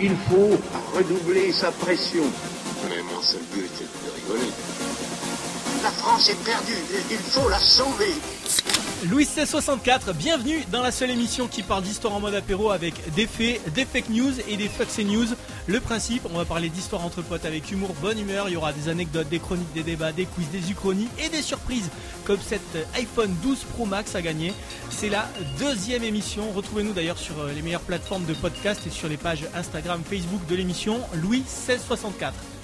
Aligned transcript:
il 0.00 0.16
faut 0.28 0.58
redoubler 0.94 1.52
sa 1.52 1.70
pression. 1.72 2.24
Mais 2.88 3.02
mon 3.02 3.22
seul 3.22 3.40
but 3.52 3.64
est 3.64 4.06
de 4.06 4.14
rigoler. 4.14 4.52
La 5.82 5.90
France 5.90 6.28
est 6.28 6.44
perdue, 6.44 6.72
il 7.10 7.18
faut 7.18 7.48
la 7.48 7.58
sauver. 7.58 8.14
Louis 9.04 9.26
1664, 9.26 10.14
bienvenue 10.14 10.64
dans 10.72 10.82
la 10.82 10.90
seule 10.90 11.10
émission 11.10 11.48
qui 11.48 11.62
parle 11.62 11.82
d'histoire 11.82 12.14
en 12.14 12.20
mode 12.20 12.34
apéro 12.34 12.70
avec 12.70 12.94
des 13.12 13.26
faits, 13.26 13.60
des 13.74 13.84
fake 13.84 14.08
news 14.08 14.32
et 14.48 14.56
des 14.56 14.68
fucks 14.68 15.04
news. 15.04 15.26
Le 15.66 15.80
principe, 15.80 16.22
on 16.32 16.38
va 16.38 16.46
parler 16.46 16.70
d'histoire 16.70 17.04
entre 17.04 17.20
potes 17.20 17.44
avec 17.44 17.70
humour, 17.70 17.94
bonne 18.00 18.18
humeur, 18.18 18.48
il 18.48 18.54
y 18.54 18.56
aura 18.56 18.72
des 18.72 18.88
anecdotes, 18.88 19.28
des 19.28 19.38
chroniques, 19.38 19.70
des 19.74 19.82
débats, 19.82 20.12
des 20.12 20.24
quiz, 20.24 20.48
des 20.50 20.70
uchronies 20.70 21.08
et 21.22 21.28
des 21.28 21.42
surprises 21.42 21.90
comme 22.24 22.40
cette 22.40 22.88
iPhone 22.94 23.36
12 23.42 23.64
Pro 23.74 23.84
Max 23.84 24.14
à 24.14 24.22
gagner. 24.22 24.54
C'est 24.88 25.10
la 25.10 25.28
deuxième 25.58 26.02
émission, 26.02 26.50
retrouvez-nous 26.52 26.94
d'ailleurs 26.94 27.18
sur 27.18 27.38
euh, 27.38 27.52
les 27.54 27.60
meilleures 27.60 27.82
plateformes 27.82 28.24
de 28.24 28.32
podcast 28.32 28.80
et 28.86 28.90
sur 28.90 29.10
les 29.10 29.18
pages 29.18 29.44
Instagram, 29.54 30.00
Facebook 30.08 30.40
de 30.48 30.56
l'émission 30.56 31.00
Louis 31.12 31.40
1664. 31.40 32.55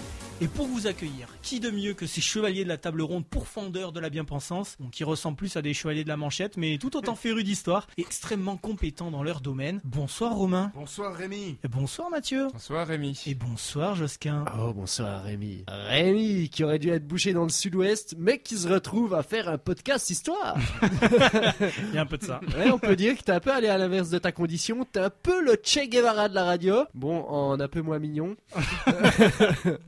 Et 0.42 0.48
pour 0.48 0.66
vous 0.66 0.88
accueillir, 0.88 1.28
qui 1.40 1.60
de 1.60 1.70
mieux 1.70 1.94
que 1.94 2.04
ces 2.04 2.20
chevaliers 2.20 2.64
de 2.64 2.68
la 2.68 2.76
table 2.76 3.02
ronde 3.02 3.24
pourfendeurs 3.24 3.92
de 3.92 4.00
la 4.00 4.10
bien-pensance, 4.10 4.76
qui 4.90 5.04
ressemblent 5.04 5.36
plus 5.36 5.56
à 5.56 5.62
des 5.62 5.72
chevaliers 5.72 6.02
de 6.02 6.08
la 6.08 6.16
manchette, 6.16 6.56
mais 6.56 6.78
tout 6.78 6.96
autant 6.96 7.14
férus 7.14 7.44
d'histoire, 7.44 7.86
et 7.96 8.00
extrêmement 8.00 8.56
compétents 8.56 9.12
dans 9.12 9.22
leur 9.22 9.40
domaine. 9.40 9.80
Bonsoir 9.84 10.34
Romain. 10.34 10.72
Bonsoir 10.74 11.14
Rémi. 11.14 11.58
Et 11.62 11.68
bonsoir 11.68 12.10
Mathieu. 12.10 12.48
Bonsoir 12.52 12.88
Rémi. 12.88 13.22
Et 13.26 13.36
bonsoir 13.36 13.94
Josquin. 13.94 14.44
Oh 14.58 14.72
bonsoir 14.72 15.22
Rémi. 15.22 15.64
Rémi 15.68 16.48
qui 16.48 16.64
aurait 16.64 16.80
dû 16.80 16.88
être 16.88 17.06
bouché 17.06 17.32
dans 17.32 17.44
le 17.44 17.48
sud-ouest, 17.48 18.16
mais 18.18 18.40
qui 18.40 18.56
se 18.56 18.66
retrouve 18.66 19.14
à 19.14 19.22
faire 19.22 19.48
un 19.48 19.58
podcast 19.58 20.10
histoire. 20.10 20.56
Il 21.88 21.94
y 21.94 21.98
a 21.98 22.00
un 22.00 22.06
peu 22.06 22.18
de 22.18 22.24
ça. 22.24 22.40
Ouais, 22.58 22.68
on 22.72 22.80
peut 22.80 22.96
dire 22.96 23.16
que 23.16 23.22
t'es 23.22 23.30
un 23.30 23.38
peu 23.38 23.52
allé 23.52 23.68
à 23.68 23.78
l'inverse 23.78 24.10
de 24.10 24.18
ta 24.18 24.32
condition. 24.32 24.84
T'es 24.90 24.98
un 24.98 25.10
peu 25.10 25.40
le 25.40 25.56
Che 25.62 25.88
Guevara 25.88 26.28
de 26.28 26.34
la 26.34 26.42
radio. 26.42 26.82
Bon, 26.94 27.20
en 27.28 27.60
un 27.60 27.68
peu 27.68 27.80
moins 27.80 28.00
mignon. 28.00 28.34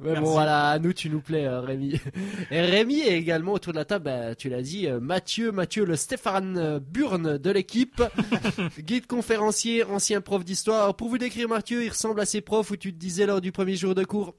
mais 0.01 0.21
bon, 0.21 0.44
voilà, 0.45 0.69
à 0.73 0.79
nous 0.79 0.93
tu 0.93 1.09
nous 1.09 1.23
plais, 1.23 1.47
euh, 1.47 1.63
Rémi. 1.63 1.99
Et 2.51 2.61
Rémi 2.61 3.01
est 3.01 3.17
également 3.17 3.55
autour 3.55 3.73
de 3.73 3.79
la 3.79 3.87
table, 3.87 4.05
bah, 4.05 4.35
tu 4.35 4.51
l'as 4.51 4.61
dit, 4.61 4.87
euh, 4.87 5.01
Mathieu, 5.01 5.53
Mathieu 5.53 5.87
le 5.87 5.97
Stéphane 5.97 6.59
euh, 6.59 6.81
Burn 6.81 7.39
de 7.39 7.51
l'équipe, 7.51 8.03
guide 8.79 9.07
conférencier, 9.07 9.85
ancien 9.85 10.21
prof 10.21 10.45
d'histoire. 10.45 10.95
Pour 10.97 11.09
vous 11.09 11.17
décrire 11.17 11.49
Mathieu, 11.49 11.83
il 11.83 11.89
ressemble 11.89 12.21
à 12.21 12.27
ces 12.27 12.43
profs 12.43 12.73
où 12.73 12.77
tu 12.77 12.93
te 12.93 12.99
disais 12.99 13.25
lors 13.25 13.41
du 13.41 13.53
premier 13.53 13.75
jour 13.75 13.95
de 13.95 14.05
cours, 14.05 14.35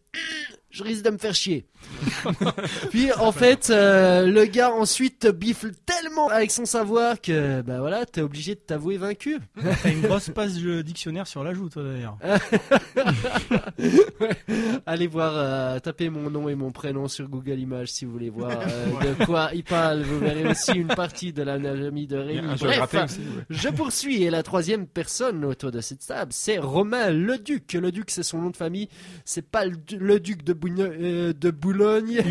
je 0.75 0.83
risque 0.83 1.05
de 1.05 1.09
me 1.09 1.17
faire 1.17 1.33
chier. 1.33 1.65
Puis 2.89 3.13
en 3.13 3.31
fait, 3.31 3.69
euh, 3.69 4.25
le 4.25 4.45
gars 4.45 4.73
ensuite 4.73 5.19
te 5.19 5.31
bifle 5.31 5.71
tellement 5.85 6.27
avec 6.27 6.51
son 6.51 6.65
savoir 6.65 7.21
que 7.21 7.61
bah 7.61 7.79
voilà, 7.79 8.05
t'es 8.05 8.21
obligé 8.21 8.55
de 8.55 8.59
t'avouer 8.59 8.97
vaincu. 8.97 9.39
T'as 9.83 9.91
une 9.91 10.01
grosse 10.01 10.29
page 10.29 10.55
de 10.55 10.81
dictionnaire 10.81 11.27
sur 11.27 11.45
l'ajout 11.45 11.69
toi 11.69 11.83
d'ailleurs. 11.83 12.17
Ouais. 12.21 12.39
Allez 14.85 15.07
voir, 15.07 15.33
euh, 15.35 15.79
tapez 15.79 16.09
mon 16.09 16.29
nom 16.29 16.49
et 16.49 16.55
mon 16.55 16.71
prénom 16.71 17.07
sur 17.07 17.29
Google 17.29 17.59
Images 17.59 17.89
si 17.89 18.03
vous 18.03 18.11
voulez 18.11 18.29
voir 18.29 18.51
euh, 18.51 19.13
de 19.15 19.25
quoi 19.25 19.51
il 19.53 19.63
parle. 19.63 20.01
Vous 20.01 20.19
verrez 20.19 20.45
aussi 20.45 20.73
une 20.73 20.87
partie 20.87 21.31
de 21.31 21.41
l'anatomie 21.41 22.07
de 22.07 22.17
Rémi. 22.17 22.47
Bref, 22.59 22.93
aussi, 22.93 23.19
ouais. 23.19 23.25
je 23.49 23.69
poursuis 23.69 24.23
et 24.23 24.29
la 24.29 24.43
troisième 24.43 24.87
personne 24.87 25.45
autour 25.45 25.71
de 25.71 25.79
cette 25.79 26.05
table, 26.05 26.33
c'est 26.33 26.57
Romain 26.57 27.11
Leduc. 27.11 27.71
Le 27.73 27.93
Duc, 27.93 28.11
c'est 28.11 28.23
son 28.23 28.41
nom 28.41 28.49
de 28.49 28.57
famille. 28.57 28.89
C'est 29.23 29.49
pas 29.49 29.65
le 29.65 30.19
Duc 30.19 30.43
de, 30.43 30.53
Bougne- 30.65 30.81
euh, 30.81 31.33
de 31.33 31.51
Boulogne. 31.51 32.21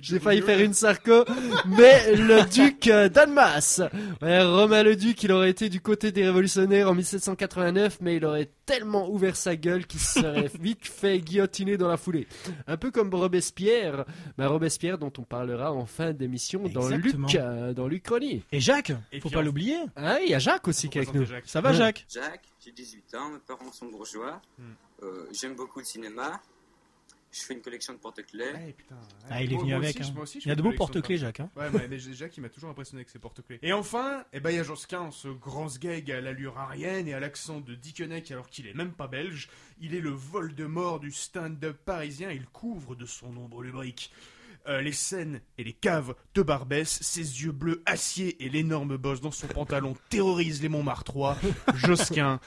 J'ai 0.00 0.18
failli 0.18 0.40
faire 0.42 0.60
une 0.60 0.72
sarco, 0.72 1.24
mais 1.66 2.16
le 2.16 2.48
duc 2.50 2.88
euh. 2.88 3.08
Ouais, 4.22 4.42
Romain 4.42 4.82
le 4.82 4.96
duc, 4.96 5.22
il 5.22 5.30
aurait 5.32 5.50
été 5.50 5.68
du 5.68 5.80
côté 5.80 6.10
des 6.10 6.24
révolutionnaires 6.24 6.90
en 6.90 6.94
1789, 6.94 7.98
mais 8.00 8.16
il 8.16 8.24
aurait 8.24 8.50
tellement 8.66 9.10
ouvert 9.10 9.36
sa 9.36 9.56
gueule 9.56 9.86
qu'il 9.86 10.00
se 10.00 10.20
serait 10.20 10.50
vite 10.60 10.86
fait 10.86 11.18
guillotiner 11.20 11.76
dans 11.76 11.88
la 11.88 11.96
foulée. 11.96 12.26
Un 12.66 12.76
peu 12.76 12.90
comme 12.90 13.14
Robespierre, 13.14 14.04
bah, 14.38 14.48
Robespierre 14.48 14.98
dont 14.98 15.12
on 15.18 15.22
parlera 15.22 15.72
en 15.72 15.84
fin 15.86 16.12
d'émission 16.12 16.62
dans. 16.68 16.88
Luc, 16.88 17.14
euh, 17.34 17.72
dans 17.74 17.86
Lucronie. 17.88 18.42
Et 18.52 18.60
Jacques, 18.60 18.92
Et 19.12 19.20
faut 19.20 19.30
pas 19.30 19.42
l'oublier. 19.42 19.76
Ah, 19.96 20.18
il 20.20 20.30
y 20.30 20.34
a 20.34 20.38
Jacques 20.38 20.66
aussi 20.66 20.88
qui 20.88 20.98
est 20.98 21.02
avec 21.02 21.14
nous. 21.14 21.26
Jacques. 21.26 21.44
Ça 21.46 21.60
va 21.60 21.72
Jacques? 21.72 22.06
Jacques, 22.08 22.48
j'ai 22.64 22.72
18 22.72 23.14
ans, 23.16 23.30
mes 23.30 23.38
parents 23.46 23.70
sont 23.72 23.86
bourgeois. 23.86 24.40
Hmm. 24.58 24.72
Euh, 25.02 25.26
J'aime 25.32 25.54
beaucoup 25.56 25.78
le 25.80 25.84
cinéma. 25.84 26.40
Je 27.34 27.40
fais 27.40 27.54
une 27.54 27.62
collection 27.62 27.94
de 27.94 27.98
porte-clés. 27.98 28.52
Ouais, 28.52 28.74
putain, 28.76 28.94
ouais. 28.94 29.00
Ah, 29.30 29.42
il 29.42 29.50
est 29.50 29.54
Moi- 29.54 29.62
venu 29.62 29.72
moi 29.74 29.82
avec. 29.82 29.98
aussi, 29.98 30.10
hein. 30.10 30.12
moi 30.14 30.22
aussi, 30.24 30.38
je 30.40 30.44
Il 30.44 30.48
y 30.50 30.52
a 30.52 30.54
de 30.54 30.60
beaux 30.60 30.72
porte-clés 30.72 31.16
Jacques. 31.16 31.40
hein. 31.40 31.50
Ouais, 31.56 31.70
mais 31.72 31.88
déjà 31.88 32.28
qui 32.28 32.42
m'a 32.42 32.50
toujours 32.50 32.68
impressionné 32.68 33.00
avec 33.00 33.08
ses 33.08 33.18
porte-clés. 33.18 33.58
Et 33.62 33.72
enfin, 33.72 34.26
eh 34.34 34.40
ben, 34.40 34.50
il 34.50 34.56
y 34.56 34.58
a 34.58 34.62
Josquin, 34.62 35.10
ce 35.10 35.28
grand 35.28 35.66
sgeg 35.70 36.12
à 36.12 36.20
l'allure 36.20 36.58
arienne 36.58 37.08
et 37.08 37.14
à 37.14 37.20
l'accent 37.20 37.60
de 37.60 37.74
Dickeneck 37.74 38.30
alors 38.32 38.50
qu'il 38.50 38.66
est 38.66 38.74
même 38.74 38.92
pas 38.92 39.08
belge. 39.08 39.48
Il 39.80 39.94
est 39.94 40.00
le 40.00 40.10
vol 40.10 40.54
de 40.54 40.66
mort 40.66 41.00
du 41.00 41.10
stand-up 41.10 41.78
parisien, 41.86 42.30
il 42.30 42.44
couvre 42.44 42.94
de 42.96 43.06
son 43.06 43.34
ombre 43.38 43.62
lubrique. 43.62 44.12
Euh, 44.68 44.82
les 44.82 44.92
scènes 44.92 45.40
et 45.56 45.64
les 45.64 45.72
caves 45.72 46.14
de 46.34 46.42
Barbès, 46.42 46.86
ses 47.00 47.42
yeux 47.42 47.50
bleus 47.52 47.82
acier 47.86 48.44
et 48.44 48.50
l'énorme 48.50 48.98
bosse 48.98 49.22
dans 49.22 49.30
son 49.32 49.46
pantalon 49.48 49.96
terrorisent 50.10 50.60
les 50.60 50.68
Montmartrois. 50.68 51.38
Josquin, 51.76 52.40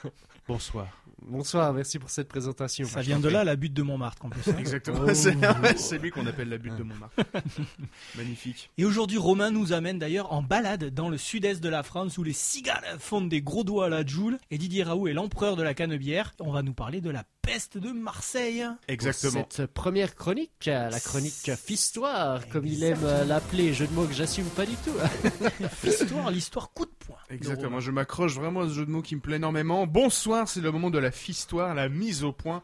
bonsoir. 0.46 0.86
Bonsoir, 1.22 1.72
merci 1.72 1.98
pour 1.98 2.10
cette 2.10 2.28
présentation. 2.28 2.86
Ça 2.86 3.00
vient 3.00 3.18
de 3.18 3.28
là 3.28 3.42
la 3.42 3.56
butte 3.56 3.72
de 3.72 3.82
Montmartre 3.82 4.26
en 4.26 4.28
plus. 4.28 4.46
hein. 4.48 4.56
Exactement, 4.58 5.00
Oh. 5.08 5.14
c'est 5.14 5.98
lui 5.98 6.10
qu'on 6.10 6.26
appelle 6.26 6.48
la 6.50 6.58
butte 6.58 6.76
de 6.76 6.82
Montmartre. 6.82 7.16
Magnifique. 8.16 8.70
Et 8.76 8.84
aujourd'hui, 8.84 9.18
Romain 9.18 9.50
nous 9.50 9.72
amène 9.72 9.98
d'ailleurs 9.98 10.32
en 10.32 10.42
balade 10.42 10.92
dans 10.94 11.08
le 11.08 11.16
sud-est 11.16 11.62
de 11.62 11.68
la 11.68 11.82
France 11.82 12.18
où 12.18 12.22
les 12.22 12.32
cigales 12.34 12.84
fondent 12.98 13.28
des 13.30 13.40
gros 13.42 13.64
doigts 13.64 13.86
à 13.86 13.88
la 13.88 14.04
Joule 14.04 14.38
et 14.50 14.58
Didier 14.58 14.82
Raoult 14.82 15.08
est 15.08 15.14
l'empereur 15.14 15.56
de 15.56 15.62
la 15.62 15.74
canebière. 15.74 16.32
On 16.38 16.52
va 16.52 16.62
nous 16.62 16.74
parler 16.74 17.00
de 17.00 17.10
la 17.10 17.24
peste 17.46 17.78
de 17.78 17.92
Marseille. 17.92 18.66
Exactement. 18.88 19.46
Cette 19.48 19.72
première 19.72 20.16
chronique, 20.16 20.66
euh, 20.66 20.90
la 20.90 20.98
chronique 20.98 21.52
Fistoire, 21.54 22.48
comme 22.48 22.66
il 22.66 22.82
aime 22.82 23.04
euh, 23.04 23.24
l'appeler, 23.24 23.72
jeu 23.72 23.86
de 23.86 23.92
mots 23.92 24.06
que 24.06 24.12
j'assume 24.12 24.46
pas 24.46 24.66
du 24.66 24.74
tout. 24.76 24.92
L'histoire, 25.84 26.30
l'histoire 26.32 26.72
coup 26.72 26.86
de 26.86 26.90
poing. 26.90 27.16
Exactement, 27.30 27.78
je 27.78 27.92
m'accroche 27.92 28.34
vraiment 28.34 28.62
à 28.62 28.68
ce 28.68 28.74
jeu 28.74 28.84
de 28.84 28.90
mots 28.90 29.00
qui 29.00 29.14
me 29.14 29.20
plaît 29.20 29.36
énormément. 29.36 29.86
Bonsoir, 29.86 30.48
c'est 30.48 30.60
le 30.60 30.72
moment 30.72 30.90
de 30.90 30.98
la 30.98 31.12
fistoire, 31.12 31.74
la 31.74 31.88
mise 31.88 32.24
au 32.24 32.32
point 32.32 32.62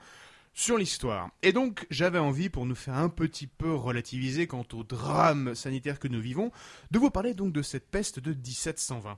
sur 0.52 0.76
l'histoire. 0.76 1.30
Et 1.42 1.52
donc, 1.52 1.86
j'avais 1.90 2.18
envie, 2.18 2.48
pour 2.48 2.66
nous 2.66 2.74
faire 2.74 2.94
un 2.94 3.08
petit 3.08 3.46
peu 3.46 3.72
relativiser 3.72 4.48
quant 4.48 4.66
au 4.72 4.82
drame 4.82 5.54
sanitaire 5.54 6.00
que 6.00 6.08
nous 6.08 6.20
vivons, 6.20 6.50
de 6.90 6.98
vous 6.98 7.10
parler 7.10 7.34
donc 7.34 7.52
de 7.52 7.62
cette 7.62 7.88
peste 7.88 8.18
de 8.18 8.32
1720. 8.32 9.16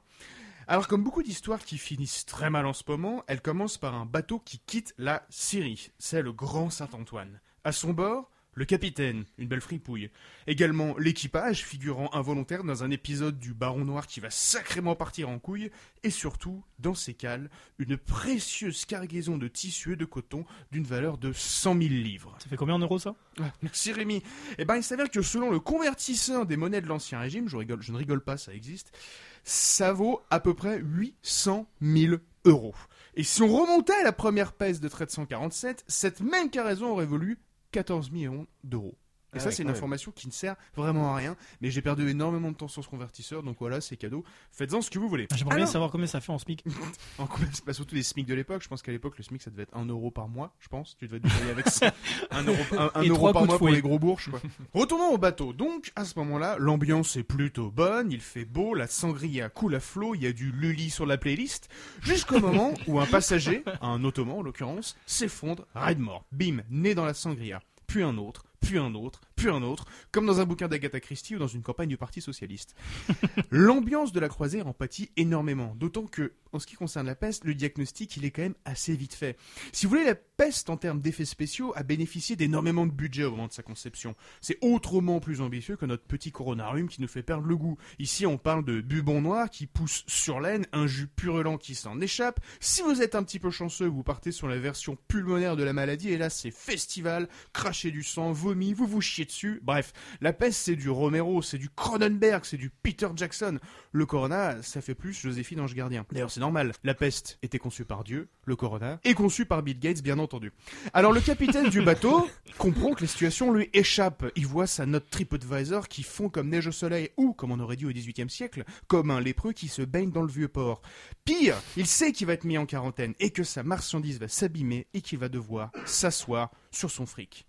Alors, 0.66 0.88
comme 0.88 1.02
beaucoup 1.02 1.22
d'histoires 1.22 1.62
qui 1.62 1.76
finissent 1.76 2.24
très 2.24 2.48
mal 2.48 2.66
en 2.66 2.72
ce 2.72 2.84
moment, 2.88 3.22
elle 3.26 3.42
commence 3.42 3.76
par 3.76 3.94
un 3.94 4.06
bateau 4.06 4.38
qui 4.38 4.58
quitte 4.58 4.94
la 4.96 5.26
Syrie. 5.28 5.90
C'est 5.98 6.22
le 6.22 6.32
Grand 6.32 6.70
Saint-Antoine. 6.70 7.40
À 7.64 7.72
son 7.72 7.92
bord, 7.92 8.30
le 8.54 8.64
capitaine, 8.64 9.24
une 9.36 9.48
belle 9.48 9.60
fripouille. 9.60 10.10
Également 10.46 10.96
l'équipage, 10.96 11.64
figurant 11.64 12.08
involontaire 12.14 12.64
dans 12.64 12.84
un 12.84 12.90
épisode 12.90 13.38
du 13.38 13.52
Baron 13.52 13.84
Noir 13.84 14.06
qui 14.06 14.20
va 14.20 14.30
sacrément 14.30 14.94
partir 14.94 15.28
en 15.28 15.38
couille. 15.38 15.70
Et 16.02 16.10
surtout, 16.10 16.64
dans 16.78 16.94
ces 16.94 17.14
cales, 17.14 17.50
une 17.78 17.96
précieuse 17.96 18.84
cargaison 18.86 19.36
de 19.36 19.48
tissu 19.48 19.94
et 19.94 19.96
de 19.96 20.04
coton 20.04 20.46
d'une 20.70 20.84
valeur 20.84 21.18
de 21.18 21.32
100 21.32 21.78
000 21.78 21.80
livres. 21.88 22.36
Ça 22.38 22.48
fait 22.48 22.56
combien 22.56 22.76
en 22.76 22.78
euros 22.78 22.98
ça? 22.98 23.14
Ah, 23.40 23.52
Merci 23.62 23.92
Rémi. 23.92 24.22
Eh 24.58 24.64
ben, 24.64 24.76
il 24.76 24.84
s'avère 24.84 25.10
que 25.10 25.22
selon 25.22 25.50
le 25.50 25.60
convertisseur 25.60 26.46
des 26.46 26.56
monnaies 26.56 26.80
de 26.80 26.86
l'Ancien 26.86 27.18
Régime, 27.18 27.48
je, 27.48 27.56
rigole, 27.56 27.82
je 27.82 27.92
ne 27.92 27.98
rigole 27.98 28.22
pas, 28.22 28.36
ça 28.36 28.54
existe, 28.54 28.96
ça 29.44 29.92
vaut 29.92 30.20
à 30.30 30.40
peu 30.40 30.54
près 30.54 30.78
800 30.78 31.66
000 31.80 32.16
euros. 32.44 32.74
Et 33.14 33.22
si 33.22 33.42
on 33.42 33.48
remontait 33.48 33.94
à 33.94 34.02
la 34.02 34.12
première 34.12 34.52
peste 34.52 34.82
de 34.82 34.88
1347, 34.88 35.84
cette 35.86 36.20
même 36.20 36.50
cargaison 36.50 36.90
aurait 36.90 37.06
valu 37.06 37.38
14 37.70 38.10
millions 38.10 38.46
d'euros. 38.64 38.96
Et 39.34 39.38
Ah 39.38 39.40
ça, 39.40 39.46
ouais, 39.46 39.52
c'est 39.52 39.62
une 39.62 39.68
même. 39.68 39.76
information 39.76 40.12
qui 40.14 40.26
ne 40.26 40.32
sert 40.32 40.56
vraiment 40.76 41.12
à 41.12 41.16
rien, 41.16 41.36
mais 41.60 41.70
j'ai 41.70 41.82
perdu 41.82 42.08
énormément 42.08 42.50
de 42.50 42.56
temps 42.56 42.68
sur 42.68 42.82
ce 42.84 42.88
convertisseur, 42.88 43.42
donc 43.42 43.56
voilà, 43.60 43.80
c'est 43.80 43.96
cadeau. 43.96 44.24
Faites-en 44.52 44.80
ce 44.82 44.90
que 44.90 44.98
vous 44.98 45.08
voulez. 45.08 45.26
J'aimerais 45.34 45.56
bien 45.56 45.66
savoir 45.66 45.90
combien 45.90 46.06
ça 46.06 46.20
fait 46.20 46.32
en 46.32 46.38
SMIC. 46.38 46.64
en 47.18 47.26
combien 47.26 47.48
c'est 47.52 47.64
pas 47.64 47.72
surtout 47.72 47.94
les 47.94 48.02
SMIC 48.02 48.26
de 48.26 48.34
l'époque. 48.34 48.62
Je 48.62 48.68
pense 48.68 48.82
qu'à 48.82 48.92
l'époque, 48.92 49.16
le 49.18 49.24
SMIC, 49.24 49.42
ça 49.42 49.50
devait 49.50 49.64
être 49.64 49.76
1 49.76 49.86
euro 49.86 50.10
par 50.10 50.28
mois, 50.28 50.54
je 50.60 50.68
pense. 50.68 50.96
Tu 50.98 51.06
devais 51.08 51.20
te 51.20 51.26
avec 51.50 51.68
ça. 51.68 51.92
1 52.30 52.44
euro, 52.44 52.58
un- 52.94 53.02
euro 53.04 53.32
par 53.32 53.44
mois 53.44 53.58
pour 53.58 53.68
les 53.68 53.80
gros 53.82 53.98
bourges, 53.98 54.30
quoi. 54.30 54.40
Retournons 54.74 55.10
au 55.10 55.18
bateau. 55.18 55.52
Donc, 55.52 55.92
à 55.96 56.04
ce 56.04 56.18
moment-là, 56.18 56.56
l'ambiance 56.58 57.16
est 57.16 57.22
plutôt 57.24 57.70
bonne, 57.70 58.10
il 58.12 58.20
fait 58.20 58.44
beau, 58.44 58.74
la 58.74 58.86
sangria 58.86 59.48
coule 59.48 59.74
à 59.74 59.80
flot, 59.80 60.14
il 60.14 60.22
y 60.22 60.26
a 60.26 60.32
du 60.32 60.52
Lully 60.52 60.90
sur 60.90 61.06
la 61.06 61.18
playlist, 61.18 61.68
jusqu'au 62.02 62.40
moment 62.40 62.72
où 62.86 63.00
un 63.00 63.06
passager, 63.06 63.64
un 63.80 64.02
ottoman 64.04 64.36
en 64.38 64.42
l'occurrence, 64.42 64.96
s'effondre, 65.06 65.66
raide 65.74 65.98
mort. 65.98 66.24
Bim, 66.32 66.58
né 66.70 66.94
dans 66.94 67.04
la 67.04 67.14
sangria. 67.14 67.60
Puis 67.86 68.02
un 68.02 68.16
autre, 68.18 68.44
puis 68.64 68.78
un 68.78 68.94
autre, 68.94 69.20
puis 69.36 69.48
un 69.48 69.62
autre, 69.62 69.84
comme 70.10 70.24
dans 70.24 70.40
un 70.40 70.46
bouquin 70.46 70.68
d'Agatha 70.68 70.98
Christie 70.98 71.36
ou 71.36 71.38
dans 71.38 71.46
une 71.46 71.62
campagne 71.62 71.88
du 71.88 71.98
Parti 71.98 72.22
Socialiste. 72.22 72.74
L'ambiance 73.50 74.12
de 74.12 74.20
la 74.20 74.28
croisière 74.28 74.66
en 74.66 74.72
pâtit 74.72 75.10
énormément, 75.16 75.74
d'autant 75.76 76.06
que, 76.06 76.32
en 76.52 76.58
ce 76.58 76.66
qui 76.66 76.74
concerne 76.74 77.06
la 77.06 77.14
peste, 77.14 77.44
le 77.44 77.54
diagnostic, 77.54 78.16
il 78.16 78.24
est 78.24 78.30
quand 78.30 78.42
même 78.42 78.54
assez 78.64 78.96
vite 78.96 79.12
fait. 79.12 79.36
Si 79.72 79.84
vous 79.84 79.90
voulez, 79.90 80.04
la 80.04 80.14
peste, 80.14 80.70
en 80.70 80.76
termes 80.76 81.00
d'effets 81.00 81.26
spéciaux, 81.26 81.72
a 81.76 81.82
bénéficié 81.82 82.36
d'énormément 82.36 82.86
de 82.86 82.92
budget 82.92 83.24
au 83.24 83.32
moment 83.32 83.48
de 83.48 83.52
sa 83.52 83.62
conception. 83.62 84.14
C'est 84.40 84.58
autrement 84.62 85.20
plus 85.20 85.42
ambitieux 85.42 85.76
que 85.76 85.84
notre 85.84 86.04
petit 86.04 86.32
coronarium 86.32 86.88
qui 86.88 87.02
nous 87.02 87.08
fait 87.08 87.22
perdre 87.22 87.46
le 87.46 87.56
goût. 87.56 87.76
Ici, 87.98 88.24
on 88.24 88.38
parle 88.38 88.64
de 88.64 88.80
bubons 88.80 89.20
noirs 89.20 89.50
qui 89.50 89.66
poussent 89.66 90.04
sur 90.06 90.40
l'aine, 90.40 90.66
un 90.72 90.86
jus 90.86 91.08
purulent 91.08 91.58
qui 91.58 91.74
s'en 91.74 92.00
échappe. 92.00 92.40
Si 92.60 92.80
vous 92.82 93.02
êtes 93.02 93.14
un 93.14 93.24
petit 93.24 93.38
peu 93.38 93.50
chanceux, 93.50 93.86
vous 93.86 94.02
partez 94.02 94.32
sur 94.32 94.48
la 94.48 94.58
version 94.58 94.96
pulmonaire 95.08 95.56
de 95.56 95.64
la 95.64 95.72
maladie, 95.72 96.10
et 96.10 96.18
là, 96.18 96.30
c'est 96.30 96.50
festival, 96.50 97.28
cracher 97.52 97.90
du 97.90 98.02
sang, 98.02 98.32
vous 98.54 98.86
vous 98.86 99.00
chiez 99.00 99.24
dessus. 99.24 99.60
Bref, 99.62 99.92
la 100.20 100.32
peste, 100.32 100.60
c'est 100.60 100.76
du 100.76 100.90
Romero, 100.90 101.42
c'est 101.42 101.58
du 101.58 101.68
Cronenberg, 101.68 102.44
c'est 102.44 102.56
du 102.56 102.70
Peter 102.70 103.08
Jackson. 103.16 103.58
Le 103.92 104.06
corona, 104.06 104.62
ça 104.62 104.80
fait 104.80 104.94
plus 104.94 105.12
Joséphine 105.12 105.60
Ange 105.60 105.74
Gardien. 105.74 106.04
D'ailleurs, 106.12 106.30
c'est 106.30 106.40
normal. 106.40 106.72
La 106.84 106.94
peste 106.94 107.38
était 107.42 107.58
conçue 107.58 107.84
par 107.84 108.04
Dieu, 108.04 108.28
le 108.44 108.56
corona, 108.56 109.00
est 109.04 109.14
conçu 109.14 109.46
par 109.46 109.62
Bill 109.62 109.78
Gates, 109.78 110.02
bien 110.02 110.18
entendu. 110.18 110.52
Alors, 110.92 111.12
le 111.12 111.20
capitaine 111.20 111.68
du 111.68 111.82
bateau 111.82 112.28
comprend 112.58 112.94
que 112.94 113.02
la 113.02 113.08
situation 113.08 113.52
lui 113.52 113.70
échappe. 113.72 114.24
Il 114.36 114.46
voit 114.46 114.66
sa 114.66 114.86
note 114.86 115.08
TripAdvisor 115.10 115.88
qui 115.88 116.02
fond 116.02 116.28
comme 116.28 116.48
neige 116.48 116.66
au 116.66 116.72
soleil, 116.72 117.10
ou, 117.16 117.32
comme 117.32 117.52
on 117.52 117.60
aurait 117.60 117.76
dit 117.76 117.86
au 117.86 117.90
XVIIIe 117.90 118.30
siècle, 118.30 118.64
comme 118.86 119.10
un 119.10 119.20
lépreux 119.20 119.52
qui 119.52 119.68
se 119.68 119.82
baigne 119.82 120.10
dans 120.10 120.22
le 120.22 120.28
vieux 120.28 120.48
port. 120.48 120.82
Pire, 121.24 121.56
il 121.76 121.86
sait 121.86 122.12
qu'il 122.12 122.26
va 122.26 122.34
être 122.34 122.44
mis 122.44 122.58
en 122.58 122.66
quarantaine 122.66 123.14
et 123.20 123.30
que 123.30 123.42
sa 123.42 123.62
marchandise 123.62 124.18
va 124.18 124.28
s'abîmer 124.28 124.86
et 124.94 125.00
qu'il 125.00 125.18
va 125.18 125.28
devoir 125.28 125.70
s'asseoir 125.84 126.50
sur 126.70 126.90
son 126.90 127.06
fric. 127.06 127.46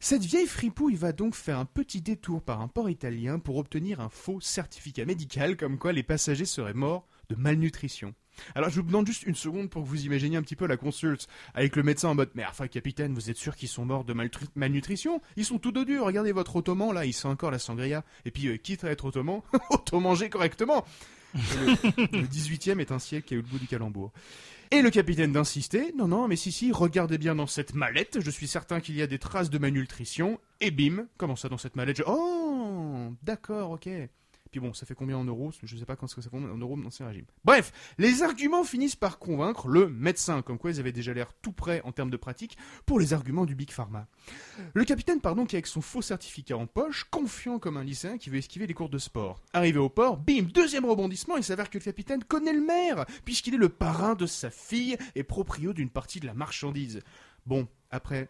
Cette 0.00 0.24
vieille 0.24 0.46
fripouille 0.46 0.94
va 0.94 1.12
donc 1.12 1.34
faire 1.34 1.58
un 1.58 1.64
petit 1.64 2.02
détour 2.02 2.42
par 2.42 2.60
un 2.60 2.68
port 2.68 2.90
italien 2.90 3.38
pour 3.38 3.56
obtenir 3.56 4.00
un 4.00 4.08
faux 4.08 4.40
certificat 4.40 5.04
médical 5.04 5.56
comme 5.56 5.78
quoi 5.78 5.92
les 5.92 6.02
passagers 6.02 6.44
seraient 6.44 6.74
morts 6.74 7.08
de 7.28 7.34
malnutrition. 7.34 8.14
Alors 8.54 8.68
je 8.68 8.76
vous 8.76 8.86
demande 8.86 9.06
juste 9.06 9.24
une 9.24 9.34
seconde 9.34 9.70
pour 9.70 9.82
que 9.82 9.88
vous 9.88 10.04
imaginiez 10.04 10.36
un 10.36 10.42
petit 10.42 10.56
peu 10.56 10.66
la 10.66 10.76
consulte 10.76 11.26
avec 11.54 11.74
le 11.74 11.82
médecin 11.82 12.10
en 12.10 12.14
mode 12.14 12.30
mais 12.34 12.44
enfin 12.44 12.68
capitaine 12.68 13.14
vous 13.14 13.30
êtes 13.30 13.38
sûr 13.38 13.56
qu'ils 13.56 13.68
sont 13.68 13.86
morts 13.86 14.04
de 14.04 14.14
malnutrition? 14.54 15.20
Ils 15.36 15.44
sont 15.44 15.58
tout 15.58 15.72
de 15.72 15.84
dur, 15.84 16.04
regardez 16.04 16.32
votre 16.32 16.56
ottoman 16.56 16.92
là, 16.92 17.06
il 17.06 17.14
sent 17.14 17.28
encore 17.28 17.50
la 17.50 17.58
sangria. 17.58 18.04
Et 18.24 18.30
puis 18.30 18.48
euh, 18.48 18.56
quitte 18.58 18.84
à 18.84 18.90
être 18.90 19.06
ottoman, 19.06 19.40
auto-manger 19.70 20.28
correctement 20.28 20.84
le, 21.36 22.20
le 22.20 22.26
18e 22.26 22.80
est 22.80 22.92
un 22.92 22.98
siècle 22.98 23.26
qui 23.28 23.34
a 23.34 23.36
eu 23.36 23.40
le 23.40 23.46
bout 23.46 23.58
du 23.58 23.66
calembour. 23.66 24.12
Et 24.72 24.82
le 24.82 24.90
capitaine 24.90 25.32
d'insister, 25.32 25.92
non, 25.96 26.08
non, 26.08 26.26
mais 26.26 26.34
si, 26.34 26.50
si, 26.50 26.72
regardez 26.72 27.18
bien 27.18 27.36
dans 27.36 27.46
cette 27.46 27.74
mallette, 27.74 28.18
je 28.20 28.30
suis 28.30 28.48
certain 28.48 28.80
qu'il 28.80 28.96
y 28.96 29.02
a 29.02 29.06
des 29.06 29.18
traces 29.18 29.48
de 29.48 29.58
malnutrition, 29.58 30.40
et 30.60 30.72
bim, 30.72 31.06
comment 31.18 31.36
ça 31.36 31.48
dans 31.48 31.58
cette 31.58 31.76
mallette 31.76 32.02
Oh, 32.06 33.12
d'accord, 33.22 33.70
ok. 33.72 33.88
Puis 34.50 34.60
bon, 34.60 34.72
ça 34.72 34.86
fait 34.86 34.94
combien 34.94 35.16
en 35.16 35.24
euros? 35.24 35.52
Je 35.62 35.76
sais 35.76 35.84
pas 35.84 35.96
quand 35.96 36.06
ça 36.06 36.20
fait 36.22 36.34
en 36.34 36.40
euros 36.40 36.76
dans 36.76 36.82
l'ancien 36.82 37.06
régime. 37.06 37.26
Bref, 37.44 37.72
les 37.98 38.22
arguments 38.22 38.64
finissent 38.64 38.96
par 38.96 39.18
convaincre 39.18 39.68
le 39.68 39.88
médecin, 39.88 40.42
comme 40.42 40.58
quoi 40.58 40.70
ils 40.70 40.80
avaient 40.80 40.92
déjà 40.92 41.12
l'air 41.12 41.32
tout 41.42 41.52
prêts 41.52 41.80
en 41.84 41.92
termes 41.92 42.10
de 42.10 42.16
pratique 42.16 42.56
pour 42.84 42.98
les 42.98 43.12
arguments 43.12 43.46
du 43.46 43.54
Big 43.54 43.70
Pharma. 43.70 44.06
Le 44.74 44.84
capitaine, 44.84 45.20
pardon, 45.20 45.46
qui 45.46 45.56
avec 45.56 45.66
son 45.66 45.80
faux 45.80 46.02
certificat 46.02 46.56
en 46.56 46.66
poche, 46.66 47.04
confiant 47.10 47.58
comme 47.58 47.76
un 47.76 47.84
lycéen 47.84 48.18
qui 48.18 48.30
veut 48.30 48.38
esquiver 48.38 48.66
les 48.66 48.74
cours 48.74 48.88
de 48.88 48.98
sport. 48.98 49.42
Arrivé 49.52 49.78
au 49.78 49.88
port, 49.88 50.16
bim, 50.16 50.42
deuxième 50.42 50.84
rebondissement, 50.84 51.36
il 51.36 51.44
s'avère 51.44 51.70
que 51.70 51.78
le 51.78 51.84
capitaine 51.84 52.24
connaît 52.24 52.52
le 52.52 52.64
maire, 52.64 53.04
puisqu'il 53.24 53.54
est 53.54 53.58
le 53.58 53.68
parrain 53.68 54.14
de 54.14 54.26
sa 54.26 54.50
fille 54.50 54.96
et 55.14 55.22
proprio 55.22 55.72
d'une 55.72 55.90
partie 55.90 56.20
de 56.20 56.26
la 56.26 56.34
marchandise. 56.34 57.00
Bon, 57.46 57.68
après, 57.90 58.28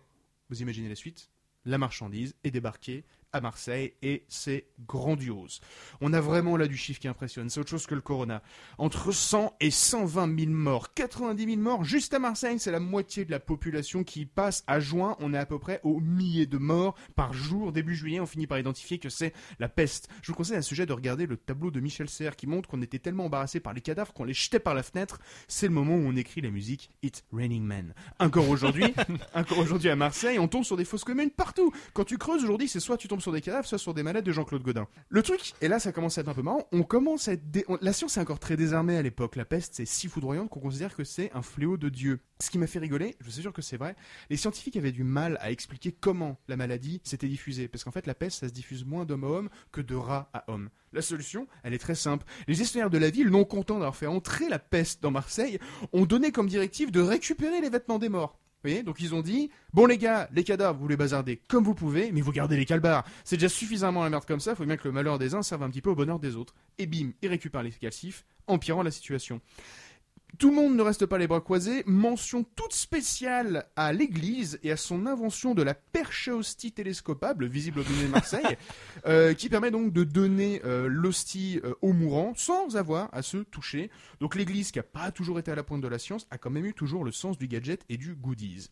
vous 0.50 0.62
imaginez 0.62 0.88
la 0.88 0.94
suite 0.94 1.30
La 1.64 1.78
marchandise 1.78 2.34
est 2.44 2.50
débarquée 2.50 3.04
à 3.32 3.40
Marseille 3.40 3.94
et 4.02 4.25
c'est 4.28 4.67
grandiose. 4.87 5.61
On 6.00 6.12
a 6.12 6.20
vraiment 6.20 6.56
là 6.56 6.67
du 6.67 6.76
chiffre 6.76 7.00
qui 7.00 7.08
impressionne, 7.08 7.50
c'est 7.50 7.61
autre 7.61 7.70
chose 7.70 7.87
que 7.87 7.94
le 7.94 8.00
corona. 8.00 8.43
Entre 8.78 9.12
100 9.12 9.55
et 9.61 9.70
120 9.70 10.38
000 10.38 10.50
morts, 10.52 10.94
90 10.94 11.44
000 11.44 11.56
morts 11.61 11.84
juste 11.84 12.14
à 12.14 12.19
Marseille, 12.19 12.58
c'est 12.58 12.70
la 12.70 12.81
moitié 12.81 13.25
de 13.25 13.31
la 13.31 13.40
population 13.40 14.05
qui 14.05 14.26
passe 14.26 14.64
à 14.67 14.81
juin, 14.81 15.17
on 15.20 15.34
est 15.34 15.38
à 15.38 15.46
peu 15.46 15.58
près 15.58 15.81
aux 15.82 16.00
milliers 16.00 16.46
de 16.46 16.58
morts 16.58 16.94
par 17.14 17.32
jour. 17.32 17.73
Début 17.73 17.94
juillet, 17.94 18.20
on 18.20 18.26
finit 18.26 18.46
par 18.46 18.58
identifier 18.58 18.99
que 18.99 19.08
c'est 19.08 19.32
la 19.58 19.69
peste. 19.69 20.08
Je 20.22 20.32
vous 20.32 20.37
conseille 20.37 20.56
à 20.56 20.62
ce 20.62 20.69
sujet 20.69 20.87
de 20.87 20.93
regarder 20.93 21.26
le 21.26 21.37
tableau 21.37 21.70
de 21.70 21.81
Michel 21.81 22.08
Serres 22.08 22.37
qui 22.37 22.46
montre 22.46 22.69
qu'on 22.69 22.82
était 22.82 22.99
tellement 22.99 23.26
embarrassé 23.26 23.61
par 23.61 23.72
les 23.72 23.81
cadavres 23.81 24.12
qu'on 24.12 24.25
les 24.25 24.34
jetait 24.34 24.58
par 24.61 24.75
la 24.75 24.82
fenêtre. 24.82 25.20
C'est 25.49 25.67
le 25.67 25.72
moment 25.75 25.94
où 25.94 26.06
on 26.06 26.17
écrit 26.17 26.40
la 26.40 26.50
musique 26.50 26.90
It's 27.02 27.25
Raining 27.32 27.62
Men. 27.62 27.94
Encore 28.19 28.49
aujourd'hui, 28.49 28.94
encore 29.34 29.58
aujourd'hui 29.58 29.90
à 29.90 29.96
Marseille, 29.96 30.38
on 30.38 30.49
tombe 30.49 30.64
sur 30.64 30.76
des 30.76 30.84
fausses 30.84 31.05
communes 31.05 31.31
partout. 31.31 31.72
Quand 31.93 32.05
tu 32.05 32.19
creuses 32.19 32.44
aujourd'hui, 32.44 32.69
c'est 32.69 32.81
soit 32.81 32.96
tu 32.96 33.08
tombes 33.08 33.15
sur 33.20 33.32
des 33.32 33.40
cadavres, 33.40 33.66
soit 33.66 33.78
sur 33.78 33.94
des 33.94 34.02
malades 34.02 34.24
de 34.24 34.32
Jean-Claude 34.32 34.62
Godin. 34.62 34.86
Le 35.08 35.22
truc, 35.22 35.54
et 35.60 35.68
là 35.68 35.78
ça 35.78 35.92
commence 35.92 36.18
à 36.18 36.22
être 36.22 36.28
un 36.28 36.34
peu 36.34 36.42
marrant, 36.42 36.66
on 36.72 36.82
commence 36.82 37.28
à 37.28 37.32
être 37.32 37.42
La 37.80 37.92
science 37.92 38.16
est 38.16 38.20
encore 38.20 38.38
très 38.38 38.56
désarmée 38.56 38.96
à 38.96 39.02
l'époque. 39.02 39.36
La 39.36 39.44
peste, 39.44 39.74
c'est 39.74 39.86
si 39.86 40.08
foudroyante 40.08 40.48
qu'on 40.50 40.60
considère 40.60 40.94
que 40.94 41.04
c'est 41.04 41.30
un 41.34 41.42
fléau 41.42 41.76
de 41.76 41.88
Dieu. 41.88 42.20
Ce 42.40 42.50
qui 42.50 42.58
m'a 42.58 42.66
fait 42.66 42.78
rigoler, 42.78 43.16
je 43.20 43.30
suis 43.30 43.42
sûr 43.42 43.52
que 43.52 43.62
c'est 43.62 43.76
vrai, 43.76 43.96
les 44.30 44.36
scientifiques 44.36 44.76
avaient 44.76 44.92
du 44.92 45.04
mal 45.04 45.38
à 45.40 45.50
expliquer 45.50 45.92
comment 45.92 46.38
la 46.48 46.56
maladie 46.56 47.00
s'était 47.04 47.28
diffusée. 47.28 47.68
Parce 47.68 47.84
qu'en 47.84 47.90
fait, 47.90 48.06
la 48.06 48.14
peste, 48.14 48.40
ça 48.40 48.48
se 48.48 48.52
diffuse 48.52 48.84
moins 48.84 49.04
d'homme 49.04 49.24
à 49.24 49.28
homme 49.28 49.48
que 49.72 49.80
de 49.80 49.94
rat 49.94 50.30
à 50.32 50.50
homme. 50.50 50.69
La 50.92 51.02
solution, 51.02 51.46
elle 51.62 51.74
est 51.74 51.78
très 51.78 51.94
simple. 51.94 52.24
Les 52.46 52.54
gestionnaires 52.54 52.90
de 52.90 52.98
la 52.98 53.10
ville, 53.10 53.28
non 53.28 53.44
contents 53.44 53.74
d'avoir 53.74 53.96
fait 53.96 54.06
entrer 54.06 54.48
la 54.48 54.58
peste 54.58 55.02
dans 55.02 55.10
Marseille, 55.10 55.58
ont 55.92 56.06
donné 56.06 56.32
comme 56.32 56.48
directive 56.48 56.90
de 56.90 57.00
récupérer 57.00 57.60
les 57.60 57.70
vêtements 57.70 57.98
des 57.98 58.08
morts. 58.08 58.38
Vous 58.64 58.82
Donc 58.82 59.00
ils 59.00 59.14
ont 59.14 59.23
dit 59.23 59.50
Bon 59.73 59.87
les 59.87 59.99
gars, 59.99 60.29
les 60.32 60.44
cadavres, 60.44 60.79
vous 60.79 60.88
les 60.88 60.97
bazardez 60.97 61.41
comme 61.49 61.64
vous 61.64 61.75
pouvez, 61.75 62.11
mais 62.12 62.20
vous 62.20 62.32
gardez 62.32 62.56
les 62.56 62.64
calbars. 62.64 63.05
C'est 63.25 63.37
déjà 63.37 63.49
suffisamment 63.49 64.03
la 64.03 64.11
merde 64.11 64.25
comme 64.25 64.41
ça, 64.41 64.55
faut 64.55 64.64
bien 64.64 64.76
que 64.76 64.88
le 64.88 64.93
malheur 64.93 65.19
des 65.19 65.35
uns 65.35 65.43
serve 65.43 65.62
un 65.62 65.70
petit 65.70 65.82
peu 65.82 65.91
au 65.91 65.94
bonheur 65.94 66.19
des 66.19 66.37
autres. 66.37 66.55
Et 66.79 66.87
bim, 66.87 67.12
ils 67.23 67.29
récupèrent 67.29 67.62
les 67.62 67.70
calcifs, 67.70 68.25
empirant 68.47 68.82
la 68.82 68.91
situation. 68.91 69.41
Tout 70.38 70.50
le 70.50 70.56
monde 70.56 70.76
ne 70.76 70.82
reste 70.82 71.06
pas 71.06 71.18
les 71.18 71.26
bras 71.26 71.40
croisés. 71.40 71.82
Mention 71.86 72.42
toute 72.42 72.74
spéciale 72.74 73.68
à 73.76 73.92
l'église 73.92 74.58
et 74.62 74.70
à 74.70 74.76
son 74.76 75.06
invention 75.06 75.54
de 75.54 75.62
la 75.62 75.72
perche 75.72 76.28
à 76.28 76.34
hostie 76.34 76.72
télescopable, 76.72 77.46
visible 77.46 77.80
au 77.80 77.84
musée 77.84 78.06
de 78.06 78.10
Marseille, 78.10 78.56
euh, 79.06 79.34
qui 79.34 79.48
permet 79.48 79.70
donc 79.70 79.92
de 79.92 80.04
donner 80.04 80.60
euh, 80.64 80.88
l'hostie 80.88 81.60
euh, 81.64 81.74
aux 81.80 81.92
mourants 81.92 82.34
sans 82.34 82.76
avoir 82.76 83.08
à 83.12 83.22
se 83.22 83.38
toucher. 83.38 83.90
Donc 84.20 84.34
l'église, 84.34 84.72
qui 84.72 84.78
n'a 84.78 84.82
pas 84.82 85.10
toujours 85.10 85.38
été 85.38 85.50
à 85.50 85.54
la 85.54 85.62
pointe 85.62 85.80
de 85.80 85.88
la 85.88 85.98
science, 85.98 86.26
a 86.30 86.38
quand 86.38 86.50
même 86.50 86.66
eu 86.66 86.74
toujours 86.74 87.04
le 87.04 87.12
sens 87.12 87.38
du 87.38 87.46
gadget 87.46 87.84
et 87.88 87.96
du 87.96 88.14
goodies. 88.14 88.68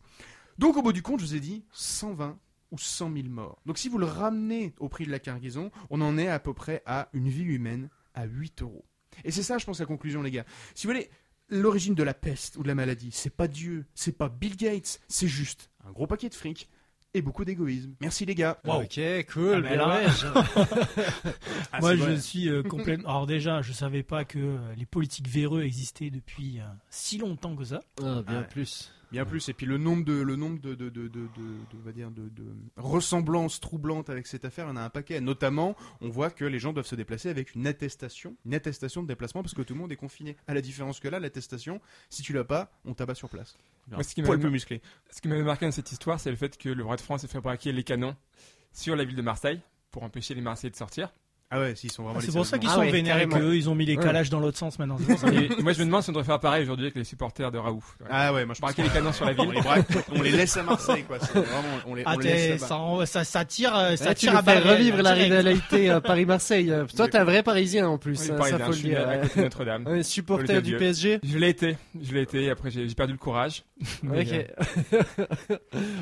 Donc 0.59 0.77
au 0.77 0.81
bout 0.81 0.93
du 0.93 1.01
compte, 1.01 1.21
je 1.21 1.25
vous 1.25 1.35
ai 1.35 1.39
dit 1.39 1.63
120 1.71 2.37
ou 2.71 2.77
100 2.77 3.13
000 3.13 3.27
morts. 3.29 3.59
Donc 3.65 3.77
si 3.77 3.89
vous 3.89 3.97
le 3.97 4.05
ramenez 4.05 4.73
au 4.79 4.89
prix 4.89 5.05
de 5.05 5.11
la 5.11 5.19
cargaison, 5.19 5.71
on 5.89 6.01
en 6.01 6.17
est 6.17 6.27
à 6.27 6.39
peu 6.39 6.53
près 6.53 6.83
à 6.85 7.09
une 7.13 7.29
vie 7.29 7.43
humaine 7.43 7.89
à 8.13 8.25
8 8.25 8.61
euros. 8.61 8.85
Et 9.23 9.31
c'est 9.31 9.43
ça, 9.43 9.57
je 9.57 9.65
pense, 9.65 9.79
la 9.79 9.85
conclusion, 9.85 10.21
les 10.21 10.31
gars. 10.31 10.45
Si 10.73 10.85
vous 10.85 10.93
voulez, 10.93 11.09
l'origine 11.49 11.95
de 11.95 12.03
la 12.03 12.13
peste 12.13 12.57
ou 12.57 12.63
de 12.63 12.67
la 12.67 12.75
maladie, 12.75 13.09
c'est 13.11 13.35
pas 13.35 13.47
Dieu, 13.47 13.85
c'est 13.95 14.17
pas 14.17 14.29
Bill 14.29 14.55
Gates, 14.55 14.99
c'est 15.07 15.27
juste 15.27 15.69
un 15.87 15.91
gros 15.91 16.07
paquet 16.07 16.29
de 16.29 16.33
fric 16.35 16.69
et 17.13 17.21
beaucoup 17.21 17.45
d'égoïsme. 17.45 17.93
Merci, 18.01 18.25
les 18.25 18.35
gars. 18.35 18.59
Wow. 18.65 18.81
Ok, 18.83 18.99
cool, 19.31 19.65
Ah, 19.69 19.75
bah 19.77 19.99
ouais. 19.99 20.05
Ah, 21.71 21.79
Moi, 21.79 21.95
je 21.95 22.01
vrai. 22.03 22.19
suis 22.19 22.49
euh, 22.49 22.61
complètement. 22.63 23.07
Alors 23.09 23.25
déjà, 23.27 23.61
je 23.61 23.71
savais 23.73 24.03
pas 24.03 24.25
que 24.25 24.37
euh, 24.39 24.75
les 24.75 24.85
politiques 24.85 25.27
véreux 25.29 25.61
existaient 25.63 26.09
depuis 26.09 26.59
euh, 26.59 26.63
si 26.89 27.17
longtemps 27.17 27.55
que 27.55 27.63
ça. 27.63 27.79
Ah, 28.03 28.21
bien 28.27 28.41
Ouais. 28.41 28.47
plus. 28.47 28.91
Bien 29.11 29.25
plus, 29.25 29.47
et 29.49 29.53
puis 29.53 29.65
le 29.65 29.77
nombre 29.77 30.03
de, 30.05 30.13
le 30.13 30.35
nombre 30.35 30.59
de, 30.59 30.75
de, 30.75 30.89
de, 30.89 31.07
de, 31.07 31.07
de- 31.07 31.27
de- 31.27 31.77
on 31.79 31.85
va 31.85 31.91
dire 31.91 32.11
de, 32.11 32.23
de 32.29 32.45
ressemblances 32.77 33.59
troublantes 33.59 34.09
avec 34.09 34.27
cette 34.27 34.45
affaire, 34.45 34.65
il 34.65 34.69
y 34.69 34.71
en 34.71 34.75
a 34.77 34.81
un 34.81 34.89
paquet. 34.89 35.21
Notamment, 35.21 35.75
on 36.01 36.09
voit 36.09 36.29
que 36.31 36.45
les 36.45 36.59
gens 36.59 36.73
doivent 36.73 36.85
se 36.87 36.95
déplacer 36.95 37.29
avec 37.29 37.55
une 37.55 37.67
attestation, 37.67 38.35
une 38.45 38.53
attestation 38.53 39.03
de 39.03 39.07
déplacement 39.07 39.41
parce 39.41 39.53
que 39.53 39.61
tout 39.61 39.73
le 39.73 39.79
monde 39.79 39.91
est 39.91 39.95
confiné. 39.97 40.35
À 40.47 40.53
la 40.53 40.61
différence 40.61 40.99
que 40.99 41.07
là, 41.07 41.19
l'attestation, 41.19 41.81
si 42.09 42.21
tu 42.23 42.33
l'as 42.33 42.43
pas, 42.43 42.71
on 42.85 42.93
t'abat 42.93 43.15
sur 43.15 43.29
place. 43.29 43.57
Moi, 43.97 44.03
ce 44.03 44.15
qui 44.15 44.21
musclé. 44.49 44.81
Ce 45.11 45.21
qui 45.21 45.27
m'avait 45.27 45.43
marqué 45.43 45.65
dans 45.65 45.71
cette 45.71 45.91
histoire, 45.91 46.19
c'est 46.19 46.31
le 46.31 46.35
fait 46.37 46.57
que 46.57 46.69
le 46.69 46.83
roi 46.83 46.95
de 46.95 47.01
France 47.01 47.23
ait 47.23 47.27
fait 47.27 47.39
braquer 47.41 47.71
les 47.71 47.83
canons 47.83 48.15
sur 48.73 48.95
la 48.95 49.05
ville 49.05 49.15
de 49.15 49.21
Marseille 49.21 49.61
pour 49.91 50.03
empêcher 50.03 50.33
les 50.33 50.41
Marseillais 50.41 50.71
de 50.71 50.75
sortir. 50.75 51.11
Ah 51.51 51.59
ouais, 51.59 51.75
s'ils 51.75 51.91
sont 51.91 52.03
vraiment. 52.03 52.19
c'est 52.19 52.27
les 52.27 52.33
pour 52.33 52.45
ça 52.45 52.57
qu'ils 52.57 52.69
Ah 52.71 52.73
sont 52.73 52.79
ouais, 52.81 52.91
vénérés 52.91 53.27
qu'eux, 53.27 53.55
ils 53.55 53.69
ont 53.69 53.75
mis 53.75 53.85
les 53.85 53.95
Ouais. 53.95 54.03
calages 54.03 54.29
dans 54.31 54.39
l'autre 54.39 54.57
sens 54.57 54.79
maintenant. 54.79 54.97
C'est. 55.17 55.33
Et 55.59 55.61
moi, 55.61 55.73
je 55.73 55.79
me 55.79 55.85
demande 55.85 56.01
si 56.01 56.09
on 56.09 56.13
devrait 56.13 56.25
faire 56.25 56.39
pareil 56.39 56.63
aujourd'hui 56.63 56.85
avec 56.85 56.95
les 56.95 57.03
supporters 57.03 57.51
de 57.51 57.57
Raoult. 57.59 57.83
Ouais. 58.01 58.07
Ah 58.09 58.33
ouais, 58.33 58.45
moi 58.45 58.55
je 58.55 58.61
braquer 58.61 58.81
les 58.81 58.89
canons 58.89 59.13
sur 59.13 59.25
la 59.25 59.33
on 59.37 59.43
ville. 59.45 59.53
les 59.53 59.61
braque, 59.61 59.85
on 60.11 60.21
les 60.23 60.31
laisse 60.31 60.57
à 60.57 60.63
Marseille, 60.63 61.03
quoi. 61.03 61.17
C'est 61.19 61.33
Vraiment, 61.33 61.67
on 61.87 61.93
les, 61.95 62.03
Ah, 62.05 62.15
on 62.15 62.19
les 62.19 62.25
t'es- 62.27 62.33
laisse 62.49 62.61
ça, 62.61 62.79
ça, 63.05 63.23
ça 63.23 63.45
tire, 63.45 63.75
euh, 63.75 63.95
ça 63.95 64.15
tu 64.15 64.21
tire 64.21 64.35
à 64.35 64.41
réelles, 64.41 64.67
revivre 64.67 65.01
la 65.03 65.11
rivalité 65.13 65.91
euh, 65.91 65.99
Paris-Marseille. 66.01 66.71
Euh, 66.71 66.85
Toi, 66.95 67.07
t'es 67.09 67.19
un 67.19 67.23
vrai 67.23 67.43
Parisien 67.43 67.87
en 67.87 67.99
plus, 67.99 68.19
Oui, 68.21 68.35
pareil, 68.35 68.51
ça 68.53 68.59
faut 68.59 68.71
le 68.71 68.77
dire. 68.77 69.07
à 69.07 69.39
Notre-Dame. 69.41 69.87
Un 69.87 70.01
supporter 70.03 70.61
du. 70.63 70.75
PSG. 70.77 71.19
Je 71.23 71.37
l'ai 71.37 71.49
été, 71.49 71.77
je 72.01 72.11
l'ai 72.13 72.21
été. 72.23 72.49
Après, 72.49 72.71
j'ai 72.71 72.87
perdu 72.95 73.13
le 73.13 73.19
courage. 73.19 73.63
Euh, 74.05 74.23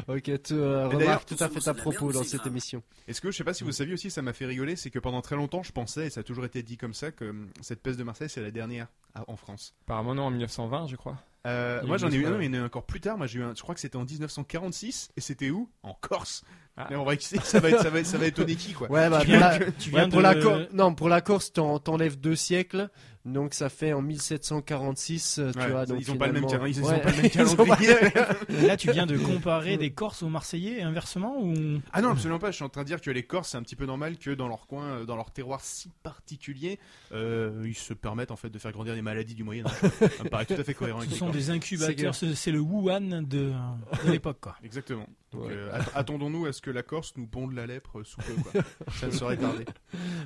Ok. 0.08 0.28
ok, 0.30 0.42
tu 0.44 0.54
euh, 0.54 0.88
remarques 0.88 1.26
tout 1.28 1.36
à 1.44 1.50
fait 1.50 1.60
ta 1.60 1.74
propos 1.74 2.12
dans 2.12 2.24
cette 2.24 2.46
émission. 2.46 2.82
Est-ce 3.08 3.22
que 3.22 3.32
je 3.32 3.38
sais 3.38 3.44
pas 3.44 3.54
si 3.54 3.64
vous 3.64 3.72
saviez 3.72 3.94
aussi, 3.94 4.10
ça 4.12 4.22
m'a 4.22 4.34
fait 4.34 4.46
rigoler, 4.46 4.76
c'est 4.76 4.90
que 4.90 5.00
pendant 5.00 5.22
très 5.22 5.33
longtemps, 5.36 5.64
je 5.64 5.72
pensais, 5.72 6.08
et 6.08 6.10
ça 6.10 6.22
a 6.22 6.24
toujours 6.24 6.46
été 6.46 6.64
dit 6.64 6.78
comme 6.78 6.94
ça, 6.94 7.12
que 7.12 7.26
hum, 7.26 7.50
cette 7.62 7.82
peste 7.82 7.98
de 8.00 8.04
Marseille, 8.04 8.30
c'est 8.30 8.42
la 8.42 8.52
dernière 8.52 8.88
à- 9.16 9.24
en 9.30 9.36
France. 9.36 9.76
apparemment, 9.86 10.16
non, 10.16 10.24
en 10.24 10.32
1920, 10.32 10.88
je 10.88 10.96
crois. 10.96 11.18
Euh, 11.46 11.82
moi 11.86 11.98
j'en 11.98 12.10
ai 12.10 12.16
eu 12.16 12.26
un, 12.26 12.38
mais 12.38 12.46
il 12.46 12.56
y 12.56 12.58
en 12.58 12.62
a 12.62 12.64
eu 12.64 12.66
encore 12.66 12.86
plus 12.86 13.02
tard. 13.02 13.18
Moi 13.18 13.28
j'ai 13.28 13.40
eu 13.40 13.44
un, 13.44 13.54
je 13.54 13.62
crois 13.62 13.76
que 13.76 13.82
c'était 13.82 13.98
en 13.98 14.06
1946 14.06 15.10
et 15.18 15.22
c'était 15.22 15.50
où? 15.50 15.70
En 15.84 15.94
Corse. 15.94 16.44
Ah. 16.78 16.88
Mais 16.90 16.96
on 16.96 17.04
va 17.04 17.20
ça 17.20 17.60
va, 17.60 17.70
être, 17.70 17.82
ça, 17.82 17.90
va, 17.90 18.00
être- 18.00 18.06
ça 18.08 18.18
va 18.18 18.26
étonner 18.28 18.56
qui, 18.56 18.72
quoi. 18.74 18.90
Ouais, 18.90 19.10
bah, 19.10 19.20
Tu 19.20 19.28
pour 19.28 19.36
viens, 19.38 19.50
la, 19.50 19.60
tu 19.60 19.90
ouais, 19.92 19.96
viens 20.00 20.10
pour 20.10 20.20
de... 20.20 20.24
la 20.24 20.36
Cor- 20.36 20.60
non, 20.72 20.96
pour 20.96 21.10
la 21.10 21.20
Corse, 21.22 21.52
t'en- 21.54 21.80
t'enlèves 21.80 22.18
deux 22.20 22.36
siècles. 22.38 22.90
Donc 23.26 23.54
ça 23.54 23.70
fait 23.70 23.94
en 23.94 24.02
1746, 24.02 25.40
euh, 25.40 25.52
tu 25.54 25.60
Ouais, 25.60 25.70
vois. 25.70 25.86
Donc 25.86 25.98
ils 26.02 26.12
ont 26.12 26.18
pas 26.18 26.28
le 26.28 26.34
même 26.34 26.44
ils 26.68 26.82
Ouais, 26.84 27.00
pas 27.00 27.10
le 27.12 27.22
même 27.22 27.30
calendrier. 27.32 27.96
Là, 28.68 28.76
tu 28.76 28.92
viens 28.92 29.06
de 29.06 29.18
comparer 29.18 29.78
des 29.78 29.92
Corses 29.92 30.24
aux 30.24 30.30
Marseillais 30.30 30.82
inversement 30.82 31.42
ou 31.42 31.54
Ah 31.94 32.02
non, 32.02 32.10
absolument 32.10 32.40
pas. 32.40 32.52
Je 32.52 32.56
suis 32.58 32.66
en 32.66 32.70
train 32.70 32.82
de 32.82 32.88
dire 32.88 33.00
que 33.00 33.10
les 33.12 33.24
Corses, 33.24 33.50
c'est 33.52 33.58
un 33.58 33.64
petit 33.64 33.78
peu 33.78 33.86
normal 33.86 34.18
que 34.18 34.32
dans 34.32 34.48
leur 34.50 34.68
coin, 34.68 34.84
euh, 34.88 35.06
dans 35.06 35.16
leur 35.16 35.32
terroir 35.32 35.62
si 35.62 35.90
particulier, 36.04 36.80
euh, 37.14 37.64
ils 37.66 37.78
se 37.78 37.94
permettent 37.94 38.32
en 38.32 38.36
fait 38.36 38.50
de 38.50 38.60
faire 38.60 38.72
grandir 38.74 38.94
des 38.94 39.02
maladies 39.02 39.36
du 39.36 39.44
Moyen 39.46 39.66
Âge. 39.68 39.72
ça 40.18 40.24
me 40.26 40.30
paraît 40.30 40.46
tout 40.46 40.54
à 40.54 40.64
fait 40.64 40.74
cohérent. 40.74 41.00
avec 41.00 41.12
ce 41.12 41.16
sont 41.18 41.30
des 41.30 41.50
incubateurs 41.50 42.16
C'est 42.16 42.52
le 42.52 42.60
Wuhan 42.60 43.22
de, 43.22 43.54
de 44.06 44.12
l'époque, 44.12 44.40
quoi. 44.42 44.56
Exactement. 44.64 45.08
Donc, 45.32 45.44
Ouais. 45.46 45.54
euh, 45.54 45.74
att- 45.74 45.92
attendons-nous 45.96 46.46
à 46.46 46.52
ce 46.54 46.62
que 46.62 46.70
la 46.72 46.84
Corse 46.84 47.14
nous 47.18 47.26
ponde 47.26 47.54
la 47.54 47.66
lèpre 47.66 48.04
sous 48.04 48.18
peu. 48.18 48.34
Quoi. 48.52 48.62
ça 49.00 49.08
ne 49.08 49.12
saurait 49.12 49.38
tarder. 49.38 49.66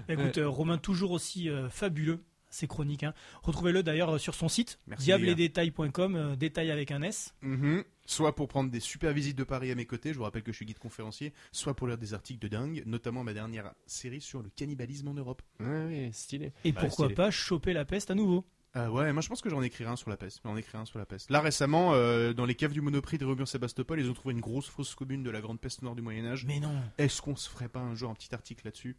Écoute, 0.10 0.38
euh, 0.40 0.50
Romain, 0.50 0.78
toujours 0.78 1.12
aussi 1.12 1.50
euh, 1.50 1.70
fabuleux, 1.70 2.24
ces 2.58 2.68
chroniques. 2.68 3.04
hein. 3.04 3.14
Retrouvez-le 3.44 3.84
d'ailleurs 3.84 4.16
euh, 4.16 4.18
sur 4.18 4.36
son 4.36 4.50
site, 4.50 4.80
Merci, 4.88 5.06
diabledetails.com, 5.06 6.16
euh, 6.16 6.36
détail 6.36 6.72
avec 6.72 6.92
un 6.92 7.02
S. 7.02 7.34
Mhm. 7.42 7.84
Soit 8.06 8.36
pour 8.36 8.48
prendre 8.48 8.72
des 8.72 8.80
super 8.80 9.12
visites 9.14 9.38
de 9.38 9.44
Paris 9.44 9.70
à 9.72 9.76
mes 9.76 9.86
côtés, 9.86 10.14
je 10.14 10.18
vous 10.18 10.24
rappelle 10.24 10.44
que 10.44 10.52
je 10.52 10.58
suis 10.58 10.66
guide 10.66 10.80
conférencier, 10.80 11.34
soit 11.52 11.74
pour 11.76 11.88
lire 11.88 11.98
des 11.98 12.14
articles 12.14 12.40
de 12.40 12.48
dingue, 12.48 12.84
notamment 12.86 13.24
ma 13.24 13.34
dernière 13.34 13.74
série 13.86 14.22
sur 14.22 14.42
le 14.42 14.50
cannibalisme 14.50 15.10
en 15.10 15.14
Europe. 15.14 15.42
Ouais, 15.60 15.68
ouais, 15.86 16.10
stylé. 16.14 16.54
Et 16.64 16.72
Bah, 16.72 16.82
pourquoi 16.82 17.06
stylé. 17.08 17.16
pas 17.16 17.32
choper 17.32 17.74
la 17.74 17.84
peste 17.86 18.10
à 18.12 18.16
nouveau? 18.16 18.46
Euh, 18.76 18.90
ouais, 18.90 19.12
moi 19.12 19.22
je 19.22 19.28
pense 19.30 19.42
que 19.42 19.50
j'en 19.50 19.62
écrirai 19.62 19.90
un 19.90 19.96
sur 19.96 20.10
la 20.10 20.18
peste. 20.18 20.40
J'en 20.46 20.56
écrirai 20.56 20.78
un 20.78 20.86
sur 20.86 21.00
la 21.00 21.06
peste. 21.06 21.30
Là 21.32 21.42
récemment, 21.42 21.94
euh, 21.96 22.32
dans 22.34 22.46
les 22.46 22.54
caves 22.56 22.74
du 22.74 22.82
Monoprix 22.82 23.18
de 23.18 23.26
Rubin-Sébastopol, 23.26 24.00
ils 24.00 24.10
ont 24.10 24.14
trouvé 24.14 24.34
une 24.36 24.42
grosse 24.42 24.68
fausse 24.68 24.94
commune 24.94 25.24
de 25.24 25.30
la 25.32 25.42
grande 25.42 25.60
peste 25.60 25.82
noire 25.82 25.96
du 25.96 26.02
Moyen 26.02 26.26
Âge. 26.28 26.46
Mais 26.46 26.60
non. 26.60 26.72
Est-ce 26.98 27.22
qu'on 27.22 27.36
se 27.36 27.50
ferait 27.50 27.70
pas 27.70 27.80
un 27.80 27.96
jour 27.96 28.10
un 28.12 28.14
petit 28.14 28.34
article 28.36 28.62
là-dessus? 28.66 28.96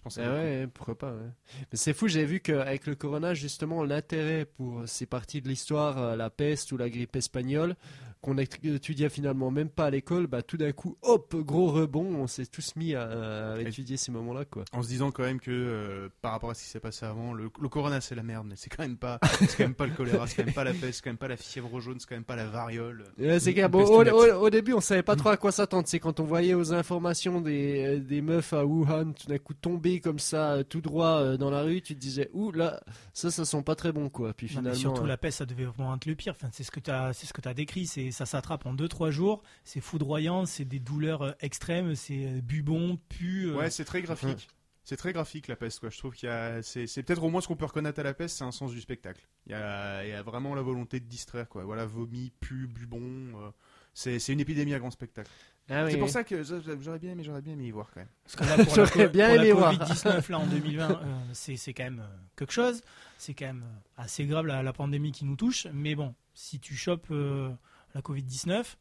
Je 0.00 0.02
pense. 0.02 0.18
le 0.18 0.24
ouais, 0.30 0.66
pourquoi 0.72 0.96
pas. 0.96 1.12
ouais. 1.12 1.28
Mais 1.70 1.76
c'est 1.76 1.92
fou, 1.92 2.08
j'ai 2.08 2.24
vu 2.24 2.40
qu'avec 2.40 2.86
le 2.86 2.94
corona, 2.94 3.34
justement, 3.34 3.84
l'intérêt 3.84 4.46
pour 4.46 4.88
ces 4.88 5.04
parties 5.04 5.42
de 5.42 5.48
l'histoire, 5.48 5.98
euh, 5.98 6.16
la 6.16 6.30
peste 6.30 6.72
ou 6.72 6.78
la 6.78 6.88
grippe 6.88 7.16
espagnole, 7.16 7.76
qu'on 8.22 8.36
étudiait 8.38 9.08
finalement 9.08 9.50
même 9.50 9.68
pas 9.70 9.86
à 9.86 9.90
l'école, 9.90 10.26
bah 10.26 10.42
tout 10.42 10.56
d'un 10.56 10.72
coup, 10.72 10.98
hop, 11.02 11.34
gros 11.36 11.68
rebond, 11.70 12.04
on 12.16 12.26
s'est 12.26 12.46
tous 12.46 12.76
mis 12.76 12.94
à, 12.94 13.54
à 13.54 13.60
étudier 13.60 13.96
ces 13.96 14.12
moments-là, 14.12 14.44
quoi. 14.44 14.64
En 14.72 14.82
se 14.82 14.88
disant 14.88 15.10
quand 15.10 15.22
même 15.22 15.40
que 15.40 15.50
euh, 15.50 16.08
par 16.20 16.32
rapport 16.32 16.50
à 16.50 16.54
ce 16.54 16.62
qui 16.64 16.68
s'est 16.68 16.80
passé 16.80 17.06
avant, 17.06 17.32
le, 17.32 17.50
le 17.60 17.68
corona 17.68 18.00
c'est 18.00 18.14
la 18.14 18.22
merde, 18.22 18.46
mais 18.48 18.56
c'est 18.56 18.68
quand 18.70 18.82
même 18.82 18.96
pas, 18.98 19.18
c'est 19.40 19.56
quand 19.56 19.64
même 19.64 19.74
pas 19.74 19.86
le 19.86 19.94
choléra, 19.94 20.26
c'est 20.26 20.36
quand 20.36 20.44
même 20.44 20.54
pas 20.54 20.64
la 20.64 20.72
peste, 20.72 20.94
c'est 20.94 21.02
quand 21.04 21.10
même 21.10 21.16
pas 21.16 21.28
la 21.28 21.36
fièvre 21.36 21.80
jaune, 21.80 21.96
c'est 21.98 22.08
quand 22.08 22.14
même 22.14 22.24
pas 22.24 22.36
la 22.36 22.46
variole. 22.46 23.04
Ouais, 23.18 23.40
c'est. 23.40 23.68
Bon, 23.68 23.84
au, 23.84 24.04
nette. 24.04 24.12
au- 24.12 24.42
au 24.46 24.50
début, 24.50 24.72
on 24.74 24.80
savait 24.80 25.02
pas 25.02 25.16
trop 25.16 25.28
à 25.30 25.36
quoi 25.36 25.52
s'attendre. 25.52 25.86
C'est 25.86 25.98
quand 26.00 26.20
on 26.20 26.24
voyait 26.24 26.54
aux 26.54 26.72
informations 26.72 27.40
des, 27.40 27.84
euh, 27.96 28.00
des 28.00 28.20
meufs 28.22 28.52
à 28.52 28.64
Wuhan 28.64 29.12
tout 29.12 29.26
d'un 29.28 29.38
coup 29.38 29.54
tomber 29.54 30.00
comme 30.00 30.18
ça, 30.18 30.52
euh, 30.54 30.62
tout 30.62 30.80
droit 30.80 31.20
euh, 31.20 31.36
dans 31.36 31.50
la 31.50 31.62
rue, 31.62 31.80
tu 31.82 31.94
te 31.94 32.00
disais, 32.00 32.28
ouh 32.32 32.50
là, 32.52 32.80
ça, 33.12 33.30
ça 33.30 33.44
sent 33.44 33.62
pas 33.62 33.74
très 33.74 33.92
bon, 33.92 34.08
quoi. 34.08 34.32
Puis 34.34 34.46
Non, 34.46 34.50
finalement. 34.50 34.70
mais 34.70 34.76
surtout 34.76 35.04
euh, 35.04 35.08
la 35.08 35.16
peste, 35.16 35.38
ça 35.38 35.46
devait 35.46 35.64
vraiment 35.64 35.94
être 35.96 36.06
le 36.06 36.14
pire. 36.14 36.34
Enfin, 36.36 36.48
c'est 36.52 36.64
ce 36.64 36.70
que 36.70 36.80
tu 36.80 36.90
as, 36.90 37.12
c'est 37.12 37.26
ce 37.26 37.32
que 37.32 37.46
as 37.48 37.54
décrit. 37.54 37.86
C'est 37.86 38.09
ça 38.12 38.26
s'attrape 38.26 38.66
en 38.66 38.74
2-3 38.74 39.10
jours. 39.10 39.42
C'est 39.64 39.80
foudroyant. 39.80 40.46
C'est 40.46 40.64
des 40.64 40.80
douleurs 40.80 41.22
euh, 41.22 41.32
extrêmes. 41.40 41.94
C'est 41.94 42.24
euh, 42.26 42.40
bubon, 42.40 42.98
pu. 43.08 43.46
euh, 43.46 43.54
Ouais, 43.56 43.70
c'est 43.70 43.84
très 43.84 44.02
graphique. 44.02 44.48
C'est 44.82 44.96
très 44.96 45.12
graphique 45.12 45.46
la 45.46 45.54
peste, 45.56 45.78
quoi. 45.78 45.90
Je 45.90 45.98
trouve 45.98 46.14
qu'il 46.14 46.28
y 46.28 46.32
a, 46.32 46.62
c'est, 46.62 46.86
c'est 46.88 47.02
peut-être 47.04 47.22
au 47.22 47.28
moins 47.28 47.40
ce 47.42 47.46
qu'on 47.46 47.54
peut 47.54 47.66
reconnaître 47.66 48.00
à 48.00 48.02
la 48.02 48.14
peste, 48.14 48.38
c'est 48.38 48.44
un 48.44 48.50
sens 48.50 48.72
du 48.72 48.80
spectacle. 48.80 49.20
Il 49.46 49.52
y 49.52 49.54
a, 49.54 50.02
il 50.04 50.08
y 50.08 50.12
a 50.14 50.22
vraiment 50.22 50.54
la 50.54 50.62
volonté 50.62 50.98
de 50.98 51.04
distraire, 51.04 51.48
quoi. 51.48 51.64
Voilà, 51.64 51.84
vomi, 51.86 52.32
pu, 52.40 52.66
bubon. 52.66 52.98
euh, 53.00 53.50
c'est, 53.92 54.18
c'est 54.18 54.32
une 54.32 54.40
épidémie 54.40 54.72
à 54.74 54.78
grand 54.80 54.90
spectacle. 54.90 55.30
ah 55.68 55.84
oui, 55.84 55.92
c'est 55.92 55.98
pour 55.98 56.08
ça 56.08 56.24
que 56.24 56.42
j'aurais 56.42 56.98
bien 56.98 57.12
aimé, 57.12 57.22
j'aurais 57.22 57.42
bien 57.42 57.52
aimé 57.52 57.66
y 57.66 57.70
voir 57.70 57.90
quand 57.92 58.00
même. 58.00 58.08
Parce 58.24 58.36
que 58.36 58.44
là, 58.44 58.64
pour 58.64 58.76
la, 58.98 59.08
bien 59.08 59.26
pour 59.28 59.36
la 59.36 59.42
aimé 59.44 59.52
voir. 59.52 59.74
Covid-19 59.74 60.30
là 60.32 60.38
en 60.40 60.46
2020, 60.48 60.90
euh, 60.90 60.96
c'est 61.34 61.56
c'est 61.56 61.74
quand 61.74 61.84
même 61.84 62.02
quelque 62.34 62.52
chose. 62.52 62.80
C'est 63.18 63.34
quand 63.34 63.46
même 63.46 63.64
assez 63.96 64.24
grave 64.24 64.46
la, 64.46 64.62
la 64.62 64.72
pandémie 64.72 65.12
qui 65.12 65.24
nous 65.26 65.36
touche. 65.36 65.68
Mais 65.72 65.94
bon, 65.94 66.14
si 66.34 66.58
tu 66.58 66.74
chopes 66.74 67.06
euh, 67.12 67.50
la 67.94 68.00
Covid-19, 68.00 68.76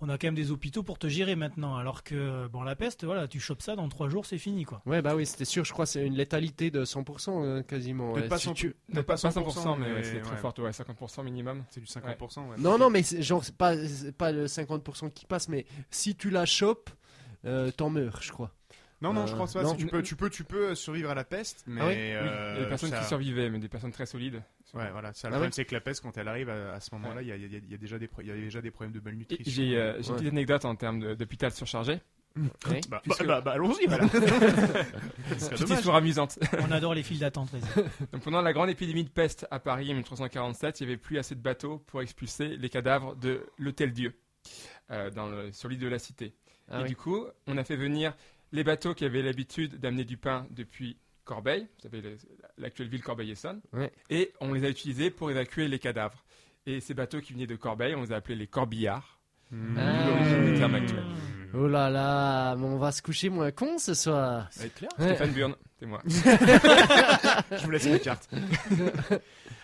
on 0.00 0.10
a 0.10 0.18
quand 0.18 0.26
même 0.26 0.34
des 0.34 0.50
hôpitaux 0.50 0.82
pour 0.82 0.98
te 0.98 1.06
gérer 1.06 1.36
maintenant. 1.36 1.76
Alors 1.76 2.02
que 2.04 2.46
bon, 2.48 2.62
la 2.62 2.76
peste, 2.76 3.04
voilà, 3.04 3.26
tu 3.28 3.40
chopes 3.40 3.62
ça 3.62 3.76
dans 3.76 3.88
3 3.88 4.10
jours, 4.10 4.26
c'est 4.26 4.36
fini 4.36 4.64
quoi. 4.64 4.82
Ouais, 4.84 5.00
bah 5.00 5.16
oui, 5.16 5.24
c'était 5.24 5.46
sûr, 5.46 5.64
je 5.64 5.72
crois, 5.72 5.86
c'est 5.86 6.06
une 6.06 6.14
létalité 6.14 6.70
de 6.70 6.84
100% 6.84 7.42
euh, 7.42 7.62
quasiment. 7.62 8.12
Peut-être 8.12 8.24
ouais. 8.24 8.28
pas 8.28 8.38
Si 8.38 8.48
100%, 8.48 8.54
tu- 8.54 8.70
peut-être 8.92 9.06
Pas 9.06 9.14
pas 9.16 9.30
100%, 9.30 9.76
mais, 9.78 9.94
mais 9.94 10.02
c'est 10.02 10.20
très 10.20 10.32
ouais. 10.34 10.36
fort, 10.36 10.54
ouais, 10.58 10.70
50% 10.72 11.22
minimum. 11.24 11.64
C'est 11.70 11.80
du 11.80 11.86
50%, 11.86 12.48
ouais. 12.50 12.56
Non, 12.58 12.76
non, 12.76 12.90
mais 12.90 13.02
c'est- 13.02 13.22
genre, 13.22 13.42
c'est 13.42 13.56
pas, 13.56 13.74
pas 14.18 14.32
le 14.32 14.46
50% 14.48 15.08
qui 15.10 15.24
passe, 15.24 15.48
mais 15.48 15.64
si 15.90 16.14
tu 16.14 16.28
la 16.28 16.44
chopes, 16.44 16.90
euh, 17.46 17.70
t'en 17.70 17.88
meurs, 17.88 18.20
je 18.20 18.32
crois. 18.32 18.52
Non, 19.02 19.12
non, 19.12 19.26
je 19.26 19.32
Euh, 19.32 19.34
crois 19.36 19.46
pas. 19.46 19.62
non. 19.62 19.70
Si 19.72 19.76
tu 19.76 19.86
peux, 19.86 20.02
tu 20.02 20.16
peux, 20.16 20.30
tu 20.30 20.42
peux 20.44 20.74
survivre 20.74 21.10
à 21.10 21.14
la 21.14 21.24
peste, 21.24 21.64
mais 21.66 21.80
Ah 21.82 21.86
oui 21.86 21.92
Oui, 21.94 21.98
euh, 22.00 22.52
il 22.54 22.56
y 22.56 22.60
a 22.60 22.64
des 22.64 22.68
personnes 22.68 22.90
ça- 22.90 23.00
qui 23.00 23.06
survivaient, 23.06 23.50
mais 23.50 23.58
des 23.58 23.68
personnes 23.68 23.92
très 23.92 24.06
solides. 24.06 24.42
Ouais, 24.76 24.90
voilà. 24.90 25.12
Ça, 25.12 25.28
Ah 25.28 25.30
le 25.30 25.34
problème, 25.34 25.48
oui 25.50 25.52
c'est 25.54 25.64
que 25.64 25.74
la 25.74 25.80
peste, 25.80 26.02
quand 26.02 26.16
elle 26.18 26.28
arrive 26.28 26.48
à, 26.50 26.74
à 26.74 26.80
ce 26.80 26.94
moment-là, 26.94 27.22
il 27.22 27.28
y, 27.28 27.32
a, 27.32 27.36
il 27.36 27.42
y 27.42 27.56
a- 27.56 27.58
il 27.58 27.70
y 27.70 27.74
a 27.74 27.78
déjà 27.78 27.98
des, 27.98 28.08
pro- 28.08 28.22
il 28.22 28.28
y 28.28 28.30
a 28.30 28.34
déjà 28.34 28.60
des 28.60 28.70
problèmes 28.70 28.92
de 28.92 29.00
malnutrition. 29.00 29.44
J'ai 29.52 29.76
euh, 29.76 30.00
j'ai 30.02 30.08
une 30.10 30.16
petite 30.16 30.32
anecdote 30.32 30.64
en 30.64 30.74
termes 30.76 31.00
de- 31.00 31.14
d'hôpital 31.14 31.50
surchargé. 31.52 32.00
Ouais. 32.68 32.80
Bah, 32.90 33.00
Puisque- 33.02 33.20
bah, 33.24 33.36
bah, 33.36 33.40
bah, 33.40 33.52
allons-y, 33.52 33.86
voilà. 33.88 34.06
Petite 34.08 35.70
histoire 35.70 35.96
amusante. 35.96 36.38
On 36.60 36.70
adore 36.70 36.94
les 36.94 37.02
files 37.02 37.18
d'attente. 37.20 37.50
pendant 38.24 38.42
la 38.42 38.52
grande 38.52 38.68
épidémie 38.70 39.04
de 39.04 39.08
peste 39.10 39.46
à 39.50 39.58
Paris 39.58 39.90
en 39.90 39.94
1347, 39.94 40.80
il 40.80 40.86
n'y 40.86 40.92
avait 40.92 41.00
plus 41.00 41.18
assez 41.18 41.34
de 41.34 41.40
bateaux 41.40 41.78
pour 41.86 42.02
expulser 42.02 42.56
les 42.56 42.68
cadavres 42.68 43.16
de 43.16 43.46
l'Hôtel 43.58 43.92
Dieu 43.92 44.14
euh, 44.90 45.10
dans 45.10 45.28
le- 45.28 45.52
sur 45.52 45.68
l'île 45.68 45.78
de 45.78 45.88
la 45.88 45.98
Cité. 45.98 46.34
Ah 46.70 46.80
et 46.80 46.82
oui. 46.82 46.88
du 46.90 46.96
coup, 46.96 47.24
on 47.46 47.56
a 47.56 47.64
fait 47.64 47.76
venir 47.76 48.14
les 48.52 48.64
bateaux 48.64 48.94
qui 48.94 49.04
avaient 49.04 49.22
l'habitude 49.22 49.78
d'amener 49.78 50.04
du 50.04 50.16
pain 50.16 50.46
depuis 50.50 50.96
Corbeil, 51.26 51.62
vous 51.76 51.82
savez, 51.82 52.00
le- 52.00 52.16
l'actuelle 52.56 52.88
ville 52.88 53.02
Corbeil-Essonne, 53.02 53.60
Ouais. 53.74 53.92
et 54.08 54.32
on 54.40 54.54
les 54.54 54.64
a 54.64 54.70
utilisés 54.70 55.10
pour 55.10 55.30
évacuer 55.30 55.68
les 55.68 55.78
cadavres. 55.78 56.24
Et 56.64 56.80
ces 56.80 56.94
bateaux 56.94 57.20
qui 57.20 57.32
venaient 57.34 57.46
de 57.46 57.56
Corbeil, 57.56 57.94
on 57.94 58.02
les 58.02 58.12
a 58.12 58.16
appelés 58.16 58.36
les 58.36 58.46
corbillards. 58.46 59.20
Mmh. 59.50 59.76
L'origine 60.06 60.44
du 60.52 60.58
terme 60.58 60.74
actuel. 60.76 61.04
Oh 61.58 61.68
là 61.68 61.88
là, 61.90 62.54
mais 62.56 62.66
on 62.66 62.76
va 62.78 62.92
se 62.92 63.00
coucher 63.02 63.28
moins 63.30 63.50
con 63.50 63.78
ce 63.78 63.94
soir. 63.94 64.48
C'est 64.50 64.74
clair 64.74 64.90
Ouais. 64.98 65.06
Stéphane 65.14 65.30
Burn, 65.32 65.54
c'est 65.78 65.86
moi. 65.86 66.02
Je 66.06 67.64
vous 67.64 67.70
laisse 67.70 67.86
les 67.86 68.00
cartes. 68.00 68.28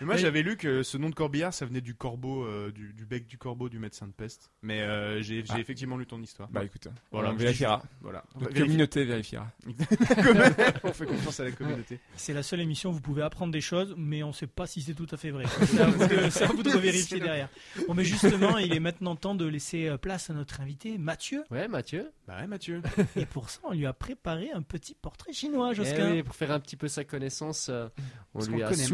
Mais 0.01 0.07
moi, 0.07 0.15
Oui. 0.17 0.21
j'avais 0.21 0.43
lu 0.43 0.57
que 0.57 0.83
ce 0.83 0.97
nom 0.99 1.11
de 1.11 1.15
corbillard, 1.15 1.55
ça 1.55 1.65
venait 1.65 1.81
du 1.81 1.95
corbeau, 1.95 2.45
euh, 2.45 2.73
du, 2.73 2.93
du 2.93 3.05
bec 3.07 3.27
du 3.27 3.39
corbeau 3.39 3.69
du 3.69 3.79
médecin 3.79 4.07
de 4.09 4.13
peste. 4.13 4.51
Mais 4.63 4.81
euh, 4.81 5.23
j'ai 5.23 5.45
Ah. 5.51 5.61
effectivement 5.61 5.97
lu 5.97 6.07
ton 6.07 6.21
histoire. 6.21 6.49
Bah 6.51 6.65
écoute, 6.65 6.89
Voilà, 7.13 7.29
on 7.31 7.33
je- 7.35 7.39
vérifiera. 7.39 7.83
Voilà. 8.01 8.25
Va 8.35 8.41
vérifier. 8.47 8.63
communauté 8.65 9.05
vérifiera. 9.05 9.47
on 10.85 10.93
fait 10.93 11.07
confiance 11.07 11.39
à 11.41 11.45
la 11.45 11.51
communauté. 11.53 12.01
C'est 12.17 12.33
la 12.33 12.43
seule 12.43 12.61
émission 12.61 12.91
où 12.91 12.95
vous 12.95 13.01
pouvez 13.01 13.23
apprendre 13.23 13.53
des 13.53 13.61
choses, 13.61 13.95
mais 13.97 14.23
on 14.25 14.29
ne 14.29 14.33
sait 14.33 14.47
pas 14.49 14.67
si 14.67 14.83
c'est 14.83 14.95
tout 14.95 15.07
à 15.13 15.17
fait 15.17 15.31
vrai. 15.31 15.45
C'est 15.67 15.81
à 15.81 15.87
vous 15.87 16.07
de, 16.07 16.31
c'est 16.31 16.45
à 16.45 16.49
vous 16.49 16.63
de 16.65 16.71
vérifier 16.71 17.21
derrière. 17.21 17.49
Bon, 17.87 17.95
mais 17.95 18.05
justement, 18.05 18.59
il 18.59 18.75
est 18.75 18.81
maintenant 18.81 19.15
temps 19.15 19.35
de 19.37 19.47
laisser 19.47 19.87
euh, 19.89 19.99
place 19.99 20.31
à 20.31 20.35
notre 20.35 20.61
invité, 20.61 20.99
Mathieu. 20.99 21.45
Ouais, 21.51 21.69
Mathieu. 21.69 21.82
Bah 22.27 22.39
ouais, 22.41 22.47
Mathieu. 22.47 22.83
Et 23.17 23.27
pour 23.27 23.51
ça, 23.51 23.61
on 23.65 23.73
lui 23.73 23.87
a 23.87 23.93
préparé 23.93 24.51
un 24.53 24.63
petit 24.63 24.95
portrait 24.95 25.33
chinois, 25.33 25.71
Eh 25.73 25.75
Josquin. 25.75 26.11
oui, 26.13 26.23
pour 26.23 26.35
faire 26.35 26.51
un 26.53 26.61
petit 26.61 26.77
peu 26.77 26.89
sa 26.89 27.05
connaissance, 27.05 27.69
euh, 27.69 27.89
on 28.35 28.39
Parce 28.39 28.49
lui 28.49 28.63
a 28.63 28.71
le 28.71 28.75
connaît, 28.75 28.85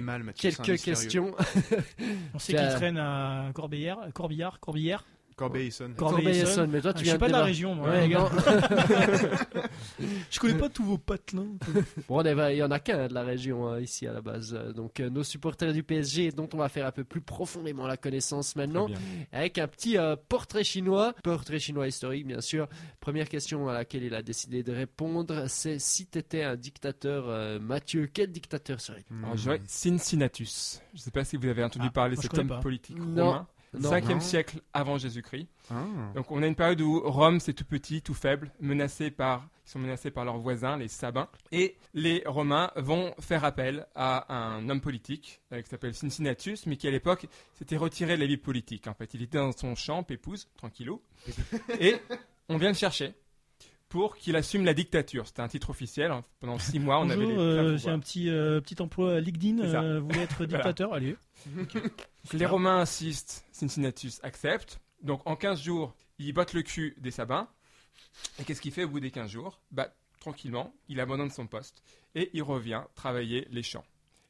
mal, 0.00 0.22
Mathieu. 0.22 0.50
quelques 0.50 0.80
questions. 0.82 1.34
On 2.34 2.38
sait 2.38 2.54
qu'il 2.54 2.68
traîne 2.70 2.98
à 2.98 3.50
Corbillard, 3.54 4.12
Corbillard, 4.14 4.60
Corbillard. 4.60 5.04
Corbeil-Essonne. 5.38 5.94
Corbeil-Essonne. 5.94 6.70
Mais 6.70 6.80
toi 6.80 6.90
Ah, 6.90 6.98
tu 6.98 7.00
je 7.00 7.04
viens 7.04 7.12
suis 7.14 7.18
pas 7.18 7.26
de 7.28 7.32
la 7.32 7.44
région, 7.44 7.74
moi, 7.74 7.88
Ouais, 7.90 8.00
les 8.02 8.08
gars. 8.08 8.18
non. 8.18 8.28
Je 10.30 10.38
connais 10.40 10.54
pas 10.58 10.68
tous 10.68 10.84
vos 10.84 10.98
potes 10.98 11.32
là. 11.32 11.42
Bon, 12.08 12.22
il 12.22 12.56
y 12.56 12.62
en 12.62 12.70
a 12.70 12.78
qu'un 12.80 13.08
de 13.08 13.14
la 13.14 13.22
région 13.22 13.72
euh, 13.72 13.80
ici 13.80 14.06
à 14.06 14.12
la 14.12 14.20
base. 14.20 14.52
Donc 14.74 15.00
euh, 15.00 15.08
nos 15.10 15.22
supporters 15.24 15.72
du 15.72 15.82
PSG, 15.82 16.32
dont 16.32 16.48
on 16.52 16.58
va 16.58 16.68
faire 16.68 16.86
un 16.86 16.92
peu 16.92 17.04
plus 17.04 17.20
profondément 17.20 17.86
la 17.86 17.96
connaissance 17.96 18.56
maintenant, 18.56 18.88
avec 19.32 19.58
un 19.58 19.68
petit 19.68 19.96
euh, 19.98 20.16
portrait 20.28 20.64
chinois, 20.64 21.14
portrait 21.22 21.58
chinois 21.58 21.86
historique 21.88 22.26
bien 22.26 22.40
sûr. 22.40 22.68
Première 23.00 23.28
question 23.28 23.68
à 23.68 23.72
laquelle 23.72 24.02
il 24.02 24.14
a 24.14 24.22
décidé 24.22 24.62
de 24.62 24.72
répondre, 24.72 25.44
c'est 25.48 25.78
si 25.78 26.06
tu 26.06 26.18
étais 26.18 26.42
un 26.42 26.56
dictateur, 26.56 27.24
euh, 27.28 27.58
Mathieu, 27.58 28.08
quel 28.12 28.30
dictateur 28.30 28.80
serais-tu? 28.80 29.12
Mmh. 29.12 29.24
Alors, 29.24 29.36
je 29.36 29.42
dirais 29.42 29.60
Cincinnatus. 29.66 30.80
Je 30.92 30.98
ne 30.98 31.02
sais 31.02 31.10
pas 31.10 31.24
si 31.24 31.36
vous 31.36 31.46
avez 31.48 31.64
entendu 31.64 31.86
Ah, 31.88 31.92
parler 31.92 32.16
de 32.16 32.20
cet 32.20 32.36
homme 32.38 32.48
pas. 32.48 32.60
politique 32.60 32.98
Non. 32.98 33.26
romain. 33.26 33.46
Non. 33.74 33.90
5e 33.90 34.08
Non. 34.14 34.20
siècle 34.20 34.60
avant 34.72 34.98
Jésus-Christ. 34.98 35.46
Ah. 35.70 35.84
Donc 36.14 36.30
on 36.30 36.42
a 36.42 36.46
une 36.46 36.54
période 36.54 36.80
où 36.80 37.00
Rome 37.00 37.40
c'est 37.40 37.52
tout 37.52 37.64
petit, 37.64 38.02
tout 38.02 38.14
faible, 38.14 38.50
menacé 38.60 39.10
par, 39.10 39.48
ils 39.66 39.70
sont 39.70 39.78
menacés 39.78 40.10
par 40.10 40.24
leurs 40.24 40.38
voisins, 40.38 40.76
les 40.76 40.88
Sabins. 40.88 41.28
Et 41.52 41.76
les 41.94 42.22
Romains 42.26 42.70
vont 42.76 43.12
faire 43.20 43.44
appel 43.44 43.86
à 43.94 44.32
un 44.34 44.68
homme 44.68 44.80
politique 44.80 45.40
euh, 45.52 45.60
qui 45.62 45.68
s'appelle 45.68 45.94
Cincinnatus, 45.94 46.66
mais 46.66 46.76
qui 46.76 46.88
à 46.88 46.90
l'époque 46.90 47.26
s'était 47.54 47.76
retiré 47.76 48.16
de 48.16 48.20
la 48.20 48.26
vie 48.26 48.36
politique. 48.38 48.86
En 48.86 48.94
fait, 48.94 49.12
il 49.14 49.22
était 49.22 49.38
dans 49.38 49.52
son 49.52 49.74
champ, 49.74 50.02
pépouze, 50.02 50.48
tranquillou. 50.56 51.02
et 51.80 51.96
on 52.48 52.56
vient 52.56 52.68
le 52.68 52.74
chercher 52.74 53.14
pour 53.88 54.16
qu'il 54.16 54.36
assume 54.36 54.64
la 54.64 54.74
dictature. 54.74 55.26
C'était 55.26 55.42
un 55.42 55.48
titre 55.48 55.70
officiel. 55.70 56.10
hein. 56.10 56.24
Pendant 56.40 56.58
six 56.58 56.78
mois, 56.78 56.98
on 57.00 57.08
avait 57.10 57.24
Bonjour, 57.24 57.40
euh, 57.40 57.76
j'ai 57.76 57.90
un 57.90 57.98
petit, 57.98 58.28
euh, 58.28 58.60
petit 58.60 58.80
emploi 58.82 59.20
LinkedIn. 59.20 59.62
C'est 59.64 59.72
ça. 59.72 59.82
euh, 59.82 60.00
vous 60.00 60.08
voulez 60.08 60.20
être 60.20 60.44
dictateur 60.46 60.92
Allez. 60.92 61.16
Les 62.32 62.46
Romains 62.46 62.80
insistent, 62.80 63.44
Cincinnatus 63.52 64.20
accepte. 64.22 64.80
Donc 65.02 65.22
en 65.26 65.36
15 65.36 65.62
jours, 65.62 65.94
il 66.18 66.32
botte 66.32 66.52
le 66.52 66.62
cul 66.62 66.94
des 66.98 67.10
Sabins. 67.10 67.48
Et 68.38 68.44
qu'est-ce 68.44 68.60
qu'il 68.60 68.72
fait 68.72 68.84
au 68.84 68.88
bout 68.88 69.00
des 69.00 69.10
15 69.10 69.30
jours? 69.30 69.60
Bah, 69.70 69.92
tranquillement, 70.20 70.74
il 70.88 71.00
abandonne 71.00 71.30
son 71.30 71.46
poste 71.46 71.82
et 72.14 72.30
il 72.34 72.42
revient 72.42 72.82
travailler 72.94 73.46
les 73.50 73.62
champs. 73.62 73.84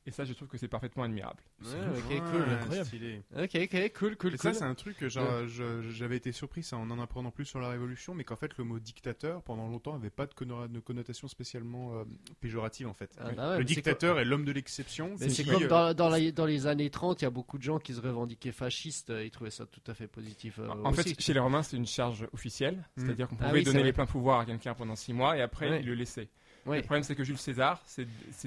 Et 0.09 0.11
ça, 0.11 0.25
je 0.25 0.33
trouve 0.33 0.49
que 0.49 0.57
c'est 0.57 0.69
parfaitement 0.69 1.03
admirable. 1.03 1.43
Ouais, 1.63 1.69
ok, 1.99 2.31
cool. 2.33 2.43
incroyable. 2.51 2.87
stylé. 2.87 3.23
Ok, 3.37 3.51
ok, 3.63 3.93
cool, 3.99 4.17
cool, 4.17 4.35
Et 4.35 4.37
ça, 4.39 4.55
c'est 4.55 4.65
un 4.65 4.75
truc 4.75 4.97
que 4.97 5.07
j'avais 5.11 6.17
été 6.17 6.33
surpris 6.33 6.63
ça, 6.63 6.79
en 6.79 6.89
en 6.91 6.99
apprenant 6.99 7.31
plus 7.31 7.45
sur 7.45 7.61
la 7.61 7.69
Révolution, 7.69 8.15
mais 8.15 8.25
qu'en 8.25 8.37
fait, 8.37 8.57
le 8.57 8.65
mot 8.65 8.79
dictateur, 8.79 9.43
pendant 9.43 9.69
longtemps, 9.69 9.95
avait 9.95 10.09
pas 10.09 10.25
de, 10.25 10.33
conno- 10.33 10.67
de 10.67 10.81
connotation 10.81 11.29
spécialement 11.29 11.95
euh, 11.99 12.05
péjorative 12.41 12.89
en 12.89 12.95
fait. 12.95 13.11
Ah, 13.19 13.33
bah 13.37 13.51
ouais, 13.51 13.59
le 13.59 13.65
dictateur 13.65 14.19
est 14.19 14.25
l'homme 14.25 14.47
de 14.47 14.53
l'exception. 14.53 15.15
Qui, 15.17 15.31
c'est 15.31 15.47
euh, 15.47 15.53
comme 15.59 15.67
dans, 15.67 15.93
dans, 15.93 16.09
la- 16.09 16.33
dans 16.33 16.47
les 16.47 16.67
années 16.67 16.89
30, 16.89 17.21
il 17.21 17.25
y 17.25 17.29
a 17.29 17.31
beaucoup 17.31 17.59
de 17.59 17.63
gens 17.63 17.79
qui 17.79 17.93
se 17.93 18.01
revendiquaient 18.01 18.53
fascistes, 18.53 19.11
euh, 19.11 19.23
ils 19.27 19.31
trouvaient 19.31 19.51
ça 19.51 19.67
tout 19.67 19.83
à 19.89 19.93
fait 19.93 20.07
positif. 20.09 20.59
euh, 20.59 20.69
En 20.69 20.91
aussi. 20.93 21.03
fait, 21.15 21.21
chez 21.21 21.35
les 21.35 21.41
Romains, 21.41 21.63
c'est 21.63 21.77
une 21.77 21.87
charge 21.87 22.27
officielle, 22.33 22.77
Mm. 22.97 23.05
c'est-à-dire 23.05 23.29
qu'on 23.29 23.37
Ah 23.41 23.49
pouvait 23.49 23.59
oui, 23.59 23.65
donner 23.65 23.83
les 23.83 23.93
pleins 23.93 24.07
pouvoirs 24.07 24.41
à 24.41 24.47
quelqu'un 24.47 24.73
pendant 24.73 24.97
6 24.97 25.13
mois 25.13 25.37
et 25.37 25.43
après, 25.43 25.69
Ouais. 25.69 25.81
il 25.81 25.87
le 25.87 25.95
laissait. 25.95 26.31
Oui. 26.69 26.77
Le 26.77 26.83
problème, 26.83 27.03
c'est 27.03 27.15
que 27.15 27.25
Jules 27.25 27.39
César, 27.39 27.83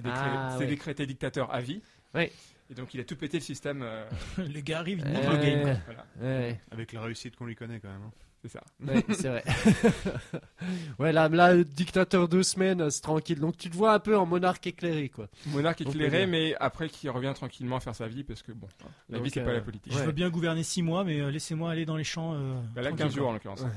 décré- 0.01 0.11
Ah, 0.13 0.57
décrété 0.59 1.05
dictateur 1.05 1.53
à 1.53 1.59
vie. 1.61 1.81
Et 2.15 2.73
donc, 2.73 2.93
il 2.93 3.01
a 3.01 3.03
tout 3.03 3.15
pété 3.17 3.37
le 3.37 3.43
système. 3.43 3.81
euh, 3.83 4.05
Le 4.37 4.61
gars 4.61 4.79
arrive, 4.79 4.99
il 4.99 5.07
Euh, 5.07 5.13
monte 5.13 5.33
le 5.33 5.37
game. 5.43 5.61
quoi. 5.63 5.73
voilà, 5.85 6.05
Ouais, 6.21 6.59
Avec 6.71 6.93
la 6.93 7.01
réussite 7.01 7.35
qu'on 7.35 7.45
lui 7.45 7.55
connaît 7.55 7.79
quand 7.79 7.89
même. 7.89 8.01
hein. 8.03 8.11
C'est 8.41 8.49
ça. 8.49 8.61
ouais, 8.85 9.05
c'est 9.13 9.27
vrai. 9.29 9.43
ouais, 10.99 11.11
là, 11.11 11.29
là, 11.29 11.63
dictateur 11.63 12.27
deux 12.27 12.43
semaines, 12.43 12.89
c'est 12.89 13.01
tranquille. 13.01 13.39
Donc 13.39 13.57
tu 13.57 13.69
te 13.69 13.75
vois 13.75 13.93
un 13.93 13.99
peu 13.99 14.17
en 14.17 14.25
monarque 14.25 14.65
éclairé, 14.67 15.09
quoi. 15.09 15.27
Monarque 15.47 15.81
éclairé, 15.81 16.25
mais 16.27 16.55
après, 16.59 16.89
qui 16.89 17.09
revient 17.09 17.33
tranquillement 17.35 17.77
à 17.77 17.79
faire 17.79 17.95
sa 17.95 18.07
vie 18.07 18.23
parce 18.23 18.41
que, 18.41 18.51
bon, 18.51 18.67
la 19.09 19.17
Donc, 19.17 19.25
vie, 19.25 19.31
c'est 19.33 19.41
euh, 19.41 19.45
pas 19.45 19.53
la 19.53 19.61
politique. 19.61 19.91
Je 19.93 19.97
Ouais. 19.99 20.05
veux 20.05 20.11
bien 20.11 20.29
gouverner 20.29 20.63
6 20.63 20.81
mois, 20.81 21.03
mais 21.03 21.19
euh, 21.21 21.29
laissez-moi 21.31 21.71
aller 21.71 21.85
dans 21.85 21.97
les 21.97 22.03
champs. 22.03 22.33
euh, 22.33 22.59
Bah, 22.73 22.81
là, 22.81 22.89
tranquille, 22.89 23.05
15 23.07 23.15
jours 23.15 23.29
en 23.29 23.33
l'occurrence. 23.33 23.61
Ouais. 23.61 23.67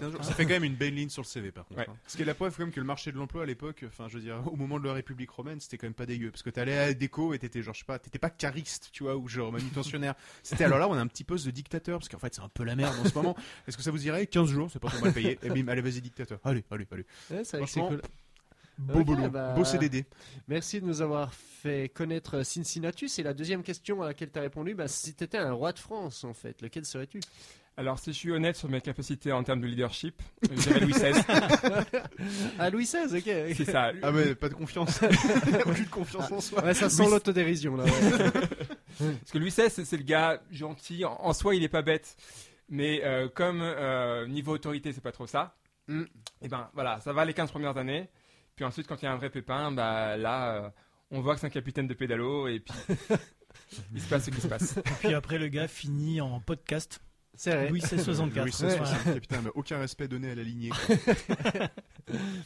15 0.00 0.12
jours. 0.12 0.24
Ça 0.24 0.34
fait 0.34 0.44
quand 0.44 0.50
même 0.54 0.64
une 0.64 0.74
belle 0.76 0.94
ligne 0.94 1.08
sur 1.08 1.22
le 1.22 1.26
CV 1.26 1.50
par 1.50 1.64
contre. 1.66 1.80
Ouais. 1.80 1.86
hein. 1.88 1.96
Ce 2.06 2.16
qui 2.16 2.22
est 2.22 2.26
la 2.26 2.34
preuve 2.34 2.54
quand 2.56 2.62
même 2.64 2.72
que 2.72 2.80
le 2.80 2.86
marché 2.86 3.12
de 3.12 3.16
l'emploi 3.16 3.42
à 3.42 3.46
l'époque, 3.46 3.84
enfin 3.86 4.06
je 4.08 4.14
veux 4.18 4.22
dire, 4.22 4.36
au 4.52 4.56
moment 4.56 4.78
de 4.78 4.86
la 4.86 4.92
République 4.94 5.30
romaine, 5.30 5.60
c'était 5.60 5.78
quand 5.78 5.86
même 5.86 5.94
pas 5.94 6.06
dégueu. 6.06 6.30
Parce 6.30 6.42
que 6.42 6.50
t'allais 6.50 6.76
à 6.78 6.92
déco 6.94 7.34
et 7.34 7.38
t'étais 7.38 7.62
genre, 7.62 7.74
je 7.74 7.80
sais 7.80 7.84
pas, 7.84 7.98
t'étais 7.98 8.18
pas 8.18 8.30
cariste, 8.30 8.90
tu 8.92 9.02
vois, 9.04 9.16
ou 9.16 9.28
genre 9.28 9.52
manutentionnaire. 9.52 10.14
C'était 10.42 10.64
alors 10.64 10.78
là, 10.78 10.88
on 10.88 10.94
a 10.94 11.00
un 11.00 11.06
petit 11.06 11.24
poste 11.24 11.46
de 11.46 11.50
dictateur, 11.50 11.98
parce 11.98 12.08
qu'en 12.08 12.18
fait 12.18 12.34
c'est 12.34 12.42
un 12.42 12.48
peu 12.48 12.64
la 12.64 12.76
merde 12.76 12.94
en 13.04 13.08
ce 13.08 13.14
moment. 13.14 13.36
Est-ce 13.66 13.76
que 13.76 13.82
ça 13.82 13.90
vous 13.96 14.06
irait 14.06 14.26
15 14.26 14.48
jours, 14.48 14.68
c'est 14.72 14.78
pas 14.78 14.88
trop 14.88 15.04
mal 15.04 15.12
payé. 15.12 15.38
Et 15.42 15.50
bim, 15.50 15.66
allez, 15.68 15.80
vas-y, 15.82 16.00
dictateur. 16.00 16.38
Allez, 16.44 16.64
allez, 16.70 16.86
allez. 16.92 17.06
Ouais, 17.30 17.44
c'est 17.44 17.56
vrai 17.56 17.66
que 17.66 17.72
c'est 17.72 17.80
cool. 17.80 18.02
Beau 18.78 19.02
boulot, 19.04 19.30
bah- 19.30 19.54
beau 19.54 19.64
CDD. 19.64 20.04
Merci 20.48 20.82
de 20.82 20.86
nous 20.86 21.00
avoir 21.00 21.32
fait 21.32 21.88
connaître 21.88 22.42
Cincinnatus. 22.42 23.18
Et 23.18 23.22
la 23.22 23.32
deuxième 23.32 23.62
question 23.62 24.02
à 24.02 24.06
laquelle 24.08 24.30
tu 24.30 24.38
as 24.38 24.42
répondu, 24.42 24.74
bah, 24.74 24.86
si 24.86 25.14
tu 25.14 25.24
étais 25.24 25.38
un 25.38 25.52
roi 25.52 25.72
de 25.72 25.78
France, 25.78 26.24
en 26.24 26.34
fait, 26.34 26.60
lequel 26.60 26.84
serais-tu? 26.84 27.20
Alors, 27.78 27.98
si 27.98 28.12
je 28.12 28.16
suis 28.18 28.30
honnête 28.32 28.56
sur 28.56 28.68
mes 28.70 28.80
capacités 28.82 29.32
en 29.32 29.42
termes 29.44 29.60
de 29.62 29.66
leadership, 29.66 30.20
je 30.50 30.54
dirais 30.56 30.80
Louis 30.80 30.92
XVI. 30.92 31.12
Ah, 32.58 32.70
Louis 32.70 32.84
XVI, 32.84 33.16
ok. 33.18 33.54
C'est 33.56 33.64
ça. 33.64 33.92
Ah 34.02 34.10
ouais, 34.12 34.34
pas 34.34 34.48
de 34.48 34.54
confiance. 34.54 35.00
Aucune 35.66 35.86
confiance 35.88 36.30
en 36.32 36.40
soi. 36.40 36.64
Ouais, 36.64 36.74
ça 36.74 36.88
sent 36.90 37.02
Louis- 37.02 37.12
l'autodérision, 37.12 37.76
là. 37.76 37.84
ouais. 37.84 38.30
Parce 38.98 39.30
que 39.32 39.38
Louis 39.38 39.50
XVI, 39.50 39.70
c'est 39.84 39.96
le 39.96 40.02
gars 40.04 40.40
gentil. 40.50 41.04
En, 41.04 41.16
en 41.20 41.32
soi, 41.32 41.54
il 41.54 41.62
est 41.62 41.68
pas 41.68 41.82
bête. 41.82 42.16
Mais 42.68 43.04
euh, 43.04 43.28
comme 43.28 43.60
euh, 43.62 44.26
niveau 44.26 44.52
autorité, 44.52 44.92
c'est 44.92 45.00
pas 45.00 45.12
trop 45.12 45.26
ça. 45.26 45.56
Mm. 45.88 46.04
Et 46.42 46.48
ben 46.48 46.70
voilà, 46.74 47.00
ça 47.00 47.12
va 47.12 47.24
les 47.24 47.34
15 47.34 47.50
premières 47.50 47.76
années. 47.76 48.08
Puis 48.56 48.64
ensuite, 48.64 48.86
quand 48.86 49.00
il 49.02 49.04
y 49.04 49.08
a 49.08 49.12
un 49.12 49.16
vrai 49.16 49.30
pépin, 49.30 49.70
bah 49.70 50.16
là, 50.16 50.54
euh, 50.54 50.70
on 51.10 51.20
voit 51.20 51.34
que 51.34 51.40
c'est 51.40 51.46
un 51.46 51.50
capitaine 51.50 51.86
de 51.86 51.94
pédalo. 51.94 52.48
Et 52.48 52.60
puis, 52.60 52.74
il 53.94 54.00
se 54.00 54.08
passe 54.08 54.24
ce 54.24 54.30
qui 54.30 54.40
se 54.40 54.48
passe. 54.48 54.78
Et 54.78 54.82
puis 55.00 55.14
après, 55.14 55.38
le 55.38 55.48
gars 55.48 55.68
finit 55.68 56.20
en 56.20 56.40
podcast. 56.40 57.00
C'est 57.36 57.50
vrai. 57.54 57.68
Louis 57.70 57.80
XVI 57.80 58.02
64. 58.02 58.42
Louis 58.44 58.50
XVI, 58.50 58.64
Ouais. 58.66 59.14
capitaine, 59.14 59.40
mais 59.44 59.50
aucun 59.54 59.78
respect 59.78 60.08
donné 60.08 60.30
à 60.30 60.34
la 60.34 60.42
lignée. 60.42 60.70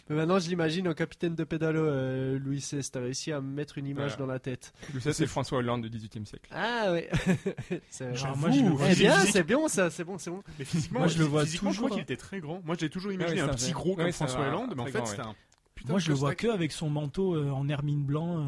Mais 0.09 0.17
maintenant, 0.17 0.39
je 0.39 0.49
l'imagine 0.49 0.89
au 0.89 0.95
capitaine 0.95 1.35
de 1.35 1.45
pédalo, 1.45 1.85
euh, 1.85 2.39
Louis 2.39 2.59
XVI. 2.59 2.81
T'as 2.91 3.01
réussi 3.01 3.31
à 3.31 3.41
me 3.43 3.53
mettre 3.53 3.77
une 3.77 3.87
image 3.87 4.13
Voilà. 4.13 4.17
dans 4.17 4.27
la 4.27 4.39
tête. 4.39 4.73
Louis 4.93 5.01
XVI, 5.01 5.13
c'est 5.13 5.27
François 5.27 5.59
Hollande 5.59 5.87
du 5.87 5.91
18e 5.99 6.25
siècle. 6.25 6.51
Ah, 6.55 6.93
ouais. 6.93 7.11
c'est 7.91 8.05
vrai. 8.07 8.17
Genre, 8.17 8.37
moi, 8.39 8.51
je 8.51 8.61
le 8.63 8.71
vois 8.71 8.87
Eh 8.91 8.95
bien, 8.95 9.19
c'est 9.27 9.43
bien 9.43 9.69
ça, 9.69 9.91
c'est 9.91 10.05
bon, 10.05 10.17
c'est 10.19 10.31
bon. 10.31 10.43
Mais 10.59 10.65
physiquement, 10.65 11.01
Moi, 11.01 11.09
je 11.09 11.19
le 11.19 11.25
vois 11.25 11.45
physiquement, 11.45 11.73
je 11.73 11.77
crois 11.77 11.89
toujours, 11.91 11.97
qu'il 11.99 12.03
était 12.03 12.17
très 12.21 12.41
grand. 12.41 12.63
Moi, 12.65 12.75
j'ai 12.79 12.89
toujours 12.89 13.13
imaginé 13.13 13.43
oui, 13.43 13.49
un 13.49 13.53
petit 13.53 13.73
gros 13.73 13.95
comme 13.97 14.07
Oui, 14.07 14.13
François 14.13 14.49
Hollande, 14.49 14.73
mais 14.75 14.83
en 14.83 14.87
fait, 14.87 15.07
c'était 15.07 15.23
oui. 15.23 15.29
un 15.29 15.35
putain 15.75 15.91
Moi, 15.93 15.99
je 16.01 16.09
le 16.09 16.15
vois 16.15 16.35
que 16.35 16.49
avec 16.49 16.73
son 16.73 16.89
manteau 16.89 17.35
euh, 17.37 17.51
en 17.51 17.69
hermine 17.69 18.03
blanc, 18.03 18.39
euh, 18.41 18.43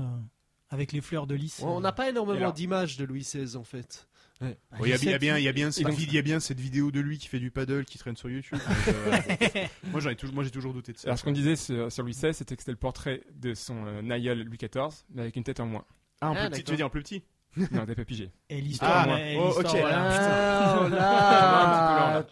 avec 0.71 0.93
les 0.93 1.03
fleurs 1.03 1.27
de 1.27 1.35
lys. 1.35 1.61
On 1.63 1.81
n'a 1.81 1.93
pas 1.93 2.09
énormément 2.09 2.51
d'images 2.51 2.97
de 2.97 3.05
Louis 3.05 3.21
XVI, 3.21 3.57
en 3.57 3.65
fait. 3.65 4.09
Bon, 4.43 4.85
Il 4.85 4.89
y, 4.89 4.93
a- 4.93 5.19
bien, 5.19 5.39
il 5.39 5.45
y 5.45 5.49
a 5.49 5.53
bien, 5.53 5.71
Et 5.71 5.83
donc- 5.85 5.95
il 5.99 6.13
y 6.13 6.19
a 6.19 6.23
bien 6.23 6.41
cette 6.41 6.59
vidéo 6.59 6.91
de 6.91 7.01
lui 7.01 7.19
qui 7.19 7.29
fait 7.29 7.39
du 7.39 7.51
paddle 7.51 7.85
qui 7.85 7.97
traîne 7.99 8.17
sur 8.17 8.29
YouTube. 8.29 8.59
euh, 8.89 9.67
moi, 9.93 10.01
toujours, 10.15 10.43
j'ai 10.43 10.51
toujours 10.51 10.73
douté 10.75 10.93
de 10.93 10.99
ça. 10.99 11.09
Alors, 11.09 11.19
ce 11.19 11.25
qu'on 11.25 11.33
disait 11.33 11.57
sur, 11.57 11.91
sur 11.93 12.03
Louis 12.03 12.13
XVI, 12.13 12.35
c'était 12.35 12.57
que 12.57 12.63
c'était 12.63 12.73
le 12.73 12.77
portrait 12.79 13.23
de 13.35 13.55
son 13.55 13.87
euh, 13.87 14.11
aïeul 14.11 14.43
Louis 14.43 14.59
XIV, 14.59 15.05
mais 15.15 15.23
avec 15.23 15.37
une 15.37 15.45
tête 15.45 15.61
en 15.61 15.67
moins. 15.67 15.85
Ah, 16.21 16.31
en 16.31 16.35
Ah, 16.35 16.41
plus 16.43 16.51
petit, 16.51 16.65
tu 16.65 16.71
veux 16.73 16.77
dire 16.77 16.87
en 16.87 16.91
plus 16.91 17.03
petit? 17.03 17.23
Non, 17.57 17.85
t'es 17.87 17.95
pas 17.95 18.05
pigé. 18.05 18.31
Et 18.49 18.61
l'histoire, 18.61 19.07
Ah, 19.09 19.15
ouais, 19.15 19.35
et 19.35 19.39
oh, 19.39 19.47
l'histoire, 19.47 19.75
ok. 19.75 19.81
voilà. 19.81 20.09
Ah, 20.11 20.81
oh 20.85 20.89
là 20.89 22.25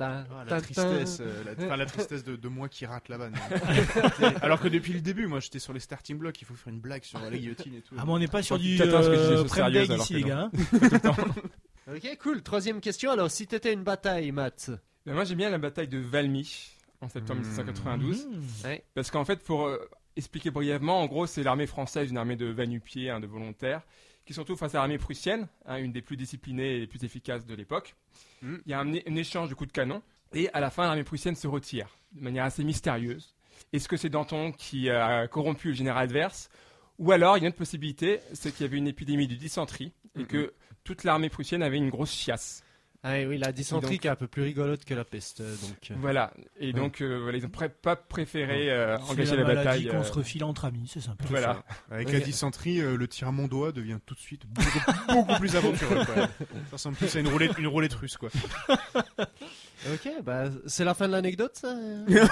Ah, 0.00 0.24
La 0.48 0.60
tristesse, 0.62 1.18
euh, 1.20 1.44
la, 1.44 1.52
enfin, 1.66 1.76
la 1.76 1.86
tristesse 1.86 2.24
de, 2.24 2.36
de 2.36 2.48
moi 2.48 2.68
qui 2.68 2.86
rate 2.86 3.08
la 3.10 3.18
vanne. 3.18 3.34
Alors 4.40 4.60
que 4.60 4.68
depuis 4.68 4.92
le 4.94 5.00
début, 5.00 5.26
moi, 5.26 5.40
j'étais 5.40 5.58
sur 5.58 5.72
les 5.72 5.80
starting 5.80 6.18
blocks. 6.18 6.40
Il 6.40 6.44
faut 6.46 6.54
faire 6.54 6.72
une 6.72 6.80
blague 6.80 7.02
sur 7.04 7.18
la 7.18 7.30
guillotine 7.30 7.74
et 7.74 7.80
tout. 7.82 7.94
Ah, 7.98 8.04
mais 8.06 8.12
on 8.12 8.18
n'est 8.18 8.28
pas 8.28 8.42
sur 8.42 8.58
du 8.58 8.80
euh, 8.80 9.44
alors 9.62 9.98
ici, 10.00 10.14
les 10.14 10.22
gars. 10.22 10.50
hein. 10.54 10.72
Ok, 11.94 12.16
cool. 12.22 12.42
Troisième 12.42 12.80
question. 12.80 13.10
Alors, 13.10 13.30
si 13.30 13.46
t'étais 13.46 13.72
une 13.72 13.82
bataille, 13.82 14.30
Matt. 14.30 14.70
Mais 15.04 15.12
moi, 15.14 15.24
j'aime 15.24 15.38
bien 15.38 15.50
la 15.50 15.58
bataille 15.58 15.88
de 15.88 15.98
Valmy 15.98 16.70
en 17.00 17.08
septembre 17.08 17.40
Mmh. 17.40 17.48
1792. 17.48 18.26
Mmh. 18.26 18.66
Ouais. 18.66 18.84
Parce 18.94 19.10
qu'en 19.10 19.24
fait, 19.24 19.42
pour 19.42 19.66
euh, 19.66 19.78
expliquer 20.16 20.52
brièvement, 20.52 21.00
en 21.00 21.06
gros, 21.06 21.26
c'est 21.26 21.42
l'armée 21.42 21.66
française, 21.66 22.08
une 22.10 22.18
armée 22.18 22.36
de 22.36 22.46
va-nu-pieds, 22.46 23.10
hein, 23.10 23.18
de 23.18 23.26
volontaires, 23.26 23.82
qui 24.24 24.34
sont 24.34 24.44
tous 24.44 24.56
face 24.56 24.74
à 24.74 24.78
l'armée 24.78 24.98
prussienne, 24.98 25.48
hein, 25.66 25.76
une 25.76 25.92
des 25.92 26.02
plus 26.02 26.16
disciplinées 26.16 26.76
et 26.76 26.80
les 26.80 26.86
plus 26.86 27.04
efficaces 27.04 27.46
de 27.46 27.54
l'époque. 27.54 27.96
Mm. 28.42 28.56
Il 28.66 28.70
y 28.70 28.74
a 28.74 28.80
un, 28.80 28.94
un 28.94 29.16
échange 29.16 29.48
de 29.48 29.54
coups 29.54 29.68
de 29.68 29.72
canon, 29.72 30.02
et 30.34 30.48
à 30.52 30.60
la 30.60 30.70
fin, 30.70 30.84
l'armée 30.84 31.04
prussienne 31.04 31.34
se 31.34 31.46
retire 31.46 31.88
de 32.12 32.22
manière 32.22 32.44
assez 32.44 32.64
mystérieuse. 32.64 33.34
Est-ce 33.72 33.88
que 33.88 33.96
c'est 33.96 34.08
Danton 34.08 34.52
qui 34.52 34.90
a 34.90 35.26
corrompu 35.28 35.68
le 35.68 35.74
général 35.74 36.04
adverse 36.04 36.50
Ou 36.98 37.12
alors, 37.12 37.36
il 37.36 37.40
y 37.40 37.44
a 37.44 37.46
une 37.46 37.50
autre 37.50 37.58
possibilité, 37.58 38.20
c'est 38.32 38.52
qu'il 38.52 38.66
y 38.66 38.68
avait 38.68 38.78
une 38.78 38.88
épidémie 38.88 39.28
de 39.28 39.34
dysenterie, 39.34 39.92
et 40.18 40.24
que 40.24 40.52
toute 40.84 41.04
l'armée 41.04 41.30
prussienne 41.30 41.62
avait 41.62 41.78
une 41.78 41.90
grosse 41.90 42.12
chiasse. 42.12 42.64
Ah 43.04 43.14
oui, 43.26 43.36
la 43.36 43.50
dysenterie 43.50 43.94
donc- 43.94 44.00
qui 44.02 44.06
est 44.06 44.10
un 44.10 44.14
peu 44.16 44.28
plus 44.28 44.42
rigolote 44.42 44.84
que 44.84 44.94
la 44.94 45.04
peste. 45.04 45.40
euh, 45.40 45.52
Donc, 45.62 45.90
euh. 45.90 45.94
Voilà. 45.98 46.32
Et 46.60 46.72
donc, 46.72 47.00
euh, 47.00 47.18
voilà, 47.20 47.38
ils 47.38 47.42
n'ont 47.42 47.50
pas 47.82 47.96
préféré 47.96 48.70
euh, 48.70 48.96
engager 49.08 49.34
la 49.36 49.42
la, 49.42 49.54
bataille. 49.56 49.88
qu'on 49.88 49.96
euh, 49.98 50.02
se 50.04 50.12
refile 50.12 50.44
entre 50.44 50.66
amis, 50.66 50.88
c'est 50.92 51.00
sympa. 51.00 51.24
Voilà. 51.28 51.64
Avec 51.90 52.12
la 52.12 52.20
dysenterie, 52.20 52.80
euh, 52.80 52.96
le 52.96 53.08
tir 53.08 53.32
mondois 53.32 53.72
devient 53.72 53.98
tout 54.06 54.14
de 54.14 54.20
suite 54.20 54.42
beaucoup, 54.46 54.92
beaucoup 55.14 55.34
plus 55.40 55.56
aventureux. 55.56 56.04
Quoi. 56.04 56.14
Ça 56.14 56.28
ressemble 56.74 56.96
plus 56.96 57.16
à 57.16 57.18
une 57.18 57.26
roulette, 57.28 57.58
une 57.58 57.66
roulette 57.66 57.94
russe, 57.94 58.16
quoi. 58.16 58.30
Ok, 59.92 60.08
bah, 60.22 60.44
c'est 60.66 60.84
la 60.84 60.94
fin 60.94 61.08
de 61.08 61.12
l'anecdote, 61.12 61.56
ça 61.56 61.74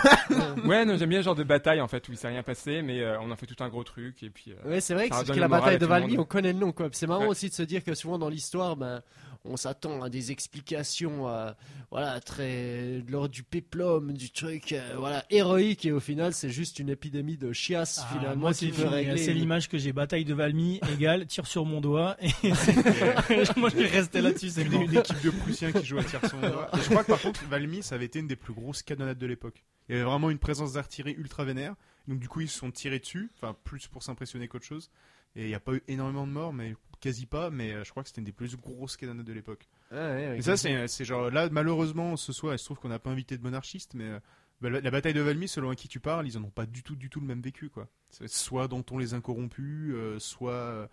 Ouais, 0.64 0.85
non, 0.85 0.96
j'aime 0.96 1.09
bien 1.09 1.18
ce 1.18 1.24
genre 1.24 1.35
de 1.35 1.42
bataille 1.42 1.80
en 1.80 1.88
fait 1.88 2.09
où 2.09 2.12
il 2.12 2.16
s'est 2.16 2.28
rien 2.28 2.44
passé, 2.44 2.80
mais 2.80 3.00
euh, 3.00 3.18
on 3.20 3.30
en 3.33 3.35
fait 3.35 3.46
tout 3.46 3.61
un 3.64 3.68
gros 3.68 3.83
truc 3.83 4.22
et 4.22 4.30
puis. 4.30 4.52
euh, 4.52 4.68
Ouais, 4.70 4.80
c'est 4.80 4.94
vrai 4.94 5.09
que, 5.11 5.24
que 5.24 5.33
la 5.33 5.46
le 5.46 5.48
bataille 5.50 5.76
de 5.78 5.80
le 5.85 5.88
Valmy, 5.88 6.16
on 6.16 6.24
connaît 6.24 6.52
le 6.52 6.61
nom, 6.61 6.70
quoi. 6.70 6.88
C'est 6.92 7.09
marrant 7.09 7.22
Ouais. 7.22 7.28
aussi 7.30 7.48
de 7.48 7.54
se 7.54 7.64
dire 7.64 7.83
que 7.83 7.92
souvent 7.96 8.18
dans 8.20 8.28
l'histoire, 8.28 8.76
ben, 8.76 9.02
on 9.44 9.57
s'attend 9.57 10.03
à 10.03 10.11
des 10.11 10.33
explications, 10.33 11.29
euh, 11.29 11.50
voilà, 11.90 12.20
très 12.20 13.03
lors 13.09 13.29
du 13.29 13.42
péplum, 13.42 14.12
du 14.12 14.31
truc, 14.31 14.72
euh, 14.72 14.94
voilà, 14.98 15.24
héroïque, 15.31 15.87
et 15.87 15.92
au 15.92 16.00
final, 16.00 16.33
c'est 16.35 16.50
juste 16.50 16.79
une 16.79 16.90
épidémie 16.90 17.37
de 17.37 17.53
chiasse 17.53 18.00
Ah, 18.03 18.14
finalement 18.18 18.40
moi, 18.40 18.53
qui 18.55 18.70
veut 18.70 18.87
régler. 18.87 19.16
C'est 19.16 19.33
l'image 19.33 19.68
que 19.68 19.79
j'ai. 19.79 19.92
Bataille 19.92 20.24
de 20.24 20.35
Valmy 20.35 20.81
égale 20.92 21.26
tire 21.26 21.46
sur 21.46 21.64
mon 21.64 21.81
doigt. 21.81 22.16
Et 22.20 22.55
c'est- 22.55 22.74
moi, 23.57 23.70
je 23.70 23.76
vais 23.76 23.87
rester 23.87 24.20
là-dessus. 24.20 24.50
C'est 24.50 24.62
Une, 24.62 24.83
une 24.83 24.96
équipe 24.98 25.20
de 25.22 25.31
Prussiens 25.31 25.72
qui 25.72 25.85
joue 25.87 25.98
à 25.98 26.05
tir 26.05 26.20
son 26.29 26.38
doigt. 26.40 26.70
Et 26.74 26.83
je 26.83 26.88
crois 26.90 27.03
que 27.05 27.11
par 27.11 27.20
contre, 27.20 27.44
Valmy, 27.46 27.83
ça 27.83 27.94
avait 27.94 28.05
été 28.07 28.18
une 28.18 28.29
des 28.29 28.37
plus 28.37 28.53
grosses 28.53 28.83
canonnades 28.83 29.18
de 29.18 29.26
l'époque. 29.26 29.64
Il 29.88 29.92
y 29.92 29.94
avait 29.96 30.05
vraiment 30.09 30.31
une 30.31 30.38
présence 30.38 30.74
d'artillerie 30.74 31.14
ultra 31.14 31.44
vénère. 31.44 31.74
Donc 32.09 32.18
du 32.18 32.29
coup, 32.29 32.40
ils 32.42 32.48
se 32.48 32.59
sont 32.59 32.70
tirés 32.70 32.98
dessus, 32.98 33.31
enfin 33.37 33.57
plus 33.64 33.87
pour 33.88 34.03
s'impressionner 34.03 34.48
qu'autre 34.48 34.64
chose. 34.66 34.90
Et 35.37 35.42
il 35.44 35.48
n'y 35.48 35.55
a 35.55 35.61
pas 35.61 35.72
eu 35.74 35.83
énormément 35.88 36.26
de 36.26 36.33
morts, 36.33 36.53
mais 36.53 36.74
quasi 37.00 37.26
pas. 37.26 37.50
Mais 37.50 37.72
euh, 37.72 37.84
je 37.84 37.90
crois 37.90 38.02
que 38.02 38.08
c'était 38.08 38.20
une 38.20 38.26
des 38.26 38.32
plus 38.32 38.56
grosses 38.56 38.96
canonnades 38.96 39.26
de 39.26 39.32
l'époque. 39.32 39.68
Ah, 39.90 40.10
ouais, 40.12 40.38
Et 40.38 40.42
ça, 40.42 40.56
c'est 40.56 40.86
c'est 40.88 41.04
genre 41.04 41.30
là, 41.30 41.48
malheureusement, 41.50 42.16
ce 42.16 42.32
soir, 42.32 42.54
il 42.54 42.58
se 42.58 42.64
trouve 42.64 42.78
qu'on 42.78 42.88
n'a 42.88 42.98
pas 42.98 43.10
invité 43.10 43.36
de 43.36 43.42
monarchistes, 43.42 43.94
mais 43.94 44.04
euh, 44.04 44.20
bah, 44.60 44.70
la, 44.70 44.80
la 44.80 44.90
bataille 44.90 45.14
de 45.14 45.20
Valmy, 45.20 45.48
selon 45.48 45.70
à 45.70 45.74
qui 45.74 45.88
tu 45.88 46.00
parles, 46.00 46.26
ils 46.28 46.36
en 46.38 46.44
ont 46.44 46.50
pas 46.50 46.66
du 46.66 46.82
tout, 46.82 46.94
du 46.96 47.10
tout 47.10 47.20
le 47.20 47.26
même 47.26 47.40
vécu, 47.40 47.68
quoi. 47.70 47.88
Soit 48.26 48.68
dont 48.68 48.84
on 48.90 48.98
les 48.98 49.14
incorrompus, 49.14 49.92
euh, 49.94 50.18
soit. 50.18 50.52
euh, 50.52 50.86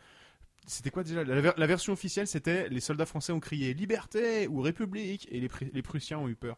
C'était 0.68 0.90
quoi 0.90 1.04
déjà? 1.04 1.24
La, 1.24 1.40
ver- 1.42 1.54
la 1.58 1.68
version 1.68 1.94
officielle, 1.94 2.28
c'était 2.28 2.68
les 2.70 2.80
soldats 2.82 3.06
français 3.06 3.32
ont 3.32 3.40
crié 3.40 3.74
liberté 3.74 4.48
ou 4.48 4.62
république, 4.62 5.28
et 5.32 5.40
les, 5.40 5.48
Pr- 5.48 5.70
les 5.74 5.82
Prussiens 5.82 6.20
ont 6.20 6.28
eu 6.28 6.36
peur, 6.36 6.58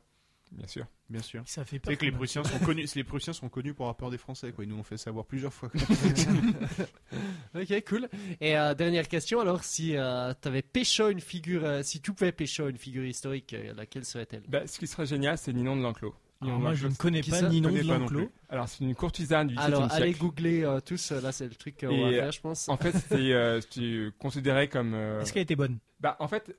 bien 0.52 0.68
sûr. 0.68 0.86
bien 1.10 1.22
sûr. 1.22 1.42
Ça 1.46 1.64
fait 1.66 1.78
C'est 1.78 1.80
peur. 1.92 1.98
que 1.98 2.06
les. 2.06 2.12
Prussiens 2.12 2.44
sont 2.44 2.60
connus, 2.60 2.86
les 2.96 3.04
Prussiens 3.04 3.34
sont 3.34 3.50
connus 3.50 3.74
pour 3.74 3.86
avoir 3.86 3.96
peur 3.98 4.10
des 4.10 4.18
Français, 4.18 4.52
quoi. 4.52 4.64
Ils 4.64 4.70
nous 4.70 4.78
l'ont 4.78 4.84
fait 4.84 4.98
savoir 4.98 5.26
plusieurs 5.26 5.54
fois. 5.54 5.70
Ok, 7.56 7.84
cool. 7.88 8.08
Et 8.42 8.58
euh, 8.58 8.74
dernière 8.76 9.08
question, 9.08 9.40
alors, 9.40 9.64
si 9.64 9.96
euh, 9.96 10.34
t'avais 10.40 10.62
pécho 10.62 11.10
une 11.10 11.20
figure, 11.22 11.66
euh, 11.66 11.82
si 11.84 12.00
tu 12.02 12.14
pouvais 12.14 12.32
pécho 12.32 12.68
une 12.68 12.78
figure 12.78 13.04
historique, 13.06 13.54
euh, 13.54 13.74
laquelle 13.76 14.06
serait-elle? 14.06 14.44
Bah, 14.48 14.68
ce 14.68 14.78
qui 14.78 14.88
serait 14.88 15.06
génial, 15.08 15.38
c'est 15.38 15.52
Ninon 15.54 15.76
de 15.76 15.82
l'Enclos. 15.82 16.14
Alors 16.42 16.58
moi, 16.60 16.74
je 16.74 16.88
ne 16.88 16.94
connais 16.94 17.22
pas 17.22 17.42
Ninon 17.42 17.70
de 17.72 17.82
l'enclos. 17.82 18.30
Alors, 18.50 18.70
c'est 18.70 18.84
une 18.86 18.96
courtisane 18.96 19.48
du 19.48 19.56
XVIIe 19.56 19.66
Alors, 19.74 19.92
allez 19.92 20.14
googler 20.14 20.64
euh, 20.64 20.80
tous, 20.80 21.12
là 21.12 21.34
c'est 21.34 21.44
le 21.50 21.56
truc 21.56 21.78
qu'on 21.82 21.88
va 22.04 22.12
Et, 22.12 22.16
faire, 22.16 22.32
je 22.32 22.40
pense. 22.40 22.70
En 22.70 22.78
fait, 22.78 22.94
c'était 22.94 23.34
euh, 23.34 23.60
considéré 24.20 24.70
comme. 24.70 24.94
euh, 24.94 25.20
Est-ce 25.22 25.34
qu'elle 25.34 25.42
était 25.42 25.58
bonne? 25.58 25.80
Bah, 26.00 26.16
en 26.20 26.30
fait, 26.30 26.56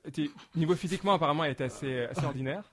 niveau 0.55 0.75
physiquement, 0.75 1.13
apparemment, 1.13 1.45
elle 1.45 1.53
était 1.53 1.63
assez, 1.63 2.01
assez 2.01 2.23
ordinaire. 2.25 2.63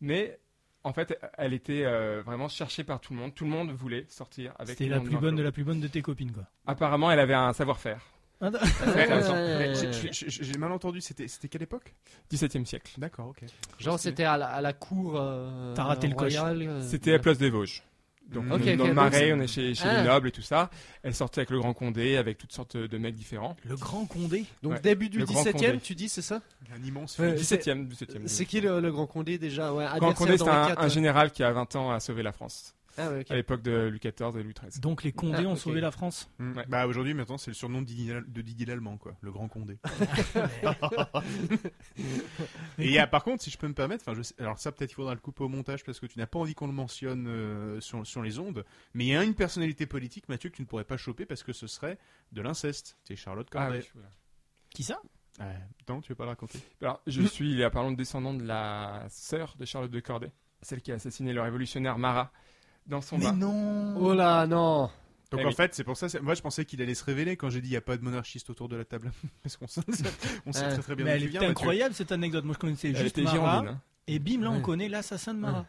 Mais, 0.00 0.38
en 0.84 0.92
fait, 0.92 1.18
elle 1.36 1.52
était 1.54 1.84
euh, 1.84 2.22
vraiment 2.24 2.48
cherchée 2.48 2.84
par 2.84 3.00
tout 3.00 3.12
le 3.12 3.18
monde. 3.18 3.34
Tout 3.34 3.44
le 3.44 3.50
monde 3.50 3.70
voulait 3.72 4.06
sortir 4.08 4.54
avec 4.58 4.76
C'était 4.78 4.88
la 4.90 5.00
plus 5.00 5.16
bonne 5.16 5.36
de 5.36 5.42
la 5.42 5.52
plus 5.52 5.64
bonne 5.64 5.80
de 5.80 5.88
tes 5.88 6.02
copines, 6.02 6.32
quoi. 6.32 6.44
Apparemment, 6.66 7.10
elle 7.10 7.20
avait 7.20 7.34
un 7.34 7.52
savoir-faire. 7.52 8.00
Ah, 8.40 8.50
Ouais. 8.86 9.72
j'ai- 10.12 10.58
mal 10.58 10.70
entendu, 10.70 11.00
c'était 11.00 11.26
c'était 11.26 11.48
quelle 11.48 11.62
époque? 11.62 11.92
17e 12.30 12.64
siècle. 12.64 12.92
D'accord, 12.96 13.26
ok. 13.30 13.42
Genre 13.80 13.98
c'était 13.98 14.22
à 14.22 14.36
la, 14.36 14.46
à 14.46 14.60
la 14.60 14.72
cour 14.72 15.14
euh, 15.16 15.74
T'as 15.74 15.82
raté 15.82 16.06
le 16.06 16.14
coche. 16.14 16.34
euh, 16.38 16.80
C'était 16.82 17.14
à 17.14 17.18
Place 17.18 17.38
des 17.38 17.50
Vosges. 17.50 17.82
Donc, 18.28 18.44
on 18.50 18.58
est 18.60 18.76
dans 18.76 18.86
le 18.86 18.92
Marais, 18.94 19.32
on 19.32 19.40
est 19.40 19.46
chez, 19.46 19.74
chez 19.74 19.84
Ah. 19.86 20.02
les 20.02 20.08
nobles 20.08 20.28
et 20.28 20.30
tout 20.32 20.42
ça. 20.42 20.70
Elle 21.02 21.14
sortait 21.14 21.40
avec 21.40 21.50
le 21.50 21.58
Grand 21.58 21.72
Condé, 21.72 22.16
avec 22.16 22.36
toutes 22.36 22.52
sortes 22.52 22.76
de 22.76 22.98
mecs 22.98 23.14
différents. 23.14 23.56
Le 23.64 23.74
Grand 23.76 24.04
Condé. 24.04 24.44
Donc 24.62 24.72
Ouais. 24.74 24.80
début 24.80 25.08
du 25.08 25.18
Le 25.18 25.24
Grand 25.24 25.42
17 25.42 25.54
e 25.56 25.58
Condé. 25.66 25.78
tu 25.80 25.94
dis, 25.94 26.08
c'est 26.08 26.22
ça? 26.22 26.42
Un 26.74 26.84
immense 26.84 27.18
Ouais. 27.18 27.28
film. 27.28 27.36
17e, 27.38 27.86
17e. 27.88 28.28
C'est 28.28 28.44
qui 28.44 28.60
le, 28.60 28.80
le 28.80 28.92
Grand 28.92 29.06
Condé 29.06 29.38
déjà? 29.38 29.72
Ouais, 29.72 29.86
Le 29.94 30.00
Grand 30.00 30.12
Condé, 30.12 30.36
c'est 30.36 30.46
un, 30.48 30.88
général 30.88 31.32
qui 31.32 31.42
a 31.42 31.50
20 31.52 31.74
ans 31.76 31.90
a 31.90 32.00
sauvé 32.00 32.22
la 32.22 32.32
France. 32.32 32.74
Ah 32.98 33.10
ouais. 33.10 33.24
À 33.30 33.34
l'époque 33.36 33.62
de 33.62 33.88
Louis 33.88 34.00
XIV 34.00 34.36
et 34.38 34.42
Louis 34.42 34.54
XIII. 34.54 34.80
Donc 34.80 35.04
les 35.04 35.12
Condés 35.12 35.44
Ah, 35.44 35.48
ont 35.48 35.56
sauvé 35.56 35.80
la 35.80 35.90
France. 35.90 36.28
Mm. 36.38 36.52
Ouais. 36.56 36.66
Bah 36.68 36.86
aujourd'hui 36.86 37.14
maintenant 37.14 37.38
c'est 37.38 37.50
le 37.50 37.54
surnom 37.54 37.80
de 37.80 37.86
Didier, 37.86 38.18
de 38.26 38.42
Didier 38.42 38.66
l'Allemand 38.66 38.96
quoi, 38.98 39.16
le 39.20 39.30
Grand 39.32 39.48
Condé. 39.48 39.78
Et 42.78 42.84
il 42.86 42.90
y 42.90 42.98
a 42.98 43.06
par 43.06 43.24
contre 43.24 43.42
si 43.42 43.50
je 43.50 43.58
peux 43.58 43.68
me 43.68 43.74
permettre, 43.74 44.04
enfin 44.06 44.16
je 44.16 44.22
sais- 44.22 44.34
alors 44.38 44.58
ça 44.58 44.72
peut-être 44.72 44.90
il 44.92 44.94
faudra 44.94 45.14
le 45.14 45.20
couper 45.20 45.44
au 45.44 45.48
montage 45.48 45.84
parce 45.84 46.00
que 46.00 46.06
tu 46.06 46.18
n'as 46.18 46.26
pas 46.26 46.38
envie 46.38 46.54
qu'on 46.54 46.66
le 46.66 46.72
mentionne 46.72 47.26
euh, 47.28 47.80
sur, 47.80 48.06
sur 48.06 48.22
les 48.22 48.38
ondes, 48.38 48.64
mais 48.94 49.04
il 49.06 49.08
y 49.08 49.16
a 49.16 49.24
une 49.24 49.34
personnalité 49.34 49.86
politique 49.86 50.28
Mathieu 50.28 50.50
que 50.50 50.56
tu 50.56 50.62
ne 50.62 50.66
pourrais 50.66 50.84
pas 50.84 50.96
choper 50.96 51.26
parce 51.26 51.42
que 51.42 51.52
ce 51.52 51.66
serait 51.66 51.98
de 52.32 52.42
l'inceste. 52.42 52.96
C'est 53.04 53.16
Charlotte 53.16 53.48
Ah 53.52 53.64
Corday. 53.64 53.78
oui, 53.80 53.90
voilà. 53.94 54.10
Qui 54.70 54.82
ça? 54.82 55.00
Ouais. 55.40 55.54
Non, 55.88 56.00
tu 56.00 56.10
veux 56.12 56.16
pas 56.16 56.24
le 56.24 56.30
raconter? 56.30 56.58
Alors, 56.82 57.00
je 57.06 57.22
suis, 57.22 57.50
il 57.52 57.56
y 57.58 57.62
a 57.64 57.70
parlant 57.70 57.92
de 57.92 57.96
descendant 57.96 58.34
de 58.34 58.42
la 58.44 59.06
sœur 59.08 59.54
de 59.58 59.64
Charlotte 59.64 59.90
de 59.90 60.00
Corday, 60.00 60.32
celle 60.62 60.82
qui 60.82 60.90
a 60.92 60.96
assassiné 60.96 61.32
le 61.32 61.40
révolutionnaire 61.40 61.96
Marat 61.98 62.32
dans 62.88 63.00
son 63.00 63.18
bain. 63.18 63.32
non 63.32 63.94
Oh 64.00 64.14
là, 64.14 64.46
non 64.46 64.90
Donc 65.30 65.40
Eh 65.40 65.44
en 65.44 65.48
oui. 65.48 65.54
fait, 65.54 65.74
c'est 65.74 65.84
pour 65.84 65.96
ça. 65.96 66.08
c'est- 66.08 66.20
Moi, 66.20 66.34
je 66.34 66.40
pensais 66.42 66.64
qu'il 66.64 66.80
allait 66.82 66.94
se 66.94 67.04
révéler 67.04 67.36
quand 67.36 67.50
j'ai 67.50 67.60
dit 67.60 67.68
il 67.68 67.72
n'y 67.72 67.76
a 67.76 67.80
pas 67.82 67.96
de 67.96 68.02
monarchiste 68.02 68.48
autour 68.50 68.68
de 68.68 68.76
la 68.76 68.84
table. 68.84 69.12
Parce 69.42 69.56
qu'on 69.56 69.66
sait, 69.66 69.82
on 70.46 70.52
sait 70.52 70.64
Ouais. 70.64 70.72
très 70.72 70.82
très 70.82 70.96
bien 70.96 71.04
Mais 71.04 71.10
d'où 71.12 71.16
elle 71.16 71.20
tu 71.22 71.24
était 71.28 71.30
viens, 71.32 71.40
Mathieu. 71.40 71.50
incroyable 71.50 71.94
cette 71.94 72.12
anecdote. 72.12 72.44
Moi 72.44 72.54
je 72.54 72.58
connaissais 72.58 72.88
Elle 72.88 72.96
juste 72.96 73.18
était 73.18 73.22
Marat. 73.22 73.36
girondine. 73.36 73.68
hein. 73.74 73.80
Et 74.06 74.18
bim, 74.18 74.40
là 74.40 74.50
on 74.50 74.56
Ouais. 74.56 74.62
connaît 74.62 74.88
l'assassin 74.88 75.34
de 75.34 75.40
Marat. 75.40 75.66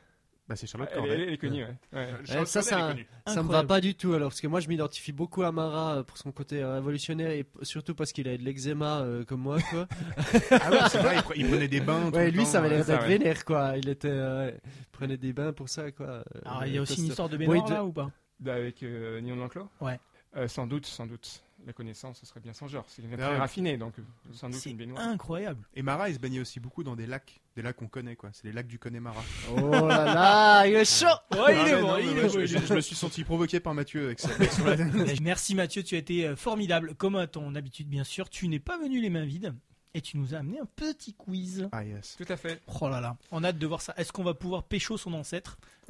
Bah, 0.50 0.56
c'est 0.56 0.66
Charlotte 0.66 0.90
Elle, 0.92 0.98
Corday. 0.98 1.14
elle- 1.14 1.22
elle 1.22 1.34
est 1.34 1.38
connue, 1.38 1.64
ouais. 1.64 1.70
ouais. 1.70 1.76
Euh, 1.94 2.12
Ouais, 2.18 2.26
Charlotte 2.26 2.48
ça, 2.48 2.88
connue. 2.90 3.08
Ça 3.28 3.44
me 3.44 3.50
va 3.52 3.64
pas 3.64 3.80
du 3.82 3.94
tout 3.94 4.14
alors, 4.14 4.30
parce 4.30 4.42
que 4.42 4.48
moi 4.48 4.60
je 4.62 4.68
m'identifie 4.68 5.12
beaucoup 5.12 5.44
à 5.44 5.52
Marat 5.52 5.98
euh, 5.98 6.04
pour 6.04 6.18
son 6.18 6.32
côté 6.32 6.60
euh, 6.64 6.74
révolutionnaire 6.74 7.30
et 7.30 7.46
surtout 7.62 7.94
parce 7.94 8.12
qu'il 8.12 8.28
a 8.28 8.36
de 8.36 8.42
l'eczéma 8.42 9.02
euh, 9.02 9.24
comme 9.24 9.42
moi 9.42 9.60
quoi. 9.70 9.88
Ah 10.52 10.72
ouais, 10.72 10.80
c'est 10.90 10.98
vrai, 10.98 11.18
il, 11.18 11.22
pre- 11.22 11.34
il 11.36 11.48
prenait 11.48 11.68
des 11.68 11.82
bains. 11.82 12.10
tout 12.10 12.16
ouais, 12.18 12.26
le 12.26 12.32
lui 12.32 12.40
temps, 12.40 12.46
ça 12.46 12.58
avait 12.60 12.70
l'air 12.70 12.84
ça, 12.84 12.94
d'être 12.94 13.02
ouais. 13.04 13.18
vénère 13.20 13.46
quoi. 13.46 13.74
Il 13.78 13.88
était, 13.90 14.08
euh, 14.10 14.52
il 14.66 14.86
prenait 14.92 15.18
des 15.18 15.34
bains 15.34 15.54
pour 15.54 15.70
ça 15.70 15.92
quoi. 15.92 16.24
Alors 16.44 16.66
il 16.66 16.74
y 16.74 16.78
a 16.80 16.82
aussi 16.82 17.00
une 17.00 17.08
histoire 17.10 17.30
de 17.30 17.38
Bon, 17.38 17.54
il 17.54 17.72
là 17.72 17.86
ou 17.86 17.94
pas? 17.94 18.10
Bah, 18.40 18.56
Avec 18.56 18.82
euh, 18.82 19.22
Ninon 19.22 19.36
d'Enclos 19.36 19.70
Ouais. 19.82 20.00
Euh, 20.36 20.48
sans 20.48 20.66
doute, 20.66 20.88
sans 20.88 21.06
doute. 21.06 21.44
La 21.68 21.74
connaissance, 21.74 22.20
ce 22.20 22.26
serait 22.26 22.40
bien 22.40 22.54
son 22.54 22.68
genre. 22.68 22.86
C'est 22.88 23.04
Ah 23.12 23.18
très 23.18 23.28
ouais. 23.32 23.38
raffiné, 23.38 23.78
donc 23.78 24.00
euh, 24.00 24.04
sans 24.34 24.50
doute 24.50 24.66
une 24.66 24.78
baignoire. 24.78 25.02
incroyable. 25.06 25.68
Et 25.76 25.82
Marat, 25.82 26.10
il 26.10 26.16
se 26.16 26.20
baignait 26.20 26.40
aussi 26.40 26.60
beaucoup 26.60 26.84
dans 26.84 26.96
des 26.96 27.06
lacs. 27.06 27.42
Des 27.56 27.62
lacs 27.62 27.76
qu'on 27.76 27.88
connaît, 27.88 28.16
quoi. 28.16 28.30
C'est 28.34 28.46
les 28.46 28.54
lacs 28.54 28.68
du 28.68 28.80
Connemara. 28.80 29.22
Oh 29.52 29.70
là 29.88 30.06
là, 30.06 30.68
il 30.68 30.76
est 30.76 30.86
chaud 30.86 31.06
Ouais, 31.34 31.40
Ah, 31.48 31.52
il 31.52 31.58
est 31.58 31.76
mais 31.76 31.82
bon, 31.82 31.88
non, 31.90 31.98
il 31.98 32.06
mais 32.06 32.12
est 32.12 32.14
moi, 32.16 32.24
bon, 32.24 32.30
je, 32.46 32.46
je- 32.58 32.74
me 32.74 32.82
suis 32.82 32.96
senti 32.96 33.24
provoqué 33.24 33.60
par 33.60 33.74
Mathieu 33.74 34.06
avec 34.06 34.20
ça. 34.22 34.30
Merci 35.22 35.54
Mathieu, 35.56 35.84
tu 35.84 35.96
as 35.96 36.00
été 36.00 36.26
euh, 36.28 36.36
formidable. 36.36 36.96
Comme 36.96 37.16
à 37.16 37.28
ton 37.28 37.54
habitude, 37.56 37.88
bien 37.90 38.04
sûr, 38.04 38.30
tu 38.30 38.48
n'es 38.48 38.60
pas 38.60 38.78
venu 38.78 39.02
les 39.02 39.10
mains 39.10 39.26
vides 39.26 39.54
et 39.94 40.02
tu 40.02 40.18
nous 40.18 40.36
as 40.36 40.38
amené 40.40 40.60
un 40.60 40.68
petit 40.76 41.14
quiz. 41.14 41.68
ah 41.72 41.84
yes. 41.84 42.16
Tout 42.18 42.32
à 42.32 42.38
fait. 42.38 42.62
Oh 42.82 42.88
là 42.90 43.02
là, 43.02 43.18
on 43.32 43.44
a 43.44 43.48
hâte 43.50 43.58
de 43.58 43.66
voir 43.68 43.82
ça. 43.82 43.94
Est-ce 43.98 44.12
qu'on 44.14 44.24
va 44.24 44.34
pouvoir 44.34 44.64
pécho 44.64 44.98
son 44.98 45.14
ancêtre 45.14 45.58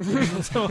Alors, 0.54 0.70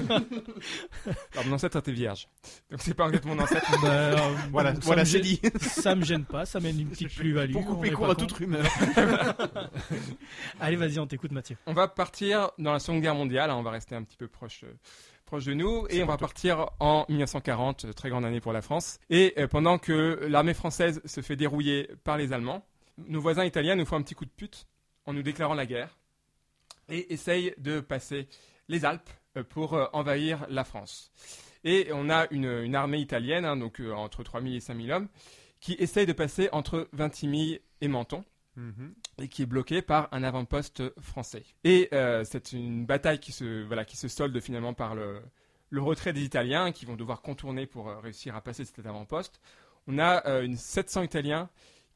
mon 1.45 1.53
ancêtre 1.53 1.77
était 1.77 1.91
vierge. 1.91 2.27
Donc, 2.71 2.81
c'est 2.81 2.93
pas 2.95 3.07
en 3.07 3.11
fait 3.11 3.23
mon 3.25 3.37
ancêtre. 3.39 3.69
Bah, 3.81 3.87
euh, 3.91 4.35
Voilà, 4.51 4.73
ça 4.73 4.79
voilà, 4.83 5.05
c'est 5.05 5.19
dit. 5.19 5.39
Ça 5.59 5.93
me 5.95 6.03
gêne 6.03 6.25
pas, 6.25 6.45
ça 6.45 6.59
mène 6.59 6.79
une 6.79 6.89
petite 6.89 7.15
plus-value. 7.15 7.53
Pour 7.53 7.61
on 7.61 7.75
couper 7.75 7.91
court 7.91 8.09
à 8.09 8.15
toute 8.15 8.31
rumeur. 8.31 8.65
Allez, 10.59 10.75
vas-y, 10.75 10.99
on 10.99 11.07
t'écoute, 11.07 11.31
Mathieu. 11.31 11.55
On 11.65 11.73
va 11.73 11.87
partir 11.87 12.49
dans 12.57 12.73
la 12.73 12.79
Seconde 12.79 13.01
Guerre 13.01 13.15
mondiale. 13.15 13.49
hein, 13.51 13.55
on 13.55 13.63
va 13.63 13.71
rester 13.71 13.95
un 13.95 14.03
petit 14.03 14.17
peu 14.17 14.27
proche, 14.27 14.63
euh, 14.63 14.73
proche 15.25 15.45
de 15.45 15.53
nous. 15.53 15.85
Et 15.89 16.03
on 16.03 16.07
va 16.07 16.17
partir 16.17 16.67
en 16.79 17.05
1940, 17.09 17.85
euh, 17.85 17.93
très 17.93 18.09
grande 18.09 18.25
année 18.25 18.41
pour 18.41 18.53
la 18.53 18.61
France. 18.61 18.99
Et 19.09 19.35
pendant 19.49 19.77
que 19.77 20.19
l'armée 20.29 20.53
française 20.53 21.01
se 21.05 21.21
fait 21.21 21.35
dérouiller 21.35 21.89
par 22.03 22.17
les 22.17 22.33
Allemands, 22.33 22.65
nos 23.07 23.21
voisins 23.21 23.45
italiens 23.45 23.75
nous 23.75 23.85
font 23.85 23.95
un 23.97 24.01
petit 24.01 24.15
coup 24.15 24.25
de 24.25 24.31
pute 24.31 24.67
en 25.05 25.13
nous 25.13 25.23
déclarant 25.23 25.53
la 25.53 25.65
guerre 25.65 25.97
et 26.89 27.13
essayent 27.13 27.53
de 27.57 27.79
passer 27.79 28.27
les 28.67 28.85
Alpes 28.85 29.09
euh, 29.38 29.43
pour 29.43 29.73
euh, 29.73 29.85
envahir 29.93 30.45
la 30.49 30.63
France. 30.63 31.12
Et 31.63 31.89
on 31.93 32.09
a 32.09 32.27
une, 32.31 32.45
une 32.45 32.75
armée 32.75 32.99
italienne, 32.99 33.45
hein, 33.45 33.57
donc 33.57 33.79
euh, 33.81 33.91
entre 33.93 34.23
3000 34.23 34.55
et 34.55 34.59
5000 34.59 34.91
hommes, 34.91 35.07
qui 35.59 35.73
essaye 35.73 36.05
de 36.05 36.13
passer 36.13 36.49
entre 36.51 36.88
Vintimille 36.93 37.59
et 37.81 37.88
Menton 37.88 38.23
Mhm. 38.59 38.93
et 39.19 39.27
qui 39.29 39.43
est 39.43 39.45
bloqué 39.45 39.81
par 39.81 40.09
un 40.12 40.21
avant-poste 40.23 40.83
français. 40.99 41.45
Et 41.63 41.88
euh, 41.93 42.23
c'est 42.25 42.51
une 42.51 42.85
bataille 42.85 43.19
qui 43.19 43.31
se, 43.31 43.63
voilà, 43.63 43.85
qui 43.85 43.95
se 43.95 44.09
solde 44.09 44.38
finalement 44.41 44.73
par 44.73 44.95
le, 44.95 45.21
le 45.69 45.81
retrait 45.81 46.12
des 46.12 46.23
Italiens 46.23 46.71
qui 46.73 46.85
vont 46.85 46.97
devoir 46.97 47.21
contourner 47.21 47.67
pour 47.67 47.88
euh, 47.88 47.99
réussir 47.99 48.35
à 48.35 48.41
passer 48.41 48.65
cet 48.65 48.85
avant-poste. 48.85 49.39
On 49.88 49.97
a 49.97 50.41
une 50.41 50.57
700 50.57 51.03
Italiens 51.03 51.49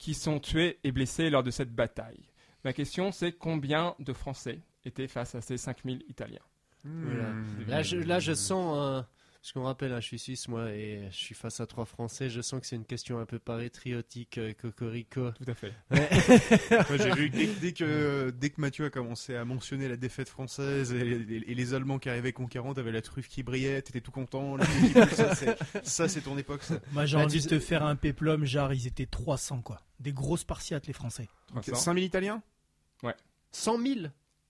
qui 0.04 0.14
sont 0.14 0.42
tués 0.42 0.80
et 0.84 0.92
blessés 0.92 1.30
lors 1.30 1.44
de 1.44 1.50
cette 1.50 1.74
bataille. 1.74 2.20
Ma 2.66 2.74
question 2.74 3.14
c'est 3.14 3.32
combien 3.32 3.96
de 4.00 4.12
Français 4.12 4.60
étaient 4.84 5.08
face 5.08 5.34
à 5.34 5.40
ces 5.40 5.56
5000 5.56 6.04
Italiens? 6.10 6.42
Voilà. 6.84 7.30
Mhm. 7.30 7.66
Là, 7.70 7.82
je, 7.84 7.96
là, 7.96 8.20
je 8.20 8.34
sens. 8.34 9.06
Euh, 9.44 9.46
parce 9.46 9.52
qu'on 9.52 9.64
rappelle, 9.64 9.92
hein, 9.92 10.00
je 10.00 10.06
suis 10.08 10.20
suisse, 10.20 10.48
moi, 10.48 10.72
et 10.72 11.08
je 11.12 11.16
suis 11.18 11.36
face 11.36 11.60
à 11.60 11.68
trois 11.68 11.86
Français. 11.86 12.30
Je 12.30 12.40
sens 12.42 12.62
que 12.62 12.66
c'est 12.66 12.78
une 12.78 12.86
question 12.86 13.20
un 13.20 13.26
peu 13.26 13.40
patriotique, 13.40 14.38
euh, 14.38 14.54
cocorico. 14.54 15.32
Tout 15.32 15.52
à 15.52 15.54
fait. 15.54 15.74
Moi, 16.90 16.98
j'ai 16.98 17.12
vu 17.12 17.30
que 17.30 17.36
dès, 17.36 17.48
dès 17.48 17.74
que 17.74 18.30
dès 18.32 18.50
que 18.52 18.62
Mathieu 18.62 18.86
a 18.86 18.90
commencé 18.90 19.36
à 19.36 19.44
mentionner 19.44 19.88
la 19.90 19.98
défaite 19.98 20.30
française 20.30 20.94
et 20.94 21.04
les, 21.04 21.38
et 21.38 21.56
les 21.56 21.74
Allemands 21.74 22.00
qui 22.00 22.10
arrivaient 22.10 22.32
conquérants, 22.34 22.74
t'avais 22.74 22.92
la 22.94 23.02
truffe 23.02 23.28
qui 23.28 23.44
brillait, 23.44 23.82
t'étais 23.82 24.02
tout 24.02 24.12
content. 24.12 24.56
la 24.56 24.66
qui 24.66 25.16
ça, 25.16 25.36
c'est- 25.36 25.58
ça, 25.84 26.08
c'est 26.08 26.22
ton 26.22 26.38
époque. 26.38 26.64
Ça. 26.64 26.80
Moi, 26.94 27.06
j'ai 27.06 27.18
Bah, 27.18 27.24
envie 27.26 27.42
de 27.42 27.48
te 27.50 27.60
faire 27.60 27.84
un 27.86 27.96
péplum, 27.98 28.46
genre, 28.46 28.72
ils 28.74 28.88
étaient 28.88 29.06
300, 29.06 29.62
quoi. 29.62 29.82
Des 30.00 30.14
gros 30.14 30.38
Spartiates, 30.38 30.88
les 30.88 30.94
Français. 30.94 31.28
300. 31.48 31.76
5000 31.76 32.04
Italiens? 32.06 32.42
100 33.52 33.78
000 33.80 34.00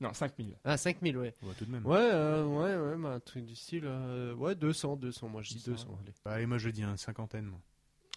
Non, 0.01 0.13
5000. 0.13 0.58
Ah, 0.65 0.75
5 0.75 0.97
000, 1.01 1.17
ouais. 1.17 1.34
Ouais, 1.43 1.53
tout 1.58 1.65
de 1.65 1.71
même. 1.71 1.86
Ouais, 1.86 1.97
euh, 1.97 2.43
ouais, 2.45 2.75
ouais, 2.75 3.01
bah, 3.01 3.10
un 3.15 3.19
truc 3.19 3.45
du 3.45 3.56
style. 3.56 3.84
euh, 3.86 4.34
ouais, 4.36 4.56
200, 4.56 4.97
200. 4.97 5.29
Moi, 5.29 5.41
je 5.41 5.49
dis 5.53 5.63
200. 5.65 5.88
allez. 6.01 6.13
Bah, 6.25 6.41
et 6.41 6.45
moi, 6.45 6.58
je 6.58 6.69
dis 6.69 6.82
une 6.84 6.97
cinquantaine. 6.97 7.45
moi. 7.45 7.60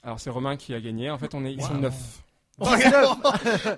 Alors 0.03 0.21
c'est 0.21 0.31
Romain 0.31 0.57
qui 0.57 0.73
a 0.75 0.81
gagné. 0.81 1.11
En 1.11 1.19
fait, 1.19 1.35
on 1.35 1.45
est, 1.45 1.53
ils 1.53 1.63
sont 1.63 1.75
Wow. 1.75 1.81
9. 1.81 2.23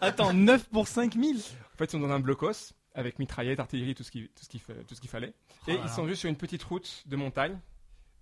Attends, 0.00 0.32
9 0.32 0.68
pour 0.68 0.86
5000 0.88 1.36
En 1.38 1.76
fait, 1.76 1.84
ils 1.86 1.90
sont 1.90 2.00
dans 2.00 2.10
un 2.10 2.20
blocos 2.20 2.72
avec 2.94 3.18
mitraillette, 3.18 3.60
artillerie, 3.60 3.94
tout 3.94 4.02
ce 4.04 4.10
qu'il 4.10 4.28
tout 4.28 4.44
ce 4.44 4.48
qu'il 4.48 4.60
fait- 4.60 4.84
tout 4.84 4.94
ce 4.94 5.00
qu'il 5.00 5.10
fallait. 5.10 5.28
Et 5.28 5.32
Oh 5.66 5.70
là 5.70 5.74
ils 5.74 5.80
là. 5.82 5.88
sont 5.88 6.06
juste 6.08 6.20
sur 6.20 6.28
une 6.30 6.36
petite 6.36 6.62
route 6.64 7.02
de 7.06 7.16
montagne. 7.16 7.58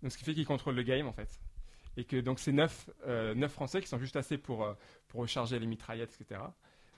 Donc, 0.03 0.13
ce 0.13 0.19
qui 0.19 0.25
fait 0.25 0.35
qu'ils 0.35 0.47
contrôlent 0.47 0.75
le 0.75 0.83
game, 0.83 1.07
en 1.07 1.13
fait. 1.13 1.29
Et 1.97 2.05
que 2.05 2.17
donc 2.21 2.39
ces 2.41 2.53
9, 2.53 2.91
Français 3.49 3.81
qui 3.81 3.89
sont 3.89 3.99
juste 3.99 4.17
assez 4.17 4.37
pour, 4.39 4.65
euh, 4.65 4.75
pour 5.09 5.21
recharger 5.21 5.59
les 5.59 5.67
mitraillettes, 5.67 6.15
etc., 6.21 6.41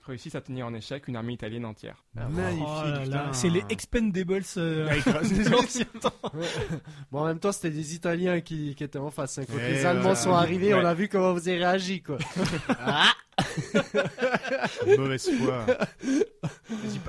réussissent 0.09 0.35
à 0.35 0.41
tenir 0.41 0.65
en 0.67 0.73
échec 0.73 1.07
une 1.07 1.15
armée 1.15 1.33
italienne 1.33 1.65
entière. 1.65 2.03
Magnifique. 2.13 2.65
Oh 2.67 3.03
putain. 3.03 3.33
C'est 3.33 3.49
les 3.49 3.63
Expendables 3.69 4.43
euh, 4.57 4.87
Ouais. 6.33 6.45
Bon, 7.11 7.19
en 7.21 7.25
même 7.25 7.39
temps, 7.39 7.51
c'était 7.51 7.69
des 7.71 7.95
Italiens 7.95 8.41
qui, 8.41 8.75
qui 8.75 8.83
étaient 8.83 8.99
en 8.99 9.09
face. 9.11 9.37
hein. 9.37 9.43
Quand 9.47 9.55
Ouais, 9.55 9.71
les 9.71 9.85
Allemands 9.85 10.15
sont 10.15 10.33
arrivés, 10.33 10.73
Ouais. 10.73 10.81
on 10.81 10.85
a 10.85 10.93
vu 10.93 11.07
comment 11.07 11.33
vous 11.33 11.47
avez 11.47 11.57
réagi, 11.57 12.01
quoi. 12.03 12.17
Mauvaise 14.97 15.29
foi. 15.37 15.65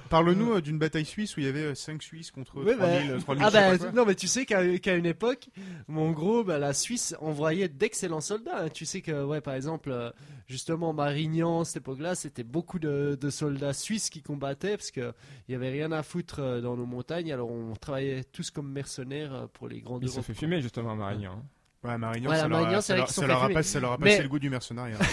Parle-nous 0.09 0.55
euh, 0.55 0.61
d'une 0.61 0.79
bataille 0.79 1.05
suisse 1.05 1.37
où 1.37 1.41
il 1.41 1.47
y 1.47 1.49
avait 1.49 1.75
5 1.75 2.03
Suisses 2.03 2.31
contre 2.31 2.63
Ouais, 2.63 2.77
3000, 2.77 3.11
bah, 3.13 3.19
3000 3.21 3.45
Ah 3.47 3.51
bah, 3.51 3.91
non 3.95 4.05
mais 4.05 4.15
tu 4.15 4.27
sais 4.27 4.45
qu'à 4.47 4.95
une 4.97 5.07
époque, 5.07 5.49
en 5.89 6.11
gros, 6.13 6.45
bah, 6.45 6.59
la 6.59 6.73
Suisse 6.73 7.15
envoyait 7.21 7.69
d'excellents 7.69 8.21
soldats. 8.21 8.65
hein. 8.65 8.69
Tu 8.69 8.85
sais 8.87 9.01
que, 9.01 9.25
ouais, 9.25 9.41
par 9.41 9.55
exemple, 9.55 9.91
euh, 9.93 10.11
justement, 10.47 10.93
Marignan, 10.93 11.65
cette 11.65 11.79
époque-là, 11.79 12.15
c'était 12.15 12.45
beaucoup 12.45 12.79
de, 12.79 13.17
de 13.21 13.31
soldats 13.31 13.73
suisses 13.73 14.11
qui 14.11 14.23
combattaient 14.23 14.77
parce 14.77 14.91
que 14.91 15.13
il 15.49 15.53
y 15.53 15.55
avait 15.55 15.71
rien 15.71 15.93
à 15.93 16.03
foutre 16.03 16.41
euh, 16.41 16.61
dans 16.61 16.77
nos 16.77 16.87
montagnes. 16.87 17.33
Alors 17.33 17.51
on 17.51 17.75
travaillait 17.75 18.25
tous 18.25 18.51
comme 18.51 18.71
mercenaires 18.71 19.35
euh, 19.35 19.47
pour 19.53 19.69
les 19.69 19.81
grandes 19.81 20.03
Il 20.03 20.09
se 20.09 20.21
fait 20.21 20.33
quoi. 20.33 20.41
fumer, 20.41 20.61
justement, 20.61 20.97
Marignan. 20.97 21.45
Ouais, 21.83 21.97
Marignan, 21.97 22.29
Ouais, 22.31 22.37
ça, 22.37 22.43
la 22.43 22.49
leur 22.49 22.59
a- 22.59 22.61
Marignan, 22.63 22.81
ça 22.83 22.97
leur- 22.97 23.11
ça 23.11 23.27
leur 23.27 23.43
a 23.43 23.47
fait 23.49 23.55
pas- 23.55 23.63
fumer. 23.63 23.73
ça 23.73 23.81
leur 23.81 23.93
a 23.93 23.99
Mais- 23.99 24.11
passé 24.11 24.23
le 24.23 24.29
goût 24.29 24.39
du 24.39 24.51
mercenariat. 24.51 24.99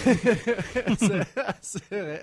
c'est 1.62 1.88
vrai. 1.90 2.22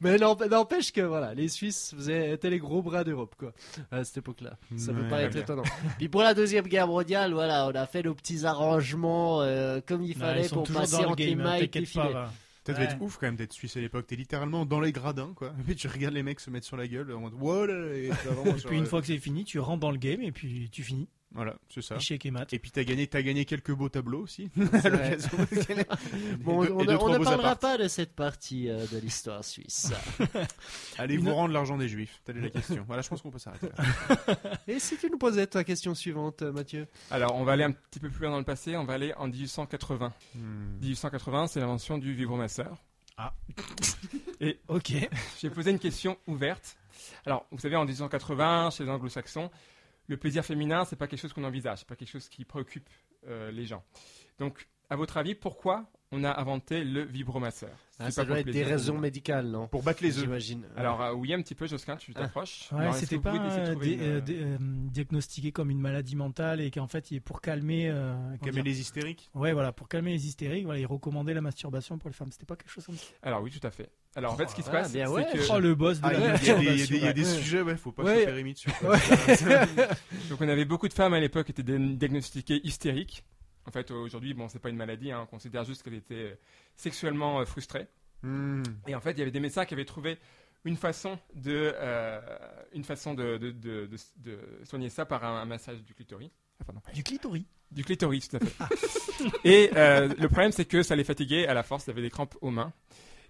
Mais 0.00 0.16
n'emp- 0.18 0.44
n'empêche 0.50 0.92
que 0.92 1.00
voilà, 1.00 1.34
les 1.34 1.48
Suisses 1.48 1.94
faisaient, 1.96 2.32
étaient 2.32 2.50
les 2.50 2.58
gros 2.58 2.82
bras 2.82 3.04
d'Europe 3.04 3.34
quoi 3.38 3.52
à 3.90 4.04
cette 4.04 4.18
époque-là. 4.18 4.58
Ça 4.76 4.92
peut 4.92 5.02
Ouais, 5.02 5.08
pas 5.08 5.22
être 5.22 5.32
bien. 5.32 5.42
étonnant. 5.42 5.62
Puis 5.98 6.08
pour 6.08 6.22
la 6.22 6.34
deuxième 6.34 6.66
guerre 6.66 6.86
mondiale, 6.86 7.32
voilà, 7.32 7.66
on 7.68 7.74
a 7.74 7.86
fait 7.86 8.02
nos 8.02 8.14
petits 8.14 8.44
arrangements 8.44 9.40
euh, 9.42 9.80
comme 9.86 10.02
il 10.02 10.14
fallait 10.14 10.48
pour 10.48 10.64
passer 10.64 10.96
entre 10.96 11.16
les 11.16 11.34
mailles 11.34 11.60
des 11.62 11.68
t'inquiète 11.68 11.88
filets. 11.88 12.12
Ça 12.66 12.72
devait 12.72 12.86
Ouais. 12.86 12.92
être 12.92 13.00
ouf 13.00 13.16
quand 13.16 13.26
même 13.26 13.36
d'être 13.36 13.52
suisse 13.52 13.76
à 13.76 13.80
l'époque. 13.80 14.08
T'es 14.08 14.16
littéralement 14.16 14.66
dans 14.66 14.80
les 14.80 14.90
gradins, 14.90 15.32
quoi. 15.36 15.52
Et 15.60 15.62
puis 15.66 15.76
tu 15.76 15.86
regardes 15.86 16.14
les 16.14 16.24
mecs 16.24 16.40
se 16.40 16.50
mettre 16.50 16.66
sur 16.66 16.76
la 16.76 16.88
gueule 16.88 17.12
en 17.12 17.20
mode 17.20 17.34
voilà. 17.34 17.94
Et 17.94 18.06
Et 18.08 18.52
puis 18.66 18.76
une 18.76 18.86
fois 18.86 19.00
que 19.00 19.06
c'est 19.06 19.18
fini, 19.18 19.44
tu 19.44 19.60
rentres 19.60 19.80
dans 19.80 19.92
le 19.92 19.98
game 19.98 20.20
et 20.20 20.32
puis 20.32 20.68
tu 20.70 20.82
finis. 20.82 21.08
Voilà, 21.32 21.56
c'est 21.68 21.82
ça. 21.82 21.96
Échec 21.96 22.24
et 22.24 22.30
mat. 22.30 22.50
Et 22.54 22.58
puis 22.58 22.70
t'as 22.70 22.84
gagné, 22.84 23.06
t'as 23.08 23.20
gagné 23.20 23.44
quelques 23.44 23.72
beaux 23.72 23.88
tableaux 23.90 24.22
aussi. 24.22 24.48
À 24.84 24.88
l'occasion. 24.88 25.30
Bon, 26.40 26.62
Et 26.62 26.66
deux- 26.68 26.72
on, 26.72 26.80
et 26.80 26.86
deux, 26.86 26.96
on 26.96 27.08
ne 27.10 27.18
parlera 27.24 27.50
apparts. 27.50 27.58
pas 27.58 27.78
de 27.78 27.88
cette 27.88 28.14
partie 28.14 28.70
euh, 28.70 28.86
de 28.86 28.98
l'histoire 28.98 29.44
suisse. 29.44 29.92
Allez 30.98 31.16
Une- 31.16 31.22
vous 31.24 31.34
rendre 31.34 31.52
l'argent 31.52 31.76
des 31.76 31.88
juifs. 31.88 32.20
Telle 32.24 32.38
est 32.38 32.42
la 32.42 32.50
question. 32.50 32.84
Voilà, 32.86 33.02
je 33.02 33.08
pense 33.08 33.20
qu'on 33.22 33.30
peut 33.30 33.38
s'arrêter 33.38 33.68
là. 33.76 34.56
Et 34.68 34.78
si 34.78 34.96
tu 34.96 35.10
nous 35.10 35.18
posais 35.18 35.46
ta 35.46 35.64
question 35.64 35.94
suivante, 35.94 36.42
euh, 36.42 36.52
Mathieu 36.52 36.86
Alors, 37.10 37.34
on 37.34 37.44
va 37.44 37.52
aller 37.52 37.64
un 37.64 37.72
petit 37.72 38.00
peu 38.00 38.08
plus 38.08 38.22
loin 38.22 38.30
dans 38.30 38.38
le 38.38 38.44
passé. 38.44 38.76
On 38.76 38.84
va 38.84 38.94
aller 38.94 39.12
en 39.18 39.26
1880. 39.28 40.12
Hmm. 40.34 40.78
1880, 40.80 41.48
c'est 41.48 41.60
l'invention 41.60 41.98
du 41.98 42.14
vibromasseur. 42.14 42.78
Ok. 44.68 44.92
J'ai 45.40 45.50
posé 45.50 45.70
une 45.70 45.78
question 45.78 46.16
ouverte. 46.26 46.76
Alors, 47.24 47.46
vous 47.50 47.58
savez, 47.58 47.76
en 47.76 47.84
1880, 47.84 48.70
chez 48.70 48.84
les 48.84 48.90
anglo-saxons, 48.90 49.50
le 50.08 50.16
plaisir 50.16 50.44
féminin, 50.44 50.84
c'est 50.84 50.96
pas 50.96 51.06
quelque 51.06 51.20
chose 51.20 51.32
qu'on 51.32 51.44
envisage, 51.44 51.80
c'est 51.80 51.88
pas 51.88 51.96
quelque 51.96 52.10
chose 52.10 52.28
qui 52.28 52.44
préoccupe 52.44 52.88
euh, 53.26 53.50
les 53.50 53.66
gens. 53.66 53.84
Donc, 54.38 54.68
à 54.90 54.96
votre 54.96 55.16
avis, 55.16 55.34
pourquoi 55.34 55.86
on 56.12 56.22
a 56.22 56.40
inventé 56.40 56.84
le 56.84 57.02
vibromasseur 57.04 57.70
Ah, 57.98 58.12
Ça 58.12 58.24
doit 58.24 58.38
être 58.38 58.48
des 58.50 58.62
raisons 58.62 58.96
médicales, 58.96 59.48
non 59.48 59.66
Pour 59.66 59.82
battre 59.82 60.04
les 60.04 60.16
œufs. 60.18 60.22
J'imagine. 60.24 60.64
Alors, 60.76 61.02
euh, 61.02 61.12
oui, 61.12 61.32
un 61.34 61.42
petit 61.42 61.56
peu, 61.56 61.66
Josquin, 61.66 61.96
tu 61.96 62.12
Ah. 62.14 62.20
t'approches. 62.20 62.68
Ouais, 62.70 62.88
est-ce 62.90 63.00
c'était 63.00 63.18
pas 63.18 63.34
euh, 63.34 63.74
dé- 63.74 63.92
une, 63.94 64.00
euh, 64.02 64.04
euh, 64.04 64.20
dé- 64.20 64.38
euh, 64.40 64.56
diagnostiqué 64.60 65.50
comme 65.50 65.68
une 65.70 65.80
maladie 65.80 66.14
mentale 66.14 66.60
et 66.60 66.70
qu'en 66.70 66.86
fait, 66.86 67.10
il 67.10 67.16
est 67.16 67.20
pour 67.20 67.40
calmer. 67.40 67.88
euh, 67.90 68.14
Calmer 68.40 68.52
dire 68.52 68.64
les 68.64 68.80
hystériques. 68.80 69.28
Ouais, 69.34 69.52
voilà, 69.52 69.72
pour 69.72 69.88
calmer 69.88 70.12
les 70.12 70.26
hystériques, 70.28 70.64
voilà, 70.64 70.78
il 70.78 70.86
recommandait 70.86 71.34
la 71.34 71.40
masturbation 71.40 71.98
pour 71.98 72.08
les 72.08 72.14
femmes. 72.14 72.30
C'était 72.30 72.46
pas 72.46 72.54
quelque 72.54 72.70
chose 72.70 72.86
comme 72.86 72.96
ça. 72.96 73.06
Alors, 73.22 73.42
oui, 73.42 73.50
tout 73.50 73.66
à 73.66 73.72
fait. 73.72 73.90
Alors, 74.14 74.32
en 74.32 74.36
fait, 74.36 74.48
ce 74.48 74.54
qui 74.54 74.62
se 74.62 74.68
Ah, 74.68 74.72
passe, 74.72 74.92
bien 74.92 75.06
c'est 75.06 75.12
ouais. 75.12 75.26
que... 75.32 75.38
Oh, 75.52 75.58
le 75.58 75.74
boss 75.74 76.00
de 76.00 76.06
Ah, 76.06 76.12
la 76.12 76.18
il 76.18 76.22
y 76.22 76.26
a- 76.26 76.36
il 76.36 76.46
y 76.46 76.50
a 76.50 76.56
des- 76.58 76.64
y 76.64 76.70
a 76.70 76.86
des- 76.86 76.96
il 76.96 77.02
y 77.02 77.02
a 77.02 77.06
masturbation. 77.06 77.12
des 77.12 77.24
Ouais. 77.24 77.42
sujets, 77.42 77.62
ouais, 77.62 77.76
faut 77.76 77.92
pas 77.92 78.04
Ouais. 78.04 78.20
se 78.20 78.24
faire 78.26 78.36
émis 78.36 78.52
dessus. 78.54 78.70
Donc 80.30 80.40
on 80.40 80.48
avait 80.48 80.64
beaucoup 80.64 80.88
de 80.88 80.92
femmes 80.94 81.14
à 81.14 81.20
l'époque 81.20 81.46
qui 81.46 81.52
étaient 81.52 81.62
diagnostiquées 81.78 82.60
hystériques. 82.64 83.24
En 83.66 83.70
fait, 83.70 83.90
aujourd'hui, 83.90 84.32
bon, 84.34 84.48
c'est 84.48 84.58
pas 84.60 84.68
une 84.70 84.76
maladie, 84.76 85.10
hein, 85.10 85.20
on 85.22 85.26
considère 85.26 85.64
juste 85.64 85.82
qu'elles 85.82 85.94
étaient 85.94 86.14
euh, 86.14 86.34
sexuellement 86.76 87.40
euh, 87.40 87.44
frustrées. 87.44 87.86
Hmm. 88.22 88.62
Et 88.86 88.94
en 88.94 89.00
fait, 89.00 89.12
il 89.12 89.18
y 89.18 89.22
avait 89.22 89.30
des 89.30 89.40
médecins 89.40 89.64
qui 89.64 89.74
avaient 89.74 89.84
trouvé 89.84 90.18
une 90.64 90.76
façon 90.76 91.18
de, 91.34 91.72
euh, 91.76 92.20
une 92.72 92.84
façon 92.84 93.14
de, 93.14 93.36
de, 93.38 93.50
de- 93.50 93.86
de- 93.86 93.96
de 94.30 94.38
soigner 94.64 94.88
ça 94.88 95.04
par 95.04 95.24
un, 95.24 95.40
un 95.42 95.44
massage 95.44 95.82
du 95.82 95.94
clitoris. 95.94 96.30
Ah, 96.60 96.64
pardon. 96.64 96.80
Du 96.94 97.02
clitoris. 97.02 97.44
Du 97.70 97.84
clitoris, 97.84 98.28
tout 98.28 98.36
à 98.36 98.40
fait. 98.40 98.64
Et 99.44 99.70
euh, 99.76 100.08
le 100.18 100.28
problème, 100.28 100.52
c'est 100.52 100.64
que 100.64 100.82
ça 100.82 100.94
les 100.96 101.04
fatiguait 101.04 101.46
à 101.46 101.54
la 101.54 101.62
force, 101.62 101.84
il 101.86 101.90
y 101.90 101.92
avait 101.92 102.02
des 102.02 102.10
crampes 102.10 102.36
aux 102.40 102.50
mains. 102.50 102.72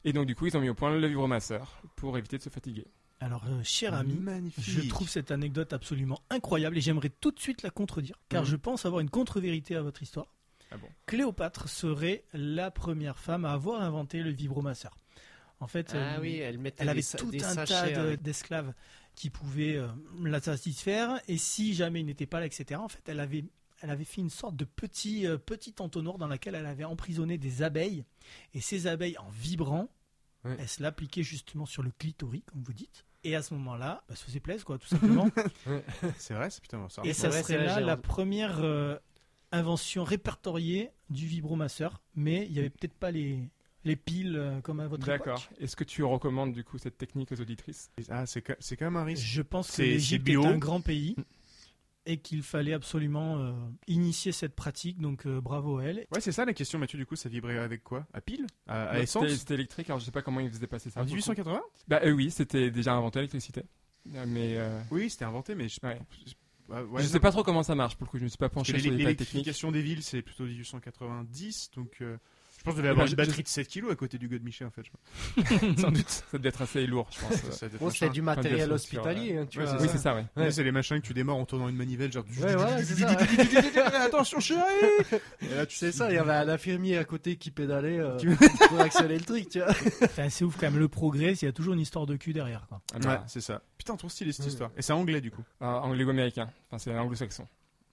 Et 0.05 0.13
donc, 0.13 0.27
du 0.27 0.35
coup, 0.37 0.47
ils 0.47 0.57
ont 0.57 0.61
mis 0.61 0.69
au 0.69 0.75
point 0.75 0.95
le 0.97 1.07
vibromasseur 1.07 1.81
pour 1.97 2.17
éviter 2.19 2.37
de 2.39 2.43
se 2.43 2.51
fatiguer. 2.51 2.87
Alors, 3.21 3.45
euh, 3.47 3.63
cher 3.63 3.95
ami, 3.95 4.15
Magnifique. 4.15 4.63
je 4.65 4.81
trouve 4.89 5.09
cette 5.09 5.31
anecdote 5.31 5.73
absolument 5.73 6.21
incroyable 6.29 6.77
et 6.77 6.81
j'aimerais 6.83 7.09
tout 7.09 7.31
de 7.31 7.41
suite 7.41 7.63
la 7.63 7.71
contredire, 7.71 8.19
car 8.29 8.43
Mhm. 8.43 8.49
je 8.51 8.57
pense 8.57 8.85
avoir 8.85 9.01
une 9.01 9.09
contre-vérité 9.11 9.75
à 9.75 9.83
votre 9.83 10.03
histoire. 10.03 10.27
Ah 10.71 10.77
bon 10.77 10.89
Cléopâtre 11.07 11.69
serait 11.69 12.25
la 12.35 12.71
première 12.71 13.19
femme 13.19 13.45
à 13.45 13.53
avoir 13.53 13.81
inventé 13.83 14.23
le 14.23 14.31
vibromasseur. 14.31 14.99
En 15.61 15.67
fait, 15.67 15.93
Ah 15.95 16.17
euh, 16.17 16.21
oui, 16.21 16.37
elle 16.37 16.61
elle 16.77 16.89
avait 16.91 17.03
tout 17.03 17.31
des 17.31 17.43
un 17.43 17.55
tas 17.65 17.89
de- 17.91 18.17
d'esclaves 18.17 18.75
qui 19.15 19.31
pouvaient 19.31 19.77
euh, 19.77 19.89
la 20.23 20.41
satisfaire, 20.41 21.19
et 21.27 21.39
si 21.39 21.73
jamais 21.73 22.01
il 22.01 22.07
n'était 22.07 22.27
pas 22.27 22.41
là, 22.41 22.45
etc., 22.47 22.79
en 22.79 22.89
fait, 22.89 23.09
elle 23.09 23.21
avait, 23.21 23.47
elle 23.81 23.89
avait 23.89 24.05
fait 24.05 24.21
une 24.21 24.29
sorte 24.29 24.57
de 24.57 24.67
petit, 24.67 25.27
euh, 25.27 25.39
petit 25.39 25.75
entonnoir 25.79 26.19
dans 26.19 26.27
laquelle 26.29 26.55
elle 26.55 26.67
avait 26.67 26.85
emprisonné 26.85 27.39
des 27.39 27.63
abeilles, 27.63 28.05
et 28.53 28.61
ces 28.61 28.87
abeilles, 28.87 29.17
en 29.17 29.31
vibrant, 29.31 29.89
elles 30.45 30.69
se 30.69 30.83
l'appliquaient 30.83 31.23
justement 31.25 31.65
sur 31.67 31.83
le 31.83 31.91
clitoris, 31.91 32.43
comme 32.47 32.63
vous 32.63 32.73
dites, 32.75 33.06
et 33.27 33.35
à 33.37 33.43
ce 33.43 33.55
moment-là, 33.55 34.03
bah, 34.09 34.15
ça 34.15 34.25
faisait 34.25 34.41
plaisir, 34.41 34.65
quoi, 34.65 34.79
tout 34.79 34.87
simplement. 34.87 35.29
C'est 36.19 36.35
vrai, 36.35 36.51
c'est 36.51 36.61
putain, 36.63 36.89
ça. 36.89 37.03
Et 37.05 37.13
ça 37.13 37.29
vrai, 37.29 37.43
serait 37.43 37.65
là 37.65 37.81
la 37.81 37.97
première 37.97 38.61
euh, 38.63 38.97
invention 39.53 40.05
répertoriée 40.05 40.91
du 41.11 41.27
vibromasseur, 41.27 42.01
mais 42.15 42.47
il 42.47 42.53
n'y 42.53 42.59
avait 42.59 42.71
peut-être 42.71 42.95
pas 42.95 43.11
les, 43.11 43.39
les 43.85 43.97
piles 43.97 44.37
euh, 44.37 44.61
comme 44.61 44.81
à 44.81 44.87
votre 44.89 45.09
D'accord. 45.09 45.41
époque. 45.41 45.61
Est-ce 45.61 45.77
que 45.77 45.85
tu 45.85 46.03
recommandes, 46.05 46.53
du 46.53 46.65
coup, 46.65 46.79
cette 46.79 46.99
technique 46.99 47.33
aux 47.33 47.41
auditrices? 47.41 47.91
Ah, 48.11 48.27
c'est 48.27 48.43
quand 48.43 48.57
même 48.87 48.97
un 48.97 49.05
risque. 49.05 49.25
Je 49.25 49.43
pense 49.43 49.71
que 49.71 49.77
C'est- 49.77 49.89
l'Égypte 49.89 50.29
est 50.29 50.45
un 50.45 50.59
grand 50.59 50.81
pays 50.81 51.17
et 52.07 52.19
qu'il 52.19 52.43
fallait 52.43 52.73
absolument 52.73 53.39
euh, 53.39 53.53
initier 53.89 54.33
cette 54.33 54.55
pratique, 54.55 55.01
donc 55.01 55.27
euh, 55.27 55.41
bravo 55.41 55.79
à 55.79 55.85
elle. 55.85 56.07
Ouais, 56.13 56.21
c'est 56.21 56.33
ça 56.33 56.45
la 56.45 56.55
question, 56.55 56.79
Mathieu. 56.79 56.99
Du 56.99 57.07
coup, 57.07 57.17
ça 57.17 57.29
vibrait 57.29 57.59
avec 57.59 57.83
quoi? 57.85 58.07
À 58.15 58.21
pile? 58.21 58.47
À, 58.67 58.85
à 58.91 58.95
Non, 58.97 59.03
essence? 59.03 59.29
C'était 59.29 59.55
électrique, 59.55 59.89
alors 59.91 59.99
je 60.01 60.05
sais 60.05 60.11
pas 60.13 60.23
comment 60.23 60.41
ils 60.41 60.51
faisaient 60.51 60.67
passer 60.67 60.89
ça. 60.91 61.01
En 61.01 61.03
le 61.03 61.09
coup. 61.09 61.15
1880 61.15 61.61
Bah 61.89 62.01
euh, 62.05 62.13
oui, 62.13 62.31
c'était 62.31 62.71
déjà 62.71 62.95
inventé 62.95 63.19
l'électricité. 63.19 63.63
Mais 64.05 64.57
euh, 64.57 64.81
Oui, 64.93 65.11
c'était 65.11 65.25
inventé, 65.25 65.55
mais 65.57 65.69
je, 65.69 65.79
Ouais. 65.83 65.99
je- 66.27 66.73
ouais, 66.75 66.81
ouais, 66.83 67.03
je 67.03 67.09
sais 67.09 67.19
pas 67.21 67.33
trop 67.33 67.43
comment 67.43 67.65
ça 67.65 67.75
marche 67.75 67.97
pour 67.97 68.07
le 68.07 68.11
coup, 68.13 68.19
je 68.19 68.25
me 68.25 68.29
suis 68.29 68.39
pas 68.39 68.49
penché 68.49 68.73
sur 68.73 68.77
les 68.77 68.83
détails 68.83 69.17
techniques. 69.17 69.19
l'électrification 69.47 69.73
des 69.73 69.83
villes, 69.83 70.03
c'est 70.05 70.23
plutôt 70.23 70.45
1890, 70.45 71.71
donc 71.75 71.97
euh, 72.03 72.17
pense 72.67 72.75
qu'il 72.75 72.83
devait 72.83 72.89
Eh 72.89 72.91
avoir 72.91 73.07
ben, 73.07 73.11
une 73.11 73.11
je- 73.13 73.17
batterie 73.17 73.43
de 73.43 73.49
7 73.49 73.67
kilos 73.69 73.91
à 73.93 73.95
côté 73.97 74.19
du 74.19 74.29
Godemiché 74.29 74.65
en 74.65 74.71
fait. 74.71 74.83
Je 74.85 75.81
Sans 75.81 75.91
doute, 75.91 76.09
ça 76.09 76.25
devait 76.39 76.49
être 76.51 76.63
assez 76.63 76.87
lourd, 76.87 77.09
je 77.11 77.21
pense. 77.21 77.63
euh. 77.63 77.69
C'était 77.91 78.11
du 78.11 78.21
matériel 78.23 78.71
hospitalier, 78.73 79.39
hein, 79.39 79.47
tu 79.49 79.59
Ouais, 79.59 79.65
vois. 79.65 79.77
c'est 79.79 79.83
Oui, 79.85 79.89
c'est 79.91 79.99
ça, 79.99 80.15
ouais. 80.15 80.25
Ouais, 80.37 80.51
C'est 80.51 80.65
les 80.65 80.73
machins 80.73 81.01
que 81.01 81.07
tu 81.07 81.15
démarres 81.15 81.37
en 81.37 81.45
tournant 81.47 81.69
une 81.69 81.77
manivelle, 81.77 82.13
genre. 82.13 82.25
Ouais, 82.41 82.55
c'est 82.85 82.95
ça. 82.97 83.17
ouais. 83.17 83.97
Attention, 83.97 84.41
chérie 84.41 84.61
Et 85.43 85.55
là, 85.55 85.67
tu 85.67 85.77
C'est 85.77 85.93
ça, 85.93 86.11
il 86.11 86.15
y 86.15 86.19
avait 86.19 86.33
un 86.33 86.49
infirmier 86.49 86.99
à 86.99 87.05
côté 87.05 87.37
qui 87.37 87.51
pédalait 87.51 87.99
euh, 88.01 88.17
Tu- 88.19 88.37
pour 88.69 88.81
accélérer 88.81 89.19
le 89.19 89.25
truc, 89.25 89.49
tu 89.49 89.61
vois. 89.61 89.73
C'est 90.15 90.23
assez 90.23 90.45
ouf 90.45 90.57
quand 90.59 90.71
même, 90.71 90.79
le 90.79 90.89
progrès, 90.89 91.33
il 91.35 91.45
y 91.45 91.49
a 91.49 91.53
toujours 91.53 91.75
une 91.75 91.81
histoire 91.81 92.07
de 92.07 92.17
cul 92.17 92.33
derrière. 92.33 92.67
Quoi. 92.69 92.81
Ah 92.95 92.99
bah, 92.99 93.09
Ouais, 93.11 93.19
c'est 93.27 93.41
ça. 93.41 93.63
Putain, 93.79 93.97
trop 93.97 94.09
stylé 94.09 94.33
cette 94.33 94.47
histoire. 94.47 94.71
Et 94.77 94.83
c'est 94.83 94.93
anglais 94.93 95.21
du 95.21 95.31
coup. 95.31 95.43
euh, 95.63 95.67
anglo-américain, 95.67 96.51
enfin 96.69 96.79
c'est 96.79 96.97
anglo-saxon. 96.97 97.47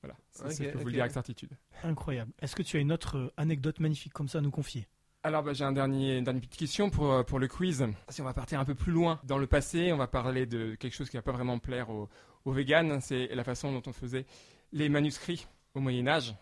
Voilà, 0.03 0.15
c'est 0.31 0.43
Ok, 0.45 0.51
ce 0.51 0.57
que 0.57 0.63
je 0.65 0.69
peux 0.71 0.77
vous 0.79 0.85
le 0.87 0.91
dire 0.91 1.01
avec 1.03 1.13
certitude. 1.13 1.51
Incroyable. 1.83 2.31
Est-ce 2.41 2.55
que 2.55 2.61
tu 2.61 2.77
as 2.77 2.81
une 2.81 2.91
autre 2.91 3.17
euh, 3.17 3.33
anecdote 3.37 3.79
magnifique 3.79 4.13
comme 4.13 4.27
ça 4.27 4.39
à 4.39 4.41
nous 4.41 4.51
confier? 4.51 4.87
Alors 5.23 5.41
bah, 5.43 5.53
j'ai 5.53 5.63
un 5.63 5.71
dernier, 5.71 6.17
une 6.17 6.25
dernière 6.25 6.41
petite 6.41 6.57
question 6.59 6.89
pour, 6.89 7.11
euh, 7.13 7.23
pour 7.23 7.39
le 7.39 7.47
quiz. 7.47 7.85
Si 8.09 8.21
on 8.21 8.25
va 8.25 8.33
partir 8.33 8.59
un 8.59 8.65
peu 8.65 8.75
plus 8.75 8.91
loin 8.91 9.21
dans 9.23 9.37
le 9.37 9.47
passé, 9.47 9.93
on 9.93 9.97
va 9.97 10.07
parler 10.07 10.45
de 10.45 10.75
quelque 10.75 10.93
chose 10.93 11.09
qui 11.09 11.15
va 11.15 11.21
pas 11.23 11.31
vraiment 11.31 11.57
plaire 11.59 11.89
aux, 11.89 12.09
aux 12.43 12.51
véganes, 12.51 12.99
c'est 12.99 13.27
la 13.33 13.45
façon 13.45 13.71
dont 13.71 13.81
on 13.87 13.93
faisait 13.93 14.25
les 14.73 14.89
manuscrits 14.89 15.47
au 15.75 15.79
Moyen 15.79 16.05
Âge. 16.07 16.35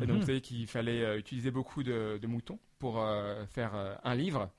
Et 0.00 0.06
donc, 0.06 0.16
Mhm. 0.16 0.20
vous 0.20 0.26
savez 0.26 0.40
qu'il 0.40 0.66
fallait 0.66 1.02
euh, 1.02 1.18
utiliser 1.18 1.50
beaucoup 1.50 1.82
de, 1.82 2.18
de 2.20 2.26
moutons 2.26 2.58
pour 2.78 2.98
euh, 3.00 3.44
faire 3.46 3.74
euh, 3.74 3.94
un 4.02 4.14
livre. 4.14 4.50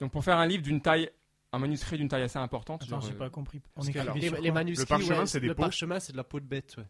Donc, 0.00 0.10
pour 0.10 0.24
faire 0.24 0.36
un 0.38 0.46
livre 0.46 0.62
d'une 0.64 0.80
taille, 0.82 1.08
un 1.52 1.58
manuscrit 1.60 1.96
d'une 1.96 2.08
taille 2.08 2.22
assez 2.24 2.38
importante. 2.38 2.82
Attends, 2.82 3.00
genre, 3.00 3.08
j'ai 3.08 3.14
pas 3.16 3.30
compris. 3.30 3.62
On 3.76 3.82
Les, 3.82 3.92
sur 3.92 4.02
les 4.12 4.28
quoi? 4.42 4.52
manuscrits, 4.52 4.82
Le 4.84 4.88
parchemin, 4.98 5.20
ouais, 5.20 5.26
c'est 5.26 5.40
des 5.40 5.46
le 5.46 5.54
peaux. 5.54 5.62
parchemin, 5.62 6.00
c'est 6.00 6.12
de 6.12 6.16
la 6.18 6.24
peau 6.24 6.40
de 6.40 6.44
bête, 6.44 6.74
ouais. 6.76 6.84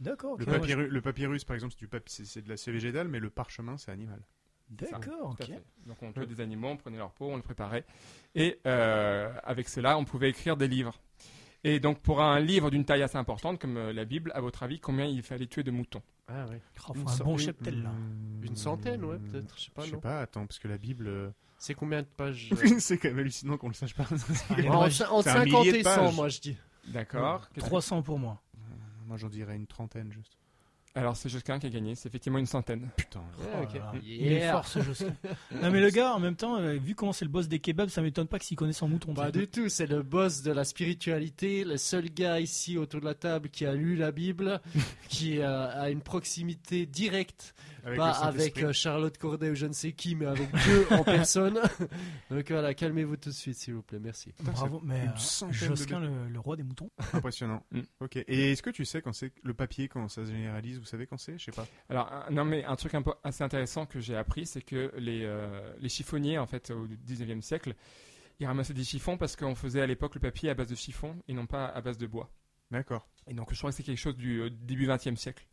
D'accord, 0.00 0.36
Le, 0.38 0.44
papyrus, 0.46 0.88
le 0.90 1.00
papyrus, 1.00 1.44
par 1.44 1.54
exemple, 1.54 1.74
c'est 2.06 2.42
de 2.42 2.48
la 2.48 2.56
c'est 2.56 2.72
végétal, 2.72 3.08
mais 3.08 3.20
le 3.20 3.30
parchemin, 3.30 3.76
c'est 3.78 3.90
animal. 3.92 4.20
D'accord, 4.70 5.36
Tout 5.36 5.42
à 5.42 5.46
ok. 5.46 5.52
fait. 5.52 5.62
Donc, 5.86 6.02
on 6.02 6.12
tuait 6.12 6.26
des 6.26 6.40
animaux, 6.40 6.68
on 6.68 6.76
prenait 6.76 6.96
leur 6.98 7.12
peau, 7.12 7.26
on 7.30 7.36
le 7.36 7.42
préparait. 7.42 7.84
Et 8.34 8.58
euh, 8.66 9.32
avec 9.44 9.68
cela, 9.68 9.96
on 9.98 10.04
pouvait 10.04 10.30
écrire 10.30 10.56
des 10.56 10.68
livres. 10.68 10.98
Et 11.62 11.80
donc, 11.80 12.00
pour 12.00 12.20
un 12.22 12.40
livre 12.40 12.70
d'une 12.70 12.84
taille 12.84 13.02
assez 13.02 13.16
importante, 13.16 13.58
comme 13.60 13.76
euh, 13.76 13.92
la 13.92 14.04
Bible, 14.04 14.32
à 14.34 14.40
votre 14.40 14.62
avis, 14.62 14.80
combien 14.80 15.06
il 15.06 15.22
fallait 15.22 15.46
tuer 15.46 15.62
de 15.62 15.70
moutons? 15.70 16.02
Ah 16.28 16.46
ouais. 16.46 16.60
Oh, 16.88 16.92
Une 16.94 17.08
un 17.08 17.16
bon 17.18 17.36
cheptel 17.38 17.82
là. 17.82 17.92
Une 18.42 18.56
centaine, 18.56 19.04
ouais, 19.04 19.18
peut-être, 19.18 19.54
je 19.58 19.64
sais 19.64 19.70
pas, 19.70 19.82
Je 19.84 19.90
sais 19.92 19.96
pas, 19.98 20.20
attends, 20.22 20.46
parce 20.46 20.58
que 20.58 20.68
la 20.68 20.76
Bible. 20.78 21.06
euh, 21.08 21.30
C'est 21.58 21.74
combien 21.74 22.02
de 22.02 22.06
pages 22.06 22.50
c'est 22.78 22.98
quand 22.98 23.08
même 23.08 23.20
hallucinant 23.20 23.56
qu'on 23.56 23.68
le 23.68 23.74
sache 23.74 23.94
pas. 23.94 24.04
Allez, 24.50 24.68
En- 24.68 24.82
un 24.82 24.90
50 24.90 25.44
millier 25.46 25.72
de 25.72 25.76
et 25.78 25.82
100, 25.82 25.94
pages. 25.96 26.14
moi, 26.16 26.28
je 26.28 26.40
dis. 26.40 26.56
D'accord. 26.88 27.48
Qu'est-ce 27.50 27.64
que- 27.64 27.70
300 27.70 28.02
pour 28.02 28.18
moi. 28.18 28.42
Moi, 29.06 29.16
j'en 29.16 29.28
dirais 29.28 29.56
une 29.56 29.66
trentaine 29.66 30.12
juste. 30.12 30.38
Alors, 30.96 31.16
c'est 31.16 31.28
Josquin 31.28 31.58
qui 31.58 31.66
a 31.66 31.70
gagné. 31.70 31.96
C'est 31.96 32.08
effectivement 32.08 32.38
une 32.38 32.46
centaine. 32.46 32.88
Putain. 32.96 33.20
Oh 33.40 33.42
là. 33.42 33.68
Yeah. 33.72 33.92
Il 34.04 34.32
est 34.32 34.50
fort 34.50 34.66
ce 34.68 34.80
jeu. 34.80 34.94
non 35.60 35.72
mais 35.72 35.80
le 35.80 35.90
gars, 35.90 36.14
en 36.14 36.20
même 36.20 36.36
temps, 36.36 36.56
euh, 36.56 36.74
vu 36.74 36.94
comment 36.94 37.12
c'est 37.12 37.24
le 37.24 37.32
boss 37.32 37.48
des 37.48 37.58
kebabs, 37.58 37.88
ça 37.88 38.00
m'étonne 38.00 38.28
pas 38.28 38.38
que 38.38 38.44
s'il 38.44 38.56
connaît 38.56 38.72
son 38.72 38.88
mouton. 38.88 39.12
Pas 39.12 39.32
du 39.32 39.48
tout, 39.48 39.68
c'est 39.68 39.88
le 39.88 40.02
boss 40.02 40.42
de 40.42 40.52
la 40.52 40.62
spiritualité, 40.62 41.64
le 41.64 41.78
seul 41.78 42.10
gars 42.10 42.38
ici 42.38 42.78
autour 42.78 43.00
de 43.00 43.06
la 43.06 43.14
table 43.14 43.48
qui 43.48 43.66
a 43.66 43.74
lu 43.74 43.96
la 43.96 44.12
Bible, 44.12 44.60
qui 45.08 45.40
euh, 45.40 45.82
a 45.82 45.90
une 45.90 46.00
proximité 46.00 46.86
directe 46.86 47.56
Avec 47.84 47.98
pas 47.98 48.10
avec 48.12 48.62
euh, 48.62 48.72
Charlotte 48.72 49.16
Corday 49.18 49.50
ou 49.50 49.54
je 49.54 49.66
ne 49.66 49.72
sais 49.72 49.92
qui, 49.92 50.14
mais 50.14 50.26
avec 50.26 50.50
Dieu 50.64 50.86
en 50.90 51.04
personne. 51.04 51.60
Donc 52.30 52.50
voilà, 52.50 52.72
calmez-vous 52.74 53.16
tout 53.18 53.28
de 53.28 53.34
suite, 53.34 53.56
s'il 53.56 53.74
vous 53.74 53.82
plaît, 53.82 53.98
merci. 54.00 54.32
Bravo, 54.40 54.80
mais 54.82 55.02
euh, 55.06 55.46
de 55.48 55.52
Josquin, 55.52 56.00
le, 56.00 56.28
le 56.28 56.40
roi 56.40 56.56
des 56.56 56.62
moutons. 56.62 56.90
Impressionnant. 57.12 57.62
Mm. 57.72 57.80
Ok. 58.00 58.16
Et 58.16 58.52
est-ce 58.52 58.62
que 58.62 58.70
tu 58.70 58.84
sais 58.84 59.02
quand 59.02 59.12
c'est 59.12 59.32
le 59.42 59.54
papier, 59.54 59.88
quand 59.88 60.08
ça 60.08 60.24
se 60.24 60.30
généralise, 60.30 60.78
vous 60.78 60.86
savez 60.86 61.06
quand 61.06 61.18
c'est? 61.18 61.38
Je 61.38 61.44
sais 61.44 61.52
pas. 61.52 61.66
Alors, 61.90 62.10
un- 62.12 62.30
non, 62.30 62.44
mais 62.44 62.64
un 62.64 62.76
truc 62.76 62.94
un 62.94 63.02
peu 63.02 63.12
assez 63.22 63.44
intéressant 63.44 63.84
que 63.86 64.00
j'ai 64.00 64.16
appris, 64.16 64.46
c'est 64.46 64.62
que 64.62 64.92
les, 64.96 65.22
euh, 65.24 65.72
les 65.78 65.88
chiffonniers, 65.88 66.38
en 66.38 66.46
fait, 66.46 66.70
au 66.70 66.86
19e 66.86 67.42
siècle, 67.42 67.74
ils 68.40 68.46
ramassaient 68.46 68.74
des 68.74 68.84
chiffons 68.84 69.16
parce 69.18 69.36
qu'on 69.36 69.54
faisait 69.54 69.80
à 69.82 69.86
l'époque 69.86 70.14
le 70.14 70.20
papier 70.20 70.50
à 70.50 70.54
base 70.54 70.68
de 70.68 70.74
chiffon 70.74 71.16
et 71.28 71.34
non 71.34 71.46
pas 71.46 71.66
à 71.66 71.80
base 71.80 71.98
de 71.98 72.06
bois. 72.06 72.30
D'accord. 72.70 73.06
Et 73.28 73.34
donc, 73.34 73.52
je 73.52 73.58
crois 73.58 73.70
que 73.70 73.76
c'est 73.76 73.82
quelque 73.82 73.98
chose 73.98 74.16
du 74.16 74.40
euh, 74.40 74.50
début 74.50 74.86
20e 74.88 75.16
siècle, 75.16 75.46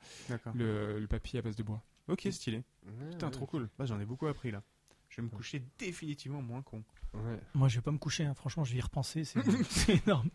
le 0.56 1.06
papier 1.08 1.39
à 1.39 1.41
base 1.41 1.56
de 1.56 1.63
bois. 1.63 1.84
Ok, 2.08 2.28
stylé. 2.32 2.64
Putain, 3.12 3.30
trop 3.30 3.46
cool. 3.46 3.70
Bah, 3.78 3.86
j'en 3.86 4.00
ai 4.00 4.06
beaucoup 4.06 4.28
appris 4.28 4.52
là. 4.52 4.64
Je 5.10 5.18
vais 5.18 5.24
me 5.24 5.30
coucher 5.30 5.62
définitivement 5.78 6.42
moins 6.42 6.62
con. 6.62 6.84
Ouais. 7.14 7.38
Moi, 7.54 7.68
je 7.68 7.76
vais 7.76 7.82
pas 7.82 7.92
me 7.92 7.98
coucher, 7.98 8.24
hein. 8.24 8.34
franchement, 8.34 8.64
je 8.64 8.72
vais 8.72 8.78
y 8.78 8.82
repenser, 8.82 9.26
c'est 9.26 9.42
c'est 9.70 10.02
énorme. 10.08 10.30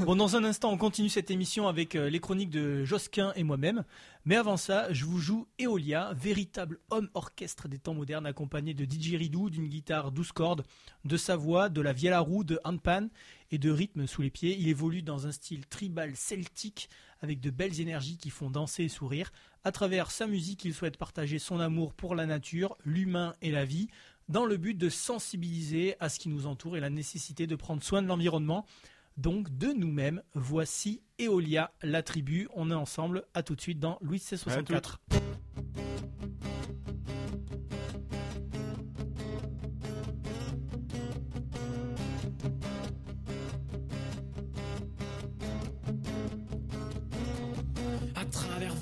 Bon, 0.00 0.14
dans 0.14 0.36
un 0.36 0.44
instant, 0.44 0.70
on 0.70 0.76
continue 0.76 1.08
cette 1.08 1.30
émission 1.30 1.66
avec 1.66 1.94
euh, 1.94 2.10
les 2.10 2.20
chroniques 2.20 2.50
de 2.50 2.84
Josquin 2.84 3.32
et 3.36 3.42
moi-même. 3.42 3.84
Mais 4.26 4.36
avant 4.36 4.58
ça, 4.58 4.92
je 4.92 5.06
vous 5.06 5.18
joue 5.18 5.48
Eolia, 5.58 6.12
véritable 6.12 6.78
homme 6.90 7.08
orchestre 7.14 7.68
des 7.68 7.78
temps 7.78 7.94
modernes, 7.94 8.26
accompagné 8.26 8.74
de 8.74 8.84
didgeridoo, 8.84 9.48
d'une 9.48 9.68
guitare 9.68 10.12
12 10.12 10.32
cordes, 10.32 10.66
de 11.06 11.16
sa 11.16 11.36
voix, 11.36 11.70
de 11.70 11.80
la 11.80 11.94
vielle 11.94 12.12
à 12.12 12.20
roue, 12.20 12.44
de 12.44 12.60
handpan 12.64 13.08
et 13.50 13.56
de 13.56 13.70
rythme 13.70 14.06
sous 14.06 14.20
les 14.20 14.30
pieds. 14.30 14.54
Il 14.58 14.68
évolue 14.68 15.00
dans 15.00 15.26
un 15.26 15.32
style 15.32 15.66
tribal 15.66 16.14
celtique 16.16 16.90
avec 17.20 17.40
de 17.40 17.50
belles 17.50 17.80
énergies 17.80 18.16
qui 18.16 18.30
font 18.30 18.50
danser 18.50 18.84
et 18.84 18.88
sourire. 18.88 19.32
À 19.64 19.72
travers 19.72 20.10
sa 20.10 20.26
musique, 20.26 20.64
il 20.64 20.74
souhaite 20.74 20.96
partager 20.96 21.38
son 21.38 21.60
amour 21.60 21.94
pour 21.94 22.14
la 22.14 22.26
nature, 22.26 22.76
l'humain 22.84 23.34
et 23.42 23.50
la 23.50 23.64
vie 23.64 23.88
dans 24.28 24.44
le 24.44 24.56
but 24.56 24.74
de 24.74 24.88
sensibiliser 24.88 25.96
à 26.00 26.08
ce 26.08 26.18
qui 26.18 26.28
nous 26.28 26.46
entoure 26.46 26.76
et 26.76 26.80
la 26.80 26.90
nécessité 26.90 27.46
de 27.46 27.56
prendre 27.56 27.82
soin 27.82 28.02
de 28.02 28.06
l'environnement, 28.06 28.66
donc 29.16 29.56
de 29.56 29.68
nous-mêmes. 29.68 30.22
Voici 30.34 31.00
Eolia, 31.18 31.72
la 31.82 32.02
tribu. 32.02 32.48
On 32.54 32.70
est 32.70 32.74
ensemble. 32.74 33.24
À 33.34 33.42
tout 33.42 33.56
de 33.56 33.60
suite 33.60 33.80
dans 33.80 33.98
Louis 34.00 34.18
C64. 34.18 34.96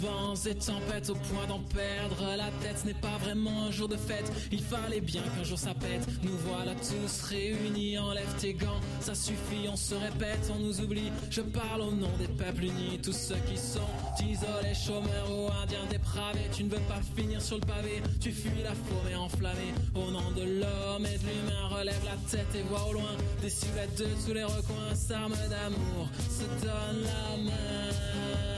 Vents 0.01 0.35
et 0.35 0.55
tempêtes, 0.55 1.11
au 1.11 1.15
point 1.15 1.47
d'en 1.49 1.61
perdre 1.61 2.37
la 2.37 2.51
tête, 2.63 2.79
ce 2.83 2.87
n'est 2.87 2.95
pas 2.95 3.17
vraiment 3.19 3.65
un 3.67 3.71
jour 3.71 3.89
de 3.89 3.97
fête. 3.97 4.31
Il 4.53 4.63
fallait 4.63 5.01
bien 5.01 5.23
qu'un 5.23 5.45
jour 5.45 5.59
ça 5.59 5.75
pète. 5.75 6.07
Nous 6.23 6.37
voilà 6.49 6.73
tous 6.75 7.23
réunis, 7.23 7.99
enlève 7.99 8.33
tes 8.41 8.55
gants, 8.55 8.81
ça 9.01 9.15
suffit, 9.15 9.69
on 9.69 9.77
se 9.77 9.95
répète, 9.95 10.51
on 10.55 10.59
nous 10.59 10.81
oublie. 10.81 11.11
Je 11.31 11.41
parle 11.41 11.83
au 11.83 11.93
nom 11.93 12.11
des 12.19 12.29
peuples 12.29 12.65
unis, 12.65 13.01
tous 13.03 13.13
ceux 13.13 13.39
qui 13.49 13.57
sont 13.57 13.81
isolés, 14.21 14.75
chômeurs 14.75 15.31
ou 15.31 15.49
indiens 15.63 15.87
dépravés. 15.91 16.49
Tu 16.53 16.65
ne 16.65 16.71
veux 16.71 16.83
pas 16.89 17.01
finir 17.17 17.41
sur 17.41 17.57
le 17.57 17.67
pavé, 17.67 18.03
tu 18.21 18.33
fuis 18.33 18.63
la 18.63 18.75
forêt 18.75 19.15
enflammée. 19.15 19.75
Au 19.95 20.11
nom 20.11 20.31
de 20.37 20.43
l'homme 20.43 21.07
et 21.07 21.19
de 21.19 21.25
l'humain, 21.25 21.69
relève 21.69 22.05
la 22.05 22.17
tête 22.31 22.55
et 22.55 22.63
vois 22.63 22.87
au 22.89 22.93
loin 22.93 23.17
des 23.43 23.51
silhouettes 23.51 23.99
de 23.99 24.07
tous 24.25 24.35
les 24.35 24.45
recoins, 24.45 24.95
s'arment 24.95 25.37
d'amour, 25.51 26.09
se 26.29 26.45
donne 26.65 27.03
la 27.05 27.45
main. 27.45 28.56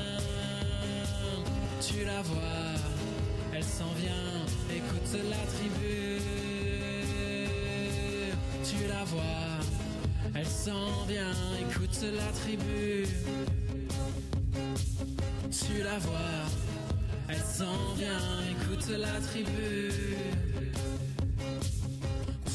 Tu 1.81 2.05
la 2.05 2.23
vois, 2.23 2.75
elle 3.55 3.63
s'en 3.63 3.93
vient, 3.97 4.45
écoute 4.75 5.21
la 5.31 5.37
tribu. 5.47 6.21
Tu 8.65 8.89
la 8.89 9.05
vois, 9.05 9.23
elle 10.35 10.47
s'en 10.47 11.05
vient, 11.07 11.35
écoute 11.61 12.03
la 12.03 12.33
tribu. 12.33 13.07
Tu 15.51 15.83
la 15.83 15.99
vois, 15.99 16.17
elle 17.29 17.37
s'en 17.37 17.95
vient, 17.97 18.43
écoute 18.51 18.89
la 18.91 19.21
tribu. 19.21 19.93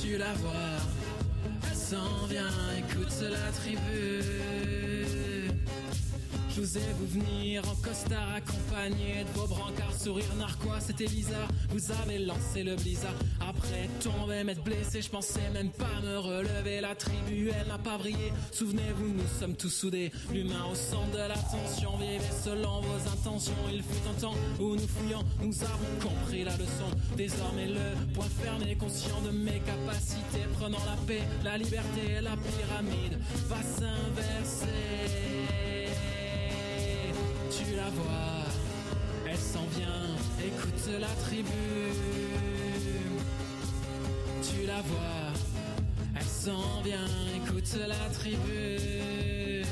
Tu 0.02 0.18
la 0.18 0.34
vois, 0.34 0.52
elle 1.70 1.78
s'en 1.78 2.26
vient, 2.28 2.52
écoute 2.78 3.22
la 3.22 3.52
tribu. 3.52 5.03
Je 6.56 6.62
vous 6.62 7.08
venir 7.08 7.64
en 7.68 7.76
costard 7.76 8.36
accompagné 8.36 9.24
de 9.24 9.40
vos 9.40 9.48
brancards, 9.48 10.00
sourire 10.00 10.36
narquois, 10.38 10.80
c'était 10.80 11.08
bizarre. 11.08 11.48
Vous 11.70 11.92
avez 11.92 12.20
lancé 12.20 12.62
le 12.62 12.76
blizzard. 12.76 13.16
Après 13.40 13.90
tomber, 14.04 14.44
m'être 14.44 14.64
blessé, 14.64 15.02
je 15.02 15.10
pensais 15.10 15.50
même 15.52 15.72
pas 15.72 16.00
me 16.04 16.20
relever. 16.20 16.80
La 16.80 16.94
tribu, 16.94 17.50
elle 17.50 17.68
n'a 17.68 17.80
pas 17.80 17.98
brillé. 17.98 18.32
Souvenez-vous, 18.52 19.14
nous 19.16 19.40
sommes 19.40 19.56
tous 19.56 19.72
soudés. 19.72 20.12
L'humain 20.32 20.66
au 20.72 20.76
centre 20.76 21.10
de 21.12 21.28
l'attention, 21.28 21.98
vivez 21.98 22.20
selon 22.44 22.82
vos 22.82 23.10
intentions. 23.12 23.54
Il 23.72 23.82
fut 23.82 24.08
un 24.08 24.22
temps 24.22 24.36
où 24.60 24.76
nous 24.76 24.88
fouillons, 24.88 25.24
nous 25.42 25.64
avons 25.64 26.08
compris 26.08 26.44
la 26.44 26.56
leçon. 26.56 26.90
Désormais, 27.18 27.68
le 27.68 28.14
point 28.14 28.30
fermé, 28.44 28.76
conscient 28.76 29.22
de 29.22 29.32
mes 29.32 29.60
capacités. 29.60 30.46
Prenant 30.60 30.86
la 30.86 30.98
paix, 31.08 31.24
la 31.44 31.58
liberté, 31.58 32.22
la 32.22 32.38
pyramide 32.38 33.18
va 33.50 33.64
s'inverser. 33.64 35.23
La 37.84 37.90
vois, 37.90 38.46
elle 39.30 39.38
s'en 39.38 39.66
vient, 39.76 40.08
écoute 40.40 41.02
la 41.02 41.14
tribu. 41.26 41.50
Tu 44.42 44.66
la 44.66 44.82
vois, 44.82 45.34
elle 46.16 46.24
s'en 46.24 46.82
vient, 46.82 47.10
écoute 47.36 47.78
la 47.86 48.10
tribu. 48.14 49.66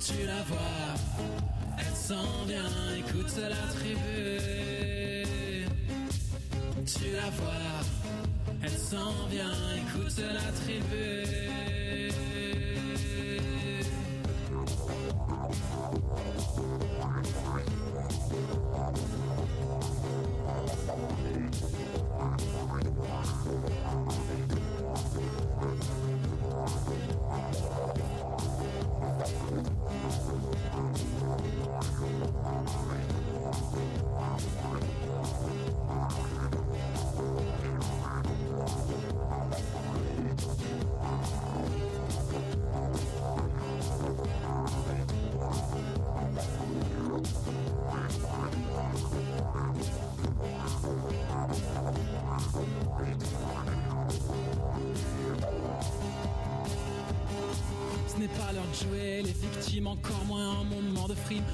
Tu 0.00 0.26
la 0.26 0.42
vois, 0.48 0.94
elle 1.78 1.94
s'en 1.94 2.44
vient, 2.48 2.74
écoute 2.98 3.36
la 3.38 3.64
tribu. 3.76 4.40
Tu 6.84 7.12
la 7.12 7.30
vois, 7.38 7.76
elle 8.64 8.78
s'en 8.90 9.12
vient, 9.30 9.54
écoute 9.76 10.18
la 10.18 10.52
tribu. 10.60 11.67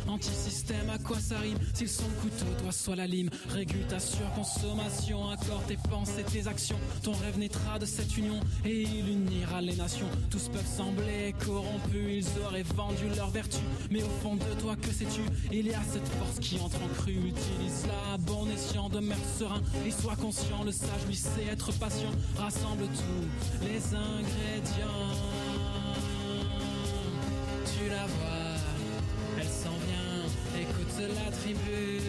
Anti-système, 0.08 0.88
à 0.90 0.98
quoi 0.98 1.18
ça 1.18 1.38
rime 1.38 1.58
S'ils 1.72 1.88
sont 1.88 2.04
le 2.04 2.22
couteau, 2.22 2.46
toi 2.62 2.72
sois 2.72 2.96
la 2.96 3.06
lime. 3.06 3.30
Régule 3.48 3.86
ta 3.88 3.98
surconsommation, 3.98 5.28
accorde 5.30 5.66
tes 5.66 5.78
pensées, 5.90 6.24
tes 6.24 6.46
actions. 6.46 6.78
Ton 7.02 7.12
rêve 7.12 7.38
naîtra 7.38 7.78
de 7.78 7.86
cette 7.86 8.16
union 8.16 8.40
et 8.64 8.82
il 8.82 9.08
unira 9.08 9.60
les 9.60 9.74
nations. 9.76 10.06
Tous 10.30 10.48
peuvent 10.48 10.66
sembler 10.66 11.34
corrompus, 11.44 12.24
ils 12.24 12.42
auraient 12.42 12.62
vendu 12.62 13.04
leur 13.16 13.30
vertu. 13.30 13.58
Mais 13.90 14.02
au 14.02 14.08
fond 14.22 14.36
de 14.36 14.60
toi, 14.60 14.76
que 14.76 14.90
sais-tu 14.90 15.22
Il 15.52 15.66
y 15.66 15.74
a 15.74 15.82
cette 15.82 16.08
force 16.08 16.38
qui 16.38 16.58
entre 16.60 16.82
en 16.82 16.88
crue. 16.88 17.14
Utilise-la 17.14 18.14
à 18.14 18.18
bon 18.18 18.46
escient, 18.50 18.88
demeure 18.88 19.16
serein 19.38 19.62
et 19.86 19.90
sois 19.90 20.16
conscient. 20.16 20.62
Le 20.64 20.72
sage 20.72 21.06
lui 21.08 21.16
sait 21.16 21.46
être 21.50 21.72
patient. 21.78 22.12
Rassemble 22.36 22.84
tous 22.84 23.64
les 23.66 23.94
ingrédients. 23.94 25.33
La 31.08 31.30
tribu. 31.30 32.00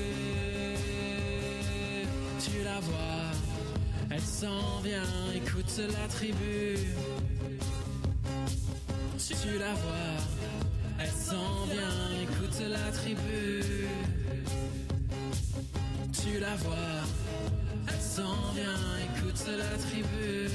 Tu 2.39 2.63
la 2.63 2.79
vois, 2.79 3.31
elle 4.09 4.21
s'en 4.21 4.79
vient, 4.83 5.01
écoute 5.35 5.77
la 5.77 6.07
tribu. 6.07 6.77
Tu 9.17 9.57
la 9.59 9.73
vois, 9.73 10.15
elle 10.99 11.09
s'en 11.09 11.65
vient, 11.71 12.21
écoute 12.23 12.59
la 12.69 12.91
tribu. 12.91 13.87
Tu 16.11 16.39
la 16.39 16.55
vois, 16.55 17.03
elle 17.87 18.01
s'en 18.01 18.51
vient, 18.53 18.81
écoute 19.07 19.45
la 19.57 19.77
tribu. 19.77 20.49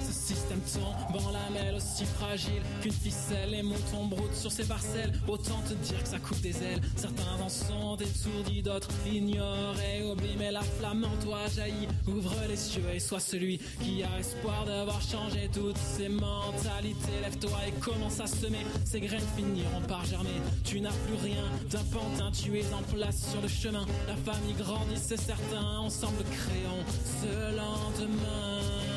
Ce 0.00 0.12
système 0.12 0.60
tombe 0.60 1.13
lamelle 1.34 1.74
aussi 1.74 2.04
fragile 2.04 2.62
qu'une 2.80 2.92
ficelle. 2.92 3.50
Les 3.50 3.62
moutons 3.62 4.06
broutent 4.06 4.34
sur 4.34 4.50
ses 4.50 4.64
parcelles. 4.64 5.12
Autant 5.28 5.60
te 5.68 5.74
dire 5.74 6.02
que 6.02 6.08
ça 6.08 6.18
coupe 6.18 6.40
des 6.40 6.56
ailes. 6.62 6.80
Certains 6.96 7.36
en 7.42 7.48
sont 7.48 7.96
étourdis, 7.96 8.62
d'autres 8.62 8.90
ignorent 9.06 9.76
et 9.80 10.02
oublient. 10.04 10.36
Mais 10.38 10.52
la 10.52 10.62
flamme 10.62 11.04
en 11.04 11.24
toi 11.24 11.40
jaillit. 11.54 11.88
Ouvre 12.06 12.34
les 12.48 12.76
yeux 12.76 12.94
et 12.94 13.00
sois 13.00 13.20
celui 13.20 13.58
qui 13.82 14.02
a 14.02 14.18
espoir 14.18 14.64
d'avoir 14.64 15.00
changé 15.00 15.50
toutes 15.52 15.78
ces 15.78 16.08
mentalités. 16.08 17.20
Lève-toi 17.22 17.58
et 17.68 17.72
commence 17.80 18.20
à 18.20 18.26
semer. 18.26 18.64
Ces 18.84 19.00
graines 19.00 19.28
finiront 19.36 19.82
par 19.88 20.04
germer. 20.04 20.40
Tu 20.64 20.80
n'as 20.80 20.92
plus 21.06 21.16
rien 21.22 21.44
d'un 21.70 21.84
pantin. 21.84 22.30
Tu 22.32 22.58
es 22.58 22.72
en 22.72 22.82
place 22.94 23.30
sur 23.30 23.40
le 23.40 23.48
chemin. 23.48 23.84
La 24.08 24.16
famille 24.16 24.54
grandit, 24.54 25.00
c'est 25.00 25.20
certain. 25.20 25.78
Ensemble 25.78 26.24
créons 26.24 26.84
ce 27.20 27.56
lendemain. 27.56 28.93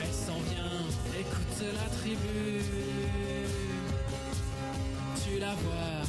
Elle 0.00 0.14
s'en 0.14 0.40
vient, 0.50 1.20
écoute 1.20 1.62
la 1.74 1.96
tribu. 1.98 2.62
Tu 5.22 5.38
la 5.38 5.54
vois, 5.54 6.02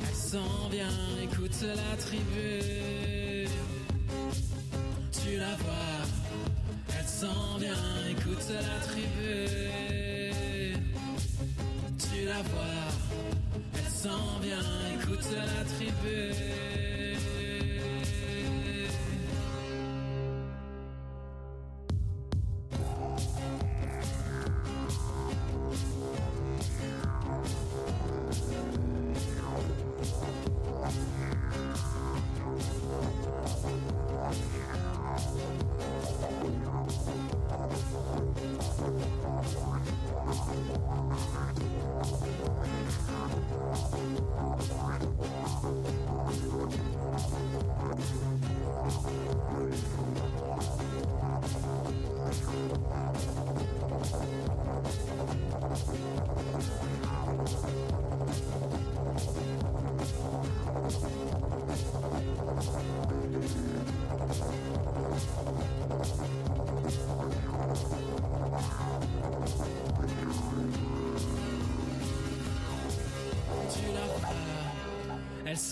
elle 0.00 0.14
s'en 0.14 0.68
vient, 0.70 0.88
écoute 1.22 1.62
la 1.62 1.96
tribu. 1.96 3.48
Tu 5.12 5.36
la 5.36 5.54
vois, 5.56 6.06
elle 6.98 7.06
s'en 7.08 7.58
vient, 7.58 7.72
écoute 8.10 8.48
la 8.50 8.86
tribu. 8.86 9.32
Tu 11.98 12.24
la 12.26 12.42
vois, 12.42 12.86
elle 13.74 13.90
s'en 13.90 14.40
vient, 14.40 14.58
écoute 14.94 15.28
la 15.36 15.64
tribu. 15.64 16.91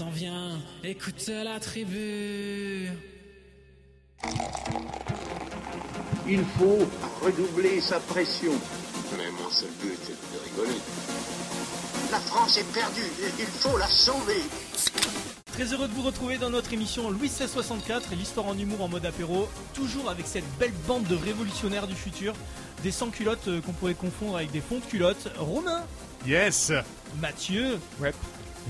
S'en 0.00 0.08
vient, 0.08 0.58
écoute 0.82 1.28
la 1.28 1.60
tribu. 1.60 2.88
Il 6.26 6.42
faut 6.58 6.88
redoubler 7.22 7.82
sa 7.82 8.00
pression. 8.00 8.52
Mais 9.18 9.30
mon 9.30 9.50
seul 9.50 9.68
but 9.82 9.92
est 9.92 10.34
de 10.34 10.42
rigoler. 10.42 10.80
La 12.10 12.18
France 12.18 12.56
est 12.56 12.72
perdue. 12.72 13.10
Il 13.38 13.44
faut 13.44 13.76
la 13.76 13.88
sauver. 13.88 14.40
Très 15.52 15.70
heureux 15.74 15.86
de 15.88 15.92
vous 15.92 16.00
retrouver 16.02 16.38
dans 16.38 16.48
notre 16.48 16.72
émission 16.72 17.10
Louis 17.10 17.28
1664 17.28 18.14
et 18.14 18.16
l'histoire 18.16 18.46
en 18.46 18.56
humour 18.56 18.80
en 18.80 18.88
mode 18.88 19.04
apéro, 19.04 19.50
toujours 19.74 20.08
avec 20.08 20.26
cette 20.26 20.48
belle 20.58 20.72
bande 20.88 21.04
de 21.08 21.14
révolutionnaires 21.14 21.86
du 21.86 21.94
futur, 21.94 22.32
des 22.82 22.90
sans-culottes 22.90 23.48
euh, 23.48 23.60
qu'on 23.60 23.72
pourrait 23.72 23.92
confondre 23.92 24.36
avec 24.36 24.50
des 24.50 24.62
fonds 24.62 24.78
de 24.78 24.84
culottes. 24.86 25.28
Romain, 25.36 25.82
Yes 26.26 26.72
Mathieu, 27.20 27.78
Ouais. 28.00 28.14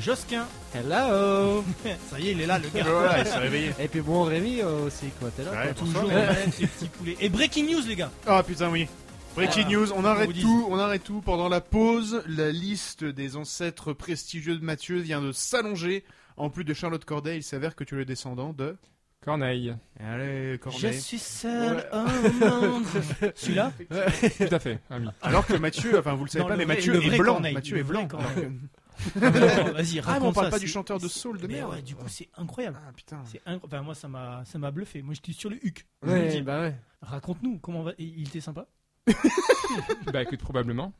Josquin. 0.00 0.46
Hello 0.74 1.64
Ça 2.10 2.18
y 2.18 2.28
est, 2.28 2.32
il 2.32 2.40
est 2.40 2.46
là, 2.46 2.58
le 2.58 2.68
gars. 2.68 3.18
Il 3.18 3.26
s'est 3.26 3.38
réveillé. 3.38 3.72
Et 3.78 3.88
puis 3.88 4.00
bon, 4.00 4.22
Rémi 4.24 4.60
euh, 4.60 4.86
aussi, 4.86 5.06
quoi, 5.18 5.30
t'es 5.30 5.44
là 5.44 5.50
Ouais, 5.50 5.56
quoi. 5.64 5.74
Toujours 5.74 6.10
ces 6.52 6.66
petits 6.66 6.88
poulets. 6.88 7.16
Et 7.20 7.28
breaking 7.28 7.70
news, 7.70 7.82
les 7.86 7.96
gars. 7.96 8.10
Ah 8.26 8.42
putain 8.42 8.70
oui. 8.70 8.88
Breaking 9.36 9.64
Ah, 9.66 9.70
news, 9.72 9.92
on 9.94 10.04
arrête 10.04 10.32
dit. 10.32 10.40
tout, 10.42 10.66
on 10.70 10.78
arrête 10.78 11.04
tout. 11.04 11.20
Pendant 11.20 11.48
la 11.48 11.60
pause, 11.60 12.22
la 12.26 12.50
liste 12.50 13.04
des 13.04 13.36
ancêtres 13.36 13.92
prestigieux 13.92 14.56
de 14.56 14.64
Mathieu 14.64 14.98
vient 14.98 15.20
de 15.22 15.32
s'allonger. 15.32 16.04
En 16.36 16.48
plus 16.50 16.64
de 16.64 16.72
Charlotte 16.74 17.04
Corday, 17.04 17.36
il 17.36 17.42
s'avère 17.42 17.76
que 17.76 17.84
tu 17.84 17.94
es 17.94 17.98
le 17.98 18.04
descendant 18.04 18.52
de... 18.52 18.76
Corneille. 19.22 19.74
Allez, 20.02 20.52
Je 20.54 20.56
Corday. 20.56 20.92
suis 20.94 21.18
seul 21.18 21.86
au 21.92 22.44
monde. 22.46 22.84
Celui-là 23.34 23.70
Tout 23.90 24.54
à 24.54 24.58
fait, 24.58 24.78
ami. 24.88 25.08
Alors 25.20 25.46
que 25.46 25.52
Mathieu, 25.54 25.98
enfin 25.98 26.14
vous 26.14 26.24
le 26.24 26.30
savez 26.30 26.42
Non, 26.44 26.48
pas, 26.48 26.54
le 26.54 26.58
mais 26.60 26.64
vrai- 26.64 26.74
Mathieu 26.76 26.92
le 26.94 27.02
est 27.04 27.08
vrai 27.08 27.18
blanc. 27.18 27.32
Corneille, 27.34 27.54
Mathieu 27.54 27.74
le 27.74 27.80
est 27.80 27.82
vrai 27.84 27.92
blanc. 27.92 28.08
Corneille. 28.08 28.50
Vas-y, 29.16 29.30
Ah, 29.30 29.72
mais 29.72 30.00
on 30.00 30.02
raconte 30.02 30.34
parle 30.34 30.46
ça, 30.46 30.50
pas 30.50 30.58
c'est- 30.58 30.64
du 30.64 30.68
chanteur 30.70 30.98
de 30.98 31.08
soul 31.08 31.38
de 31.38 31.46
Mais 31.46 31.54
merde. 31.54 31.70
ouais, 31.72 31.82
du 31.82 31.94
coup, 31.94 32.04
c'est 32.08 32.28
incroyable. 32.36 32.78
Ah 32.86 32.92
putain. 32.92 33.22
C'est 33.26 33.42
inc- 33.46 33.60
enfin, 33.64 33.82
moi, 33.82 33.94
ça 33.94 34.08
m'a, 34.08 34.44
ça 34.44 34.58
m'a 34.58 34.70
bluffé. 34.70 35.02
Moi, 35.02 35.14
j'étais 35.14 35.32
sur 35.32 35.50
le 35.50 35.56
huc. 35.64 35.86
Je 36.02 36.08
vous 36.08 36.14
le 36.14 36.20
Ouais, 36.20 36.28
dis. 36.28 36.42
bah 36.42 36.60
ouais. 36.60 36.74
Raconte-nous 37.02 37.58
comment 37.58 37.82
va. 37.82 37.92
Il 37.98 38.26
était 38.28 38.40
sympa. 38.40 38.66
bah 40.12 40.22
écoute, 40.22 40.40
probablement. 40.40 40.92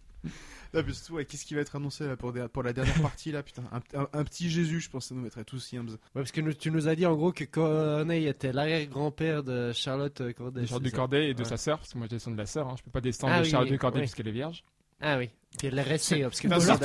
Ah, 0.73 0.83
mais 0.87 0.93
surtout, 0.93 1.15
ouais, 1.15 1.25
qu'est-ce 1.25 1.45
qui 1.45 1.55
va 1.55 1.63
être 1.63 1.75
annoncé 1.77 2.07
là 2.07 2.17
pour, 2.17 2.33
des- 2.33 2.47
pour 2.49 2.63
la 2.63 2.73
dernière 2.73 3.01
partie 3.03 3.33
là, 3.33 3.43
putain? 3.43 3.63
Un, 3.73 3.99
un- 4.01 4.09
un 4.13 4.25
petit 4.25 4.49
Jésus, 4.51 4.81
je 4.81 4.89
pense, 4.91 5.07
ça 5.07 5.15
nous 5.15 5.23
mettrait 5.23 5.45
tous 5.45 5.73
yams. 5.73 5.89
Ouais, 5.89 5.97
parce 6.15 6.31
que 6.31 6.41
nous- 6.41 6.53
tu 6.53 6.71
nous 6.71 6.87
as 6.89 6.95
dit 6.95 7.07
en 7.07 7.17
gros 7.17 7.33
que 7.33 7.45
Corneille 7.45 8.27
était 8.27 8.53
l'arrière-grand-père 8.53 9.43
de 9.43 9.73
Charlotte 9.73 10.33
Corday. 10.35 10.61
De 10.63 10.67
Charlotte 10.67 10.85
c'est 10.85 10.91
ça 10.91 10.97
Corday 10.97 11.31
et 11.31 11.35
de 11.35 11.43
Ouais. 11.43 11.49
sa 11.49 11.57
sœur, 11.57 11.79
parce 11.79 11.93
que 11.93 11.99
moi 11.99 12.07
je 12.07 12.11
descends 12.17 12.31
de 12.31 12.37
la 12.37 12.47
sœur, 12.47 12.69
hein. 12.69 12.75
je 12.79 12.83
peux 12.85 12.91
pas 12.91 13.01
descendre 13.01 13.33
Ah 13.35 13.41
de 13.41 13.45
oui, 13.45 13.51
Charlotte 13.51 13.69
de 13.69 13.75
oui, 13.75 13.79
Corday 13.79 13.97
oui. 13.99 14.03
puisqu'elle 14.03 14.29
est 14.29 14.33
vierge. 14.33 14.63
Ah 15.01 15.19
oui. 15.19 15.31
Puis 15.59 15.69
Putain, 15.69 15.83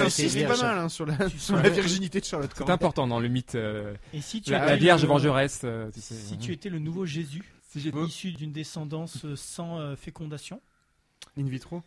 nous, 0.03 0.09
c'est 0.09 0.27
c'est 0.29 0.45
pas 0.47 0.57
mal 0.57 0.77
hein, 0.79 0.89
sur 0.89 1.05
la, 1.05 1.29
sur 1.29 1.55
virginité 1.57 2.19
de 2.19 2.25
Charlotte 2.25 2.51
C'est 2.57 2.69
important 2.69 3.07
dans 3.07 3.19
le 3.19 3.27
mythe. 3.27 3.55
euh, 3.55 3.93
Et 4.11 4.21
si 4.21 4.41
tu 4.41 4.51
la, 4.51 4.75
Vierge 4.75 5.03
le- 5.03 5.07
vengeresse. 5.07 5.61
euh, 5.63 5.91
tu 5.91 6.01
sais, 6.01 6.15
Si 6.15 6.33
hein. 6.33 6.37
tu 6.41 6.51
étais 6.51 6.69
le 6.69 6.79
nouveau 6.79 7.05
Jésus, 7.05 7.43
Si 7.69 7.89
issu 7.89 8.31
d'une 8.31 8.51
descendance 8.51 9.23
euh, 9.25 9.35
sans 9.35 9.79
euh, 9.79 9.95
fécondation. 9.95 10.61
In 11.37 11.43
vitro. 11.43 11.83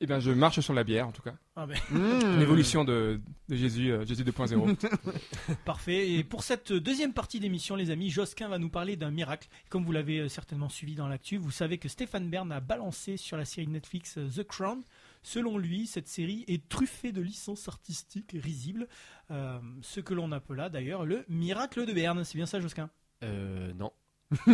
Eh 0.00 0.06
ben, 0.06 0.20
je 0.20 0.30
marche 0.30 0.60
sur 0.60 0.74
la 0.74 0.84
bière 0.84 1.08
en 1.08 1.12
tout 1.12 1.22
cas. 1.22 1.34
Ah 1.56 1.66
ben, 1.66 1.76
Mmh. 1.90 2.38
L'évolution 2.38 2.84
de, 2.84 3.20
de 3.48 3.56
Jésus, 3.56 3.90
euh, 3.90 4.04
Jésus 4.04 4.22
2.0. 4.22 4.76
parfait. 5.64 6.10
Et 6.12 6.24
pour 6.24 6.44
cette 6.44 6.72
deuxième 6.72 7.12
partie 7.14 7.40
d'émission, 7.40 7.74
les 7.74 7.90
amis, 7.90 8.10
Josquin 8.10 8.48
va 8.48 8.58
nous 8.58 8.68
parler 8.70 8.96
d'un 8.96 9.10
miracle. 9.10 9.48
Comme 9.70 9.84
vous 9.84 9.92
l'avez 9.92 10.28
certainement 10.28 10.68
suivi 10.68 10.94
dans 10.94 11.08
l'actu, 11.08 11.36
vous 11.36 11.50
savez 11.50 11.78
que 11.78 11.88
Stéphane 11.88 12.28
Bern 12.28 12.52
a 12.52 12.60
balancé 12.60 13.16
sur 13.16 13.36
la 13.36 13.44
série 13.44 13.66
Netflix 13.66 14.18
The 14.36 14.44
Crown. 14.46 14.82
Selon 15.22 15.58
lui, 15.58 15.86
cette 15.86 16.08
série 16.08 16.44
est 16.48 16.68
truffée 16.68 17.12
de 17.12 17.20
licences 17.20 17.68
artistiques 17.68 18.32
risibles, 18.32 18.88
euh, 19.30 19.58
ce 19.82 20.00
que 20.00 20.14
l'on 20.14 20.32
appela 20.32 20.68
d'ailleurs 20.68 21.04
le 21.04 21.24
miracle 21.28 21.86
de 21.86 21.92
Berne. 21.92 22.24
C'est 22.24 22.36
bien 22.36 22.46
ça, 22.46 22.60
Josquin? 22.60 22.90
Euh, 23.22 23.72
non. 23.74 23.92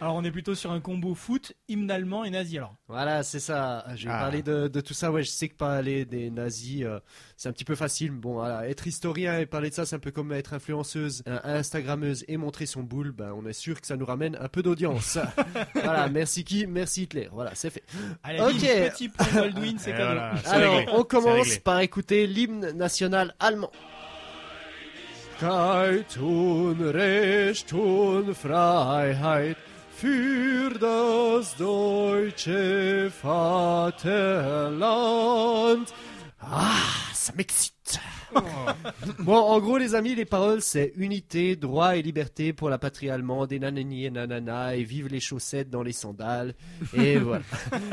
Alors 0.00 0.14
on 0.14 0.24
est 0.24 0.30
plutôt 0.30 0.54
sur 0.54 0.70
un 0.70 0.80
combo 0.80 1.14
foot, 1.14 1.52
hymne 1.68 1.90
allemand 1.90 2.24
et 2.24 2.30
nazi. 2.30 2.58
Alors 2.58 2.74
Voilà, 2.88 3.22
c'est 3.22 3.40
ça. 3.40 3.84
Je 3.96 4.06
vais 4.06 4.12
Ah. 4.14 4.18
parler 4.20 4.42
de, 4.42 4.68
de 4.68 4.80
tout 4.80 4.94
ça. 4.94 5.10
Ouais, 5.10 5.22
je 5.22 5.30
sais 5.30 5.48
que 5.48 5.54
parler 5.56 6.04
des 6.04 6.30
nazis, 6.30 6.82
euh, 6.84 7.00
c'est 7.36 7.48
un 7.48 7.52
petit 7.52 7.64
peu 7.64 7.74
facile. 7.74 8.10
Bon, 8.12 8.34
voilà, 8.34 8.68
être 8.68 8.86
historien 8.86 9.38
et 9.38 9.46
parler 9.46 9.70
de 9.70 9.74
ça, 9.74 9.86
c'est 9.86 9.96
un 9.96 10.00
peu 10.00 10.10
comme 10.10 10.32
être 10.32 10.54
influenceuse, 10.54 11.22
euh, 11.28 11.38
Instagrammeuse 11.44 12.24
et 12.28 12.36
montrer 12.36 12.66
son 12.66 12.82
boule. 12.82 13.12
Ben, 13.12 13.32
on 13.36 13.46
est 13.46 13.52
sûr 13.52 13.80
que 13.80 13.86
ça 13.86 13.96
nous 13.96 14.06
ramène 14.06 14.36
un 14.40 14.48
peu 14.48 14.62
d'audience. 14.62 15.18
voilà, 15.74 16.08
merci 16.08 16.44
qui 16.44 16.66
Merci 16.66 17.02
Hitler. 17.02 17.28
Voilà, 17.32 17.54
c'est 17.54 17.70
fait. 17.70 17.82
Allez, 18.22 18.40
Ok. 18.40 18.60
bim, 18.60 18.88
petit 18.90 19.08
point 19.08 19.26
Baldwin, 19.34 19.78
c'est 19.78 19.90
Et 19.90 19.92
cadeau. 19.94 20.04
voilà, 20.04 20.34
c'est 20.44 20.50
Alors, 20.50 20.76
réglé. 20.76 20.92
on 20.96 21.02
commence 21.04 21.58
par 21.58 21.80
écouter 21.80 22.26
l'hymne 22.26 22.70
national 22.72 23.34
allemand.Keit 25.42 26.16
und 26.18 26.80
Recht 26.80 27.72
und 27.72 28.34
Freiheit 28.34 29.56
für 29.96 30.70
das 30.78 31.56
deutsche 31.56 33.10
Vaterland. 33.10 33.92
Ah, 36.40 36.76
ça 37.14 37.32
m'excite. 37.36 37.72
bon, 39.18 39.36
en 39.36 39.60
gros, 39.60 39.76
les 39.76 39.94
amis, 39.94 40.14
les 40.14 40.24
paroles, 40.24 40.62
c'est 40.62 40.92
unité, 40.96 41.54
droit 41.54 41.96
et 41.96 42.02
liberté 42.02 42.52
pour 42.54 42.70
la 42.70 42.78
patrie 42.78 43.10
allemande 43.10 43.52
et 43.52 43.58
nanani 43.58 44.06
et 44.06 44.10
nanana 44.10 44.74
et 44.74 44.84
vive 44.84 45.08
les 45.08 45.20
chaussettes 45.20 45.68
dans 45.68 45.82
les 45.82 45.92
sandales. 45.92 46.54
Et 46.94 47.18
voilà. 47.18 47.44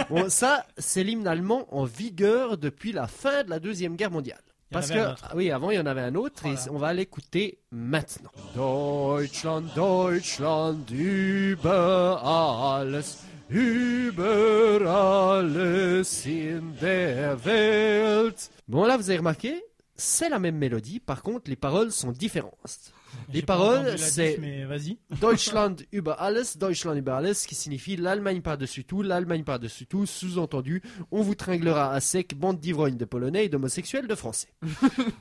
Bon, 0.09 0.29
ça, 0.29 0.65
c'est 0.77 1.03
l'hymne 1.03 1.27
allemand 1.27 1.67
en 1.75 1.83
vigueur 1.83 2.57
depuis 2.57 2.93
la 2.93 3.07
fin 3.07 3.43
de 3.43 3.49
la 3.49 3.59
Deuxième 3.59 3.97
Guerre 3.97 4.11
mondiale. 4.11 4.39
Parce 4.71 4.91
que, 4.91 5.15
oui, 5.35 5.49
avant, 5.51 5.71
il 5.71 5.77
y 5.77 5.79
en 5.79 5.85
avait 5.87 6.01
un 6.01 6.13
autre 6.15 6.45
et 6.45 6.55
on 6.69 6.77
va 6.77 6.93
l'écouter 6.93 7.57
maintenant. 7.71 8.29
Deutschland, 8.55 9.63
Deutschland, 9.75 10.89
über 10.91 12.19
alles, 12.23 13.23
über 13.49 14.85
alles 14.85 16.25
in 16.27 16.61
der 16.79 17.35
Welt. 17.43 18.51
Bon, 18.67 18.85
là, 18.85 18.97
vous 18.97 19.09
avez 19.09 19.17
remarqué, 19.17 19.63
c'est 19.95 20.29
la 20.29 20.37
même 20.37 20.57
mélodie, 20.57 20.99
par 20.99 21.23
contre, 21.23 21.49
les 21.49 21.55
paroles 21.55 21.91
sont 21.91 22.11
différentes. 22.11 22.93
Les 23.33 23.41
paroles, 23.41 23.97
c'est-. 23.97 24.39
Deutschland 25.21 25.75
über 25.91 26.21
alles, 26.21 26.57
Deutschland 26.57 26.97
über 26.97 27.15
alles, 27.15 27.45
qui 27.45 27.55
signifie 27.55 27.95
l'Allemagne 27.95 28.41
par-dessus 28.41 28.85
tout, 28.85 29.01
l'Allemagne 29.01 29.43
par-dessus 29.43 29.85
tout, 29.85 30.05
sous-entendu, 30.05 30.81
on 31.11 31.21
vous 31.21 31.35
tringlera 31.35 31.91
à 31.93 31.99
sec, 31.99 32.35
bande 32.35 32.59
d'ivrognes 32.59 32.97
de 32.97 33.05
polonais 33.05 33.45
et 33.45 33.49
d'homosexuels 33.49 34.07
de 34.07 34.15
français. 34.15 34.49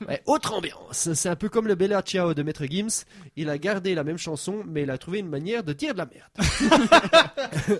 Ouais, 0.07 0.21
autre 0.25 0.53
ambiance, 0.53 1.13
c'est 1.13 1.29
un 1.29 1.35
peu 1.35 1.49
comme 1.49 1.67
le 1.67 1.75
Bella 1.75 2.01
Ciao 2.01 2.33
de 2.33 2.41
Maître 2.41 2.65
Gims, 2.65 3.03
il 3.35 3.49
a 3.49 3.57
gardé 3.57 3.93
la 3.93 4.03
même 4.03 4.17
chanson, 4.17 4.63
mais 4.65 4.83
il 4.83 4.91
a 4.91 4.97
trouvé 4.97 5.19
une 5.19 5.29
manière 5.29 5.63
de 5.63 5.73
dire 5.73 5.93
de 5.93 5.99
la 5.99 6.07
merde. 6.07 7.79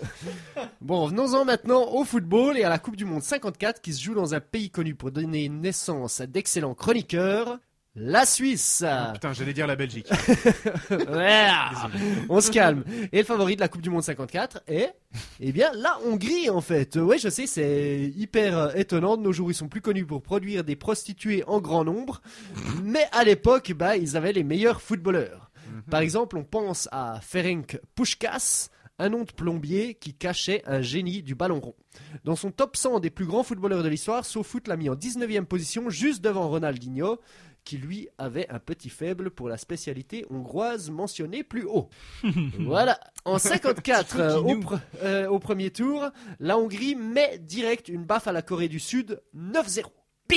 bon, 0.80 1.06
venons-en 1.06 1.44
maintenant 1.44 1.92
au 1.92 2.04
football 2.04 2.56
et 2.56 2.64
à 2.64 2.68
la 2.68 2.78
Coupe 2.78 2.96
du 2.96 3.04
Monde 3.04 3.22
54 3.22 3.80
qui 3.80 3.92
se 3.94 4.02
joue 4.02 4.14
dans 4.14 4.34
un 4.34 4.40
pays 4.40 4.70
connu 4.70 4.94
pour 4.94 5.10
donner 5.10 5.48
naissance 5.48 6.20
à 6.20 6.26
d'excellents 6.26 6.74
chroniqueurs, 6.74 7.58
la 7.94 8.24
Suisse. 8.24 8.84
Putain, 9.12 9.32
j'allais 9.32 9.52
dire 9.52 9.66
la 9.66 9.76
Belgique. 9.76 10.08
On 12.28 12.40
se 12.40 12.50
calme. 12.50 12.84
Et 13.12 13.18
le 13.18 13.24
favori 13.24 13.56
de 13.56 13.60
la 13.60 13.68
Coupe 13.68 13.82
du 13.82 13.90
Monde 13.90 14.02
54 14.02 14.62
est, 14.68 14.94
eh 15.40 15.52
bien, 15.52 15.70
la 15.74 15.98
Hongrie 16.06 16.50
en 16.50 16.60
fait. 16.60 16.96
Ouais, 16.96 17.18
je 17.18 17.28
sais, 17.28 17.46
c'est 17.46 18.12
hyper 18.16 18.56
euh, 18.56 18.72
étonnant. 18.74 19.16
De 19.16 19.22
nos 19.22 19.32
jours, 19.32 19.50
ils 19.50 19.54
sont 19.54 19.68
plus 19.68 19.80
connus 19.80 20.06
pour 20.06 20.22
produire 20.22 20.64
des 20.64 20.76
prostituées 20.76 21.44
en 21.46 21.60
grand 21.60 21.84
nombre. 21.84 22.20
Mais 22.82 23.06
à 23.12 23.24
l'époque, 23.24 23.72
bah, 23.72 23.96
ils 23.96 24.16
avaient 24.16 24.32
les 24.32 24.44
meilleurs 24.44 24.80
footballeurs. 24.80 25.50
Par 25.90 26.00
exemple, 26.00 26.36
on 26.36 26.44
pense 26.44 26.88
à 26.92 27.20
Ferenc 27.22 27.78
Puskás, 27.94 28.70
un 28.98 29.08
nom 29.08 29.24
de 29.24 29.32
plombier 29.32 29.94
qui 29.94 30.14
cachait 30.14 30.62
un 30.66 30.82
génie 30.82 31.22
du 31.22 31.34
ballon 31.34 31.58
rond. 31.58 31.74
Dans 32.24 32.36
son 32.36 32.50
top 32.50 32.76
100 32.76 33.00
des 33.00 33.10
plus 33.10 33.24
grands 33.24 33.42
footballeurs 33.42 33.82
de 33.82 33.88
l'histoire, 33.88 34.24
SoFoot 34.24 34.68
l'a 34.68 34.76
mis 34.76 34.90
en 34.90 34.94
19e 34.94 35.44
position, 35.44 35.88
juste 35.90 36.22
devant 36.22 36.48
Ronaldinho, 36.48 37.18
qui 37.64 37.78
lui 37.78 38.08
avait 38.18 38.48
un 38.50 38.58
petit 38.58 38.88
faible 38.88 39.30
pour 39.30 39.48
la 39.48 39.56
spécialité 39.56 40.24
hongroise 40.30 40.90
mentionnée 40.90 41.42
plus 41.42 41.64
haut. 41.64 41.88
voilà. 42.58 42.98
En 43.24 43.38
54, 43.38 44.16
euh, 44.18 44.40
au, 44.40 44.60
euh, 45.02 45.28
au 45.28 45.38
premier 45.38 45.70
tour, 45.70 46.10
la 46.38 46.58
Hongrie 46.58 46.94
met 46.94 47.38
direct 47.38 47.88
une 47.88 48.04
baffe 48.04 48.26
à 48.28 48.32
la 48.32 48.42
Corée 48.42 48.68
du 48.68 48.80
Sud, 48.80 49.22
9-0. 49.36 49.84
Bim. 50.28 50.36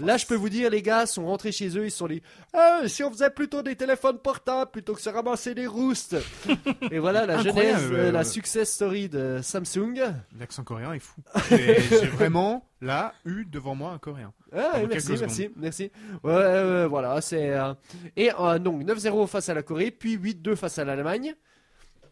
Là, 0.00 0.16
je 0.16 0.26
peux 0.26 0.34
vous 0.34 0.48
dire, 0.48 0.70
les 0.70 0.82
gars 0.82 1.06
sont 1.06 1.26
rentrés 1.26 1.52
chez 1.52 1.68
eux, 1.78 1.84
ils 1.86 1.90
se 1.90 1.98
sont 1.98 2.08
dit 2.08 2.22
Ah, 2.52 2.80
si 2.86 3.02
on 3.04 3.10
faisait 3.10 3.30
plutôt 3.30 3.62
des 3.62 3.76
téléphones 3.76 4.18
portables 4.18 4.70
plutôt 4.70 4.94
que 4.94 5.00
se 5.00 5.10
ramasser 5.10 5.54
des 5.54 5.66
roustes. 5.66 6.16
Et 6.90 6.98
voilà 6.98 7.26
la 7.26 7.38
Incroyable, 7.38 7.78
genèse, 7.80 7.90
euh, 7.92 8.12
la 8.12 8.24
success 8.24 8.72
story 8.72 9.08
de 9.08 9.40
Samsung. 9.42 10.00
L'accent 10.38 10.64
coréen 10.64 10.92
est 10.94 10.98
fou. 10.98 11.20
J'ai 11.50 11.74
vraiment, 12.12 12.66
là, 12.80 13.14
eu 13.24 13.44
devant 13.44 13.74
moi 13.74 13.92
un 13.92 13.98
coréen. 13.98 14.32
Ah, 14.52 14.78
merci, 14.88 15.12
merci, 15.20 15.50
merci. 15.56 15.82
Ouais, 16.24 16.32
euh, 16.32 16.86
voilà, 16.88 17.20
c'est. 17.20 17.50
euh, 17.50 17.72
Et 18.16 18.30
euh, 18.38 18.58
donc 18.58 18.82
9-0 18.84 19.26
face 19.28 19.48
à 19.48 19.54
la 19.54 19.62
Corée, 19.62 19.90
puis 19.90 20.16
8-2 20.16 20.56
face 20.56 20.78
à 20.78 20.84
l'Allemagne. 20.84 21.34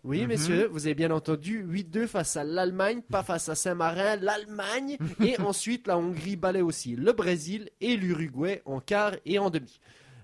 Oui, 0.09 0.23
Mhm. 0.23 0.27
messieurs, 0.29 0.69
vous 0.73 0.87
avez 0.87 0.95
bien 0.95 1.11
entendu, 1.11 1.63
8-2 1.69 2.07
face 2.07 2.39
à 2.39 2.43
l'Allemagne, 2.45 3.03
pas 3.03 3.23
face 3.23 3.51
à 3.51 3.55
Saint-Marin, 3.55 4.17
l'Allemagne, 4.17 4.97
et 5.21 5.39
ensuite 5.39 5.87
la 5.87 5.99
Hongrie 5.99 6.37
balait 6.37 6.63
aussi 6.63 6.97
le 6.97 7.13
Brésil 7.13 7.69
et 7.83 7.95
l'Uruguay 7.95 8.63
en 8.65 8.81
quart 8.81 9.13
et 9.27 9.39
en 9.39 9.51
demi. 9.51 9.79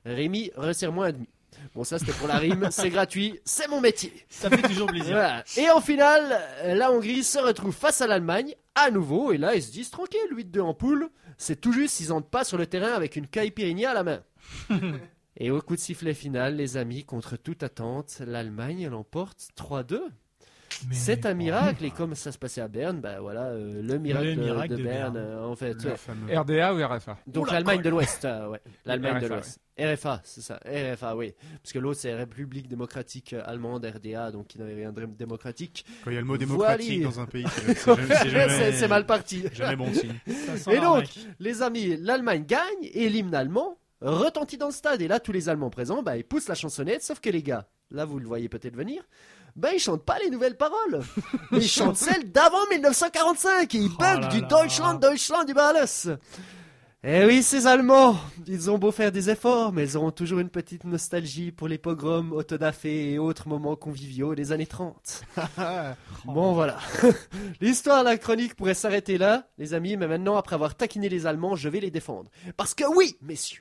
Rémi, 0.06 0.50
resserre-moi 0.56 1.08
un 1.08 1.12
demi. 1.12 1.28
Bon, 1.74 1.84
ça 1.84 1.98
c'était 1.98 2.12
pour 2.12 2.28
la 2.28 2.38
rime, 2.38 2.68
c'est 2.70 2.88
gratuit, 2.88 3.38
c'est 3.44 3.68
mon 3.68 3.82
métier. 3.82 4.10
Ça 4.30 4.48
fait 4.48 4.62
toujours 4.62 4.86
plaisir. 4.88 5.12
Voilà. 5.16 5.44
Et 5.58 5.68
en 5.70 5.80
finale, 5.82 6.40
la 6.64 6.90
Hongrie 6.90 7.22
se 7.22 7.38
retrouve 7.38 7.74
face 7.74 8.00
à 8.00 8.06
l'Allemagne, 8.06 8.54
à 8.74 8.90
nouveau, 8.90 9.32
et 9.32 9.38
là 9.38 9.54
ils 9.54 9.62
se 9.62 9.70
disent 9.70 9.90
tranquille, 9.90 10.18
8-2 10.32 10.60
en 10.62 10.72
poule, 10.72 11.10
c'est 11.36 11.60
tout 11.60 11.72
juste 11.74 11.96
s'ils 11.96 12.10
entrent 12.12 12.28
pas 12.30 12.44
sur 12.44 12.56
le 12.56 12.66
terrain 12.66 12.92
avec 12.92 13.16
une 13.16 13.26
caipirinha 13.28 13.90
à 13.90 13.94
la 13.94 14.02
main. 14.02 14.22
et 15.36 15.50
au 15.50 15.60
coup 15.60 15.74
de 15.76 15.80
sifflet 15.80 16.14
final, 16.14 16.56
les 16.56 16.76
amis, 16.76 17.04
contre 17.04 17.36
toute 17.36 17.62
attente, 17.62 18.22
l'Allemagne 18.26 18.88
l'emporte 18.88 19.48
3-2. 19.56 20.00
Mais- 20.88 20.94
C'est 20.94 21.24
un 21.24 21.34
miracle, 21.34 21.84
et 21.84 21.90
comme 21.92 22.16
ça 22.16 22.32
se 22.32 22.38
passait 22.38 22.60
à 22.60 22.66
Berne, 22.66 23.00
bah 23.00 23.20
voilà, 23.20 23.44
euh, 23.50 23.80
le 23.80 23.96
miracle, 23.98 24.26
Le 24.26 24.34
de- 24.36 24.40
miracle 24.40 24.68
de, 24.70 24.76
de 24.76 24.82
Berne, 24.82 25.14
Berne. 25.14 25.24
euh, 25.24 25.44
en 25.46 25.54
fait. 25.54 25.74
Le 25.84 25.90
ouais. 25.90 25.96
fameux. 25.96 26.36
RDA 26.36 26.74
ou 26.74 26.78
RFA 26.84 27.16
Donc 27.28 27.52
l'Allemagne 27.52 27.80
de 27.80 27.90
l'Ouest, 27.90 28.24
euh, 28.24 28.48
ouais. 28.48 28.60
L'Allemagne 28.84 29.20
de 29.20 29.26
RFA, 29.26 29.34
l'Ouest. 29.36 29.60
RFA, 29.78 30.20
c'est 30.24 30.40
ça. 30.40 30.58
RFA, 30.66 31.14
oui. 31.16 31.32
Parce 31.62 31.72
que 31.72 31.78
l'autre, 31.78 32.00
c'est 32.00 32.12
République 32.14 32.66
démocratique 32.66 33.34
euh, 33.34 33.42
allemande, 33.44 33.84
RDA, 33.86 34.32
donc 34.32 34.48
qui 34.48 34.58
n'avait 34.58 34.74
rien 34.74 34.90
de 34.92 35.04
démocratique. 35.06 35.84
Quand 36.02 36.10
il 36.10 36.14
y 36.14 36.16
a 36.16 36.20
le 36.20 36.26
mot 36.26 36.36
démocratique 36.38 37.02
Voilà. 37.04 37.16
dans 37.16 37.20
un 37.20 37.26
pays, 37.26 37.46
c'est 38.72 38.88
mal 38.88 39.06
parti. 39.06 39.44
jamais 39.52 39.76
bon 39.76 39.92
signe. 39.92 40.14
Et 40.72 40.80
donc, 40.80 41.04
les 41.38 41.62
amis, 41.62 41.96
l'Allemagne 41.98 42.44
gagne 42.46 42.62
et 42.92 43.08
l'hymne 43.08 43.34
allemand 43.34 43.78
retentit 44.10 44.58
dans 44.58 44.66
le 44.66 44.72
stade. 44.72 45.00
Et 45.02 45.08
là, 45.08 45.20
tous 45.20 45.32
les 45.32 45.48
Allemands 45.48 45.70
présents, 45.70 46.02
bah, 46.02 46.16
ils 46.16 46.24
poussent 46.24 46.48
la 46.48 46.54
chansonnette, 46.54 47.02
sauf 47.02 47.20
que 47.20 47.30
les 47.30 47.42
gars, 47.42 47.66
là, 47.90 48.04
vous 48.04 48.18
le 48.18 48.26
voyez 48.26 48.48
peut-être 48.48 48.76
venir, 48.76 49.02
bah, 49.56 49.72
ils 49.72 49.78
chantent 49.80 50.04
pas 50.04 50.18
les 50.18 50.30
nouvelles 50.30 50.56
paroles. 50.56 51.02
Ils 51.52 51.68
chantent 51.68 51.96
celles 51.96 52.32
d'avant 52.32 52.66
1945 52.70 53.74
et 53.74 53.78
ils 53.78 53.90
Oh 53.92 53.98
bug 53.98 54.28
du. 54.30 54.42
Deutschland, 54.42 54.94
Deutschland, 54.94 55.44
du 55.44 55.54
alles. 55.56 56.18
Eh 57.06 57.22
oui, 57.26 57.42
ces 57.42 57.66
Allemands, 57.66 58.16
ils 58.46 58.70
ont 58.70 58.78
beau 58.78 58.90
faire 58.90 59.12
des 59.12 59.28
efforts, 59.28 59.74
mais 59.74 59.82
ils 59.84 59.96
auront 59.98 60.10
toujours 60.10 60.38
une 60.38 60.48
petite 60.48 60.84
nostalgie 60.84 61.52
pour 61.52 61.68
les 61.68 61.76
pogroms, 61.76 62.32
autodafé 62.32 63.12
et 63.12 63.18
autres 63.18 63.46
moments 63.46 63.76
conviviaux 63.76 64.34
des 64.34 64.52
années 64.52 64.66
30. 64.66 65.22
Bon 66.24 66.54
voilà. 66.54 66.78
L'histoire 67.60 68.02
de 68.02 68.08
la 68.08 68.16
chronique 68.16 68.56
pourrait 68.56 68.72
s'arrêter 68.72 69.18
là, 69.18 69.48
les 69.58 69.74
amis, 69.74 69.98
mais 69.98 70.08
maintenant, 70.08 70.36
après 70.36 70.54
avoir 70.54 70.74
taquiné 70.74 71.10
les 71.10 71.26
Allemands, 71.26 71.56
je 71.56 71.68
vais 71.68 71.80
les 71.80 71.90
défendre. 71.90 72.30
Parce 72.56 72.72
que 72.72 72.84
oui, 72.96 73.18
messieurs, 73.20 73.60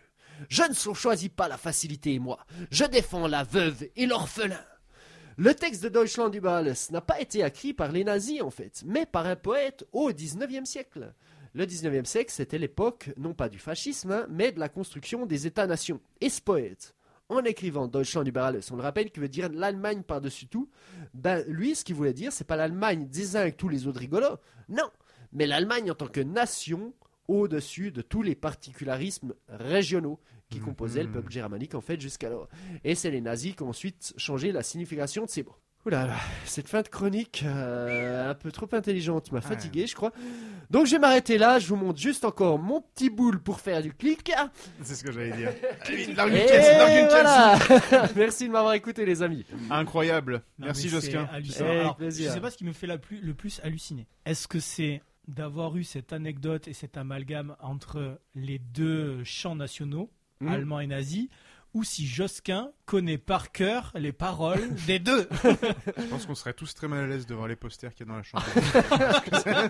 je 0.49 0.63
ne 0.63 0.93
choisis 0.93 1.29
pas 1.29 1.47
la 1.47 1.57
facilité, 1.57 2.19
moi. 2.19 2.39
Je 2.71 2.85
défends 2.85 3.27
la 3.27 3.43
veuve 3.43 3.87
et 3.95 4.05
l'orphelin. 4.05 4.63
Le 5.37 5.55
texte 5.55 5.83
de 5.83 5.89
Deutschland 5.89 6.31
alles 6.45 6.91
n'a 6.91 7.01
pas 7.01 7.19
été 7.19 7.43
écrit 7.43 7.73
par 7.73 7.91
les 7.91 8.03
nazis, 8.03 8.41
en 8.41 8.51
fait, 8.51 8.83
mais 8.85 9.05
par 9.05 9.25
un 9.25 9.35
poète 9.35 9.83
au 9.91 10.11
XIXe 10.11 10.69
siècle. 10.69 11.13
Le 11.55 11.65
XIXe 11.65 12.07
siècle, 12.07 12.31
c'était 12.31 12.57
l'époque, 12.57 13.11
non 13.17 13.33
pas 13.33 13.49
du 13.49 13.59
fascisme, 13.59 14.27
mais 14.29 14.51
de 14.51 14.59
la 14.59 14.69
construction 14.69 15.25
des 15.25 15.47
États-nations. 15.47 16.01
Et 16.21 16.29
ce 16.29 16.41
poète, 16.41 16.95
en 17.29 17.43
écrivant 17.43 17.87
Deutschland 17.87 18.27
über 18.27 18.41
alles, 18.41 18.71
on 18.71 18.75
le 18.75 18.83
rappelle, 18.83 19.11
qui 19.11 19.19
veut 19.19 19.29
dire 19.29 19.49
l'Allemagne 19.49 20.03
par-dessus 20.03 20.47
tout, 20.47 20.69
ben 21.13 21.43
lui, 21.47 21.75
ce 21.75 21.83
qu'il 21.83 21.95
voulait 21.95 22.13
dire, 22.13 22.31
c'est 22.31 22.43
pas 22.43 22.55
l'Allemagne 22.55 23.09
avec 23.33 23.57
tous 23.57 23.69
les 23.69 23.87
autres 23.87 23.99
rigolos, 23.99 24.37
non, 24.69 24.89
mais 25.31 25.47
l'Allemagne 25.47 25.89
en 25.91 25.95
tant 25.95 26.07
que 26.07 26.21
nation 26.21 26.93
au-dessus 27.27 27.91
de 27.91 28.01
tous 28.01 28.21
les 28.21 28.35
particularismes 28.35 29.33
régionaux 29.49 30.19
qui 30.49 30.59
composaient 30.59 31.03
le 31.03 31.09
peuple 31.11 31.31
germanique 31.31 31.73
en 31.75 31.81
fait 31.81 31.99
jusqu'alors. 31.99 32.47
Et 32.83 32.93
c'est 32.95 33.09
les 33.11 33.21
nazis 33.21 33.55
qui 33.55 33.63
ont 33.63 33.69
ensuite 33.69 34.13
changé 34.17 34.51
la 34.51 34.61
signification 34.63 35.25
de 35.25 35.29
ces 35.29 35.43
mots. 35.43 35.55
Oula, 35.85 36.05
là, 36.07 36.15
cette 36.45 36.69
fin 36.69 36.81
de 36.81 36.87
chronique 36.87 37.43
euh, 37.45 38.29
un 38.29 38.35
peu 38.35 38.53
trop 38.53 38.69
intelligente 38.71 39.33
m'a 39.33 39.41
fatigué, 39.41 39.85
je 39.85 39.93
crois. 39.95 40.13
Donc 40.69 40.85
je 40.85 40.91
vais 40.91 40.99
m'arrêter 40.99 41.37
là, 41.37 41.59
je 41.59 41.67
vous 41.67 41.75
montre 41.75 41.99
juste 41.99 42.23
encore 42.23 42.57
mon 42.57 42.79
petit 42.81 43.09
boule 43.09 43.41
pour 43.41 43.59
faire 43.59 43.81
du 43.81 43.93
clic. 43.93 44.31
C'est 44.81 44.95
ce 44.95 45.03
que 45.03 45.11
j'allais 45.11 45.35
dire. 45.35 45.49
Et 45.89 46.13
voilà 47.09 47.59
Merci 48.15 48.47
de 48.47 48.53
m'avoir 48.53 48.73
écouté 48.75 49.05
les 49.05 49.23
amis. 49.23 49.45
Incroyable. 49.69 50.43
Merci 50.57 50.87
Josquin. 50.87 51.27
Je 51.43 51.51
sais 51.51 52.39
pas 52.39 52.49
ce 52.51 52.57
qui 52.57 52.63
me 52.63 52.71
fait 52.73 52.87
la 52.87 52.97
plus- 52.97 53.19
le 53.19 53.33
plus 53.33 53.59
halluciner. 53.63 54.07
Est-ce 54.25 54.47
que 54.47 54.59
c'est 54.61 55.01
d'avoir 55.27 55.75
eu 55.77 55.83
cette 55.83 56.13
anecdote 56.13 56.67
et 56.67 56.73
cet 56.73 56.97
amalgame 56.97 57.55
entre 57.59 58.19
les 58.35 58.59
deux 58.59 59.23
champs 59.23 59.55
nationaux, 59.55 60.09
Mhm. 60.41 60.47
allemand 60.49 60.79
et 60.79 60.87
nazi, 60.87 61.29
ou 61.73 61.83
si 61.83 62.05
Josquin 62.05 62.71
connaît 62.85 63.17
par 63.17 63.51
cœur 63.51 63.91
les 63.95 64.11
paroles 64.11 64.61
des 64.87 64.99
deux 64.99 65.27
Je 65.43 66.03
pense 66.09 66.25
qu'on 66.25 66.35
serait 66.35 66.53
tous 66.53 66.73
très 66.75 66.87
mal 66.87 67.03
à 67.05 67.07
l'aise 67.07 67.25
devant 67.25 67.45
les 67.45 67.55
posters 67.55 67.93
qu'il 67.93 68.05
y 68.05 68.09
a 68.09 68.11
dans 68.11 68.17
la 68.17 68.23
chambre. 68.23 68.43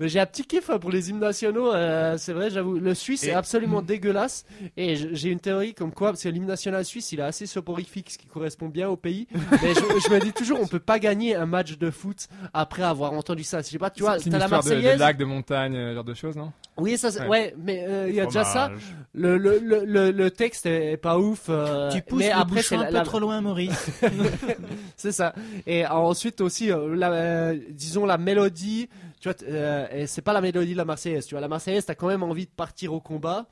Mais 0.00 0.08
j'ai 0.08 0.20
un 0.20 0.26
petit 0.26 0.44
kiff 0.44 0.70
hein, 0.70 0.78
pour 0.78 0.90
les 0.90 1.10
hymnes 1.10 1.18
nationaux, 1.18 1.72
euh, 1.74 2.16
c'est 2.18 2.32
vrai, 2.32 2.50
j'avoue. 2.50 2.78
Le 2.78 2.94
suisse 2.94 3.24
Et- 3.24 3.28
est 3.28 3.34
absolument 3.34 3.82
dégueulasse. 3.82 4.44
Et 4.76 4.94
j- 4.96 5.08
j'ai 5.12 5.30
une 5.30 5.40
théorie 5.40 5.74
comme 5.74 5.92
quoi, 5.92 6.10
parce 6.10 6.22
que 6.22 6.28
l'hymne 6.28 6.46
national 6.46 6.84
suisse, 6.84 7.10
il 7.12 7.20
est 7.20 7.24
assez 7.24 7.46
soporifique, 7.46 8.10
ce 8.10 8.18
qui 8.18 8.26
correspond 8.26 8.68
bien 8.68 8.88
au 8.88 8.96
pays. 8.96 9.26
Mais 9.62 9.74
je, 9.74 9.80
je 9.80 10.10
me 10.14 10.20
dis 10.20 10.32
toujours, 10.32 10.60
on 10.60 10.66
peut 10.66 10.78
pas 10.78 10.98
gagner 10.98 11.34
un 11.34 11.46
match 11.46 11.76
de 11.78 11.90
foot 11.90 12.28
après 12.54 12.82
avoir 12.84 13.12
entendu 13.12 13.42
ça. 13.44 13.60
Je 13.60 13.66
sais 13.66 13.78
pas, 13.78 13.90
tu 13.90 14.02
vois, 14.02 14.18
C'est 14.18 14.26
une 14.26 14.32
t'as 14.32 14.38
la 14.38 14.44
histoire 14.44 14.62
de, 14.62 14.68
de 14.70 14.74
Marseillaise. 14.74 15.00
lac, 15.00 15.16
de 15.16 15.24
montagne, 15.24 15.74
euh, 15.76 15.94
genre 15.94 16.04
de 16.04 16.14
choses, 16.14 16.36
non? 16.36 16.52
Oui, 16.76 16.96
ça, 16.96 17.10
c'est- 17.10 17.18
Ouais. 17.22 17.28
ouais, 17.28 17.54
mais 17.58 17.84
euh, 17.88 18.08
il 18.08 18.14
y 18.14 18.20
a 18.20 18.26
déjà 18.26 18.44
ça. 18.44 18.70
Le, 19.12 19.36
le, 19.36 19.58
le, 19.58 19.84
le, 19.84 20.10
le 20.12 20.30
texte 20.30 20.64
est, 20.66 20.92
est 20.92 20.96
pas 20.96 21.18
ouf. 21.18 21.46
euh, 21.48 21.90
Tu 22.00 22.08
pousses 22.10 22.18
mais 22.20 22.28
le 22.28 22.34
après, 22.34 22.62
c'est 22.62 22.76
bouchon 22.76 22.80
un 22.80 22.84
la- 22.84 22.88
peu 22.90 22.94
la- 22.94 23.02
trop 23.04 23.20
loin, 23.20 23.40
Maurice. 23.40 23.90
c'est 24.96 25.12
ça. 25.12 25.34
Et 25.66 25.86
ensuite 25.86 26.40
aussi, 26.40 26.70
euh, 26.70 26.94
la, 26.94 27.12
euh, 27.12 27.58
disons 27.70 28.06
la 28.06 28.18
mélodie. 28.18 28.88
Tu 29.20 29.28
vois, 29.28 29.36
euh, 29.48 29.86
et 29.92 30.06
c'est 30.06 30.22
pas 30.22 30.32
la 30.32 30.40
mélodie 30.40 30.72
de 30.72 30.76
la 30.78 30.84
Marseillaise. 30.84 31.26
Tu 31.26 31.34
vois, 31.34 31.40
la 31.40 31.48
Marseillaise, 31.48 31.84
t'as 31.86 31.94
quand 31.94 32.08
même 32.08 32.22
envie 32.22 32.46
de 32.46 32.50
partir 32.50 32.92
au 32.92 33.00
combat. 33.00 33.46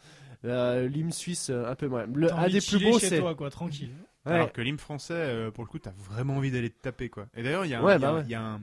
Euh, 0.45 0.87
L'hymne 0.89 1.13
suisse, 1.13 1.51
un 1.51 1.75
peu 1.75 1.89
moins. 1.89 2.07
Le, 2.15 2.33
un 2.33 2.47
des 2.49 2.61
de 2.61 2.65
plus 2.65 2.79
beaux, 2.85 2.99
c'est. 2.99 3.19
toi, 3.19 3.35
quoi, 3.35 3.51
tranquille. 3.51 3.91
Ouais. 4.27 4.33
Alors 4.33 4.53
que 4.53 4.61
l'hymne 4.61 4.79
français, 4.79 5.15
euh, 5.15 5.51
pour 5.53 5.63
le 5.65 5.69
coup, 5.69 5.79
t'as 5.79 5.93
vraiment 6.11 6.37
envie 6.37 6.51
d'aller 6.51 6.71
te 6.71 6.81
taper, 6.83 7.09
quoi. 7.09 7.27
Et 7.37 7.43
d'ailleurs, 7.45 7.65
il 7.65 7.71
y 7.71 7.75
a 7.75 7.81
un. 7.81 7.83
Ouais, 7.85 7.95
il 7.97 8.01
y 8.01 8.05
a 8.05 8.07
bah 8.07 8.11
un- 8.11 8.15
ouais. 8.17 8.23
il 8.27 8.31
y 8.31 8.35
a 8.35 8.41
un- 8.43 8.61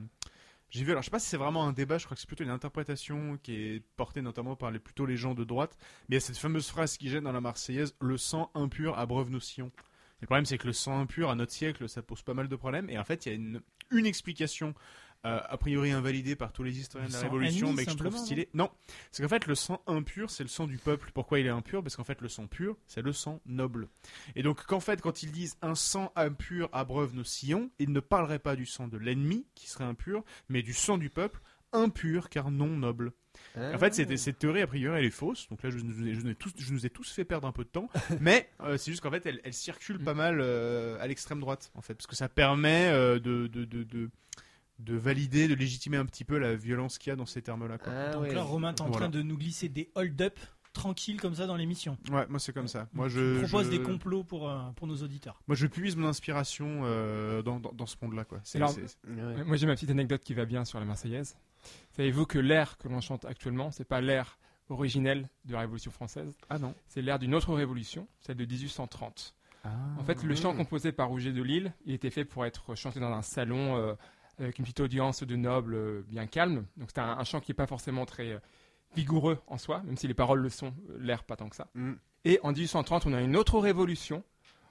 J'ai 0.73 0.83
vu, 0.83 0.89
alors 0.89 1.03
je 1.03 1.05
sais 1.05 1.11
pas 1.11 1.19
si 1.19 1.29
c'est 1.29 1.37
vraiment 1.37 1.67
un 1.67 1.71
débat, 1.71 1.99
je 1.99 2.05
crois 2.05 2.15
que 2.15 2.21
c'est 2.21 2.25
plutôt 2.27 2.43
une 2.43 2.49
interprétation 2.49 3.37
qui 3.43 3.53
est 3.53 3.83
portée 3.95 4.23
notamment 4.23 4.55
par 4.55 4.71
les, 4.71 4.79
plutôt 4.79 5.05
les 5.05 5.17
gens 5.17 5.35
de 5.35 5.43
droite. 5.43 5.77
Mais 6.09 6.15
il 6.15 6.17
y 6.17 6.17
a 6.17 6.19
cette 6.19 6.37
fameuse 6.37 6.67
phrase 6.67 6.97
qui 6.97 7.09
gêne 7.09 7.25
dans 7.25 7.31
la 7.31 7.41
Marseillaise 7.41 7.95
le 8.01 8.17
sang 8.17 8.49
impur 8.55 8.97
abreuve 8.97 9.29
nos 9.29 9.39
sillons. 9.39 9.71
Le 10.21 10.25
problème, 10.25 10.45
c'est 10.45 10.57
que 10.57 10.65
le 10.65 10.73
sang 10.73 10.99
impur, 10.99 11.29
à 11.29 11.35
notre 11.35 11.51
siècle, 11.51 11.87
ça 11.87 12.01
pose 12.01 12.23
pas 12.23 12.33
mal 12.33 12.47
de 12.47 12.55
problèmes. 12.55 12.89
Et 12.89 12.97
en 12.97 13.03
fait, 13.03 13.27
il 13.27 13.29
y 13.29 13.31
a 13.33 13.35
une, 13.35 13.61
une 13.91 14.07
explication, 14.07 14.73
euh, 15.25 15.39
a 15.47 15.57
priori 15.57 15.91
invalidée 15.91 16.35
par 16.35 16.51
tous 16.51 16.63
les 16.63 16.77
historiens 16.79 17.07
Le 17.07 17.13
de 17.13 17.17
la 17.17 17.23
Révolution, 17.23 17.67
ennemi, 17.67 17.77
mais 17.77 17.85
que 17.85 17.91
je 17.91 17.97
trouve 17.97 18.17
stylé. 18.17 18.49
Non, 18.53 18.69
c'est 19.11 19.23
qu'en 19.23 19.29
fait, 19.29 19.47
le 19.47 19.55
sang 19.55 19.81
impur, 19.87 20.29
c'est 20.29 20.43
le 20.43 20.49
sang 20.49 20.67
du 20.67 20.77
peuple. 20.77 21.11
Pourquoi 21.13 21.39
il 21.39 21.45
est 21.45 21.49
impur? 21.49 21.81
Parce 21.83 21.95
qu'en 21.95 22.03
fait, 22.03 22.19
le 22.21 22.27
sang 22.29 22.47
pur, 22.47 22.77
c'est 22.87 23.01
le 23.01 23.13
sang 23.13 23.39
noble. 23.45 23.87
Et 24.35 24.43
donc, 24.43 24.65
qu'en 24.65 24.79
fait, 24.81 25.01
quand 25.01 25.23
ils 25.23 25.31
disent 25.31 25.57
un 25.61 25.75
sang 25.75 26.11
impur 26.15 26.69
abreuve 26.73 27.15
nos 27.15 27.23
sillons, 27.23 27.69
ils 27.79 27.91
ne 27.91 27.99
parleraient 27.99 28.39
pas 28.39 28.55
du 28.55 28.65
sang 28.65 28.87
de 28.87 28.97
l'ennemi, 28.97 29.45
qui 29.55 29.69
serait 29.69 29.85
impur, 29.85 30.23
mais 30.49 30.61
du 30.61 30.73
sang 30.73 30.97
du 30.97 31.09
peuple, 31.09 31.39
impur 31.71 32.29
car 32.29 32.51
non 32.51 32.67
noble. 32.67 33.13
En 33.57 33.79
fait, 33.79 33.95
c'était- 33.95 34.15
cette 34.17 34.37
théorie, 34.37 34.61
a 34.61 34.67
priori, 34.67 34.99
elle 34.99 35.05
est 35.05 35.09
fausse. 35.09 35.49
Donc 35.49 35.63
là, 35.63 35.71
je, 35.71 35.77
nous 35.79 36.05
ai- 36.07 36.13
je 36.13 36.21
tous, 36.33 36.51
je 36.55 36.71
nous 36.71 36.85
ai 36.85 36.89
tous 36.91 37.11
fait 37.11 37.25
perdre 37.25 37.47
un 37.47 37.51
peu 37.51 37.63
de 37.63 37.69
temps. 37.69 37.89
Mais 38.21 38.47
euh, 38.61 38.77
c'est 38.77 38.91
juste 38.91 39.01
qu'en 39.01 39.09
fait, 39.09 39.25
elle, 39.25 39.41
elle 39.43 39.53
circule 39.55 39.97
pas 39.97 40.13
mal 40.13 40.39
euh, 40.39 40.97
à 41.01 41.07
l'extrême 41.07 41.39
droite, 41.39 41.71
en 41.73 41.81
fait. 41.81 41.95
Parce 41.95 42.05
que 42.05 42.15
ça 42.15 42.29
permet 42.29 42.89
euh, 42.91 43.19
de, 43.19 43.47
de, 43.47 43.65
de, 43.65 43.81
de, 43.83 44.11
de 44.83 44.95
valider, 44.95 45.47
de 45.47 45.55
légitimer 45.55 45.97
un 45.97 46.05
petit 46.05 46.23
peu 46.25 46.37
la 46.37 46.55
violence 46.55 46.97
qu'il 46.97 47.09
y 47.09 47.13
a 47.13 47.15
dans 47.15 47.25
ces 47.25 47.41
termes-là. 47.41 47.77
quoi. 47.77 47.91
Ah, 47.95 48.11
Donc 48.13 48.23
ouais. 48.23 48.33
là, 48.33 48.43
Romain, 48.43 48.73
t'es 48.73 48.81
en 48.81 48.85
Voilà. 48.89 49.07
train 49.07 49.09
de 49.09 49.21
nous 49.21 49.37
glisser 49.37 49.69
des 49.69 49.89
hold-up 49.95 50.37
tranquilles 50.73 51.21
comme 51.21 51.35
ça 51.35 51.45
dans 51.45 51.55
l'émission. 51.55 51.97
Ouais, 52.11 52.25
moi, 52.29 52.39
c'est 52.39 52.51
comme 52.51 52.67
ça. 52.67 52.87
Moi, 52.93 53.07
Tu 53.07 53.13
je. 53.13 53.41
proposes 53.43 53.67
je- 53.67 53.77
des 53.77 53.81
complots 53.83 54.23
pour, 54.23 54.49
euh, 54.49 54.59
pour 54.75 54.87
nos 54.87 54.95
auditeurs. 54.97 55.39
Moi, 55.47 55.55
je 55.55 55.67
puise 55.67 55.95
mon 55.95 56.07
inspiration 56.07 56.81
euh, 56.83 57.41
dans, 57.43 57.59
dans, 57.59 57.71
dans 57.73 57.85
ce 57.85 57.95
monde-là, 58.01 58.25
quoi. 58.25 58.39
C'est- 58.43 58.57
Alors, 58.57 58.71
c'est- 58.71 58.97
Ouais. 59.07 59.43
Moi 59.43 59.55
j'ai 59.57 59.67
ma 59.67 59.75
petite 59.75 59.91
anecdote 59.91 60.21
qui 60.23 60.33
va 60.33 60.45
bien 60.45 60.65
sur 60.65 60.79
la 60.79 60.85
Marseillaise. 60.85 61.35
Savez-vous 61.91 62.25
que 62.25 62.39
l'air 62.39 62.77
que 62.77 62.87
l'on 62.87 63.01
chante 63.01 63.23
actuellement, 63.25 63.69
c'est 63.71 63.87
pas 63.87 64.01
l'air 64.01 64.37
originel 64.69 65.29
de 65.45 65.53
la 65.53 65.59
Révolution 65.59 65.91
française, 65.91 66.35
Ah 66.49 66.57
non. 66.57 66.73
c'est 66.87 67.01
l'air 67.01 67.19
d'une 67.19 67.35
autre 67.35 67.53
révolution, 67.53 68.07
celle 68.19 68.37
de 68.37 68.45
1830. 68.45 69.35
Ah. 69.65 69.69
En 69.99 70.03
fait, 70.03 70.23
le 70.23 70.35
chant 70.35 70.55
composé 70.55 70.91
par 70.91 71.07
Rouget 71.09 71.31
de 71.31 71.41
Lille, 71.43 71.71
il 71.85 71.93
était 71.93 72.09
fait 72.09 72.25
pour 72.25 72.45
être 72.45 72.73
chanté 72.75 72.99
dans 72.99 73.11
un 73.13 73.21
salon 73.21 73.77
euh, 73.77 73.93
avec 74.39 74.57
une 74.59 74.63
petite 74.65 74.79
audience 74.79 75.23
de 75.23 75.35
nobles 75.35 75.75
euh, 75.75 76.01
bien 76.07 76.27
calme. 76.27 76.65
Donc 76.77 76.89
c'est 76.93 76.99
un, 77.01 77.17
un 77.17 77.23
chant 77.23 77.39
qui 77.39 77.51
n'est 77.51 77.55
pas 77.55 77.67
forcément 77.67 78.05
très 78.05 78.33
euh, 78.33 78.39
vigoureux 78.95 79.39
en 79.47 79.57
soi, 79.57 79.81
même 79.83 79.97
si 79.97 80.07
les 80.07 80.13
paroles 80.13 80.39
le 80.39 80.49
sont, 80.49 80.73
euh, 80.89 80.97
l'air 80.99 81.23
pas 81.23 81.35
tant 81.35 81.49
que 81.49 81.55
ça. 81.55 81.67
Mm. 81.73 81.93
Et 82.25 82.39
en 82.43 82.51
1830, 82.51 83.05
on 83.05 83.13
a 83.13 83.21
une 83.21 83.35
autre 83.35 83.59
révolution. 83.59 84.23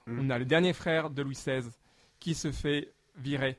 Mm. 0.07 0.19
On 0.19 0.29
a 0.29 0.39
le 0.39 0.45
dernier 0.45 0.73
frère 0.73 1.09
de 1.09 1.21
Louis 1.21 1.35
XVI 1.35 1.69
qui 2.19 2.33
se 2.33 2.51
fait 2.51 2.93
virer 3.17 3.57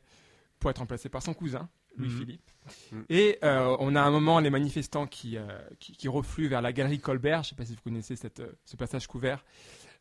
pour 0.59 0.71
être 0.71 0.79
remplacé 0.79 1.09
par 1.09 1.23
son 1.23 1.35
cousin, 1.35 1.69
Louis-Philippe. 1.97 2.51
Mm. 2.93 3.01
Et 3.09 3.39
euh, 3.45 3.77
on 3.79 3.95
a 3.95 4.01
un 4.03 4.11
moment 4.11 4.41
les 4.41 4.51
manifestants 4.51 5.07
qui, 5.07 5.37
euh, 5.37 5.47
qui, 5.79 5.93
qui 5.93 6.09
refluent 6.09 6.49
vers 6.49 6.63
la 6.63 6.73
galerie 6.73 7.01
Colbert. 7.01 7.43
Je 7.43 7.49
ne 7.49 7.51
sais 7.51 7.55
pas 7.57 7.65
si 7.65 7.75
vous 7.75 7.83
connaissez 7.83 8.17
cette, 8.17 8.41
euh, 8.41 8.53
ce 8.65 8.77
passage 8.77 9.07
couvert 9.07 9.45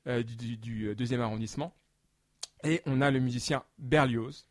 du, 0.05 0.35
du- 0.35 0.57
du, 0.57 0.95
deuxième 0.95 1.21
arrondissement. 1.21 1.73
Et 2.65 2.81
on 2.85 2.99
a 2.99 3.09
le 3.09 3.21
musicien 3.21 3.63
Berlioz 3.77 4.45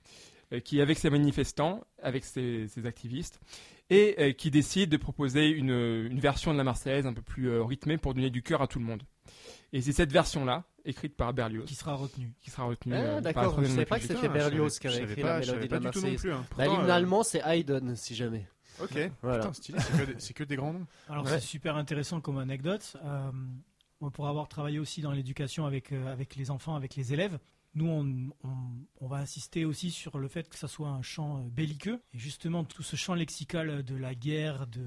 qui, 0.61 0.81
avec 0.81 0.99
ses 0.99 1.11
manifestants, 1.11 1.85
avec 2.03 2.25
ses, 2.25 2.69
ses 2.69 2.87
activistes, 2.87 3.41
et 3.91 4.15
euh, 4.19 4.33
qui 4.33 4.51
décide 4.51 4.91
de 4.91 4.97
proposer 4.97 5.49
une, 5.49 5.71
une 5.71 6.21
version 6.21 6.53
de 6.53 6.59
la 6.59 6.65
Marseillaise 6.65 7.07
un 7.07 7.13
peu 7.13 7.23
plus 7.23 7.49
euh, 7.51 7.63
rythmée 7.63 7.99
pour 7.99 8.15
donner 8.15 8.31
du 8.31 8.43
cœur 8.43 8.63
à 8.63 8.67
tout 8.67 8.79
le 8.79 8.85
monde. 8.85 9.03
Et 9.73 9.81
c'est 9.81 9.93
cette 9.93 10.13
version-là, 10.13 10.65
écrite 10.85 11.17
par 11.17 11.33
Berlioz, 11.33 11.65
Qui 11.67 11.75
sera 11.75 11.95
retenu. 11.95 12.33
qui 12.41 12.51
sera 12.51 12.65
retenue. 12.65 12.95
Ah, 12.95 12.99
euh, 13.01 13.21
d'accord, 13.21 13.45
je 13.45 13.49
Troisième 13.51 13.75
savais 13.75 13.87
pas 13.87 13.99
que 13.99 14.07
c'était 14.07 14.29
Berlioz 14.29 14.79
qui 14.79 14.87
avait 14.89 15.03
écrit 15.05 15.23
la 15.23 15.39
mélodie 15.41 15.61
de 15.61 15.67
pas 15.67 15.79
la 15.79 15.91
du 15.91 15.91
tout 15.91 16.01
non 16.05 16.11
Marseillaise. 16.11 16.37
hein. 16.37 16.45
L'hymne 16.59 16.91
euh, 16.91 16.93
allemand, 16.95 17.23
c'est 17.23 17.41
Haydn, 17.45 17.95
si 17.95 18.15
jamais. 18.15 18.47
Ok, 18.83 19.11
Voilà. 19.23 19.39
putain, 19.41 19.53
stylé, 19.53 19.79
c'est 19.81 19.99
que, 20.07 20.13
des- 20.13 20.19
c'est 20.21 20.35
que 20.35 20.45
des 20.45 20.57
grands 20.57 20.73
noms. 20.73 20.87
Alors 21.09 21.25
Ouais. 21.25 21.31
c'est 21.33 21.41
super 21.41 21.77
intéressant 21.77 22.21
comme 22.21 22.39
anecdote. 22.39 22.97
Euh, 23.05 23.31
pour 24.15 24.27
avoir 24.29 24.49
travaillé 24.49 24.79
aussi 24.81 25.01
dans 25.01 25.13
l'éducation 25.13 25.65
avec, 25.67 25.93
euh, 25.93 26.11
avec 26.13 26.35
les 26.37 26.51
enfants, 26.51 26.75
avec 26.75 26.97
les 26.97 27.13
élèves, 27.13 27.39
nous 27.75 27.87
on, 27.89 28.31
on- 28.49 28.73
on 29.01 29.07
va 29.07 29.17
insister 29.19 29.65
aussi 29.65 29.91
sur 29.91 30.19
le 30.19 30.29
fait 30.29 30.49
que 30.49 30.57
ça 30.57 30.69
soit 30.69 30.89
un 30.89 31.03
chant 31.03 31.39
euh, 31.39 31.49
belliqueux. 31.51 32.01
Et 32.15 32.19
justement 32.19 32.65
tout 32.65 32.83
ce 32.83 32.97
champ 32.97 33.15
lexical 33.15 33.83
de 33.83 33.97
la 33.97 34.15
guerre, 34.15 34.67
de, 34.67 34.85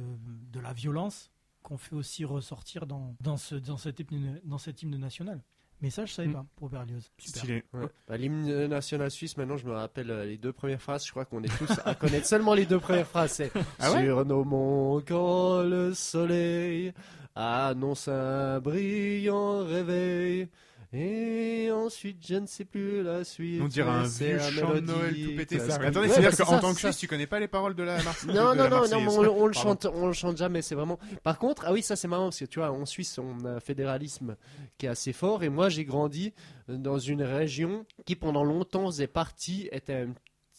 de 0.52 0.60
la 0.60 0.74
violence, 0.74 1.32
qu'on 1.64 1.78
fait 1.78 1.96
aussi 1.96 2.26
ressortir 2.26 2.86
dans, 2.86 3.16
dans, 3.22 3.38
ce, 3.38 3.56
dans, 3.56 3.78
cet 3.78 4.00
hymne, 4.00 4.40
dans 4.44 4.60
cet 4.60 4.84
hymne 4.84 4.98
national. 4.98 5.42
Mais 5.82 5.90
ça 5.90 6.06
je 6.06 6.14
savais 6.14 6.30
Mm. 6.30 6.34
pas 6.34 6.46
pour 6.56 6.70
Berlioz. 6.70 7.12
Super. 7.18 7.40
Stylé. 7.42 7.64
Ouais. 7.74 7.88
Bah, 8.08 8.16
L'hymne 8.18 8.68
national 8.68 9.12
suisse, 9.12 9.36
maintenant, 9.36 9.58
je 9.58 9.66
me 9.66 9.74
rappelle 9.74 10.10
euh, 10.10 10.26
les 10.26 10.38
deux 10.38 10.54
premières 10.54 10.82
phrases. 10.82 11.06
Je 11.06 11.12
crois 11.12 11.26
qu'on 11.26 11.44
est 11.44 11.58
tous 11.58 11.70
à 11.86 11.96
connaître 11.96 12.26
seulement 12.28 12.54
les 12.54 12.66
deux 12.66 12.80
premières 12.80 13.08
phrases. 13.08 13.32
C'est 13.34 13.52
Ah 13.80 13.92
ouais 13.92 14.06
Sur 14.06 14.26
nos 14.26 14.44
monts, 14.46 15.02
quand 15.06 15.64
le 15.64 15.94
soleil 15.94 16.94
annonce 17.36 18.08
un 18.08 18.60
brillant 18.62 19.66
réveil. 19.66 20.48
Et 20.94 21.70
ensuite, 21.72 22.26
je 22.26 22.36
ne 22.36 22.46
sais 22.46 22.66
plus 22.66 23.04
la 23.04 23.24
suite. 23.24 23.62
On 23.62 23.68
dirait 23.68 23.90
un 23.90 24.04
vieux 24.04 24.40
chant 24.40 24.74
de 24.76 24.80
Noël 24.80 25.16
tout 25.16 25.36
pété. 25.36 25.60
ça. 25.60 25.76
Attendez, 25.76 26.08
bah, 26.08 26.14
c'est-à-dire 26.14 26.34
c'est 26.34 26.44
qu'en 26.44 26.60
tant 26.60 26.74
que. 26.74 26.80
Suisse, 26.80 26.98
tu 26.98 27.08
connais 27.08 27.28
pas 27.28 27.40
les 27.40 27.48
paroles 27.48 27.76
de 27.76 27.84
la 27.84 28.02
Marseillaise 28.04 28.36
Non, 28.36 28.56
non, 28.56 28.70
non, 28.70 28.88
non, 28.88 29.02
mais 29.02 29.08
on, 29.08 29.44
on 29.44 29.48
le 29.48 29.54
chante, 29.54 29.86
on 29.94 30.08
le 30.08 30.14
chante 30.14 30.38
jamais, 30.38 30.62
c'est 30.62 30.76
vraiment. 30.76 31.00
Par 31.24 31.38
contre, 31.40 31.64
ah 31.66 31.74
oui, 31.74 31.82
ça 31.82 31.96
c'est 31.96 32.08
marrant 32.08 32.26
parce 32.26 32.40
que 32.40 32.46
tu 32.46 32.60
vois, 32.60 32.72
en 32.72 32.86
Suisse, 32.86 33.18
on 33.18 33.46
a 33.46 33.52
un 33.52 33.60
fédéralisme 33.60 34.36
qui 34.78 34.86
est 34.86 34.90
assez 34.90 35.14
fort 35.14 35.44
et 35.44 35.50
moi 35.50 35.70
j'ai 35.70 35.86
grandi 35.86 36.34
dans 36.68 37.00
une 37.00 37.24
région 37.24 37.86
qui 38.06 38.16
pendant 38.16 38.44
longtemps 38.44 38.88
faisait 38.88 39.08
partie, 39.08 39.70
était 39.72 40.04
une 40.04 40.14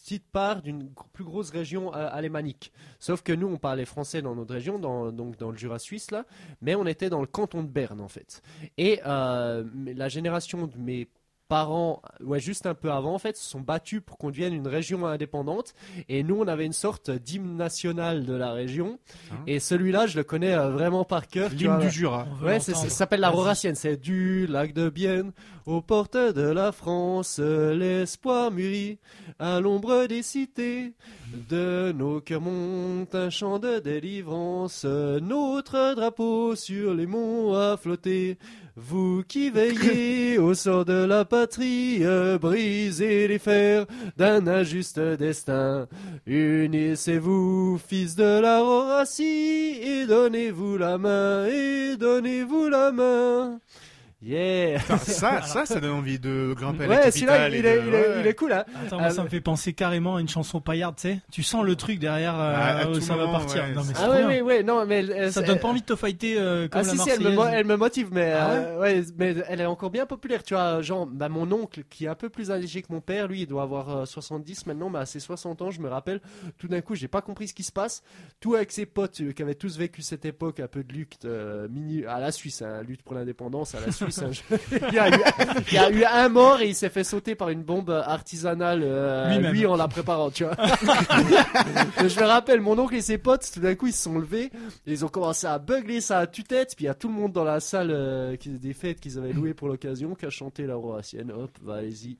petite 0.07 0.31
part 0.31 0.61
d'une 0.61 0.89
plus 1.11 1.25
grosse 1.25 1.49
région 1.49 1.93
euh, 1.93 2.07
alémanique. 2.09 2.71
Sauf 2.97 3.23
que 3.23 3.33
nous, 3.33 3.47
on 3.47 3.57
parlait 3.57 3.83
français 3.83 4.21
dans 4.21 4.35
notre 4.35 4.53
région, 4.53 4.79
donc 4.79 5.35
dans 5.35 5.51
le 5.51 5.57
Jura 5.57 5.79
suisse 5.79 6.11
là, 6.11 6.23
mais 6.61 6.75
on 6.75 6.85
était 6.85 7.09
dans 7.09 7.19
le 7.19 7.27
canton 7.27 7.61
de 7.61 7.67
Berne 7.67 7.99
en 7.99 8.07
fait. 8.07 8.41
Et 8.77 9.01
euh, 9.05 9.65
la 9.85 10.07
génération 10.07 10.65
de 10.67 10.77
mes 10.77 11.09
parents, 11.47 12.01
ouais, 12.23 12.39
juste 12.39 12.65
un 12.65 12.73
peu 12.73 12.91
avant, 12.91 13.13
en 13.13 13.19
fait, 13.19 13.37
se 13.37 13.43
sont 13.49 13.59
battus 13.61 14.01
pour 14.05 14.17
qu'on 14.17 14.29
devienne 14.29 14.53
une 14.53 14.67
région 14.67 15.05
indépendante. 15.05 15.73
Et 16.09 16.23
nous, 16.23 16.35
on 16.39 16.47
avait 16.47 16.65
une 16.65 16.73
sorte 16.73 17.09
d'hymne 17.11 17.55
national 17.55 18.25
de 18.25 18.33
la 18.33 18.51
région. 18.51 18.99
Hein 19.31 19.35
et 19.47 19.59
celui-là, 19.59 20.07
je 20.07 20.17
le 20.17 20.23
connais 20.23 20.53
euh, 20.53 20.69
vraiment 20.69 21.05
par 21.05 21.27
cœur. 21.27 21.49
L'hymne 21.51 21.79
du 21.79 21.89
Jura. 21.89 22.27
Ouais, 22.43 22.59
c'est- 22.59 22.73
ça 22.75 22.89
s'appelle 22.89 23.19
la. 23.21 23.29
Roracienne. 23.29 23.75
C'est 23.75 23.97
du 23.97 24.47
lac 24.47 24.73
de 24.73 24.89
Bienne 24.89 25.31
aux 25.65 25.81
portes 25.81 26.17
de 26.17 26.41
la 26.49 26.71
France, 26.71 27.39
l'espoir 27.39 28.51
mûrit 28.51 28.99
à 29.39 29.59
l'ombre 29.59 30.05
des 30.07 30.23
cités. 30.23 30.93
De 31.49 31.91
nos 31.95 32.21
cœurs 32.21 32.39
monte 32.41 33.13
un 33.15 33.29
chant 33.29 33.59
de 33.59 33.79
délivrance, 33.79 34.85
notre 34.85 35.93
drapeau 35.95 36.55
sur 36.55 36.93
les 36.93 37.05
monts 37.05 37.53
a 37.53 37.75
flotté. 37.77 38.37
Vous 38.79 39.23
qui 39.27 39.49
veillez 39.49 40.37
au 40.37 40.53
sort 40.53 40.85
de 40.85 40.93
la 40.93 41.25
euh, 42.01 42.37
brisez 42.37 43.27
les 43.27 43.39
fers 43.39 43.85
d'un 44.17 44.47
injuste 44.47 44.99
destin. 44.99 45.87
Unissez-vous, 46.25 47.79
fils 47.85 48.15
de 48.15 48.39
la 48.39 48.63
Horacie, 48.63 49.79
et 49.81 50.05
donnez-vous 50.05 50.77
la 50.77 50.97
main, 50.97 51.45
et 51.45 51.95
donnez-vous 51.97 52.69
la 52.69 52.91
main. 52.91 53.59
Yeah! 54.19 54.79
Putain, 54.79 54.97
ça, 54.97 55.41
ça, 55.43 55.65
ça 55.67 55.79
donne 55.79 55.91
envie 55.91 56.17
de 56.17 56.53
grimper 56.57 56.85
à 56.85 56.87
la 56.87 56.95
Ouais, 56.95 57.11
celui-là, 57.11 57.37
capitale. 57.49 57.53
il, 57.53 57.65
et 57.65 57.69
est, 57.69 57.81
de- 57.81 57.87
il, 57.87 57.93
est, 57.93 58.07
ouais. 58.09 58.19
il 58.21 58.27
est 58.27 58.33
cool, 58.33 58.51
hein? 58.51 58.65
Attends, 58.83 58.99
moi, 58.99 59.11
ça 59.11 59.23
me 59.23 59.29
fait 59.29 59.41
penser 59.41 59.73
carrément 59.73 60.15
à 60.15 60.21
une 60.21 60.27
chanson 60.27 60.59
paillarde, 60.59 60.95
tu 60.95 61.03
sais. 61.03 61.19
Tu 61.31 61.43
sens 61.43 61.63
le 61.63 61.75
truc 61.75 61.99
derrière 61.99 62.33
euh, 62.33 62.53
Ah, 62.55 62.77
à 62.79 62.89
où 62.89 62.95
tout 62.95 63.01
ça 63.01 63.15
moment, 63.15 63.33
va 63.33 63.37
partir. 63.39 63.61
ouais, 63.63 63.73
non, 63.73 63.81
mais 63.83 63.93
c'est- 63.93 63.99
c'est 63.99 64.05
Ah 64.05 64.09
ouais, 64.09 64.25
ouais, 64.25 64.41
ouais, 64.41 64.63
non, 64.63 64.85
mais 64.87 65.05
elle- 65.05 65.31
Ça 65.31 65.43
donne 65.43 65.59
pas 65.59 65.67
envie 65.67 65.81
de 65.81 65.85
te 65.85 65.95
fighter 65.95 66.35
euh, 66.39 66.67
comme 66.67 66.81
ah 66.81 66.83
la 66.83 66.89
si, 66.93 66.97
si, 66.97 67.09
elle 67.11 67.19
me, 67.21 67.45
elle 67.47 67.65
me 67.65 67.75
motive, 67.75 68.09
mais, 68.11 68.31
Ah 68.33 68.49
euh, 68.53 68.79
ouais, 68.79 69.03
mais 69.19 69.35
elle 69.47 69.61
est 69.61 69.65
encore 69.67 69.91
bien 69.91 70.07
populaire, 70.07 70.41
tu 70.41 70.55
vois, 70.55 70.81
genre, 70.81 71.05
bah, 71.05 71.29
mon 71.29 71.51
oncle, 71.51 71.83
qui 71.87 72.05
est 72.05 72.09
un 72.09 72.15
peu 72.15 72.29
plus 72.29 72.49
âgé 72.49 72.81
que 72.81 72.91
mon 72.91 73.01
père, 73.01 73.27
lui, 73.27 73.41
il 73.41 73.47
doit 73.47 73.61
avoir 73.61 73.97
euh, 73.97 74.05
70 74.05 74.65
maintenant, 74.65 74.89
mais 74.89 74.99
à 74.99 75.05
ses 75.05 75.19
60 75.19 75.61
ans, 75.61 75.69
je 75.69 75.79
me 75.79 75.89
rappelle, 75.89 76.21
tout 76.57 76.67
d'un 76.67 76.81
coup, 76.81 76.95
j'ai 76.95 77.07
pas 77.07 77.21
compris 77.21 77.49
ce 77.49 77.53
qui 77.53 77.63
se 77.63 77.71
passe, 77.71 78.01
tout 78.39 78.55
avec 78.55 78.71
ses 78.71 78.87
potes, 78.87 79.21
euh, 79.21 79.31
qui 79.31 79.43
avaient 79.43 79.53
tous 79.53 79.77
vécu 79.77 80.01
cette 80.01 80.25
époque, 80.25 80.59
un 80.59 80.67
peu 80.67 80.83
de 80.83 80.91
lutte, 80.91 81.25
euh, 81.25 81.67
mini, 81.69 82.03
à 82.05 82.19
la 82.19 82.31
Suisse, 82.31 82.63
hein, 82.63 82.81
lutte 82.81 83.03
pour 83.03 83.13
l'indépendance, 83.13 83.75
à 83.75 83.79
la 83.79 83.91
Suisse, 83.91 84.06
il, 84.89 84.93
y 84.93 84.99
a 84.99 85.09
eu, 85.09 85.21
il 85.67 85.73
y 85.73 85.77
a 85.77 85.89
eu 85.89 86.03
un 86.03 86.29
mort 86.29 86.61
et 86.61 86.67
il 86.69 86.75
s'est 86.75 86.89
fait 86.89 87.03
sauter 87.03 87.35
par 87.35 87.49
une 87.49 87.63
bombe 87.63 87.89
artisanale, 87.89 88.81
euh, 88.83 89.29
Lui-même. 89.33 89.51
lui 89.53 89.65
en 89.65 89.75
la 89.75 89.87
préparant, 89.87 90.31
tu 90.31 90.43
vois. 90.43 90.55
je 91.97 92.19
me 92.19 92.25
rappelle, 92.25 92.61
mon 92.61 92.77
oncle 92.79 92.95
et 92.95 93.01
ses 93.01 93.17
potes, 93.17 93.49
tout 93.53 93.59
d'un 93.59 93.75
coup, 93.75 93.87
ils 93.87 93.93
se 93.93 94.03
sont 94.03 94.17
levés 94.17 94.45
et 94.85 94.91
ils 94.91 95.05
ont 95.05 95.09
commencé 95.09 95.47
à 95.47 95.59
beugler 95.59 96.01
ça 96.01 96.19
à 96.19 96.27
tue-tête. 96.27 96.73
Puis 96.75 96.85
il 96.85 96.87
y 96.87 96.89
a 96.91 96.93
tout 96.95 97.07
le 97.07 97.13
monde 97.13 97.31
dans 97.33 97.43
la 97.43 97.59
salle 97.59 97.91
euh, 97.91 98.35
qui, 98.35 98.49
des 98.49 98.73
fêtes 98.73 98.99
qu'ils 98.99 99.17
avaient 99.17 99.33
loué 99.33 99.53
pour 99.53 99.67
l'occasion 99.67 100.15
qui 100.15 100.25
a 100.25 100.29
chanté 100.29 100.65
la 100.65 100.75
Mauricienne. 100.75 101.31
Hop, 101.31 101.51
va, 101.61 101.75
allez-y. 101.75 102.17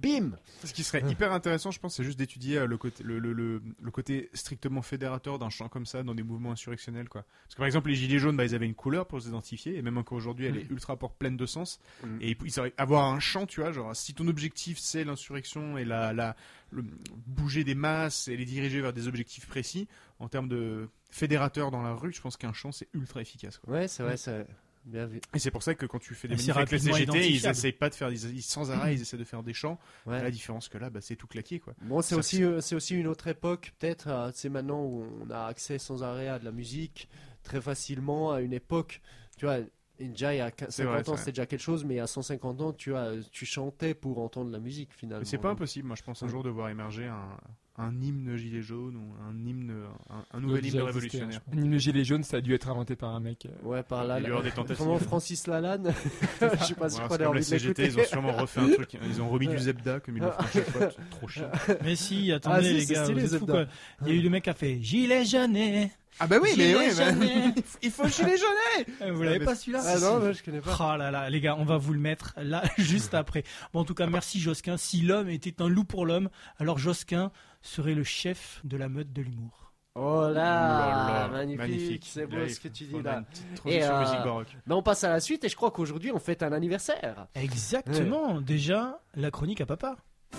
Bim 0.00 0.32
Ce 0.64 0.72
qui 0.72 0.82
serait 0.82 1.02
hyper 1.08 1.32
intéressant, 1.32 1.70
je 1.70 1.78
pense, 1.78 1.94
c'est 1.96 2.04
juste 2.04 2.18
d'étudier 2.18 2.58
euh, 2.58 2.66
le 2.66 2.76
côté, 2.76 3.02
le, 3.04 3.18
le, 3.18 3.32
le, 3.32 3.62
le 3.80 3.90
côté 3.90 4.28
strictement 4.34 4.82
fédérateur 4.82 5.38
d'un 5.38 5.50
chant 5.50 5.68
comme 5.68 5.86
ça 5.86 6.02
dans 6.02 6.14
des 6.14 6.22
mouvements 6.22 6.52
insurrectionnels, 6.52 7.08
quoi. 7.08 7.22
Parce 7.44 7.54
que 7.54 7.58
par 7.58 7.66
exemple, 7.66 7.88
les 7.88 7.94
gilets 7.94 8.18
jaunes, 8.18 8.36
bah, 8.36 8.44
ils 8.44 8.54
avaient 8.54 8.66
une 8.66 8.74
couleur 8.74 9.06
pour 9.06 9.20
s'identifier, 9.22 9.76
et 9.76 9.82
même 9.82 9.96
encore 9.98 10.18
aujourd'hui, 10.18 10.46
elle 10.46 10.56
est 10.56 10.70
ultra 10.70 10.96
por- 10.96 11.12
pleine 11.28 11.36
de 11.36 11.46
sens. 11.46 11.78
Mm. 12.02 12.18
Et 12.22 12.36
avoir 12.78 13.04
un 13.12 13.20
chant, 13.20 13.46
tu 13.46 13.60
vois, 13.60 13.72
genre, 13.72 13.94
si 13.94 14.14
ton 14.14 14.26
objectif 14.28 14.78
c'est 14.78 15.04
l'insurrection 15.04 15.76
et 15.78 15.84
la, 15.84 16.12
la, 16.12 16.36
le- 16.70 16.84
bouger 17.26 17.64
des 17.64 17.74
masses 17.74 18.28
et 18.28 18.36
les 18.36 18.44
diriger 18.44 18.80
vers 18.80 18.92
des 18.92 19.08
objectifs 19.08 19.46
précis, 19.46 19.88
en 20.18 20.28
termes 20.28 20.48
de 20.48 20.88
fédérateur 21.10 21.70
dans 21.70 21.82
la 21.82 21.92
rue, 21.94 22.12
je 22.12 22.20
pense 22.20 22.36
qu'un 22.36 22.52
chant 22.52 22.72
c'est 22.72 22.88
ultra 22.94 23.20
efficace, 23.20 23.58
quoi. 23.58 23.74
Ouais, 23.74 23.88
c'est 23.88 24.02
vrai, 24.02 24.16
c'est 24.16 24.46
bien 24.84 25.06
vu. 25.06 25.20
Et 25.34 25.38
c'est 25.38 25.50
pour 25.50 25.62
ça 25.62 25.74
que 25.74 25.84
quand 25.84 25.98
tu 25.98 26.14
fais 26.14 26.28
des 26.28 26.36
manifs 26.36 26.56
avec 26.56 26.70
les 26.70 26.78
CGT, 26.78 27.30
ils 27.30 27.46
essayent 27.46 27.72
pas 27.72 27.90
de 27.90 27.94
faire 27.94 28.08
des, 28.10 28.26
ils- 28.26 28.42
sans 28.42 28.70
arrêt, 28.70 28.94
ils 28.94 29.02
essaient 29.02 29.18
de 29.18 29.24
faire 29.24 29.42
des 29.42 29.52
chants. 29.52 29.78
Ouais. 30.06 30.22
La 30.22 30.30
différence 30.30 30.68
que 30.68 30.78
là, 30.78 30.88
bah, 30.88 31.00
c'est 31.02 31.16
tout 31.16 31.26
claqué, 31.26 31.60
quoi. 31.60 31.74
Bon, 31.82 32.00
c'est 32.00 32.14
Ça, 32.14 32.18
aussi, 32.20 32.42
euh, 32.42 32.60
c'est 32.62 32.74
aussi 32.74 32.94
une 32.94 33.06
autre 33.06 33.26
époque, 33.28 33.72
peut-être. 33.78 34.08
euh, 34.08 34.30
C'est 34.34 34.48
maintenant 34.48 34.82
où 34.82 35.04
on 35.22 35.30
a 35.30 35.44
accès 35.46 35.78
sans 35.78 36.02
arrêt 36.02 36.28
à 36.28 36.38
de 36.38 36.44
la 36.46 36.52
musique 36.52 37.08
très 37.42 37.60
facilement. 37.60 38.32
À 38.32 38.40
une 38.40 38.52
époque, 38.54 39.00
tu 39.36 39.44
vois, 39.44 39.58
y 40.00 40.26
a 40.40 40.50
50 40.50 40.70
C'est 40.70 40.84
vrai, 40.84 41.08
ans, 41.08 41.16
c'était 41.16 41.32
déjà 41.32 41.46
quelque 41.46 41.60
chose, 41.60 41.84
mais 41.84 41.98
a 41.98 42.06
150 42.06 42.60
ans, 42.60 42.72
tu 42.72 42.90
vois, 42.90 43.10
tu 43.30 43.46
chantais 43.46 43.94
pour 43.94 44.18
entendre 44.20 44.50
la 44.50 44.58
musique 44.58 44.92
finalement. 44.94 45.20
Mais 45.20 45.26
c'est 45.26 45.38
pas 45.38 45.50
impossible, 45.50 45.86
moi 45.86 45.96
je 45.96 46.02
pense 46.02 46.22
un 46.22 46.28
jour 46.28 46.42
de 46.42 46.50
voir 46.50 46.68
émerger 46.68 47.06
un, 47.06 47.36
un 47.78 47.92
hymne 48.02 48.36
gilet 48.36 48.60
jaune 48.60 48.96
ou 48.96 49.14
un 49.24 49.38
hymne, 49.46 49.72
un, 50.10 50.36
un 50.36 50.40
nouvel 50.40 50.66
hymne 50.66 50.80
existé, 50.80 50.82
révolutionnaire. 50.82 51.28
hein, 51.28 51.30
je 51.46 51.52
pense. 51.52 51.54
L'hymne 51.62 51.78
gilet 51.78 52.04
jaune, 52.04 52.22
ça 52.24 52.38
a 52.38 52.40
dû 52.40 52.52
être 52.54 52.68
inventé 52.68 52.96
par 52.96 53.14
un 53.14 53.20
mec. 53.20 53.46
euh, 53.46 53.66
Ouais, 53.68 53.82
par 53.84 54.04
là. 54.04 54.18
Il 54.20 54.26
y 54.26 54.30
aura 54.30 54.42
des 54.42 54.50
tentatives. 54.50 54.76
Comment 54.84 54.98
Francis 54.98 55.46
Lalanne 55.46 55.94
Je 56.40 56.64
sais 56.64 56.74
pas 56.74 56.90
si 56.90 57.00
Voilà, 57.08 57.26
comme 57.26 57.34
la. 57.36 57.42
CGT, 57.42 57.84
ils 57.86 57.98
ont 58.00 58.04
sûrement 58.04 58.32
refait 58.32 58.60
un 58.60 58.68
truc, 58.72 58.96
ils 59.08 59.22
ont 59.22 59.28
remis 59.28 59.46
du 59.48 59.58
Zebda 59.58 60.00
comme 60.00 60.16
ils 60.16 60.22
le 60.22 60.30
font 60.30 60.42
chaque 60.52 60.70
fois, 60.70 60.88
c'est 60.90 61.10
trop 61.10 61.28
chiant. 61.28 61.50
Mais 61.84 61.94
si, 61.96 62.32
attendez 62.32 62.64
si, 62.64 62.74
les 62.88 62.94
gars, 62.94 63.04
stylé, 63.04 63.20
vous 63.22 63.34
êtes 63.34 63.40
fous, 63.40 63.46
Zebda. 63.46 63.64
quoi. 63.64 63.72
Il 64.02 64.08
y 64.08 64.10
a 64.10 64.14
eu 64.20 64.22
le 64.22 64.30
mec 64.30 64.44
qui 64.44 64.50
a 64.50 64.54
fait 64.54 64.78
Gilet 64.82 65.24
jaunet. 65.24 65.92
Ah 66.20 66.26
bah 66.26 66.38
oui, 66.42 66.48
mais 66.58 66.74
oui, 66.74 66.86
mais 67.20 67.54
il 67.82 67.92
faut 67.92 68.08
gilet 68.08 68.36
jaune 68.36 68.84
Euh, 69.02 69.12
Vous 69.12 69.22
Ah, 69.22 69.24
l'avez 69.26 69.38
mais 69.38 69.44
pas 69.44 69.54
celui-là 69.54 69.82
Ah 69.86 70.00
non, 70.00 70.18
non, 70.18 70.32
je 70.32 70.42
connais 70.42 70.60
pas. 70.60 70.76
Ah 70.80 70.96
là 70.96 71.12
là, 71.12 71.30
les 71.30 71.40
gars, 71.40 71.54
on 71.56 71.64
va 71.64 71.76
vous 71.76 71.92
le 71.92 72.00
mettre 72.00 72.34
là 72.42 72.64
juste 72.76 73.14
après. 73.14 73.44
Bon, 73.72 73.80
en 73.80 73.84
tout 73.84 73.94
cas, 73.94 74.08
merci 74.08 74.40
Josquin. 74.40 74.76
Si 74.76 75.02
l'homme 75.02 75.28
était 75.28 75.62
un 75.62 75.68
loup 75.68 75.84
pour 75.84 76.06
l'homme, 76.06 76.28
alors 76.58 76.76
Josquin 76.78 77.30
serait 77.60 77.94
le 77.94 78.04
chef 78.04 78.60
de 78.64 78.76
la 78.76 78.88
meute 78.88 79.12
de 79.12 79.22
l'humour. 79.22 79.72
Oh 79.94 80.28
là, 80.28 80.32
là, 80.32 81.28
magnifique, 81.56 82.04
c'est 82.06 82.26
beau 82.26 82.36
Là, 82.36 82.48
ce 82.48 82.60
que 82.60 82.68
tu 82.68 82.84
dis 82.84 83.02
là. 83.02 83.24
Transition 83.56 83.96
euh, 83.96 84.00
musique 84.00 84.22
baroque. 84.22 84.56
Mais 84.66 84.74
on 84.74 84.82
passe 84.82 85.02
à 85.02 85.08
la 85.08 85.18
suite 85.18 85.42
et 85.42 85.48
je 85.48 85.56
crois 85.56 85.72
qu'aujourd'hui 85.72 86.12
on 86.12 86.20
fête 86.20 86.44
un 86.44 86.52
anniversaire. 86.52 87.26
Exactement. 87.34 88.40
Déjà, 88.40 89.00
la 89.16 89.32
chronique 89.32 89.60
à 89.60 89.66
papa. 89.66 89.96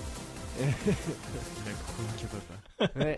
La 0.59 0.65
chronique 1.73 2.23
à 2.23 2.27
papa. 2.27 2.53
Ouais. 2.99 3.17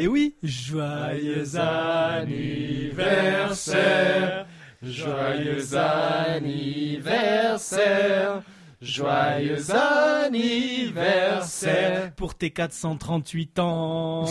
Et 0.00 0.08
oui, 0.08 0.36
joyeux 0.42 1.56
anniversaire, 1.56 4.46
joyeux 4.82 5.76
anniversaire, 5.76 8.42
joyeux 8.80 9.70
anniversaire. 9.70 12.14
pour 12.14 12.34
tes 12.34 12.50
438 12.50 13.58
ans. 13.58 14.26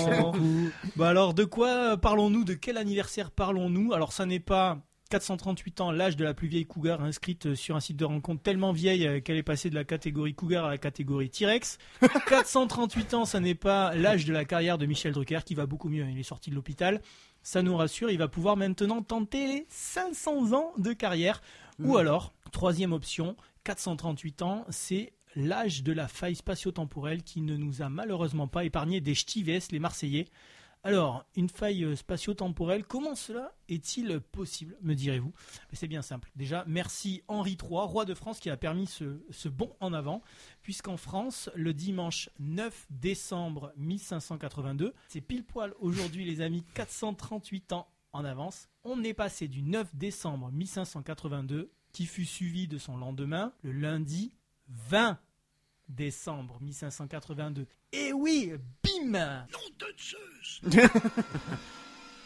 bah 0.95 1.09
alors, 1.09 1.33
de 1.33 1.43
quoi 1.43 1.97
parlons-nous? 1.97 2.43
De 2.43 2.53
quel 2.53 2.77
anniversaire 2.77 3.31
parlons-nous? 3.31 3.93
Alors, 3.93 4.13
ça 4.13 4.25
n'est 4.25 4.39
pas 4.39 4.79
438 5.09 5.81
ans, 5.81 5.91
l'âge 5.91 6.17
de 6.17 6.23
la 6.23 6.33
plus 6.33 6.47
vieille 6.47 6.65
cougar 6.65 7.03
inscrite 7.03 7.53
sur 7.53 7.75
un 7.75 7.79
site 7.79 7.97
de 7.97 8.05
rencontre 8.05 8.41
tellement 8.41 8.71
vieille 8.71 9.07
euh, 9.07 9.21
qu'elle 9.21 9.37
est 9.37 9.43
passée 9.43 9.69
de 9.69 9.75
la 9.75 9.83
catégorie 9.83 10.33
cougar 10.33 10.65
à 10.65 10.69
la 10.69 10.77
catégorie 10.77 11.29
T-Rex. 11.29 11.77
438 12.27 13.13
ans, 13.13 13.25
ça 13.25 13.39
n'est 13.39 13.55
pas 13.55 13.93
l'âge 13.93 14.25
de 14.25 14.33
la 14.33 14.45
carrière 14.45 14.77
de 14.77 14.85
Michel 14.85 15.13
Drucker 15.13 15.39
qui 15.45 15.53
va 15.53 15.65
beaucoup 15.67 15.89
mieux. 15.89 16.05
Il 16.09 16.19
est 16.19 16.23
sorti 16.23 16.49
de 16.49 16.55
l'hôpital. 16.55 17.01
Ça 17.43 17.61
nous 17.61 17.77
rassure, 17.77 18.09
il 18.09 18.17
va 18.17 18.27
pouvoir 18.27 18.57
maintenant 18.57 19.03
tenter 19.03 19.47
les 19.47 19.67
500 19.69 20.53
ans 20.53 20.71
de 20.79 20.93
carrière. 20.93 21.41
Ou 21.79 21.97
alors, 21.97 22.33
troisième 22.51 22.93
option, 22.93 23.35
438 23.65 24.41
ans, 24.43 24.65
c'est 24.69 25.11
l'âge 25.35 25.83
de 25.83 25.91
la 25.91 26.07
faille 26.07 26.35
spatio-temporelle 26.35 27.23
qui 27.23 27.41
ne 27.41 27.57
nous 27.57 27.81
a 27.81 27.89
malheureusement 27.89 28.47
pas 28.47 28.63
épargné 28.63 29.01
des 29.01 29.15
ch'tivès, 29.15 29.71
les 29.71 29.79
Marseillais. 29.79 30.27
Alors, 30.83 31.25
une 31.35 31.49
faille 31.49 31.83
euh, 31.83 31.95
spatio-temporelle, 31.95 32.85
comment 32.85 33.15
cela 33.15 33.55
est-il 33.67 34.19
possible, 34.19 34.77
me 34.83 34.93
direz-vous? 34.93 35.33
C'est 35.73 35.87
bien 35.87 36.03
simple. 36.03 36.29
Déjà, 36.35 36.63
merci 36.67 37.23
Henri 37.27 37.57
III, 37.59 37.87
roi 37.87 38.05
de 38.05 38.13
France, 38.13 38.39
qui 38.39 38.51
a 38.51 38.55
permis 38.55 38.85
ce, 38.85 39.19
ce 39.31 39.49
bond 39.49 39.75
en 39.79 39.93
avant, 39.93 40.21
puisqu'en 40.61 40.95
France, 40.95 41.49
le 41.55 41.73
dimanche 41.73 42.29
9 42.37 42.85
décembre 42.91 43.73
1582, 43.77 44.93
c'est 45.07 45.21
pile 45.21 45.43
poil 45.43 45.73
aujourd'hui, 45.79 46.23
les 46.23 46.41
amis, 46.41 46.63
438 46.75 47.73
ans 47.73 47.87
en 48.13 48.23
avance, 48.23 48.69
on 48.83 49.03
est 49.03 49.15
passé 49.15 49.47
du 49.47 49.63
9 49.63 49.95
décembre 49.95 50.51
1582, 50.51 51.71
qui 51.95 52.05
fut 52.07 52.25
suivi 52.25 52.67
de 52.67 52.77
son 52.77 52.97
lendemain, 52.97 53.53
le 53.61 53.71
lundi 53.71 54.33
20 54.67 55.17
décembre 55.87 56.59
1582. 56.59 57.67
Et 57.93 58.11
oui, 58.11 58.51
bim 58.83 59.11
Nom 59.11 59.59
de 59.79 59.85
Zeus 59.97 60.61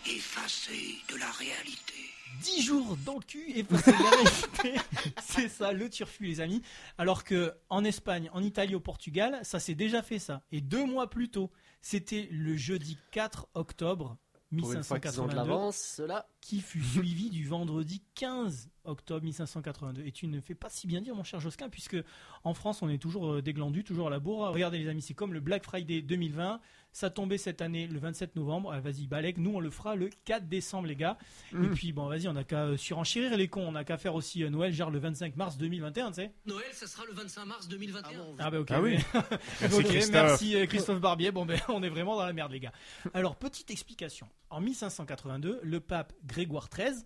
Effacé 0.08 0.96
de 1.12 1.18
la 1.18 1.30
réalité. 1.34 1.94
10 2.42 2.64
jours 2.64 2.98
dans 3.06 3.20
le 3.20 3.24
cul 3.24 3.52
et 3.54 3.64
passer 3.64 3.92
de 3.92 4.04
la 4.04 4.10
réalité. 4.10 4.82
C'est 5.22 5.50
ça, 5.50 5.72
le 5.72 5.88
turfu, 5.88 6.24
les 6.24 6.42
amis. 6.42 6.64
Alors 6.98 7.24
que 7.24 7.54
en 7.70 7.84
Espagne, 7.84 8.32
en 8.34 8.42
Italie, 8.42 8.74
au 8.74 8.80
Portugal, 8.80 9.40
ça 9.44 9.60
s'est 9.60 9.76
déjà 9.76 10.02
fait 10.02 10.18
ça. 10.18 10.42
Et 10.52 10.62
deux 10.62 10.86
mois 10.86 11.12
plus 11.12 11.30
tôt, 11.30 11.52
c'était 11.80 12.28
le 12.32 12.58
jeudi 12.58 12.98
4 13.12 13.48
octobre 13.54 14.18
Pour 14.58 14.74
une 14.74 14.84
fois 14.84 15.00
qu'ils 15.00 15.22
ont 15.22 15.28
de 15.28 15.34
1582 15.34 15.36
l'avance, 15.36 15.78
cela. 15.78 16.28
qui 16.42 16.60
fut 16.62 16.82
suivi 16.84 17.30
du 17.30 17.48
vendredi 17.48 18.02
15 18.16 18.70
octobre 18.84 19.24
1582. 19.24 20.04
Et 20.06 20.12
tu 20.12 20.28
ne 20.28 20.42
fais 20.42 20.56
pas 20.56 20.70
si 20.70 20.88
bien 20.88 21.02
dire, 21.02 21.16
mon 21.16 21.24
cher 21.24 21.40
Josquin, 21.40 21.70
puisque 21.70 21.98
en 22.44 22.54
France, 22.54 22.82
on 22.82 22.90
est 22.90 22.98
toujours 22.98 23.34
euh, 23.34 23.42
déglandu, 23.42 23.84
toujours 23.84 24.08
à 24.08 24.10
la 24.10 24.20
bourre. 24.20 24.50
Regardez, 24.52 24.80
les 24.80 24.88
amis, 24.88 25.02
c'est 25.02 25.14
comme 25.14 25.34
le 25.34 25.40
Black 25.40 25.64
Friday 25.64 26.02
2020. 26.02 26.60
Ça 26.92 27.10
tombait 27.10 27.38
cette 27.38 27.62
année 27.62 27.88
le 27.88 28.00
27 28.00 28.36
novembre. 28.36 28.72
Ah, 28.74 28.80
vas-y, 28.80 29.08
Balek, 29.08 29.38
nous, 29.38 29.54
on 29.54 29.60
le 29.60 29.70
fera 29.70 29.96
le 29.96 30.10
4 30.26 30.48
décembre, 30.48 30.88
les 30.88 30.96
gars. 30.96 31.18
Et 31.54 31.68
puis, 31.68 31.94
bon, 31.94 32.08
vas-y, 32.08 32.28
on 32.28 32.34
n'a 32.34 32.44
qu'à 32.44 32.64
euh, 32.64 32.78
surenchérir 32.78 33.38
les 33.38 33.48
cons. 33.48 33.68
On 33.68 33.74
n'a 33.74 33.84
qu'à 33.84 33.98
faire 33.98 34.16
aussi 34.16 34.44
euh, 34.44 34.50
Noël, 34.50 34.74
genre 34.74 34.90
le 34.90 35.00
25 35.00 35.36
mars 35.36 35.58
2021, 35.58 36.10
tu 36.10 36.14
sais. 36.16 36.34
Noël, 36.46 36.66
ça 36.74 36.88
sera 36.88 37.06
le 37.06 37.14
25 37.14 37.46
mars 37.46 37.68
2021. 37.68 38.20
Ah, 38.40 38.50
bah, 38.50 38.60
ok. 38.60 38.72
Ah 38.72 38.82
oui. 38.82 38.98
Merci 39.62 39.78
Ok, 39.78 39.86
Christophe. 39.86 40.14
merci 40.14 40.56
euh, 40.56 40.66
Christophe 40.66 41.00
Barbier. 41.00 41.32
Bon, 41.32 41.46
ben, 41.46 41.60
on 41.70 41.84
est 41.84 41.90
vraiment 41.90 42.16
dans 42.16 42.26
la 42.26 42.34
merde, 42.34 42.52
les 42.52 42.60
gars. 42.60 42.74
Alors, 43.14 43.36
petite 43.36 43.70
explication. 43.72 44.28
En 44.50 44.60
1582, 44.60 45.60
le 45.62 45.80
pape 45.80 46.14
Grégoire 46.26 46.70
XIII. 46.70 47.06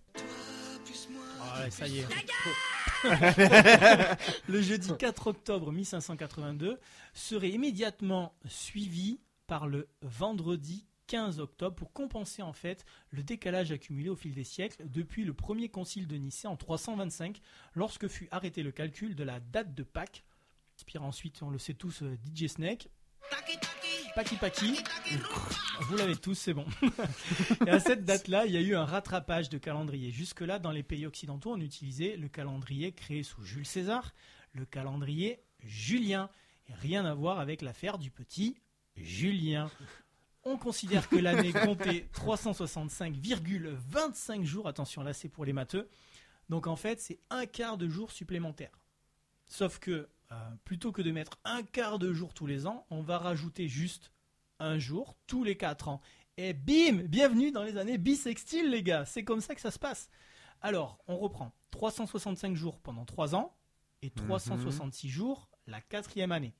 Ah 1.40 1.60
ouais, 1.62 1.70
ça 1.70 1.86
y 1.86 1.98
est. 1.98 2.06
le 4.48 4.62
jeudi 4.62 4.90
4 4.98 5.26
octobre 5.26 5.72
1582 5.72 6.78
serait 7.12 7.50
immédiatement 7.50 8.34
suivi 8.46 9.20
par 9.46 9.66
le 9.66 9.88
vendredi 10.02 10.86
15 11.06 11.38
octobre 11.40 11.76
pour 11.76 11.92
compenser 11.92 12.42
en 12.42 12.52
fait 12.52 12.84
le 13.10 13.22
décalage 13.22 13.72
accumulé 13.72 14.08
au 14.08 14.16
fil 14.16 14.34
des 14.34 14.44
siècles 14.44 14.88
depuis 14.88 15.24
le 15.24 15.34
premier 15.34 15.68
concile 15.68 16.06
de 16.06 16.16
Nicée 16.16 16.48
en 16.48 16.56
325 16.56 17.40
lorsque 17.74 18.08
fut 18.08 18.28
arrêté 18.30 18.62
le 18.62 18.72
calcul 18.72 19.14
de 19.14 19.24
la 19.24 19.40
date 19.40 19.74
de 19.74 19.82
Pâques. 19.82 20.24
Inspire 20.76 21.04
ensuite, 21.04 21.42
on 21.42 21.50
le 21.50 21.58
sait 21.58 21.74
tous, 21.74 22.02
euh, 22.02 22.16
DJ 22.24 22.48
Snake. 22.48 22.88
Paki 24.14 24.36
Paki. 24.36 24.78
Vous 25.88 25.96
l'avez 25.96 26.14
tous, 26.14 26.34
c'est 26.34 26.54
bon. 26.54 26.66
Et 27.66 27.70
à 27.70 27.80
cette 27.80 28.04
date-là, 28.04 28.46
il 28.46 28.52
y 28.52 28.56
a 28.56 28.60
eu 28.60 28.76
un 28.76 28.84
rattrapage 28.84 29.48
de 29.48 29.58
calendrier. 29.58 30.12
Jusque-là, 30.12 30.60
dans 30.60 30.70
les 30.70 30.84
pays 30.84 31.04
occidentaux, 31.04 31.52
on 31.52 31.60
utilisait 31.60 32.16
le 32.16 32.28
calendrier 32.28 32.92
créé 32.92 33.24
sous 33.24 33.42
Jules 33.42 33.66
César, 33.66 34.14
le 34.52 34.66
calendrier 34.66 35.42
julien. 35.58 36.30
Et 36.68 36.74
rien 36.74 37.04
à 37.04 37.14
voir 37.14 37.40
avec 37.40 37.60
l'affaire 37.60 37.98
du 37.98 38.12
petit 38.12 38.56
Julien. 38.96 39.70
On 40.44 40.56
considère 40.56 41.08
que 41.08 41.16
l'année 41.16 41.52
comptait 41.64 42.08
365,25 42.14 44.44
jours. 44.44 44.68
Attention, 44.68 45.02
là, 45.02 45.12
c'est 45.12 45.28
pour 45.28 45.44
les 45.44 45.52
matheux. 45.52 45.88
Donc 46.48 46.66
en 46.66 46.76
fait, 46.76 47.00
c'est 47.00 47.18
un 47.30 47.46
quart 47.46 47.78
de 47.78 47.88
jour 47.88 48.12
supplémentaire. 48.12 48.78
Sauf 49.48 49.78
que 49.78 50.08
euh, 50.32 50.50
plutôt 50.64 50.92
que 50.92 51.02
de 51.02 51.10
mettre 51.10 51.38
un 51.44 51.62
quart 51.62 51.98
de 51.98 52.12
jour 52.12 52.34
tous 52.34 52.46
les 52.46 52.66
ans, 52.66 52.86
on 52.90 53.02
va 53.02 53.18
rajouter 53.18 53.68
juste 53.68 54.12
un 54.58 54.78
jour 54.78 55.16
tous 55.26 55.44
les 55.44 55.56
quatre 55.56 55.88
ans. 55.88 56.00
Et 56.36 56.52
bim 56.52 57.02
Bienvenue 57.04 57.52
dans 57.52 57.62
les 57.62 57.76
années 57.76 57.98
bissextiles, 57.98 58.70
les 58.70 58.82
gars. 58.82 59.04
C'est 59.04 59.24
comme 59.24 59.40
ça 59.40 59.54
que 59.54 59.60
ça 59.60 59.70
se 59.70 59.78
passe. 59.78 60.08
Alors, 60.60 60.98
on 61.06 61.16
reprend. 61.16 61.52
365 61.70 62.56
jours 62.56 62.80
pendant 62.80 63.04
3 63.04 63.34
ans 63.34 63.56
et 64.02 64.10
366 64.10 65.08
jours 65.08 65.48
la 65.66 65.80
quatrième 65.80 66.32
année. 66.32 66.54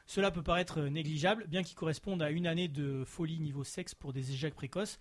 Cela 0.06 0.30
peut 0.30 0.42
paraître 0.42 0.80
négligeable, 0.80 1.46
bien 1.46 1.62
qu'il 1.62 1.76
corresponde 1.76 2.22
à 2.22 2.30
une 2.30 2.46
année 2.46 2.68
de 2.68 3.04
folie 3.04 3.38
niveau 3.38 3.64
sexe 3.64 3.94
pour 3.94 4.12
des 4.12 4.32
échecs 4.32 4.54
précoces. 4.54 4.98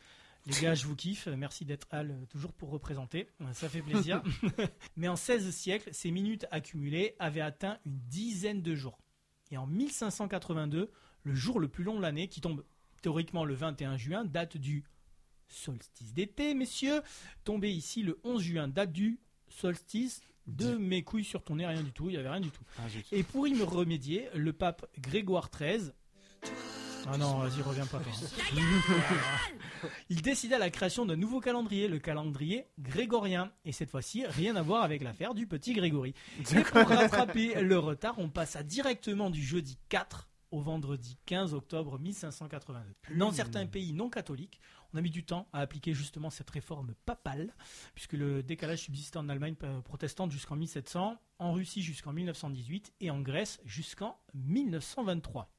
Les 0.49 0.61
gars, 0.61 0.73
je 0.73 0.87
vous 0.87 0.95
kiffe. 0.95 1.27
Merci 1.27 1.63
d'être 1.63 1.87
Al 1.91 2.25
toujours 2.27 2.53
pour 2.53 2.71
représenter. 2.71 3.27
Ça 3.53 3.69
fait 3.69 3.83
plaisir. 3.83 4.23
Mais 4.97 5.07
en 5.07 5.15
16 5.15 5.51
siècles, 5.51 5.89
ces 5.93 6.09
minutes 6.09 6.47
accumulées 6.49 7.15
avaient 7.19 7.41
atteint 7.41 7.77
une 7.85 7.99
dizaine 8.07 8.63
de 8.63 8.73
jours. 8.73 8.99
Et 9.51 9.57
en 9.57 9.67
1582, 9.67 10.91
le 11.23 11.35
jour 11.35 11.59
le 11.59 11.67
plus 11.67 11.83
long 11.83 11.97
de 11.97 12.01
l'année, 12.01 12.27
qui 12.29 12.41
tombe 12.41 12.65
théoriquement 13.01 13.45
le 13.45 13.53
21 13.53 13.97
juin, 13.97 14.25
date 14.25 14.57
du 14.57 14.83
solstice 15.47 16.13
d'été, 16.13 16.55
messieurs. 16.55 17.01
Tombé 17.43 17.71
ici 17.71 18.01
le 18.01 18.19
11 18.23 18.41
juin, 18.41 18.67
date 18.67 18.91
du 18.91 19.19
solstice 19.49 20.21
de 20.47 20.75
mes 20.77 21.03
couilles 21.03 21.23
sur 21.23 21.43
ton 21.43 21.57
nez, 21.57 21.67
rien 21.67 21.83
du 21.83 21.91
tout. 21.91 22.09
Il 22.09 22.13
n'y 22.13 22.17
avait 22.17 22.29
rien 22.29 22.39
du 22.39 22.49
tout. 22.49 22.63
Ah. 22.79 22.87
Et 23.11 23.21
pour 23.21 23.47
y 23.47 23.53
me 23.53 23.63
remédier, 23.63 24.29
le 24.33 24.51
pape 24.51 24.87
Grégoire 24.99 25.51
XIII. 25.51 25.91
Ah 27.07 27.17
non, 27.17 27.39
vas-y, 27.39 27.61
reviens 27.61 27.85
pas. 27.85 28.01
Il 30.09 30.21
décida 30.21 30.57
la 30.57 30.69
création 30.69 31.05
d'un 31.05 31.15
nouveau 31.15 31.39
calendrier, 31.39 31.87
le 31.87 31.99
calendrier 31.99 32.65
grégorien. 32.79 33.51
Et 33.65 33.71
cette 33.71 33.89
fois-ci, 33.89 34.25
rien 34.25 34.55
à 34.55 34.61
voir 34.61 34.83
avec 34.83 35.03
l'affaire 35.03 35.33
du 35.33 35.47
petit 35.47 35.73
Grégory. 35.73 36.13
Et 36.51 36.63
pour 36.63 36.87
rattraper 36.87 37.61
le 37.61 37.77
retard, 37.77 38.15
on 38.17 38.29
passa 38.29 38.63
directement 38.63 39.29
du 39.29 39.43
jeudi 39.43 39.77
4 39.89 40.27
au 40.51 40.61
vendredi 40.61 41.17
15 41.25 41.53
octobre 41.53 41.99
1582. 41.99 43.17
Dans 43.17 43.31
certains 43.31 43.67
pays 43.67 43.93
non 43.93 44.09
catholiques, 44.09 44.59
on 44.93 44.97
a 44.97 45.01
mis 45.01 45.11
du 45.11 45.23
temps 45.23 45.47
à 45.53 45.59
appliquer 45.59 45.93
justement 45.93 46.29
cette 46.29 46.49
réforme 46.49 46.95
papale, 47.05 47.53
puisque 47.93 48.13
le 48.13 48.41
décalage 48.41 48.79
subsistait 48.79 49.17
en 49.17 49.29
Allemagne 49.29 49.55
euh, 49.63 49.81
protestante 49.81 50.31
jusqu'en 50.31 50.55
1700, 50.55 51.17
en 51.37 51.53
Russie 51.53 51.83
jusqu'en 51.83 52.13
1918 52.13 52.93
et 52.99 53.11
en 53.11 53.21
Grèce 53.21 53.61
jusqu'en 53.63 54.19
1923. 54.33 55.51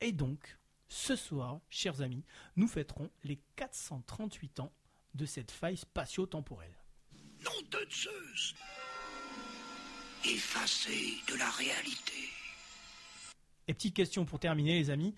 Et 0.00 0.12
donc, 0.12 0.57
ce 0.88 1.16
soir, 1.16 1.60
chers 1.70 2.00
amis, 2.00 2.24
nous 2.56 2.68
fêterons 2.68 3.10
les 3.24 3.40
438 3.56 4.60
ans 4.60 4.72
de 5.14 5.26
cette 5.26 5.50
faille 5.50 5.76
spatio-temporelle. 5.76 6.74
Nom 7.44 7.50
de 7.70 7.78
Zeus 7.90 8.54
Effacé 10.24 11.14
de 11.28 11.36
la 11.38 11.48
réalité. 11.50 12.12
Et 13.68 13.74
petite 13.74 13.94
question 13.94 14.24
pour 14.24 14.40
terminer, 14.40 14.78
les 14.78 14.90
amis. 14.90 15.14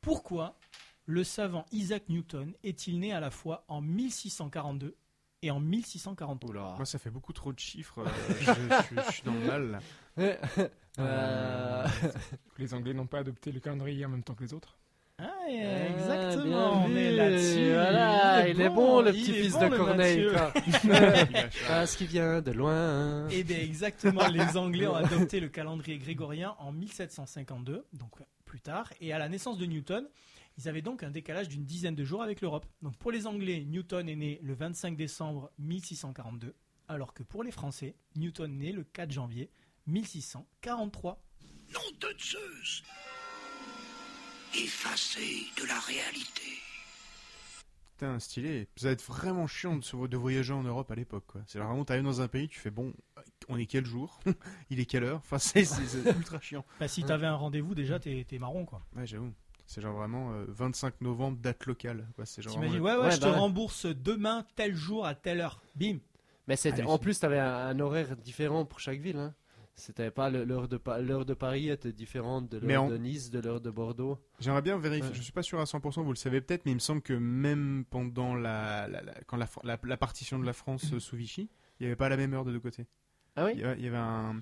Pourquoi 0.00 0.58
le 1.06 1.24
savant 1.24 1.64
Isaac 1.72 2.08
Newton 2.08 2.52
est-il 2.62 2.98
né 2.98 3.12
à 3.12 3.20
la 3.20 3.30
fois 3.30 3.64
en 3.68 3.80
1642 3.80 4.96
et 5.42 5.50
en 5.50 5.60
1643 5.60 6.50
Oula. 6.50 6.74
Moi, 6.76 6.84
ça 6.86 6.98
fait 6.98 7.10
beaucoup 7.10 7.32
trop 7.32 7.52
de 7.52 7.58
chiffres. 7.58 7.98
euh, 8.00 8.08
je, 8.40 8.44
je- 8.96 9.02
je 9.06 9.12
suis 9.12 9.22
dans 9.22 9.34
le 9.34 9.46
mal. 9.46 9.70
là. 9.70 9.80
Euh, 10.98 11.86
Les 12.58 12.72
Anglais 12.74 12.94
n'ont 12.94 13.06
pas 13.06 13.18
adopté 13.20 13.50
le 13.52 13.60
calendrier 13.60 14.04
en 14.04 14.08
même 14.10 14.22
temps 14.22 14.34
que 14.34 14.44
les 14.44 14.54
autres. 14.54 14.78
Ah, 15.46 15.88
exactement, 15.90 16.84
on 16.86 16.96
est 16.96 17.12
là-dessus. 17.12 17.72
Voilà, 17.72 18.48
il 18.48 18.60
est 18.60 18.68
bon, 18.70 19.02
le 19.02 19.12
petit-fils 19.12 19.52
bon, 19.52 19.60
de 19.60 19.64
le 19.66 19.76
Corneille. 19.76 20.26
Quoi. 20.32 20.52
Parce 21.68 21.96
qu'il 21.96 22.06
vient 22.06 22.40
de 22.40 22.50
loin. 22.50 23.28
Eh 23.28 23.44
bien, 23.44 23.58
exactement. 23.58 24.26
Les 24.28 24.40
Anglais 24.56 24.86
ont 24.86 24.94
adopté 24.94 25.40
le 25.40 25.48
calendrier 25.48 25.98
grégorien 25.98 26.54
en 26.58 26.72
1752, 26.72 27.84
donc 27.92 28.12
plus 28.46 28.60
tard. 28.60 28.90
Et 29.00 29.12
à 29.12 29.18
la 29.18 29.28
naissance 29.28 29.58
de 29.58 29.66
Newton, 29.66 30.08
ils 30.56 30.68
avaient 30.68 30.82
donc 30.82 31.02
un 31.02 31.10
décalage 31.10 31.48
d'une 31.48 31.64
dizaine 31.64 31.94
de 31.94 32.04
jours 32.04 32.22
avec 32.22 32.40
l'Europe. 32.40 32.64
Donc 32.80 32.96
pour 32.96 33.12
les 33.12 33.26
Anglais, 33.26 33.64
Newton 33.66 34.08
est 34.08 34.16
né 34.16 34.40
le 34.42 34.54
25 34.54 34.96
décembre 34.96 35.50
1642, 35.58 36.54
alors 36.88 37.12
que 37.12 37.22
pour 37.22 37.42
les 37.42 37.50
Français, 37.50 37.96
Newton 38.16 38.50
est 38.54 38.66
né 38.66 38.72
le 38.72 38.84
4 38.84 39.10
janvier 39.10 39.50
1643. 39.86 41.20
Nom 41.72 41.80
de 42.00 42.14
Zeus 42.18 42.82
Effacé 44.56 45.46
de 45.60 45.66
la 45.66 45.78
réalité. 45.80 46.42
Putain, 47.92 48.18
stylé. 48.18 48.68
Ça 48.76 48.88
va 48.88 48.92
être 48.92 49.04
vraiment 49.04 49.46
chiant 49.46 49.76
de, 49.76 50.16
voyager 50.16 50.52
en 50.52 50.62
Europe 50.62 50.90
à 50.90 50.94
l'époque. 50.94 51.24
quoi. 51.26 51.40
C'est 51.46 51.58
vraiment, 51.58 51.84
t'arrives 51.84 52.04
dans 52.04 52.20
un 52.20 52.28
pays, 52.28 52.48
tu 52.48 52.58
fais 52.58 52.70
bon, 52.70 52.92
on 53.48 53.56
est 53.58 53.66
quel 53.66 53.84
jour? 53.86 54.20
Il 54.70 54.80
est 54.80 54.86
quelle 54.86 55.04
heure? 55.04 55.18
Enfin, 55.18 55.38
c'est 55.38 55.64
c'est- 55.64 55.86
c'est 55.86 56.10
ultra 56.16 56.40
chiant. 56.40 56.64
Bah, 56.80 56.88
si 56.88 57.02
t'avais 57.04 57.26
un 57.26 57.34
rendez-vous, 57.36 57.74
déjà, 57.74 57.98
t'es 57.98 58.24
t'es 58.28 58.38
marron, 58.38 58.64
quoi. 58.64 58.82
Ouais, 58.96 59.06
j'avoue. 59.06 59.32
C'est 59.66 59.80
genre 59.80 59.94
vraiment 59.96 60.32
euh, 60.32 60.44
25 60.48 61.00
novembre, 61.00 61.38
date 61.38 61.66
locale. 61.66 62.06
quoi. 62.16 62.26
C'est 62.26 62.42
genre 62.42 62.52
T'imagines, 62.52 62.78
vraiment- 62.80 62.96
ouais, 62.96 63.00
ouais, 63.00 63.08
Ouais, 63.08 63.14
je 63.16 63.20
bah 63.20 63.28
te 63.28 63.32
ouais. 63.32 63.38
rembourse 63.38 63.86
demain, 63.86 64.44
tel 64.56 64.74
jour, 64.74 65.06
à 65.06 65.14
telle 65.14 65.40
heure. 65.40 65.60
Bim. 65.74 65.98
Mais 66.46 66.56
c'était, 66.56 66.82
Allez, 66.82 66.90
en 66.90 66.98
plus, 66.98 67.18
tu 67.20 67.24
avais 67.26 67.38
un, 67.38 67.54
un 67.68 67.80
horaire 67.80 68.16
différent 68.16 68.64
pour 68.66 68.78
chaque 68.80 69.00
ville. 69.00 69.16
Hein. 69.16 69.34
C'était 69.76 70.10
pas 70.12 70.30
l'heure 70.30 70.68
de, 70.68 70.78
l'heure 71.00 71.24
de 71.26 71.34
Paris 71.34 71.68
était 71.68 71.92
différente 71.92 72.48
de 72.48 72.58
l'heure 72.58 72.88
de 72.88 72.96
Nice, 72.96 73.30
de 73.30 73.40
l'heure 73.40 73.60
de 73.60 73.70
Bordeaux. 73.70 74.18
J'aimerais 74.38 74.62
bien 74.62 74.78
vérifier. 74.78 75.08
Ouais. 75.08 75.14
Je 75.14 75.20
suis 75.22 75.32
pas 75.32 75.42
sûr 75.42 75.58
à 75.60 75.64
100%, 75.64 76.02
vous 76.04 76.10
le 76.12 76.16
savez 76.16 76.40
peut-être, 76.40 76.64
mais 76.64 76.70
il 76.72 76.76
me 76.76 76.80
semble 76.80 77.02
que 77.02 77.12
même 77.12 77.84
pendant 77.90 78.36
la, 78.36 78.86
la- 78.86 79.02
la- 79.02 79.14
quand 79.26 79.36
la, 79.36 79.48
la- 79.64 79.96
partition 79.96 80.38
de 80.38 80.46
la 80.46 80.52
France 80.52 80.96
sous 80.98 81.16
Vichy, 81.16 81.48
il 81.80 81.82
n'y 81.82 81.86
avait 81.86 81.96
pas 81.96 82.08
la 82.08 82.16
même 82.16 82.32
heure 82.34 82.44
de 82.44 82.52
deux 82.52 82.60
côtés. 82.60 82.86
Ah 83.36 83.50
Il 83.50 83.56
oui 83.56 83.60
y 83.62 83.64
avait, 83.64 83.78
il 83.78 83.84
y 83.84 83.88
avait 83.88 83.96
un. 83.96 84.40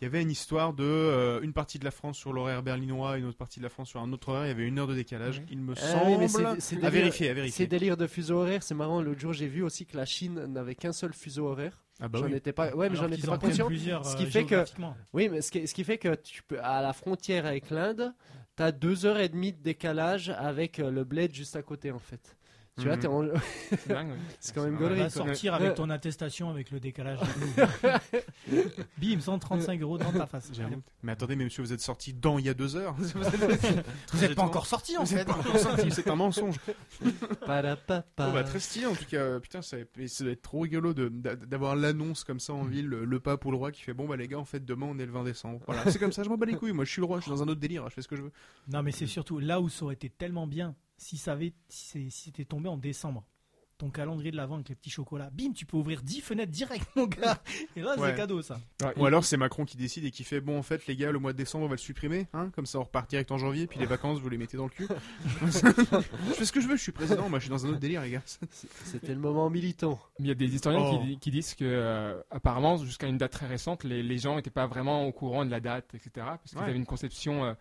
Il 0.00 0.06
y 0.06 0.08
avait 0.08 0.20
une 0.22 0.32
histoire 0.32 0.72
de 0.74 0.82
euh, 0.82 1.40
une 1.42 1.52
partie 1.52 1.78
de 1.78 1.84
la 1.84 1.92
France 1.92 2.18
sur 2.18 2.32
l'horaire 2.32 2.64
berlinois, 2.64 3.18
une 3.18 3.26
autre 3.26 3.38
partie 3.38 3.60
de 3.60 3.62
la 3.62 3.68
France 3.68 3.88
sur 3.90 4.00
un 4.00 4.12
autre 4.12 4.30
horaire. 4.30 4.46
Il 4.46 4.48
y 4.48 4.50
avait 4.50 4.66
une 4.66 4.76
heure 4.80 4.88
de 4.88 4.96
décalage. 4.96 5.40
Il 5.48 5.60
me 5.60 5.74
Ah 5.76 5.80
semble. 5.80 6.10
oui, 6.10 6.16
mais 6.18 6.26
c'est- 6.26 6.42
c'est 6.60 6.74
à 6.78 6.78
délire- 6.78 6.90
vérifier, 6.90 7.28
à 7.28 7.34
vérifier. 7.34 7.66
délires 7.68 7.96
de 7.96 8.08
fuseau 8.08 8.38
horaire, 8.38 8.64
c'est 8.64 8.74
marrant. 8.74 9.00
L'autre 9.00 9.20
jour, 9.20 9.32
j'ai 9.32 9.46
vu 9.46 9.62
aussi 9.62 9.86
que 9.86 9.96
la 9.96 10.04
Chine 10.04 10.46
n'avait 10.46 10.74
qu'un 10.74 10.92
seul 10.92 11.12
fuseau 11.12 11.46
horaire. 11.46 11.84
Ah 12.04 12.08
bah 12.08 12.18
j'en 12.18 12.26
oui. 12.26 12.34
étais 12.34 12.52
pas, 12.52 12.74
ouais, 12.74 12.90
mais 12.90 12.96
j'en 12.96 13.08
étais 13.10 13.26
pas 13.28 13.38
conscient. 13.38 13.66
plusieurs, 13.66 14.04
Ce 14.04 14.16
qui 14.16 14.24
euh, 14.24 14.30
fait 14.30 14.44
que-. 14.44 14.64
Oui, 15.12 15.28
mais 15.28 15.40
ce 15.40 15.52
qui, 15.52 15.68
ce 15.68 15.72
qui 15.72 15.84
fait 15.84 15.98
que 15.98 16.16
tu 16.16 16.42
peux, 16.42 16.58
à 16.60 16.82
la 16.82 16.92
frontière 16.92 17.46
avec 17.46 17.70
l'Inde, 17.70 18.12
tu 18.56 18.62
as 18.64 18.72
deux 18.72 19.06
heures 19.06 19.18
et 19.20 19.28
demie 19.28 19.52
de 19.52 19.62
décalage 19.62 20.28
avec 20.30 20.80
euh, 20.80 20.90
le 20.90 21.04
bled 21.04 21.32
juste 21.32 21.54
à 21.54 21.62
côté, 21.62 21.92
en 21.92 22.00
fait. 22.00 22.36
Tu 22.80 22.86
vois, 22.86 22.96
t'es 22.96 23.06
en- 23.06 23.22
C'est 23.70 23.88
dingue. 23.88 24.12
oui. 24.12 24.18
c'est 24.40 24.54
quand 24.54 24.64
même 24.64 24.76
gaulerie. 24.76 25.00
va 25.00 25.10
quoi. 25.10 25.26
sortir 25.26 25.52
avec 25.54 25.74
ton 25.74 25.90
attestation 25.90 26.48
avec 26.48 26.70
le 26.70 26.80
décalage. 26.80 27.18
Bim, 28.98 29.20
135 29.20 29.80
euros 29.82 29.98
dans 29.98 30.10
ta 30.12 30.26
face. 30.26 30.50
Mais 31.02 31.12
attendez, 31.12 31.36
mais 31.36 31.44
monsieur, 31.44 31.62
vous 31.62 31.72
êtes 31.72 31.80
sorti 31.80 32.14
dans 32.14 32.38
il 32.38 32.46
y 32.46 32.48
a 32.48 32.54
deux 32.54 32.76
heures. 32.76 32.94
vous 34.12 34.20
n'êtes 34.20 34.34
pas 34.34 34.42
encore 34.42 34.66
sorti 34.66 34.96
en 34.96 35.04
fait. 35.04 35.26
c'est 35.90 36.08
un 36.08 36.16
mensonge. 36.16 36.56
Parapapa. 37.46 38.02
Bon, 38.26 38.32
bah, 38.32 38.44
très 38.44 38.60
stylé 38.60 38.86
en 38.86 38.94
tout 38.94 39.04
cas. 39.04 39.38
Putain, 39.40 39.62
ça, 39.62 39.76
ça 40.06 40.24
doit 40.24 40.32
être 40.32 40.42
trop 40.42 40.60
rigolo 40.60 40.94
de- 40.94 41.08
d'avoir 41.08 41.76
l'annonce 41.76 42.24
comme 42.24 42.40
ça 42.40 42.54
en 42.54 42.62
ville, 42.64 42.86
le, 42.86 43.04
le 43.04 43.20
pape 43.20 43.44
ou 43.44 43.50
le 43.50 43.56
roi 43.56 43.70
qui 43.72 43.82
fait 43.82 43.94
bon 43.94 44.06
bah 44.08 44.16
les 44.16 44.28
gars, 44.28 44.38
en 44.38 44.44
fait 44.44 44.64
demain 44.64 44.86
on 44.88 44.98
est 44.98 45.06
le 45.06 45.12
20 45.12 45.24
décembre. 45.24 45.60
Voilà, 45.66 45.90
c'est 45.90 45.98
comme 45.98 46.12
ça, 46.12 46.22
je 46.22 46.28
m'en 46.28 46.36
bats 46.36 46.46
les 46.46 46.56
couilles. 46.56 46.72
Moi, 46.72 46.84
je 46.84 46.90
suis 46.90 47.00
le 47.00 47.06
roi, 47.06 47.18
je 47.18 47.22
suis 47.24 47.30
dans 47.30 47.42
un 47.42 47.48
autre 47.48 47.60
délire, 47.60 47.88
je 47.88 47.94
fais 47.94 48.02
ce 48.02 48.08
que 48.08 48.16
je 48.16 48.22
veux. 48.22 48.32
Non, 48.68 48.82
mais 48.82 48.92
c'est 48.92 49.06
surtout 49.06 49.38
là 49.38 49.60
où 49.60 49.68
ça 49.68 49.84
aurait 49.84 49.94
été 49.94 50.08
tellement 50.08 50.46
bien 50.46 50.74
si 51.02 51.16
ça 51.18 51.32
avait, 51.32 51.52
si 51.68 52.10
c'était 52.10 52.44
tombé 52.44 52.68
en 52.68 52.76
décembre. 52.76 53.24
Ton 53.78 53.90
calendrier 53.90 54.30
de 54.30 54.36
l'avant 54.36 54.56
avec 54.56 54.68
les 54.68 54.76
petits 54.76 54.90
chocolats. 54.90 55.30
Bim, 55.32 55.50
tu 55.52 55.66
peux 55.66 55.76
ouvrir 55.76 56.02
10 56.02 56.20
fenêtres 56.20 56.52
direct, 56.52 56.86
mon 56.94 57.06
gars. 57.06 57.42
Et 57.74 57.80
là, 57.80 57.98
Ouais. 57.98 58.10
c'est 58.10 58.16
cadeau, 58.16 58.40
ça. 58.40 58.60
Ouais, 58.80 58.92
Ou 58.96 59.06
alors 59.06 59.24
c'est 59.24 59.36
Macron 59.36 59.64
qui 59.64 59.76
décide 59.76 60.04
et 60.04 60.12
qui 60.12 60.22
fait 60.22 60.40
bon 60.40 60.56
en 60.56 60.62
fait 60.62 60.86
les 60.86 60.94
gars, 60.94 61.10
le 61.10 61.18
mois 61.18 61.32
de 61.32 61.38
décembre 61.38 61.64
on 61.64 61.68
va 61.68 61.74
le 61.74 61.78
supprimer, 61.78 62.28
hein, 62.32 62.50
comme 62.54 62.66
ça 62.66 62.78
on 62.78 62.84
repart 62.84 63.10
direct 63.10 63.32
en 63.32 63.38
janvier, 63.38 63.66
puis 63.66 63.80
les 63.80 63.86
vacances 63.86 64.20
vous 64.20 64.28
les 64.28 64.38
mettez 64.38 64.56
dans 64.56 64.64
le 64.64 64.70
cul. 64.70 64.86
je 65.40 65.48
fais 66.34 66.44
ce 66.44 66.52
que 66.52 66.60
je 66.60 66.68
veux, 66.68 66.76
je 66.76 66.82
suis 66.82 66.92
président, 66.92 67.28
moi 67.28 67.38
je 67.40 67.44
suis 67.44 67.50
dans 67.50 67.66
un 67.66 67.70
autre 67.70 67.80
délire 67.80 68.02
les 68.02 68.10
gars. 68.12 68.22
C'était 68.84 69.14
le 69.14 69.20
moment 69.20 69.50
militant. 69.50 69.98
Il 70.20 70.26
y 70.26 70.30
a 70.30 70.34
des 70.34 70.54
historiens 70.54 70.80
Oh. 70.82 71.00
qui, 71.04 71.18
qui 71.18 71.30
disent 71.32 71.54
que, 71.54 71.64
euh, 71.64 72.20
apparemment, 72.30 72.76
jusqu'à 72.76 73.06
une 73.08 73.18
date 73.18 73.32
très 73.32 73.46
récente, 73.46 73.82
les, 73.84 74.02
les 74.04 74.18
gens 74.18 74.36
n'étaient 74.36 74.50
pas 74.50 74.66
vraiment 74.66 75.06
au 75.06 75.12
courant 75.12 75.44
de 75.44 75.50
la 75.50 75.58
date, 75.60 75.92
etc. 75.94 76.10
Parce 76.16 76.42
qu'ils 76.50 76.58
Ouais. 76.58 76.64
avaient 76.64 76.76
une 76.76 76.86
conception, 76.86 77.44
euh, 77.44 77.54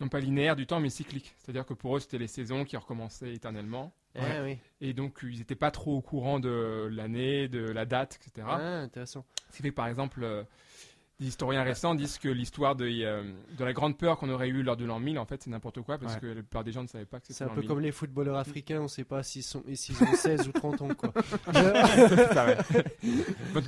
non 0.00 0.08
pas 0.08 0.20
linéaire 0.20 0.56
du 0.56 0.66
temps, 0.66 0.80
mais 0.80 0.90
cyclique. 0.90 1.34
C'est-à-dire 1.38 1.66
que 1.66 1.74
pour 1.74 1.96
eux, 1.96 2.00
c'était 2.00 2.18
les 2.18 2.26
saisons 2.28 2.64
qui 2.64 2.76
recommençaient 2.76 3.32
éternellement. 3.34 3.92
Eh 4.16 4.20
oui. 4.42 4.58
Et 4.80 4.92
donc, 4.92 5.20
ils 5.22 5.38
n'étaient 5.38 5.54
pas 5.54 5.70
trop 5.70 5.96
au 5.96 6.00
courant 6.00 6.40
de 6.40 6.88
l'année, 6.90 7.48
de 7.48 7.60
la 7.60 7.84
date, 7.84 8.18
etc. 8.20 8.46
Ah, 8.50 8.78
intéressant. 8.80 9.24
Ce 9.50 9.56
qui 9.56 9.62
fait 9.62 9.70
que, 9.70 9.74
par 9.76 9.86
exemple, 9.86 10.24
euh, 10.24 10.42
des 11.20 11.26
historiens 11.28 11.62
récents 11.62 11.94
disent 11.94 12.18
que 12.18 12.28
l'histoire 12.30 12.74
de, 12.74 12.86
euh, 12.88 13.22
de 13.58 13.64
la 13.64 13.72
grande 13.74 13.96
peur 13.98 14.18
qu'on 14.18 14.30
aurait 14.30 14.48
eue 14.48 14.62
lors 14.62 14.76
de 14.76 14.84
l'an 14.86 14.98
1000, 14.98 15.18
en 15.18 15.26
fait, 15.26 15.42
c'est 15.42 15.50
n'importe 15.50 15.80
quoi, 15.82 15.98
parce 15.98 16.14
Ouais. 16.14 16.20
que 16.20 16.26
la 16.26 16.34
plupart 16.34 16.64
des 16.64 16.72
gens 16.72 16.82
ne 16.82 16.88
savaient 16.88 17.04
pas 17.04 17.20
que 17.20 17.26
C'est 17.26 17.34
c'était 17.34 17.44
un 17.44 17.48
l'an 17.48 17.54
peu 17.54 17.60
1000. 17.60 17.68
comme 17.68 17.80
les 17.80 17.92
footballeurs 17.92 18.36
africains, 18.38 18.80
on 18.80 18.88
sait 18.88 19.04
pas 19.04 19.22
s'ils 19.22 19.42
sont, 19.44 19.62
s'ils 19.74 20.02
ont 20.02 20.14
16 20.14 20.48
ou 20.48 20.52
30 20.52 20.80
ans, 20.82 20.88
quoi. 20.96 21.12
C'est 21.52 22.32
ça, 22.32 22.46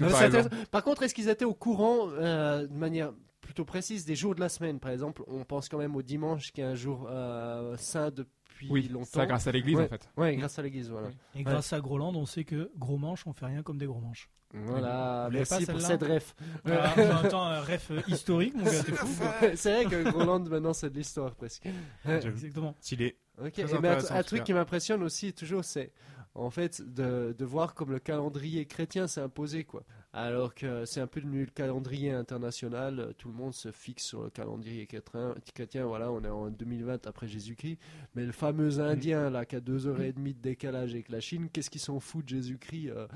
Non, 0.00 0.08
c'est. 0.10 0.70
Par 0.70 0.82
contre, 0.82 1.02
est-ce 1.02 1.14
qu'ils 1.14 1.28
étaient 1.28 1.44
au 1.44 1.54
courant 1.54 2.08
euh, 2.10 2.66
de 2.66 2.74
manière 2.74 3.12
plutôt 3.42 3.66
précise 3.66 4.06
des 4.06 4.14
jours 4.14 4.34
de 4.34 4.40
la 4.40 4.48
semaine 4.48 4.80
Par 4.80 4.90
exemple, 4.90 5.22
on 5.26 5.44
pense 5.44 5.68
quand 5.68 5.76
même 5.78 5.94
au 5.96 6.00
dimanche 6.02 6.50
qui 6.52 6.62
est 6.62 6.64
un 6.64 6.74
jour 6.74 7.06
euh, 7.10 7.76
saint 7.76 8.10
depuis 8.10 8.68
Oui, 8.70 8.88
longtemps. 8.88 9.04
ça 9.20 9.26
grâce 9.26 9.46
à 9.46 9.52
l'église 9.52 9.76
Ouais. 9.76 9.84
en 9.84 9.88
fait. 9.88 10.08
Ouais, 10.16 10.36
grâce 10.36 10.58
à 10.58 10.62
l'église, 10.62 10.88
voilà. 10.88 11.10
Et 11.34 11.42
grâce 11.42 11.72
à 11.74 11.80
Groland, 11.80 12.14
on 12.14 12.24
sait 12.24 12.44
que 12.44 12.70
gros 12.78 12.96
manches, 12.96 13.26
on 13.26 13.34
fait 13.34 13.46
rien 13.46 13.62
comme 13.62 13.76
des 13.78 13.86
gros 13.86 14.00
manches. 14.00 14.30
Voilà, 14.54 15.28
Vous 15.30 15.36
merci 15.38 15.64
pas, 15.66 15.72
pour 15.72 15.80
cette 15.80 16.02
ref. 16.02 16.34
Voilà, 16.64 16.92
J'entends 16.94 17.42
un 17.44 17.60
ref 17.62 17.90
euh, 17.90 18.00
historique, 18.06 18.54
mon 18.54 18.64
gars, 18.64 18.82
t'es 18.84 18.92
fou. 18.92 19.06
c'est 19.56 19.72
vrai 19.72 19.84
que 19.86 20.10
Groland 20.10 20.40
maintenant 20.46 20.74
c'est 20.74 20.90
de 20.90 20.94
l'histoire 20.96 21.34
presque. 21.34 21.66
Exactement. 22.06 22.74
Stylé. 22.80 23.16
Ok, 23.42 23.58
et 23.58 23.64
mais 23.64 23.72
un, 23.72 23.76
intéressant, 23.78 24.14
un 24.14 24.18
tout 24.22 24.28
truc 24.28 24.44
qui 24.44 24.52
m'impressionne 24.52 25.02
aussi 25.02 25.32
toujours, 25.32 25.64
c'est 25.64 25.90
en 26.34 26.50
fait 26.50 26.82
de, 26.82 27.34
de 27.36 27.44
voir 27.46 27.72
comme 27.74 27.90
le 27.92 27.98
calendrier 27.98 28.66
chrétien 28.66 29.06
s'est 29.06 29.22
imposé, 29.22 29.64
quoi. 29.64 29.84
Alors 30.14 30.54
que 30.54 30.84
c'est 30.84 31.00
un 31.00 31.06
peu 31.06 31.22
devenu 31.22 31.40
le 31.40 31.50
calendrier 31.50 32.10
international, 32.12 33.00
euh, 33.00 33.12
tout 33.14 33.28
le 33.28 33.34
monde 33.34 33.54
se 33.54 33.72
fixe 33.72 34.04
sur 34.04 34.22
le 34.24 34.28
calendrier 34.30 34.86
chrétien, 34.86 35.86
voilà, 35.86 36.12
on 36.12 36.22
est 36.22 36.28
en 36.28 36.50
2020 36.50 37.06
après 37.06 37.26
Jésus-Christ, 37.28 37.78
mais 38.14 38.26
le 38.26 38.32
fameux 38.32 38.78
Indien, 38.80 39.30
là, 39.30 39.46
qui 39.46 39.56
a 39.56 39.60
deux 39.60 39.86
heures 39.86 40.02
et 40.02 40.12
demie 40.12 40.34
de 40.34 40.40
décalage 40.40 40.92
avec 40.92 41.08
la 41.08 41.20
Chine, 41.20 41.48
qu'est-ce 41.50 41.70
qu'il 41.70 41.80
s'en 41.80 41.98
fout 41.98 42.24
de 42.24 42.28
Jésus-Christ 42.28 42.90
euh, 42.90 43.08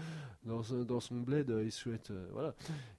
dans, 0.44 0.62
son- 0.62 0.84
dans 0.84 1.00
son 1.00 1.16
bled, 1.20 1.50
euh, 1.50 1.64
il 1.64 1.72
souhaite, 1.72 2.10
euh, 2.10 2.28
voilà. 2.32 2.54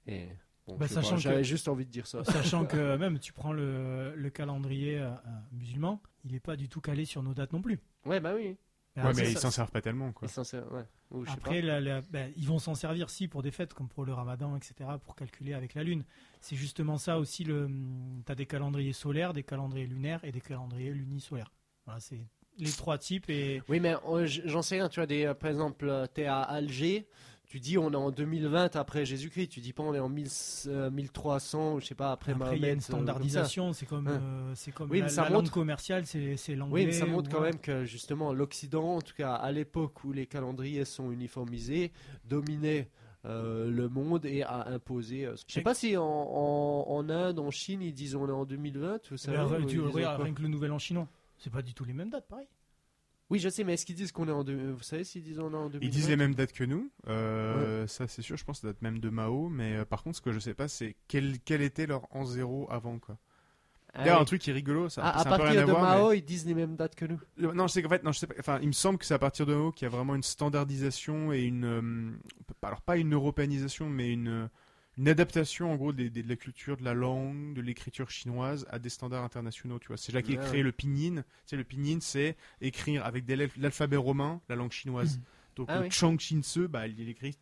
Et 0.06 0.28
bon, 0.68 0.76
Bah, 0.76 0.86
j'avais 1.18 1.42
juste 1.44 1.66
envie 1.66 1.84
de 1.86 1.90
dire 1.90 2.06
ça. 2.06 2.22
Sachant 2.22 2.66
que 2.66 2.96
même 2.96 3.18
tu 3.18 3.32
prends 3.32 3.52
le, 3.52 4.14
le 4.14 4.30
calendrier 4.30 5.00
euh, 5.00 5.10
musulman, 5.50 6.00
il 6.24 6.36
est 6.36 6.40
pas 6.40 6.54
du 6.56 6.68
tout 6.68 6.80
calé 6.80 7.04
sur 7.04 7.24
nos 7.24 7.34
dates 7.34 7.52
non 7.52 7.62
plus. 7.62 7.80
Ouais, 8.06 8.20
bah 8.20 8.34
oui. 8.36 8.56
Mais 8.98 9.04
Ouais, 9.04 9.10
après, 9.10 9.22
mais 9.22 9.32
ils 9.32 9.38
s'en 9.38 9.50
servent 9.50 9.70
pas 9.70 9.80
tellement, 9.80 10.12
quoi. 10.12 10.26
Ouais. 10.28 10.82
Ou 11.12 11.24
je 11.24 11.30
sais 11.30 11.36
Après, 11.36 11.62
la- 11.62 11.80
la- 11.80 12.00
ben, 12.00 12.32
ils 12.36 12.46
vont 12.46 12.58
s'en 12.58 12.74
servir 12.74 13.10
si 13.10 13.28
pour 13.28 13.42
des 13.42 13.50
fêtes 13.52 13.72
comme 13.74 13.88
pour 13.88 14.04
le 14.04 14.12
ramadan, 14.12 14.56
etc., 14.56 14.90
pour 15.04 15.14
calculer 15.14 15.54
avec 15.54 15.74
la 15.74 15.84
lune. 15.84 16.04
C'est 16.40 16.56
justement 16.56 16.98
ça 16.98 17.18
aussi. 17.18 17.44
Le, 17.44 17.68
tu 18.26 18.32
as 18.32 18.34
des 18.34 18.46
calendriers 18.46 18.92
solaires, 18.92 19.32
des 19.32 19.44
calendriers 19.44 19.86
lunaires 19.86 20.20
et 20.24 20.32
des 20.32 20.40
calendriers 20.40 20.90
lunisolaires. 20.92 21.52
Voilà, 21.86 22.00
c'est 22.00 22.26
les 22.58 22.72
trois 22.72 22.98
types. 22.98 23.30
Et 23.30 23.62
Oui, 23.68 23.78
mais 23.80 23.94
euh, 24.06 24.26
j'en 24.26 24.62
sais 24.62 24.74
rien. 24.76 24.88
Tu 24.88 24.98
vois, 25.00 25.06
des, 25.06 25.26
euh, 25.26 25.34
par 25.34 25.50
exemple, 25.50 26.08
tu 26.14 26.22
es 26.22 26.26
à 26.26 26.40
Alger, 26.42 27.06
tu 27.48 27.60
dis 27.60 27.78
on 27.78 27.90
est 27.92 27.96
en 27.96 28.10
2020 28.10 28.76
après 28.76 29.04
Jésus-Christ. 29.06 29.48
Tu 29.48 29.60
dis 29.60 29.72
pas 29.72 29.82
on 29.82 29.94
est 29.94 29.98
en 29.98 30.08
1000, 30.08 30.28
euh, 30.66 30.90
1300, 30.90 31.74
ou 31.74 31.80
je 31.80 31.86
sais 31.86 31.94
pas, 31.94 32.12
après, 32.12 32.32
après, 32.32 32.56
il 32.56 32.58
y 32.58 32.60
Mahomet. 32.60 32.66
a 32.66 32.70
euh, 32.70 32.74
une 32.74 32.80
ça. 32.80 32.92
standardisation. 32.92 33.72
C'est 33.72 33.86
comme, 33.86 34.06
Hein. 34.08 34.20
euh, 34.22 34.52
c'est 34.54 34.72
comme 34.72 34.90
Oui, 34.90 34.98
la, 34.98 35.04
mais 35.06 35.10
ça 35.10 35.22
la 35.24 35.30
montre- 35.30 35.42
langue 35.44 35.50
commerciale, 35.52 36.04
c'est 36.06 36.36
l'anglais. 36.54 36.80
Oui, 36.82 36.86
mais 36.86 36.92
ça 36.92 37.06
montre 37.06 37.30
ou- 37.30 37.32
quand 37.32 37.40
même 37.40 37.58
que 37.58 37.84
justement 37.84 38.32
l'Occident, 38.32 38.96
en 38.96 39.00
tout 39.00 39.14
cas 39.14 39.34
à 39.34 39.50
l'époque 39.50 40.04
où 40.04 40.12
les 40.12 40.26
calendriers 40.26 40.84
sont 40.84 41.10
uniformisés, 41.10 41.92
dominait 42.24 42.90
euh, 43.24 43.68
le 43.68 43.88
monde 43.88 44.24
et 44.26 44.42
a 44.44 44.68
imposé. 44.68 45.26
euh, 45.26 45.34
Je 45.48 45.52
sais 45.54 45.60
pas 45.62 45.74
si 45.74 45.96
en, 45.96 46.04
en, 46.04 46.84
en 46.88 47.08
Inde, 47.10 47.40
en 47.40 47.50
Chine, 47.50 47.82
ils 47.82 47.92
disent 47.92 48.14
on 48.14 48.28
est 48.28 48.32
en 48.32 48.44
2020. 48.44 49.00
Vous 49.10 49.16
savez, 49.16 49.36
Ben, 49.38 49.44
ou 49.44 49.90
quoi 49.90 50.16
rien 50.18 50.32
que 50.34 50.40
le 50.42 50.48
nouvel 50.48 50.70
an 50.70 50.78
chinois. 50.78 51.08
C'est 51.36 51.50
pas 51.52 51.62
du 51.62 51.74
tout 51.74 51.84
les 51.84 51.92
mêmes 51.92 52.10
dates, 52.10 52.28
pareil. 52.28 52.46
Oui, 53.30 53.38
je 53.38 53.48
sais, 53.50 53.62
mais 53.62 53.74
est-ce 53.74 53.84
qu'ils 53.84 53.94
disent 53.94 54.10
qu'on 54.12 54.26
est 54.28 54.32
en 54.32 54.42
deux- 54.42 54.72
Vous 54.72 54.82
savez 54.82 55.04
s'ils 55.04 55.22
disent 55.22 55.38
on 55.38 55.52
est 55.52 55.56
en 55.56 55.68
2020 55.68 55.86
Ils 55.86 55.90
disent 55.90 56.08
les 56.08 56.16
mêmes 56.16 56.34
dates 56.34 56.52
que 56.52 56.64
nous, 56.64 56.90
euh, 57.08 57.86
ça 57.86 58.08
c'est 58.08 58.22
sûr, 58.22 58.36
je 58.38 58.44
pense 58.44 58.58
que 58.58 58.62
ça 58.62 58.72
date 58.72 58.80
même 58.82 59.00
de 59.00 59.10
Mao, 59.10 59.48
mais 59.50 59.76
euh, 59.76 59.84
par 59.84 60.02
contre 60.02 60.16
ce 60.16 60.22
que 60.22 60.32
je 60.32 60.38
sais 60.38 60.54
pas 60.54 60.66
c'est 60.68 60.96
quel, 61.08 61.38
quel 61.44 61.60
était 61.60 61.86
leur 61.86 62.06
an 62.16 62.24
zéro 62.24 62.66
avant 62.70 62.98
quoi. 62.98 63.18
Ah 63.94 64.00
D'ailleurs 64.00 64.16
oui. 64.18 64.22
un 64.22 64.24
truc 64.26 64.40
qui 64.42 64.50
est 64.50 64.54
rigolo, 64.54 64.88
ça, 64.88 65.02
Ah, 65.04 65.12
ça 65.22 65.30
à 65.30 65.36
rien 65.36 65.38
partir 65.44 65.60
à 65.62 65.64
de 65.64 65.70
voir, 65.70 65.82
Mao, 65.82 66.10
mais- 66.10 66.18
ils 66.18 66.24
disent 66.24 66.46
les 66.46 66.54
mêmes 66.54 66.76
dates 66.76 66.94
que 66.94 67.04
nous. 67.06 67.18
Non, 67.38 67.66
je 67.66 67.72
sais 67.72 67.82
qu'en 67.82 67.88
fait, 67.88 68.02
non, 68.04 68.12
je 68.12 68.18
sais 68.18 68.26
pas. 68.26 68.34
Enfin, 68.38 68.58
il 68.62 68.68
me 68.68 68.72
semble 68.72 68.98
que 68.98 69.04
c'est 69.06 69.14
à 69.14 69.18
partir 69.18 69.44
de 69.46 69.54
Mao 69.54 69.72
qu'il 69.72 69.84
y 69.84 69.86
a 69.86 69.88
vraiment 69.90 70.14
une 70.14 70.22
standardisation 70.22 71.32
et 71.32 71.42
une, 71.42 71.64
euh, 71.64 72.10
alors 72.62 72.82
pas 72.82 72.96
une 72.98 73.14
européanisation, 73.14 73.88
mais 73.88 74.12
une, 74.12 74.48
une 74.98 75.08
adaptation 75.08 75.72
en 75.72 75.76
gros 75.76 75.92
des, 75.92 76.10
des- 76.10 76.22
de 76.22 76.28
la 76.28 76.36
culture, 76.36 76.76
de 76.76 76.84
la 76.84 76.92
langue, 76.94 77.54
de 77.54 77.60
l'écriture 77.62 78.10
chinoise 78.10 78.66
à 78.70 78.78
des 78.78 78.88
standards 78.90 79.24
internationaux. 79.24 79.78
Tu 79.78 79.88
vois, 79.88 79.96
c'est 79.96 80.12
là 80.12 80.20
qu'est 80.22 80.36
Ouais, 80.38 80.44
créé 80.44 80.56
ouais. 80.58 80.62
le 80.64 80.72
pinyin. 80.72 81.22
Tu 81.22 81.22
sais, 81.46 81.56
le 81.56 81.64
pinyin, 81.64 81.98
c'est 82.00 82.36
écrire 82.60 83.04
avec 83.06 83.24
l'alphabet 83.56 83.96
romain, 83.96 84.40
la 84.48 84.56
langue 84.56 84.72
chinoise. 84.72 85.20
Donc 85.56 85.66
Ah 85.70 85.78
le 85.78 85.84
oui. 85.86 85.90
Chang 85.90 86.16
Chin-se, 86.18 86.60
bah, 86.68 86.86
il 86.86 87.08
écrit 87.08 87.36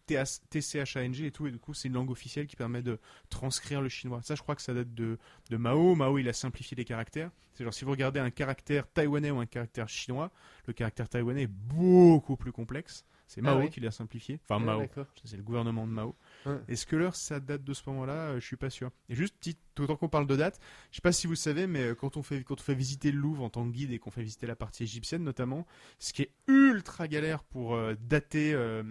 TCHANG 0.50 1.20
et 1.20 1.30
tout, 1.30 1.46
et 1.46 1.50
du 1.50 1.58
coup 1.58 1.74
c'est 1.74 1.88
une 1.88 1.94
langue 1.94 2.10
officielle 2.10 2.46
qui 2.46 2.56
permet 2.56 2.80
de 2.82 2.98
transcrire 3.28 3.82
le 3.82 3.90
chinois. 3.90 4.22
Ça, 4.22 4.34
je 4.34 4.40
crois 4.42 4.54
que 4.54 4.62
ça 4.62 4.72
date 4.72 4.94
de, 4.94 5.18
de 5.50 5.56
Mao. 5.58 5.94
Mao, 5.94 6.16
il 6.18 6.26
a 6.28 6.32
simplifié 6.32 6.74
les 6.76 6.84
caractères. 6.86 7.30
C'est 7.52 7.64
genre 7.64 7.74
si 7.74 7.84
vous 7.84 7.90
regardez 7.90 8.18
un 8.20 8.30
caractère 8.30 8.86
taïwanais 8.90 9.30
ou 9.30 9.38
un 9.40 9.46
caractère 9.46 9.88
chinois, 9.88 10.30
le 10.66 10.72
caractère 10.72 11.08
taïwanais 11.10 11.42
est 11.42 11.46
beaucoup 11.46 12.36
plus 12.36 12.52
complexe. 12.52 13.04
C'est 13.26 13.40
Ah 13.40 13.54
Mao 13.54 13.60
oui. 13.60 13.70
qui 13.70 13.80
l'a 13.80 13.90
simplifié. 13.90 14.40
Enfin 14.48 14.62
Ah, 14.62 14.64
Mao, 14.78 14.86
c'est 15.24 15.36
le 15.36 15.42
gouvernement 15.42 15.86
de 15.86 15.92
Mao. 15.92 16.14
Ouais. 16.46 16.58
Est-ce 16.68 16.86
que 16.86 16.96
l'heure 16.96 17.16
ça 17.16 17.40
date 17.40 17.64
de 17.64 17.74
ce 17.74 17.82
moment-là? 17.88 18.12
Euh, 18.12 18.40
Je 18.40 18.46
suis 18.46 18.56
pas 18.56 18.70
sûr. 18.70 18.90
Et 19.08 19.14
juste 19.14 19.34
petit, 19.38 19.56
autant 19.78 19.96
qu'on 19.96 20.08
parle 20.08 20.26
de 20.26 20.36
date, 20.36 20.58
je 20.90 20.96
sais 20.96 21.02
pas 21.02 21.12
si 21.12 21.26
vous 21.26 21.34
savez, 21.34 21.66
mais 21.66 21.82
euh, 21.82 21.94
quand 21.94 22.16
on 22.16 22.22
fait 22.22 22.42
quand 22.44 22.58
on 22.60 22.62
fait 22.62 22.74
visiter 22.74 23.10
le 23.12 23.18
Louvre 23.18 23.42
en 23.44 23.50
tant 23.50 23.64
que 23.66 23.72
guide 23.72 23.90
et 23.92 23.98
qu'on 23.98 24.10
fait 24.10 24.22
visiter 24.22 24.46
la 24.46 24.56
partie 24.56 24.84
égyptienne 24.84 25.24
notamment, 25.24 25.66
ce 25.98 26.12
qui 26.12 26.22
est 26.22 26.30
ultra 26.46 27.08
galère 27.08 27.42
pour 27.44 27.74
euh, 27.74 27.94
dater 28.00 28.52
euh, 28.54 28.82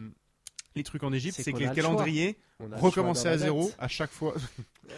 les 0.76 0.84
trucs 0.84 1.04
en 1.04 1.14
Égypte, 1.14 1.40
C'est 1.42 1.54
que 1.54 1.58
les 1.60 1.68
le 1.68 1.74
calendriers 1.74 2.38
le 2.60 2.76
recommençaient 2.76 3.30
à 3.30 3.38
zéro 3.38 3.72
à 3.80 3.88
chaque 3.88 4.12
fois. 4.12 4.36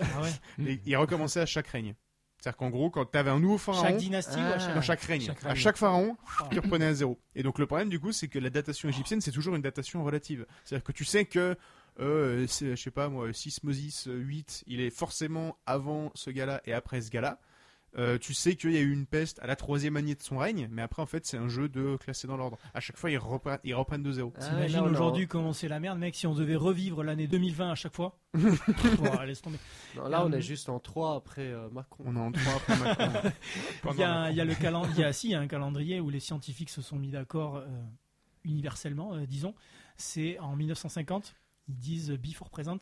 Ah 0.02 0.22
ouais. 0.22 0.32
Et 0.68 0.82
ils 0.86 0.98
recommençaient 0.98 1.40
à 1.40 1.46
chaque 1.46 1.68
règne. 1.68 1.96
C'est-à-dire 2.42 2.58
qu'en 2.58 2.70
gros, 2.70 2.90
quand 2.90 3.06
tu 3.06 3.18
avais 3.18 3.30
un 3.30 3.40
nouveau 3.40 3.58
pharaon, 3.58 3.82
Chaque 3.84 3.98
dynastie 3.98 4.38
ou 4.38 4.42
à 4.42 4.60
chaque... 4.60 4.76
dans 4.76 4.82
chaque 4.82 5.02
règne, 5.02 5.22
Chaque 5.22 5.46
à 5.46 5.56
chaque 5.56 5.78
pharaon, 5.78 6.18
Ah. 6.40 6.50
tu 6.52 6.60
reprenais 6.60 6.86
à 6.86 6.94
zéro. 6.94 7.18
Et 7.36 7.42
donc 7.42 7.58
le 7.58 7.66
problème 7.66 7.88
du 7.90 8.00
coup, 8.00 8.12
c'est 8.12 8.28
que 8.28 8.38
la 8.38 8.50
datation 8.50 8.90
égyptienne, 8.90 9.22
c'est 9.22 9.32
toujours 9.32 9.56
une 9.56 9.62
datation 9.62 10.04
relative. 10.04 10.46
C'est-à-dire 10.66 10.84
que 10.84 10.92
tu 10.92 11.06
sais 11.06 11.24
que, 11.26 11.56
euh, 12.00 12.46
c'est- 12.48 12.76
je 12.76 12.82
sais 12.82 12.92
pas 12.92 13.10
moi, 13.10 13.32
Sismosis 13.34 14.08
8, 14.12 14.64
il 14.68 14.80
est 14.82 14.90
forcément 14.90 15.58
avant 15.66 16.12
ce 16.16 16.30
gars-là 16.30 16.62
et 16.66 16.74
après 16.74 17.02
ce 17.02 17.10
gars-là. 17.10 17.40
Euh, 17.98 18.18
tu 18.20 18.34
sais 18.36 18.56
qu'il 18.56 18.74
y 18.74 18.78
a 18.78 18.82
eu 18.82 18.92
une 18.92 19.08
peste 19.08 19.40
à 19.40 19.48
la 19.48 19.56
troisième 19.56 19.96
année 19.96 20.14
de 20.14 20.22
son 20.22 20.38
règne, 20.38 20.68
mais 20.70 20.82
après 20.84 21.02
en 21.02 21.06
fait 21.08 21.26
c'est 21.26 21.38
un 21.38 21.48
jeu 21.48 21.68
de 21.70 21.96
classer 21.96 22.28
dans 22.28 22.38
l'ordre. 22.38 22.58
À 22.76 22.80
chaque 22.80 22.98
fois 22.98 23.10
ils 23.10 23.18
reprennent, 23.18 23.58
ils 23.64 23.74
reprennent 23.74 24.04
de 24.04 24.12
zéro. 24.12 24.34
Ah, 24.36 24.46
T'imagines 24.46 24.80
on 24.82 24.92
aujourd'hui 24.92 25.26
comment 25.26 25.54
c'est 25.54 25.70
la 25.70 25.80
merde, 25.80 25.98
mec, 25.98 26.14
si 26.14 26.28
on 26.28 26.36
devait 26.36 26.58
revivre 26.58 27.02
l'année 27.04 27.28
2020 27.28 27.72
à 27.72 27.76
chaque 27.76 27.96
fois 27.96 28.20
Bon, 28.34 29.22
laisse 29.26 29.42
tomber. 29.42 29.58
Non, 29.96 30.10
là, 30.10 30.26
on 30.26 30.32
Euh, 30.32 30.38
est 30.38 30.42
juste 30.42 30.70
en 30.70 30.80
3 30.80 31.16
après 31.16 31.48
euh, 31.48 31.70
Macron. 31.72 32.04
On 32.06 32.16
est 32.16 32.20
en 32.20 32.32
3 32.32 32.54
après 32.56 32.78
Macron. 32.78 33.32
Il 33.94 34.00
y 34.00 34.04
a, 34.04 34.30
il 34.32 34.36
y 34.38 34.42
a 34.42 34.46
le 34.46 34.54
calendrier, 34.54 35.12
si, 35.14 35.30
il 35.30 35.32
y 35.32 35.36
a 35.36 35.40
un 35.40 35.48
calendrier 35.48 36.00
où 36.02 36.10
les 36.12 36.20
scientifiques 36.20 36.70
se 36.70 36.82
sont 36.84 36.98
mis 36.98 37.10
d'accord 37.10 37.56
euh, 37.56 37.66
universellement, 38.44 39.14
euh, 39.16 39.26
disons. 39.26 39.56
C'est 39.96 40.38
en 40.40 40.56
1950. 40.56 41.36
Ils 41.68 41.78
disent 41.78 42.12
before 42.12 42.50
present. 42.50 42.78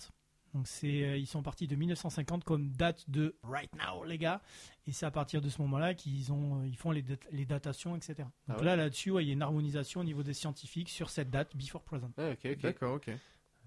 Donc 0.53 0.67
c'est, 0.67 1.03
euh, 1.03 1.17
ils 1.17 1.27
sont 1.27 1.43
partis 1.43 1.67
de 1.67 1.75
1950 1.75 2.45
comme 2.45 2.71
date 2.71 3.09
de 3.09 3.36
right 3.43 3.69
now, 3.75 4.05
les 4.05 4.17
gars. 4.17 4.41
Et 4.88 4.93
c'est 4.93 5.05
à 5.05 5.11
partir 5.11 5.41
de 5.41 5.49
ce 5.49 5.61
moment-là 5.63 5.93
qu'ils 5.93 6.31
ont, 6.31 6.61
euh, 6.61 6.67
ils 6.67 6.77
font 6.77 6.91
les, 6.91 7.01
dat- 7.01 7.17
les 7.31 7.45
datations, 7.45 7.93
etc. 7.97 8.13
Donc 8.19 8.29
Ah 8.47 8.57
ouais. 8.59 8.63
là, 8.63 8.75
là-dessus, 8.77 9.11
ouais, 9.11 9.25
il 9.25 9.27
y 9.27 9.31
a 9.31 9.33
une 9.33 9.41
harmonisation 9.41 9.99
au 9.99 10.03
niveau 10.05 10.23
des 10.23 10.33
scientifiques 10.33 10.88
sur 10.89 11.09
cette 11.09 11.29
date 11.29 11.57
before 11.57 11.83
present. 11.83 12.09
Ah, 12.17 12.29
ok, 12.31 12.39
ok. 12.45 12.61
D'accord, 12.61 12.93
ok. 12.95 13.09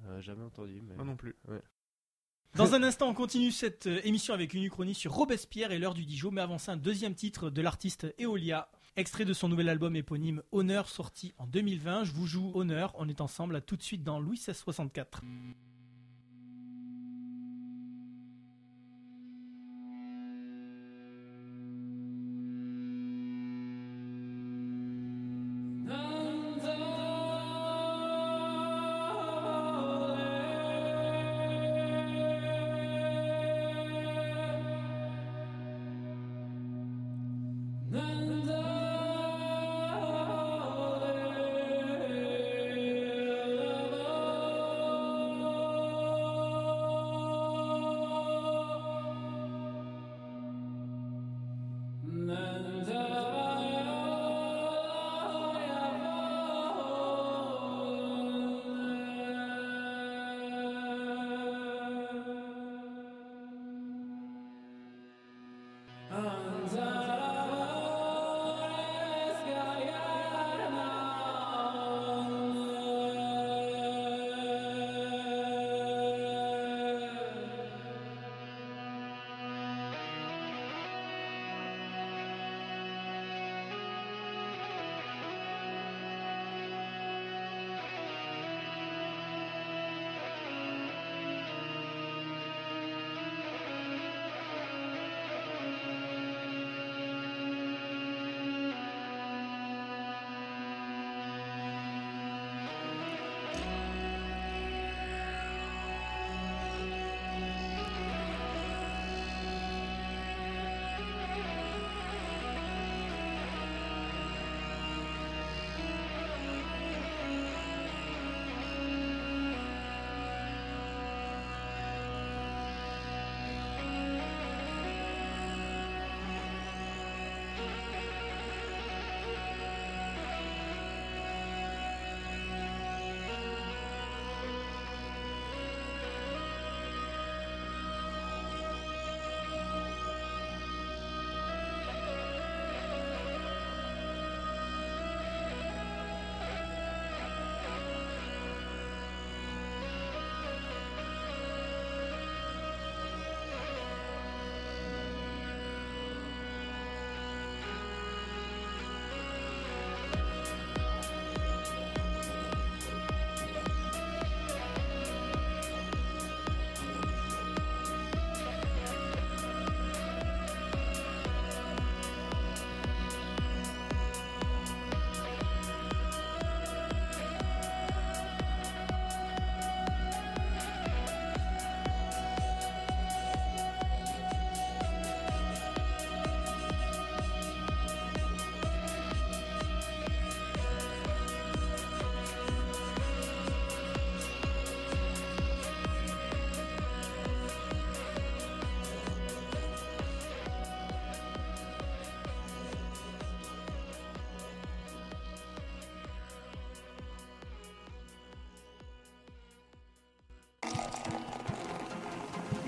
Euh, 0.06 0.20
jamais 0.22 0.44
entendu. 0.44 0.80
Mais... 0.82 0.94
Moi 0.94 1.04
non 1.04 1.16
plus. 1.16 1.36
Dans 2.54 2.74
un 2.74 2.82
instant, 2.84 3.08
on 3.10 3.14
continue 3.14 3.50
cette 3.50 3.86
émission 3.86 4.32
avec 4.32 4.54
une 4.54 4.62
uchronie 4.62 4.94
sur 4.94 5.12
Robespierre 5.12 5.72
et 5.72 5.78
l'heure 5.78 5.92
du 5.94 6.06
Dijon. 6.06 6.30
Mais 6.30 6.40
avant 6.40 6.56
ça, 6.58 6.72
un 6.72 6.76
deuxième 6.78 7.14
titre 7.14 7.50
de 7.50 7.60
l'artiste 7.60 8.06
Eolia, 8.18 8.70
extrait 8.96 9.24
de 9.24 9.32
son 9.32 9.48
nouvel 9.48 9.68
album 9.68 9.96
éponyme 9.96 10.42
Honneur, 10.52 10.88
sorti 10.88 11.34
en 11.38 11.46
2020. 11.46 12.04
Je 12.04 12.12
vous 12.12 12.26
joue 12.26 12.52
Honneur. 12.54 12.94
On 12.98 13.08
est 13.08 13.20
ensemble 13.20 13.54
là 13.54 13.60
tout 13.60 13.76
de 13.76 13.82
suite 13.82 14.02
dans 14.02 14.20
Louis 14.20 14.38
1664. 14.38 15.22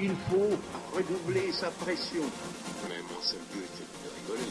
Il 0.03 0.13
faut 0.31 0.57
redoubler 0.97 1.53
sa 1.53 1.71
pression. 1.71 2.23
Mais 2.89 3.03
mon 3.03 3.23
seul 3.23 3.41
but 3.53 3.65
est 3.65 4.07
de 4.07 4.33
rigoler. 4.33 4.51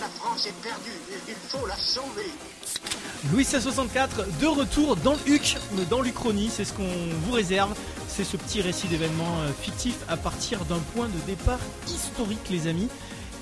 La 0.00 0.08
France 0.08 0.46
est 0.46 0.60
perdue. 0.60 0.90
Il 1.28 1.34
faut 1.34 1.66
la 1.66 1.76
sauver. 1.76 2.32
Louis 3.32 3.44
64 3.44 4.38
de 4.40 4.46
retour 4.46 4.96
dans 4.96 5.12
le 5.12 5.34
HUC, 5.34 5.56
dans 5.88 6.00
l'Uchronie, 6.00 6.50
c'est 6.52 6.64
ce 6.64 6.72
qu'on 6.72 6.88
vous 7.26 7.32
réserve. 7.32 7.76
C'est 8.08 8.24
ce 8.24 8.36
petit 8.36 8.60
récit 8.60 8.88
d'événements 8.88 9.40
euh, 9.42 9.52
fictifs 9.52 10.00
à 10.08 10.16
partir 10.16 10.64
d'un 10.64 10.80
point 10.94 11.06
de 11.06 11.18
départ 11.26 11.60
historique, 11.86 12.48
les 12.50 12.66
amis. 12.66 12.88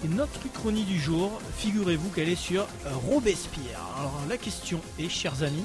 Et 0.05 0.09
notre 0.09 0.45
Uchronie 0.45 0.85
du 0.85 1.01
jour, 1.01 1.41
figurez-vous 1.57 2.11
qu'elle 2.11 2.29
est 2.29 2.37
sur 2.37 2.67
Robespierre. 3.09 3.81
Alors 3.99 4.21
la 4.29 4.37
question 4.37 4.83
est, 4.99 5.09
chers 5.09 5.43
amis, 5.43 5.65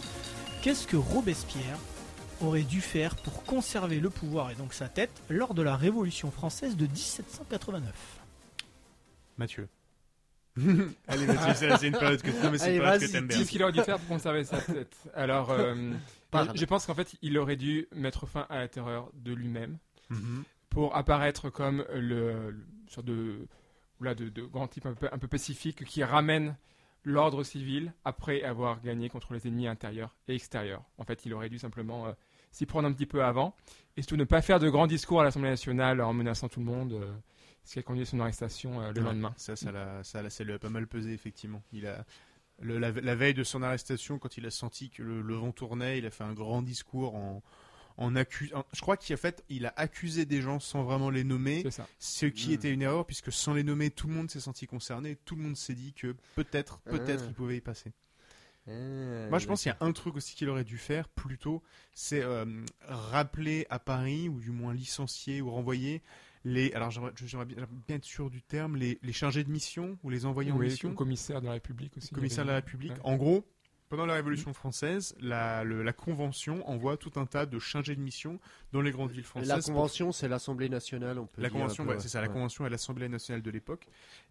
qu'est-ce 0.61 0.87
que 0.87 0.95
Robespierre? 0.95 1.77
Aurait 2.43 2.63
dû 2.63 2.81
faire 2.81 3.15
pour 3.15 3.43
conserver 3.43 3.99
le 3.99 4.09
pouvoir 4.09 4.51
et 4.51 4.55
donc 4.55 4.73
sa 4.73 4.87
tête 4.89 5.21
lors 5.29 5.53
de 5.53 5.61
la 5.61 5.75
Révolution 5.75 6.31
française 6.31 6.75
de 6.77 6.85
1789 6.87 7.93
Mathieu. 9.37 9.67
Allez, 11.07 11.25
Mathieu, 11.25 11.53
c'est 11.55 11.77
c'est 11.77 11.87
une 11.87 11.97
période 11.97 12.21
que, 12.21 12.29
non, 12.43 12.51
mais 12.51 12.57
c'est 12.57 12.65
Allez, 12.65 12.75
une 12.75 12.81
période 12.81 12.99
que 12.99 13.05
vas-y, 13.05 13.11
t'aimes 13.11 13.27
bien. 13.27 13.37
Qu'est-ce 13.37 13.49
qu'il 13.51 13.63
aurait 13.63 13.71
dû 13.71 13.81
faire 13.81 13.97
pour 13.99 14.07
conserver 14.09 14.43
sa 14.43 14.59
tête 14.61 14.95
Alors, 15.15 15.51
euh, 15.51 15.91
je 16.55 16.65
pense 16.65 16.85
qu'en 16.85 16.93
fait, 16.95 17.15
il 17.21 17.37
aurait 17.37 17.55
dû 17.55 17.87
mettre 17.95 18.25
fin 18.27 18.45
à 18.49 18.59
la 18.59 18.67
terreur 18.67 19.09
de 19.13 19.33
lui-même 19.33 19.77
Mhm. 20.09 20.43
pour 20.69 20.95
apparaître 20.97 21.49
comme 21.49 21.85
le, 21.93 22.51
le 22.51 22.65
sorte 22.87 23.05
de, 23.07 23.47
oula, 24.01 24.13
de, 24.13 24.27
de 24.27 24.41
grand 24.43 24.67
type 24.67 24.85
un 24.85 24.93
peu, 24.93 25.07
un 25.09 25.17
peu 25.17 25.27
pacifique 25.29 25.85
qui 25.85 26.03
ramène 26.03 26.57
l'ordre 27.05 27.43
civil 27.43 27.93
après 28.03 28.43
avoir 28.43 28.81
gagné 28.81 29.07
contre 29.09 29.33
les 29.33 29.47
ennemis 29.47 29.67
intérieurs 29.67 30.15
et 30.27 30.35
extérieurs. 30.35 30.83
En 30.97 31.05
fait, 31.05 31.25
il 31.25 31.33
aurait 31.33 31.47
dû 31.49 31.59
simplement 31.59 32.07
euh, 32.07 32.11
s'y 32.51 32.65
prendre 32.65 32.87
un 32.87 32.93
petit 32.93 33.05
peu 33.05 33.23
avant 33.23 33.55
et 33.97 34.01
surtout 34.01 34.17
ne 34.17 34.23
pas 34.23 34.41
faire 34.41 34.59
de 34.59 34.69
grands 34.69 34.87
discours 34.87 35.21
à 35.21 35.23
l'Assemblée 35.23 35.49
nationale 35.49 36.01
en 36.01 36.13
menaçant 36.13 36.47
tout 36.49 36.59
le 36.59 36.65
monde, 36.65 36.93
euh, 36.93 37.11
ce 37.63 37.73
qui 37.73 37.79
a 37.79 37.83
conduit 37.83 38.03
à 38.03 38.05
son 38.05 38.19
arrestation 38.19 38.81
euh, 38.81 38.91
le 38.91 38.99
Ouais, 39.01 39.07
lendemain. 39.07 39.33
Ça, 39.37 39.55
ça, 39.55 39.71
l'a, 39.71 40.03
ça, 40.03 40.21
l'a- 40.21 40.29
ça 40.29 40.43
lui 40.43 40.53
a 40.53 40.59
pas 40.59 40.69
mal 40.69 40.87
pesé, 40.87 41.11
effectivement. 41.13 41.61
Il 41.73 41.87
a, 41.87 42.05
le- 42.61 42.77
la, 42.79 42.91
la 42.91 43.15
veille 43.15 43.33
de 43.33 43.43
son 43.43 43.61
arrestation, 43.63 44.19
quand 44.19 44.37
il 44.37 44.45
a 44.45 44.51
senti 44.51 44.89
que 44.89 45.03
le, 45.03 45.21
le 45.21 45.33
vent 45.35 45.51
tournait, 45.51 45.97
il 45.97 46.05
a 46.05 46.11
fait 46.11 46.23
un 46.23 46.33
grand 46.33 46.61
discours 46.61 47.15
en, 47.15 47.41
en 47.97 48.15
accusant. 48.15 48.65
Je 48.73 48.81
crois 48.81 48.97
qu'il 48.97 49.13
a 49.13 49.17
fait, 49.17 49.43
il 49.49 49.65
a 49.65 49.73
accusé 49.75 50.25
des 50.25 50.41
gens 50.41 50.59
sans 50.59 50.83
vraiment 50.83 51.09
les 51.09 51.23
nommer, 51.23 51.61
C'est 51.63 51.71
ça. 51.71 51.87
ce 51.99 52.25
qui 52.25 52.49
Mm. 52.49 52.53
était 52.53 52.71
une 52.73 52.81
erreur, 52.81 53.05
puisque 53.05 53.31
sans 53.31 53.53
les 53.53 53.63
nommer, 53.63 53.91
tout 53.91 54.07
le 54.07 54.13
monde 54.13 54.29
s'est 54.31 54.39
senti 54.39 54.65
concerné, 54.67 55.17
tout 55.25 55.35
le 55.35 55.43
monde 55.43 55.55
s'est 55.57 55.75
dit 55.75 55.93
que 55.93 56.15
peut-être, 56.35 56.79
peut-être, 56.81 57.23
Ah. 57.25 57.27
il 57.27 57.33
pouvait 57.33 57.57
y 57.57 57.61
passer. 57.61 57.91
Euh, 58.67 59.29
Moi, 59.29 59.39
je 59.39 59.47
pense 59.47 59.63
qu'il 59.63 59.71
y 59.71 59.75
a 59.75 59.77
un 59.85 59.91
truc 59.91 60.15
aussi 60.15 60.35
qu'il 60.35 60.47
aurait 60.49 60.63
dû 60.63 60.77
faire, 60.77 61.09
plutôt, 61.09 61.63
c'est 61.93 62.21
euh, 62.21 62.45
rappeler 62.87 63.65
à 63.69 63.79
Paris, 63.79 64.29
ou 64.29 64.39
du 64.39 64.51
moins 64.51 64.73
licencier 64.73 65.41
ou 65.41 65.49
renvoyer 65.51 66.01
les. 66.43 66.71
Alors, 66.73 66.91
j'aimerais, 66.91 67.45
bien, 67.45 67.95
être 67.95 68.05
sûr 68.05 68.29
du 68.29 68.41
terme, 68.41 68.75
les, 68.77 68.99
les 69.01 69.13
chargés 69.13 69.43
de 69.43 69.49
mission 69.51 69.97
ou 70.03 70.09
les 70.09 70.25
envoyés 70.25 70.51
en 70.51 70.57
Oui, 70.57 70.67
mission, 70.67 70.93
commissaire 70.93 71.41
de 71.41 71.47
la 71.47 71.53
République 71.53 71.97
aussi. 71.97 72.11
commissaire 72.13 72.43
de 72.45 72.49
la 72.49 72.55
République. 72.57 72.91
Ouais. 72.93 72.99
En 73.03 73.15
gros, 73.15 73.45
pendant 73.89 74.05
la 74.05 74.13
Révolution 74.13 74.53
française, 74.53 75.15
la, 75.19 75.63
le- 75.63 75.83
la 75.83 75.91
Convention 75.93 76.67
envoie 76.69 76.97
tout 76.97 77.11
un 77.19 77.25
tas 77.25 77.45
de 77.45 77.59
chargés 77.59 77.95
de 77.95 78.01
mission 78.01 78.39
dans 78.71 78.81
les 78.81 78.91
grandes 78.91 79.11
villes 79.11 79.23
françaises. 79.23 79.49
La 79.49 79.55
pour- 79.57 79.65
convention, 79.65 80.11
c'est 80.11 80.27
l'Assemblée 80.27 80.69
nationale, 80.69 81.19
on 81.19 81.25
peut 81.27 81.41
la 81.41 81.49
dire 81.49 81.57
convention, 81.59 81.85
ouais, 81.85 81.99
c'est 81.99 82.07
ça, 82.09 82.21
la 82.21 82.27
ouais. 82.27 82.33
convention 82.33 82.65
est 82.65 82.69
l'Assemblée 82.69 83.09
nationale 83.09 83.41
de 83.41 83.51
l'époque, 83.51 83.87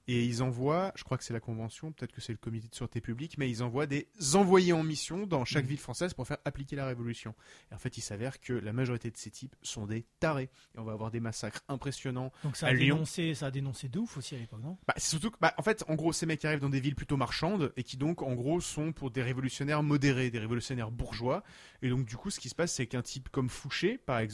et 0.08 0.24
ils 0.24 0.42
envoient, 0.42 0.92
je 0.96 1.04
crois 1.04 1.18
que 1.18 1.24
c'est 1.24 1.32
la 1.34 1.40
convention, 1.40 1.92
peut-être 1.92 2.12
que 2.12 2.20
c'est 2.20 2.32
le 2.32 2.38
comité 2.38 2.68
de 2.68 2.74
sûreté 2.74 3.00
publique, 3.00 3.36
mais 3.38 3.50
ils 3.50 3.62
envoient 3.62 3.86
des 3.86 4.08
envoyés 4.34 4.72
en 4.72 4.82
mission 4.82 5.26
dans 5.26 5.44
chaque 5.44 5.64
Mhm. 5.64 5.68
ville 5.70 5.78
française 5.78 6.14
pour 6.14 6.26
faire 6.26 6.38
appliquer 6.44 6.76
la 6.76 6.86
révolution. 6.86 7.34
Et 7.70 7.74
en 7.74 7.78
fait, 7.78 7.98
il 7.98 8.00
s'avère 8.00 8.40
que 8.40 8.52
la 8.52 8.72
majorité 8.72 9.10
de 9.10 9.16
ces 9.16 9.30
types 9.30 9.54
sont 9.62 9.86
des 9.86 10.04
tarés, 10.20 10.50
et 10.74 10.78
on 10.78 10.84
va 10.84 10.92
avoir 10.92 11.10
des 11.10 11.20
massacres 11.20 11.62
impressionnants. 11.68 12.32
Donc 12.42 12.56
ça 12.56 12.66
a, 12.66 12.70
À 12.70 12.72
Lyon. 12.72 12.94
dénoncé, 12.96 13.34
ça 13.34 13.46
a 13.46 13.50
dénoncé 13.50 13.88
de 13.88 13.98
ouf 13.98 14.16
aussi 14.16 14.34
à 14.34 14.38
l'époque, 14.38 14.60
non? 14.62 14.78
Bah, 14.86 14.94
c'est 14.96 15.10
surtout 15.10 15.30
que, 15.30 15.36
bah, 15.40 15.52
en 15.58 15.62
fait, 15.62 15.84
en 15.88 15.94
gros, 15.96 16.12
ces 16.12 16.24
mecs 16.26 16.44
arrivent 16.44 16.60
dans 16.60 16.70
des 16.70 16.80
villes 16.80 16.94
plutôt 16.96 17.16
marchandes 17.16 17.72
et 17.76 17.82
qui 17.82 17.96
donc, 17.98 18.22
en 18.22 18.32
gros, 18.34 18.60
sont 18.60 18.92
pour 18.92 19.10
des 19.10 19.22
révolutionnaires 19.22 19.82
modérés, 19.82 20.30
des 20.30 20.38
révolutionnaires 20.38 20.90
bourgeois. 20.90 21.42
Et 21.82 21.90
donc, 21.90 22.06
du 22.06 22.16
coup, 22.16 22.30
ce 22.30 22.40
qui 22.40 22.48
se 22.48 22.54
passe, 22.54 22.72
c'est 22.72 22.86
qu'un 22.86 23.02
type 23.02 23.28
comme 23.28 23.48
Fouché, 23.50 23.98
par 23.98 24.18
exemple, 24.18 24.29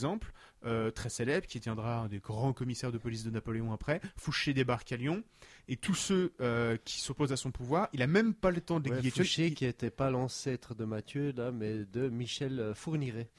euh, 0.65 0.91
très 0.91 1.09
célèbre, 1.09 1.47
qui 1.47 1.59
tiendra 1.59 1.99
un 1.99 2.07
des 2.07 2.19
grands 2.19 2.53
commissaires 2.53 2.91
de 2.91 2.97
police 2.97 3.23
de 3.23 3.29
Napoléon 3.29 3.71
après, 3.71 4.01
Fouché 4.17 4.53
débarque 4.53 4.91
à 4.91 4.97
Lyon, 4.97 5.23
et 5.69 5.75
tous 5.77 5.95
ceux 5.95 6.33
euh, 6.41 6.77
qui 6.85 7.01
s'opposent 7.01 7.31
à 7.33 7.37
son 7.37 7.51
pouvoir, 7.51 7.89
il 7.93 8.01
a 8.01 8.07
même 8.07 8.33
pas 8.33 8.51
le 8.51 8.61
temps 8.61 8.79
de 8.79 8.85
les 8.85 8.91
Ouais, 8.95 9.01
guillocher. 9.01 9.23
Fouché 9.23 9.51
qui 9.51 9.65
n'était 9.65 9.89
pas 9.89 10.09
l'ancêtre 10.09 10.75
de 10.75 10.85
Mathieu, 10.85 11.33
là, 11.35 11.51
mais 11.51 11.85
de 11.91 12.09
Michel 12.09 12.59
euh, 12.59 12.73
Fourniret. 12.73 13.29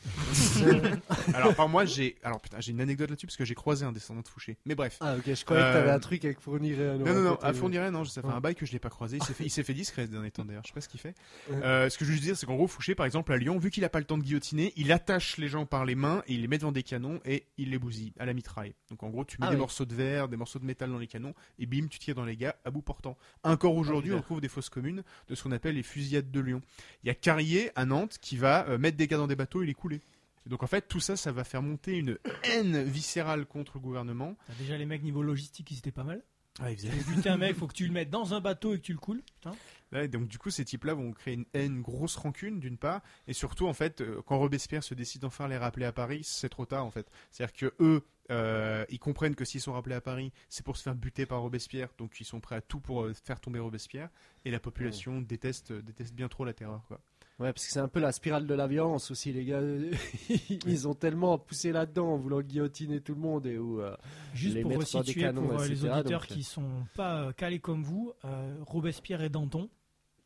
Alors, 1.34 1.54
par 1.54 1.68
moi, 1.68 1.84
j'ai, 1.84 2.16
alors 2.22 2.40
putain, 2.40 2.58
j'ai 2.60 2.72
une 2.72 2.80
anecdote 2.80 3.10
là-dessus 3.10 3.26
parce 3.26 3.36
que 3.36 3.44
j'ai 3.44 3.54
croisé 3.54 3.84
un 3.84 3.92
descendant 3.92 4.20
de 4.22 4.28
Fouché. 4.28 4.56
Mais 4.66 4.74
bref. 4.74 4.96
ah, 5.00 5.16
ok, 5.16 5.22
je 5.34 5.44
croyais 5.44 5.62
que 5.62 5.66
Euh, 5.68 5.72
t'avais 5.72 5.90
un 5.90 5.98
truc 5.98 6.24
avec 6.24 6.40
Fourniret. 6.40 6.98
Non, 6.98 7.04
non, 7.14 7.22
non, 7.22 7.34
à 7.42 7.52
Fourniret, 7.52 7.90
non, 7.90 8.04
ça 8.04 8.20
fait 8.22 8.28
Ouais. 8.28 8.34
un 8.34 8.40
bail 8.40 8.54
que 8.54 8.66
je 8.66 8.72
l'ai 8.72 8.78
pas 8.78 8.90
croisé. 8.90 9.16
Il 9.18 9.22
s'est 9.24 9.32
fait, 9.34 9.44
il 9.44 9.50
s'est 9.50 9.62
fait 9.62 9.74
discret 9.74 10.02
ces 10.06 10.12
derniers 10.12 10.30
temps 10.30 10.44
d'ailleurs, 10.44 10.62
je 10.64 10.68
sais 10.68 10.74
pas 10.74 10.80
ce 10.80 10.88
qu'il 10.88 11.00
fait. 11.00 11.14
Euh, 11.50 11.88
ce 11.88 11.96
que 11.98 12.04
je 12.04 12.10
veux 12.10 12.14
juste 12.16 12.24
dire, 12.24 12.36
c'est 12.36 12.46
qu'en 12.46 12.56
gros, 12.56 12.66
Fouché, 12.66 12.94
par 12.94 13.06
exemple, 13.06 13.32
à 13.32 13.36
Lyon, 13.36 13.58
vu 13.58 13.70
qu'il 13.70 13.84
a 13.84 13.88
pas 13.88 13.98
le 14.00 14.04
temps 14.04 14.18
de 14.18 14.22
guillotiner, 14.22 14.72
il 14.76 14.92
attache 14.92 15.36
les 15.38 15.48
gens 15.48 15.66
par 15.66 15.84
les 15.84 15.94
mains 15.94 16.22
et 16.26 16.34
il 16.34 16.42
les 16.42 16.48
met 16.48 16.58
devant 16.58 16.72
des 16.72 16.82
canons 16.82 17.20
et 17.24 17.46
il 17.56 17.70
les 17.70 17.78
bousille 17.78 18.12
à 18.18 18.26
la 18.26 18.34
mitraille. 18.34 18.74
Donc 18.90 19.02
en 19.02 19.08
gros, 19.08 19.24
tu 19.24 19.38
mets 19.40 19.46
Ah 19.46 19.50
des 19.50 19.56
oui. 19.56 19.60
morceaux 19.60 19.84
de 19.86 19.94
verre, 19.94 20.28
des 20.28 20.36
morceaux 20.36 20.58
de 20.58 20.64
métal 20.64 20.90
dans 20.90 20.98
les 20.98 21.06
canons 21.06 21.34
et 21.58 21.66
bim, 21.66 21.86
tu 21.88 21.98
tires 21.98 22.14
dans 22.18 22.24
les 22.26 22.36
gars 22.36 22.56
à 22.64 22.70
bout 22.70 22.82
portant. 22.82 23.16
Encore 23.44 23.74
aujourd'hui, 23.76 24.10
putain. 24.10 24.20
on 24.20 24.22
trouve 24.22 24.40
des 24.40 24.48
fausses 24.48 24.68
communes 24.68 25.02
de 25.28 25.34
ce 25.34 25.42
qu'on 25.44 25.52
appelle 25.52 25.76
les 25.76 25.82
fusillades 25.82 26.30
de 26.30 26.40
Lyon. 26.40 26.60
Il 27.02 27.06
y 27.06 27.10
a 27.10 27.14
Carrier 27.14 27.70
à 27.76 27.84
Nantes 27.84 28.18
qui 28.20 28.36
va 28.36 28.68
euh, 28.68 28.76
mettre 28.78 28.96
des 28.96 29.06
gars 29.06 29.16
dans 29.16 29.26
des 29.26 29.36
bateaux 29.36 29.62
et 29.62 29.66
les 29.66 29.74
couler. 29.74 30.00
Donc 30.46 30.62
en 30.62 30.66
fait, 30.66 30.88
tout 30.88 31.00
ça, 31.00 31.16
ça 31.16 31.30
va 31.30 31.44
faire 31.44 31.62
monter 31.62 31.96
une 31.96 32.18
haine 32.44 32.82
viscérale 32.82 33.46
contre 33.46 33.72
le 33.76 33.80
gouvernement. 33.80 34.36
T'as 34.46 34.54
Déjà 34.54 34.76
les 34.78 34.86
mecs 34.86 35.02
niveau 35.02 35.22
logistique, 35.22 35.70
ils 35.70 35.78
étaient 35.78 35.92
pas 35.92 36.04
mal. 36.04 36.22
Ah, 36.60 36.72
ils 36.72 36.76
faisaient- 36.76 37.28
un 37.28 37.36
mec, 37.38 37.54
faut 37.54 37.66
que 37.68 37.74
tu 37.74 37.86
le 37.86 37.92
mettes 37.92 38.10
dans 38.10 38.34
un 38.34 38.40
bateau 38.40 38.74
et 38.74 38.78
que 38.78 38.82
tu 38.82 38.92
le 38.92 38.98
coules. 38.98 39.22
Putain. 39.40 40.08
Donc 40.08 40.26
du 40.26 40.38
coup, 40.38 40.50
ces 40.50 40.64
types-là 40.64 40.94
vont 40.94 41.12
créer 41.12 41.34
une 41.34 41.44
haine, 41.54 41.80
grosse 41.82 42.16
rancune 42.16 42.60
d'une 42.60 42.76
part, 42.78 43.00
et 43.26 43.32
surtout 43.32 43.68
en 43.68 43.72
fait, 43.74 44.00
euh, 44.00 44.20
quand 44.26 44.38
Robespierre 44.38 44.82
se 44.82 44.94
décide 44.94 45.24
enfin 45.24 45.44
à 45.44 45.48
les 45.48 45.56
rappeler 45.56 45.86
à 45.86 45.92
Paris, 45.92 46.20
c'est 46.24 46.48
trop 46.48 46.66
tard 46.66 46.84
en 46.84 46.90
fait. 46.90 47.06
C'est-à-dire 47.30 47.54
que 47.54 47.74
eux, 47.80 48.02
euh, 48.30 48.84
ils 48.90 48.98
comprennent 48.98 49.34
que 49.34 49.44
s'ils 49.44 49.60
sont 49.60 49.72
rappelés 49.72 49.94
à 49.94 50.00
Paris, 50.00 50.32
c'est 50.48 50.64
pour 50.64 50.76
se 50.76 50.82
faire 50.82 50.94
buter 50.94 51.26
par 51.26 51.40
Robespierre, 51.40 51.88
donc 51.98 52.20
ils 52.20 52.24
sont 52.24 52.40
prêts 52.40 52.56
à 52.56 52.60
tout 52.60 52.80
pour 52.80 53.02
euh, 53.04 53.12
faire 53.24 53.40
tomber 53.40 53.58
Robespierre, 53.58 54.10
et 54.44 54.50
la 54.50 54.60
population 54.60 55.20
déteste, 55.20 55.72
déteste 55.72 56.14
bien 56.14 56.28
trop 56.28 56.44
la 56.44 56.52
terreur. 56.52 56.84
Quoi. 56.88 57.00
Ouais, 57.38 57.52
parce 57.52 57.66
que 57.66 57.72
c'est 57.72 57.78
un 57.78 57.86
peu 57.86 58.00
la 58.00 58.10
spirale 58.10 58.48
de 58.48 58.54
la 58.54 58.66
violence 58.66 59.12
aussi, 59.12 59.32
les 59.32 59.44
gars. 59.44 59.60
Ils 60.66 60.88
ont 60.88 60.94
tellement 60.94 61.38
poussé 61.38 61.70
là-dedans 61.70 62.14
en 62.14 62.16
voulant 62.16 62.40
guillotiner 62.40 63.00
tout 63.00 63.14
le 63.14 63.20
monde 63.20 63.46
et 63.46 63.56
où. 63.58 63.80
euh, 63.80 63.94
Juste 64.34 64.56
Les 64.56 64.62
pour 64.62 64.76
resituer 64.76 65.20
canons, 65.20 65.46
pour 65.46 65.60
euh, 65.60 65.68
les 65.68 65.84
auditeurs 65.84 66.20
donc, 66.22 66.26
qui 66.26 66.42
sont 66.42 66.84
pas 66.96 67.22
euh, 67.22 67.32
calés 67.32 67.60
comme 67.60 67.84
vous, 67.84 68.12
euh, 68.24 68.56
Robespierre 68.66 69.22
et 69.22 69.28
Danton, 69.28 69.70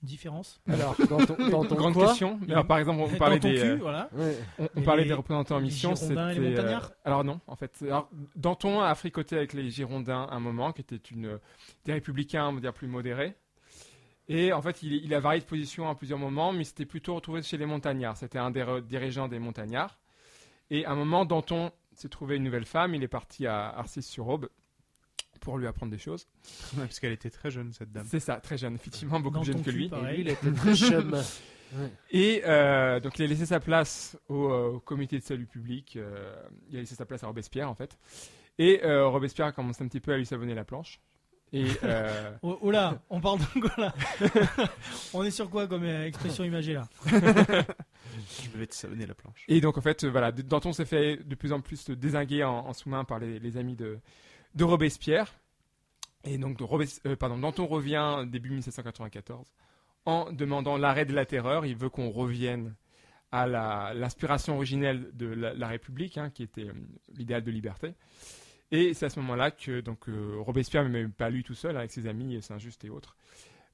différence 0.03 0.61
Alors, 0.69 0.97
dans 1.09 1.19
ton, 1.25 1.49
dans 1.49 1.65
ton 1.65 1.75
Grande 1.77 1.95
quoi 1.95 2.09
question. 2.09 2.39
Mais 2.47 2.53
alors, 2.53 2.67
par 2.67 2.79
exemple, 2.79 3.01
on 3.03 3.17
parlait 3.17 3.39
des, 3.39 3.55
cul, 3.55 3.61
euh, 3.63 3.77
voilà. 3.81 4.09
Ouais. 4.13 4.37
on, 4.77 4.83
parlait 4.83 5.03
les- 5.03 5.09
des 5.09 5.15
représentants 5.15 5.57
en 5.57 5.59
les 5.59 5.65
mission. 5.67 5.95
Girondins 5.95 6.29
et 6.31 6.35
les 6.35 6.41
c'était, 6.41 6.47
euh, 6.47 6.63
Montagnards 6.63 6.91
alors 7.05 7.25
non, 7.25 7.41
en 7.47 7.57
fait. 7.57 7.79
Alors, 7.83 8.09
Danton 8.37 8.81
a 8.81 8.95
fricoté 8.95 9.37
avec 9.37 9.53
les 9.53 9.71
Girondins 9.71 10.27
un 10.31 10.41
moment, 10.41 10.73
qui 10.73 10.81
était 10.81 10.97
une 10.97 11.39
des 11.85 11.93
républicains, 11.93 12.49
on 12.49 12.55
va 12.55 12.61
dire 12.61 12.73
plus 12.75 12.89
modérés. 12.89 13.35
Et 14.29 14.53
en 14.53 14.63
fait, 14.63 14.83
il, 14.83 14.93
il 15.05 15.13
a 15.15 15.21
varié 15.21 15.41
de 15.41 15.47
position 15.47 15.89
à 15.89 15.95
plusieurs 15.95 16.19
moments, 16.19 16.53
mais 16.53 16.61
il 16.63 16.67
s'était 16.67 16.87
plutôt 16.87 17.15
retrouvé 17.15 17.43
chez 17.43 17.57
les 17.57 17.67
Montagnards. 17.67 18.17
C'était 18.17 18.39
un 18.39 18.51
des 18.51 18.63
re- 18.63 18.81
dirigeants 18.81 19.29
des 19.29 19.39
Montagnards. 19.39 19.99
Et 20.71 20.85
à 20.87 20.93
un 20.93 20.95
moment, 20.95 21.25
Danton 21.25 21.71
s'est 21.95 22.09
trouvé 22.09 22.37
une 22.37 22.45
nouvelle 22.45 22.65
femme. 22.65 22.95
Il 22.95 23.03
est 23.03 23.09
parti 23.09 23.47
à 23.47 23.69
Arcis-sur-Aube 23.77 24.49
pour 25.43 25.59
lui 25.59 25.67
apprendre 25.67 25.93
des 25.93 25.99
choses. 25.99 26.27
Parce 26.77 26.99
qu'elle 26.99 27.13
était 27.13 27.29
très 27.31 27.51
jeune 27.51 27.73
cette 27.73 27.93
dame. 27.93 28.07
C'est 28.09 28.21
ça, 28.21 28.37
très 28.37 28.57
jeune, 28.57 28.75
effectivement, 28.77 29.21
beaucoup 29.21 29.41
plus 29.41 29.53
jeune 29.53 29.63
que 29.63 29.71
lui. 29.71 29.89
pareil. 29.91 30.07
Et 30.07 30.17
lui, 30.17 30.21
il 30.23 30.29
était 30.31 30.51
très 30.57 30.75
chum. 30.75 31.15
Et 32.11 32.43
euh, 32.45 33.01
donc 33.01 33.19
il 33.19 33.25
a 33.25 33.27
laissé 33.27 33.47
sa 33.47 33.59
place 33.59 34.19
au, 34.29 34.51
euh, 34.51 34.73
au 34.75 34.81
comité 34.81 35.19
de 35.19 35.25
salut 35.25 35.47
public. 35.47 35.97
euh, 35.97 36.35
il 36.69 36.77
a 36.77 36.81
laissé 36.81 36.95
sa 36.95 37.07
place 37.07 37.25
à 37.25 37.27
Robespierre 37.29 37.69
en 37.71 37.75
fait. 37.75 37.99
Et 38.59 38.85
euh, 38.85 39.09
Robespierre 39.09 39.47
a 39.47 39.53
commencé 39.53 39.83
un 39.83 39.89
petit 39.89 40.01
peu 40.01 40.13
à 40.13 40.19
lui 40.19 40.27
savonner 40.27 40.55
la 40.55 40.65
planche. 40.65 41.01
Et 41.55 41.65
euh, 41.85 42.31
Oh, 42.43 42.59
oh 42.61 42.71
là, 42.71 43.01
on 43.09 43.23
parle 43.23 43.39
de 43.39 43.61
quoi 43.61 43.73
là 43.79 43.95
On 45.15 45.23
est 45.25 45.31
sur 45.31 45.49
quoi 45.49 45.67
comme 45.67 45.85
expression 45.87 46.45
imagée 46.45 46.75
là? 46.75 46.87
Je 47.07 48.59
vais 48.59 48.67
te 48.67 48.75
savonner 48.75 49.07
la 49.07 49.15
planche. 49.15 49.45
Et 49.49 49.63
donc 49.63 49.79
en 49.79 49.81
fait, 49.81 50.05
voilà, 50.05 50.31
Danton 50.31 50.75
s'est 50.75 50.85
fait 50.85 51.17
de 51.27 51.35
plus 51.35 51.53
en 51.53 51.61
plus 51.63 51.89
désinguer 51.91 52.45
en, 52.45 52.67
en 52.67 52.73
sous-main 52.75 53.05
par 53.05 53.19
les, 53.19 53.39
les 53.39 53.57
amis 53.57 53.77
de, 53.77 53.99
de 54.55 54.65
Robespierre. 54.65 55.33
Et 56.25 56.39
donc 56.39 56.57
de 56.59 56.65
Robes- 56.65 57.01
euh, 57.07 57.17
pardon, 57.17 57.39
Danton 57.39 57.67
revient 57.67 58.25
début 58.31 58.51
1794 58.51 59.47
en 60.05 60.33
demandant 60.33 60.77
l'arrêt 60.77 61.05
de 61.05 61.13
la 61.15 61.27
terreur. 61.27 61.67
Il 61.67 61.77
veut 61.77 61.89
qu'on 61.89 62.11
revienne 62.11 62.75
à 63.33 63.47
la- 63.47 63.93
l'inspiration 63.95 64.55
originelle 64.57 65.11
de 65.15 65.27
la, 65.27 65.55
la 65.55 65.69
République, 65.69 66.19
hein, 66.19 66.31
qui 66.31 66.43
était 66.43 66.69
euh, 66.69 66.73
l'idéal 67.17 67.43
de 67.43 67.51
liberté. 67.51 67.95
Et 68.71 68.95
c'est 68.95 69.07
à 69.07 69.11
ce 69.11 69.19
moment-là 69.21 69.51
que 69.51 69.81
donc 69.81 70.09
euh, 70.09 70.37
Robespierre, 70.39 70.85
mais 70.85 71.03
même 71.03 71.13
pas 71.13 71.29
lui 71.31 71.43
tout 71.43 71.55
seul, 71.55 71.77
avec 71.77 71.91
ses 71.91 72.07
amis 72.07 72.41
Saint-Just 72.41 72.85
et 72.85 72.91
autres, 72.91 73.17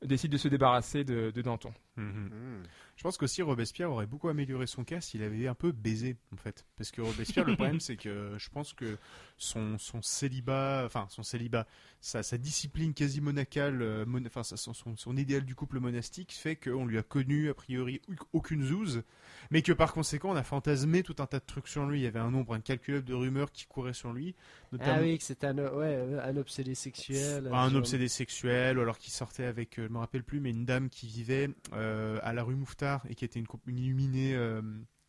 décide 0.02 0.32
de 0.32 0.36
se 0.38 0.48
débarrasser 0.48 1.04
de, 1.04 1.30
de 1.30 1.42
Danton. 1.42 1.72
Mhm. 1.96 2.62
Je 2.98 3.04
pense 3.04 3.16
qu'aussi 3.16 3.42
Robespierre 3.42 3.92
aurait 3.92 4.06
beaucoup 4.06 4.28
amélioré 4.28 4.66
son 4.66 4.82
cas 4.82 5.00
s'il 5.00 5.22
avait 5.22 5.46
un 5.46 5.54
peu 5.54 5.70
baisé, 5.70 6.16
en 6.34 6.36
fait. 6.36 6.66
Parce 6.76 6.90
que 6.90 7.00
Robespierre, 7.00 7.44
le 7.46 7.54
problème, 7.54 7.78
c'est 7.80 7.94
que 7.96 8.34
je 8.36 8.48
pense 8.50 8.72
que 8.72 8.98
son, 9.36 9.78
son 9.78 10.02
célibat, 10.02 10.82
enfin, 10.84 11.06
son 11.08 11.22
célibat, 11.22 11.64
sa, 12.00 12.24
sa 12.24 12.38
discipline 12.38 12.94
quasi 12.94 13.20
monacale, 13.20 13.82
euh, 13.82 14.04
mon- 14.04 14.26
enfin, 14.26 14.42
son, 14.42 14.74
son, 14.74 14.96
son 14.96 15.16
idéal 15.16 15.44
du 15.44 15.54
couple 15.54 15.78
monastique 15.78 16.32
fait 16.34 16.56
qu'on 16.56 16.86
lui 16.86 16.98
a 16.98 17.04
connu, 17.04 17.48
a 17.48 17.54
priori, 17.54 18.02
aucune 18.32 18.64
zouze, 18.64 19.04
mais 19.52 19.62
que 19.62 19.70
par 19.72 19.92
conséquent, 19.92 20.32
on 20.32 20.36
a 20.36 20.42
fantasmé 20.42 21.04
tout 21.04 21.14
un 21.20 21.26
tas 21.26 21.38
de 21.38 21.44
trucs 21.46 21.68
sur 21.68 21.86
lui. 21.86 22.00
Il 22.00 22.02
y 22.02 22.06
avait 22.08 22.18
un 22.18 22.32
nombre 22.32 22.52
incalculable 22.54 23.04
de 23.04 23.14
rumeurs 23.14 23.52
qui 23.52 23.66
couraient 23.66 23.92
sur 23.92 24.12
lui, 24.12 24.34
notamment. 24.72 24.94
Ah 24.96 25.02
oui, 25.02 25.16
que 25.18 25.22
c'était 25.24 25.46
un, 25.46 25.56
ouais, 25.56 26.18
un 26.20 26.36
obsédé 26.36 26.74
sexuel. 26.74 27.46
un 27.52 27.68
genre- 27.68 27.78
obsédé 27.78 28.08
sexuel, 28.08 28.76
ou 28.76 28.80
alors 28.82 28.98
qui 28.98 29.12
sortait 29.12 29.44
avec, 29.44 29.78
euh, 29.78 29.86
je 29.86 29.92
me 29.92 29.98
rappelle 29.98 30.24
plus, 30.24 30.40
mais 30.40 30.50
une 30.50 30.64
dame 30.64 30.88
qui 30.88 31.06
vivait 31.06 31.48
euh, 31.74 32.18
à 32.24 32.32
la 32.32 32.42
rue 32.42 32.56
Mouffetard 32.56 32.87
et 33.08 33.14
qui 33.14 33.24
était 33.24 33.38
une, 33.40 33.46
une 33.66 33.78
illuminée. 33.78 34.34
euh, 34.34 34.62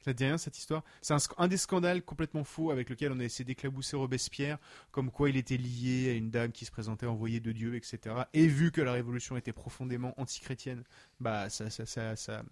ça 0.03 0.13
te 0.13 0.17
dit 0.17 0.23
rien 0.25 0.37
cette 0.37 0.57
histoire? 0.57 0.83
C'est 1.01 1.13
un, 1.37 1.47
des 1.47 1.57
scandales 1.57 2.01
complètement 2.03 2.45
faux 2.45 2.71
avec 2.71 2.89
lequel 2.89 3.11
on 3.11 3.19
a 3.19 3.23
essayé 3.23 3.43
d'éclabousser 3.43 3.97
Robespierre, 3.97 4.57
comme 4.91 5.11
quoi 5.11 5.29
il 5.29 5.35
était 5.35 5.57
lié 5.57 6.11
à 6.11 6.13
une 6.13 6.31
dame 6.31 6.51
qui 6.53 6.63
se 6.65 6.71
présentait 6.71 7.05
envoyée 7.05 7.41
de 7.41 7.51
Dieu, 7.51 7.75
etc. 7.75 8.15
Et 8.33 8.47
vu 8.47 8.71
que 8.71 8.81
la 8.81 8.93
Révolution 8.93 9.35
était 9.35 9.51
profondément 9.51 10.13
antichrétienne, 10.17 10.83
bah 11.19 11.49
ça, 11.49 11.69
ça, 11.69 11.85
ça, 11.85 12.15
ça, 12.15 12.43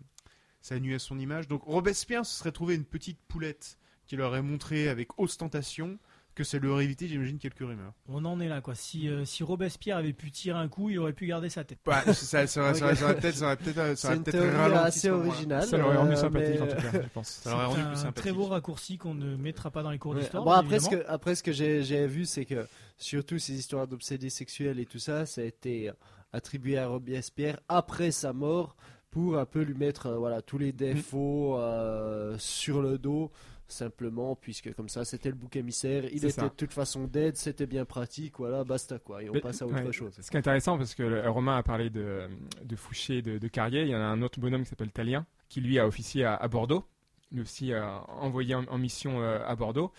ça 0.61 0.79
nuit 0.79 0.95
à 0.95 0.99
son 0.99 1.17
image. 1.19 1.47
Donc 1.47 1.63
Robespierre 1.63 2.25
se 2.25 2.37
serait 2.37 2.51
trouvé 2.51 2.75
une 2.75 2.85
petite 2.85 3.19
poulette 3.29 3.77
qui 4.07 4.17
leur 4.17 4.29
aurait 4.31 4.41
montré 4.41 4.89
avec 4.89 5.17
ostentation 5.17 5.99
que 6.37 6.43
ça 6.43 6.59
lui 6.59 6.67
aurait 6.67 6.83
évité, 6.83 7.07
j'imagine, 7.07 7.39
quelques 7.39 7.59
rumeurs. 7.59 7.93
On 8.07 8.23
en 8.23 8.39
est 8.39 8.47
là, 8.47 8.61
quoi. 8.61 8.75
Si, 8.75 9.09
euh, 9.09 9.25
si 9.25 9.43
Robespierre 9.43 9.97
avait 9.97 10.13
pu 10.13 10.29
tirer 10.31 10.59
un 10.59 10.67
coup, 10.67 10.89
il 10.91 10.99
aurait 10.99 11.13
pu 11.13 11.25
garder 11.25 11.49
sa 11.49 11.63
tête. 11.63 11.79
Ouais, 11.87 12.13
ça, 12.13 12.45
ça, 12.45 12.61
aurait- 12.61 12.73
ça 12.75 13.13
peut-être, 13.15 13.35
ça 13.35 13.45
aurait 13.45 13.57
peut-être, 13.57 13.97
ça 13.97 14.15
aurait 14.15 14.73
assez 14.77 15.09
originale. 15.09 15.63
Ça 15.65 15.77
l'aurait 15.77 15.97
rendu 15.97 16.11
euh, 16.13 16.15
sympathique 16.15 16.55
mais- 16.55 16.61
en 16.61 16.67
tout 16.67 16.75
cas, 16.81 16.91
je 17.03 17.09
pense. 17.13 17.27
Ça 17.27 17.51
l'aurait 17.51 17.65
rendu 17.65 17.81
un 17.81 17.85
plus 17.87 17.95
sympathique. 17.97 18.15
très 18.15 18.31
beau 18.31 18.45
raccourci 18.45 18.97
qu'on 18.97 19.15
ne 19.15 19.35
mettra 19.35 19.71
pas 19.71 19.81
dans 19.83 19.91
les 19.91 19.97
cours 19.97 20.13
Ouais. 20.13 20.19
d'histoire. 20.21 20.43
Bon, 20.43 20.51
après, 20.51 20.79
ce 20.79 20.89
que, 20.89 21.03
après, 21.07 21.33
ce 21.35 21.41
que 21.43 21.51
j'ai 21.51 21.81
j'ai 21.83 22.05
vu, 22.07 22.25
c'est 22.25 22.45
que 22.45 22.67
surtout 22.97 23.39
ces 23.39 23.53
histoires 23.57 23.87
d'obsédés 23.87 24.29
sexuels 24.29 24.79
et 24.79 24.85
tout 24.85 24.99
ça, 24.99 25.25
ça 25.25 25.41
a 25.41 25.43
été 25.43 25.91
attribué 26.33 26.77
à 26.77 26.87
Robespierre 26.87 27.59
après 27.67 28.11
sa 28.11 28.31
mort 28.33 28.75
pour 29.09 29.37
un 29.39 29.45
peu 29.45 29.61
lui 29.63 29.73
mettre 29.73 30.07
euh, 30.07 30.17
voilà, 30.17 30.41
tous 30.41 30.57
les 30.59 30.71
défauts 30.71 31.57
euh, 31.57 32.35
sur 32.37 32.81
le 32.81 32.97
dos. 32.97 33.31
Simplement, 33.69 34.35
puisque 34.35 34.73
comme 34.75 34.87
ça, 34.87 35.03
c'était 35.03 35.29
le 35.29 35.35
bouc 35.35 35.55
émissaire, 35.57 36.05
il 36.05 36.17
était 36.17 36.29
ça. 36.29 36.43
de 36.43 36.47
toute 36.49 36.71
façon 36.73 37.03
dead, 37.05 37.35
c'était 37.35 37.65
bien 37.65 37.83
pratique, 37.83 38.35
voilà, 38.37 38.63
basta 38.63 38.97
quoi, 38.97 39.21
et 39.21 39.29
on 39.29 39.33
Mais- 39.33 39.41
passe 39.41 39.61
à 39.61 39.65
autre 39.67 39.83
ouais. 39.83 39.91
chose. 39.91 40.13
Ce 40.21 40.29
qui 40.31 40.37
est 40.37 40.39
intéressant, 40.39 40.77
parce 40.77 40.95
que 40.95 41.03
le- 41.03 41.29
Romain 41.29 41.57
a 41.57 41.63
parlé 41.63 41.89
de, 41.89 42.29
de 42.63 42.75
Fouché, 42.77 43.21
de, 43.21 43.37
de 43.37 43.47
Carrier, 43.49 43.81
il 43.81 43.89
y 43.89 43.95
en 43.95 43.99
a 43.99 44.05
un 44.05 44.21
autre 44.21 44.39
bonhomme 44.39 44.63
qui 44.63 44.69
s'appelle 44.69 44.91
Talien, 44.91 45.25
qui 45.49 45.59
lui 45.59 45.79
a 45.79 45.85
officié 45.85 46.23
à, 46.23 46.35
à 46.35 46.47
Bordeaux, 46.47 46.85
lui 47.31 47.41
aussi 47.41 47.73
a 47.73 48.03
envoyé 48.21 48.55
en, 48.55 48.63
en 48.65 48.77
mission 48.77 49.21
euh, 49.21 49.45
à 49.45 49.55
Bordeaux. 49.57 49.91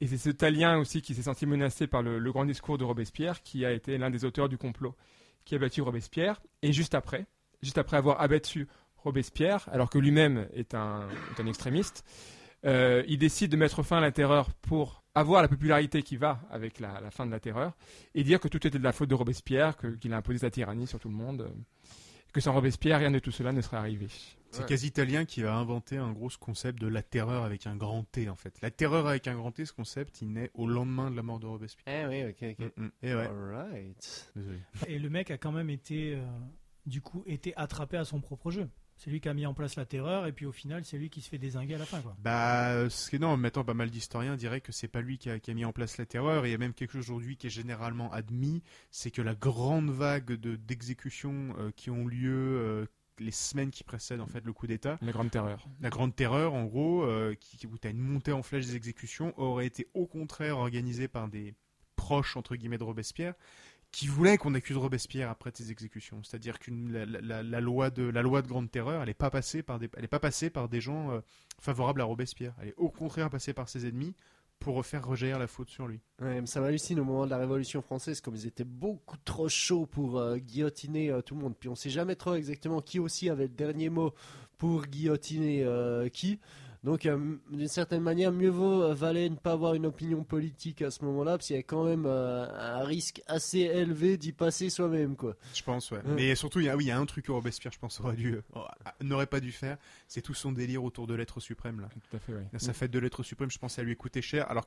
Et 0.00 0.06
c'est 0.06 0.16
ce 0.16 0.30
Talien 0.30 0.78
aussi 0.78 1.02
qui 1.02 1.12
s'est 1.12 1.22
senti 1.22 1.44
menacé 1.44 1.88
par 1.88 2.02
le, 2.02 2.20
le 2.20 2.32
grand 2.32 2.44
discours 2.44 2.78
de 2.78 2.84
Robespierre, 2.84 3.42
qui 3.42 3.64
a 3.64 3.72
été 3.72 3.98
l'un 3.98 4.10
des 4.10 4.24
auteurs 4.24 4.48
du 4.48 4.58
complot, 4.58 4.94
qui 5.44 5.56
a 5.56 5.58
battu 5.58 5.82
Robespierre. 5.82 6.40
Et 6.62 6.72
juste 6.72 6.94
après, 6.94 7.26
juste 7.64 7.78
après 7.78 7.96
avoir 7.96 8.20
abattu 8.20 8.68
Robespierre, 8.98 9.68
alors 9.72 9.90
que 9.90 9.98
lui-même 9.98 10.48
est 10.54 10.74
un, 10.74 11.08
est 11.36 11.40
un 11.42 11.46
extrémiste, 11.46 12.04
euh, 12.64 13.02
il 13.08 13.18
décide 13.18 13.50
de 13.52 13.56
mettre 13.56 13.82
fin 13.82 13.98
à 13.98 14.00
la 14.00 14.12
terreur 14.12 14.52
pour 14.54 15.04
avoir 15.14 15.42
la 15.42 15.48
popularité 15.48 16.02
qui 16.02 16.16
va 16.16 16.40
avec 16.50 16.80
la, 16.80 17.00
la 17.00 17.10
fin 17.10 17.26
de 17.26 17.30
la 17.30 17.40
terreur 17.40 17.76
et 18.14 18.22
dire 18.24 18.40
que 18.40 18.48
tout 18.48 18.64
était 18.66 18.78
de 18.78 18.84
la 18.84 18.92
faute 18.92 19.08
de 19.08 19.14
Robespierre, 19.14 19.76
que- 19.76 19.88
qu'il 19.96 20.12
a 20.12 20.16
imposé 20.16 20.38
sa 20.38 20.50
tyrannie 20.50 20.86
sur 20.86 20.98
tout 21.00 21.08
le 21.08 21.14
monde, 21.14 21.42
euh, 21.42 21.48
que 22.32 22.40
sans 22.40 22.52
Robespierre, 22.52 22.98
rien 22.98 23.10
de 23.10 23.18
tout 23.18 23.30
cela 23.30 23.52
ne 23.52 23.60
serait 23.60 23.78
arrivé. 23.78 24.06
C'est 24.50 24.64
quasi 24.66 24.86
italien 24.86 25.26
qui 25.26 25.42
va 25.42 25.54
inventer 25.54 25.98
un 25.98 26.10
gros 26.12 26.30
concept 26.40 26.80
de 26.80 26.86
la 26.88 27.02
terreur 27.02 27.44
avec 27.44 27.66
un 27.66 27.76
grand 27.76 28.02
T 28.04 28.30
en 28.30 28.34
fait. 28.34 28.54
La 28.62 28.70
terreur 28.70 29.06
avec 29.06 29.26
un 29.28 29.34
grand 29.34 29.52
T, 29.52 29.66
ce 29.66 29.74
concept, 29.74 30.22
il 30.22 30.32
naît 30.32 30.50
au 30.54 30.66
lendemain 30.66 31.10
de 31.10 31.16
la 31.16 31.22
mort 31.22 31.38
de 31.38 31.46
Robespierre. 31.46 31.84
Eh 31.86 32.06
oui, 32.06 32.30
ok, 32.30 32.56
ok. 32.58 32.72
Mm, 32.76 32.82
mm. 32.84 32.90
Et 33.02 33.14
ouais. 33.14 33.26
Alright. 33.26 34.32
Désolé. 34.36 34.58
Et 34.86 34.98
le 34.98 35.10
mec 35.10 35.30
a 35.30 35.36
quand 35.36 35.52
même 35.52 35.68
été, 35.68 36.14
euh, 36.14 36.24
du 36.86 37.02
coup, 37.02 37.22
été 37.26 37.52
attrapé 37.56 37.98
à 37.98 38.04
son 38.06 38.20
propre 38.22 38.50
jeu. 38.50 38.68
C'est 38.98 39.10
lui 39.10 39.20
qui 39.20 39.28
a 39.28 39.34
mis 39.34 39.46
en 39.46 39.54
place 39.54 39.76
la 39.76 39.86
terreur, 39.86 40.26
et 40.26 40.32
puis 40.32 40.44
au 40.44 40.50
final, 40.52 40.84
c'est 40.84 40.98
lui 40.98 41.08
qui 41.08 41.20
se 41.20 41.28
fait 41.28 41.38
désinguer 41.38 41.76
à 41.76 41.78
la 41.78 41.86
fin, 41.86 42.00
quoi. 42.00 42.16
Bah, 42.18 42.90
ce 42.90 43.08
qui 43.08 43.16
est 43.16 43.18
non, 43.20 43.36
maintenant 43.36 43.62
pas 43.64 43.72
mal 43.74 43.90
d'historiens 43.90 44.36
diraient 44.36 44.60
que 44.60 44.72
c'est 44.72 44.88
pas 44.88 45.00
lui 45.00 45.18
qui 45.18 45.30
a, 45.30 45.38
qui 45.38 45.52
a 45.52 45.54
mis 45.54 45.64
en 45.64 45.72
place 45.72 45.98
la 45.98 46.04
terreur. 46.06 46.44
Et 46.44 46.48
il 46.48 46.52
y 46.52 46.54
a 46.54 46.58
même 46.58 46.74
quelque 46.74 46.92
chose 46.92 47.08
aujourd'hui 47.08 47.36
qui 47.36 47.46
est 47.46 47.50
généralement 47.50 48.12
admis, 48.12 48.62
c'est 48.90 49.12
que 49.12 49.22
la 49.22 49.36
grande 49.36 49.90
vague 49.90 50.32
de 50.32 50.56
d'exécutions 50.56 51.54
euh, 51.58 51.70
qui 51.76 51.90
ont 51.90 52.06
lieu 52.06 52.34
euh, 52.34 52.86
les 53.20 53.30
semaines 53.30 53.70
qui 53.70 53.84
précèdent 53.84 54.20
en 54.20 54.26
fait 54.26 54.44
le 54.44 54.52
coup 54.52 54.66
d'État, 54.66 54.98
La 55.00 55.12
grande 55.12 55.30
terreur. 55.30 55.64
la 55.80 55.90
grande 55.90 56.14
terreur 56.14 56.54
en 56.54 56.64
gros, 56.64 57.04
euh, 57.04 57.34
qui, 57.38 57.66
où 57.66 57.78
tu 57.78 57.86
as 57.86 57.90
une 57.90 57.98
montée 57.98 58.32
en 58.32 58.42
flèche 58.42 58.66
des 58.66 58.76
exécutions, 58.76 59.32
aurait 59.38 59.66
été 59.66 59.88
au 59.94 60.06
contraire 60.06 60.58
organisée 60.58 61.08
par 61.08 61.28
des 61.28 61.54
proches 61.96 62.36
entre 62.36 62.56
guillemets 62.56 62.78
de 62.78 62.84
Robespierre 62.84 63.34
qui 63.98 64.06
voulaient 64.06 64.38
qu'on 64.38 64.54
accuse 64.54 64.76
Robespierre 64.76 65.28
après 65.28 65.50
ces 65.52 65.72
exécutions. 65.72 66.22
C'est-à-dire 66.22 66.60
que 66.60 66.70
la, 66.70 67.60
loi 67.60 67.90
de 67.90 68.04
la 68.04 68.22
loi 68.22 68.42
de 68.42 68.46
grande 68.46 68.70
terreur, 68.70 69.02
elle 69.02 69.08
n'est 69.08 69.14
pas 69.14 69.28
passée 69.28 69.64
par 69.64 69.80
des, 69.80 69.88
pas 69.88 70.20
passée 70.20 70.50
par 70.50 70.68
des 70.68 70.80
gens 70.80 71.10
euh, 71.10 71.20
favorables 71.60 72.00
à 72.00 72.04
Robespierre. 72.04 72.54
Elle 72.62 72.68
est 72.68 72.74
au 72.76 72.90
contraire 72.90 73.28
passée 73.28 73.52
par 73.52 73.68
ses 73.68 73.88
ennemis 73.88 74.14
pour 74.60 74.86
faire 74.86 75.04
rejaillir 75.04 75.40
la 75.40 75.48
faute 75.48 75.68
sur 75.68 75.88
lui. 75.88 75.98
Ouais, 76.22 76.40
mais 76.40 76.46
ça 76.46 76.60
m'hallucine 76.60 77.00
au 77.00 77.04
moment 77.04 77.24
de 77.24 77.30
la 77.30 77.38
Révolution 77.38 77.82
française, 77.82 78.20
comme 78.20 78.36
ils 78.36 78.46
étaient 78.46 78.62
beaucoup 78.62 79.16
trop 79.24 79.48
chauds 79.48 79.86
pour 79.86 80.20
euh, 80.20 80.36
guillotiner 80.36 81.10
euh, 81.10 81.20
tout 81.20 81.34
le 81.34 81.40
monde. 81.40 81.56
Puis 81.58 81.68
on 81.68 81.74
sait 81.74 81.90
jamais 81.90 82.14
trop 82.14 82.34
exactement 82.34 82.80
qui 82.80 83.00
aussi 83.00 83.28
avait 83.28 83.48
le 83.48 83.54
dernier 83.54 83.88
mot 83.88 84.14
pour 84.58 84.86
guillotiner 84.86 85.66
qui. 86.12 86.38
Donc, 86.84 87.06
euh, 87.06 87.36
d'une 87.50 87.68
certaine 87.68 88.02
manière, 88.02 88.30
mieux 88.30 88.50
vaut 88.50 88.82
euh, 88.82 88.94
valait 88.94 89.28
ne 89.28 89.36
pas 89.36 89.52
avoir 89.52 89.74
une 89.74 89.86
opinion 89.86 90.22
politique 90.22 90.82
à 90.82 90.90
ce 90.90 91.04
moment-là, 91.04 91.32
parce 91.32 91.48
qu'il 91.48 91.56
y 91.56 91.58
a 91.58 91.62
quand 91.62 91.84
même 91.84 92.06
euh, 92.06 92.46
un 92.48 92.84
risque 92.84 93.20
assez 93.26 93.60
élevé 93.60 94.16
d'y 94.16 94.32
passer 94.32 94.70
soi-même, 94.70 95.16
quoi. 95.16 95.34
Je 95.54 95.62
pense, 95.62 95.90
ouais. 95.90 95.98
Ouais. 95.98 96.14
Mais 96.14 96.34
surtout, 96.34 96.60
il 96.60 96.66
y 96.66 96.68
a, 96.68 96.76
oui, 96.76 96.84
il 96.84 96.88
y 96.88 96.92
a 96.92 96.98
un 96.98 97.06
truc 97.06 97.26
que 97.26 97.32
Robespierre, 97.32 97.72
je 97.72 97.78
pense, 97.78 98.00
aurait 98.00 98.16
dû, 98.16 98.38
n'aurait 99.02 99.26
pas 99.26 99.40
dû 99.40 99.50
faire, 99.50 99.76
c'est 100.08 100.22
tout 100.22 100.34
son 100.34 100.50
délire 100.52 100.82
autour 100.82 101.06
de 101.06 101.14
l'être 101.14 101.38
suprême 101.38 101.80
là. 101.80 101.88
Tout 102.10 102.16
à 102.16 102.18
fait, 102.18 102.32
oui. 102.32 102.42
Sa 102.58 102.72
fête 102.72 102.90
de 102.90 102.98
l'être 102.98 103.22
suprême, 103.22 103.50
je 103.50 103.58
pense, 103.58 103.74
ça 103.74 103.82
lui 103.82 103.92
a 103.92 103.94
coûté 103.94 104.22
cher. 104.22 104.50
Alors, 104.50 104.64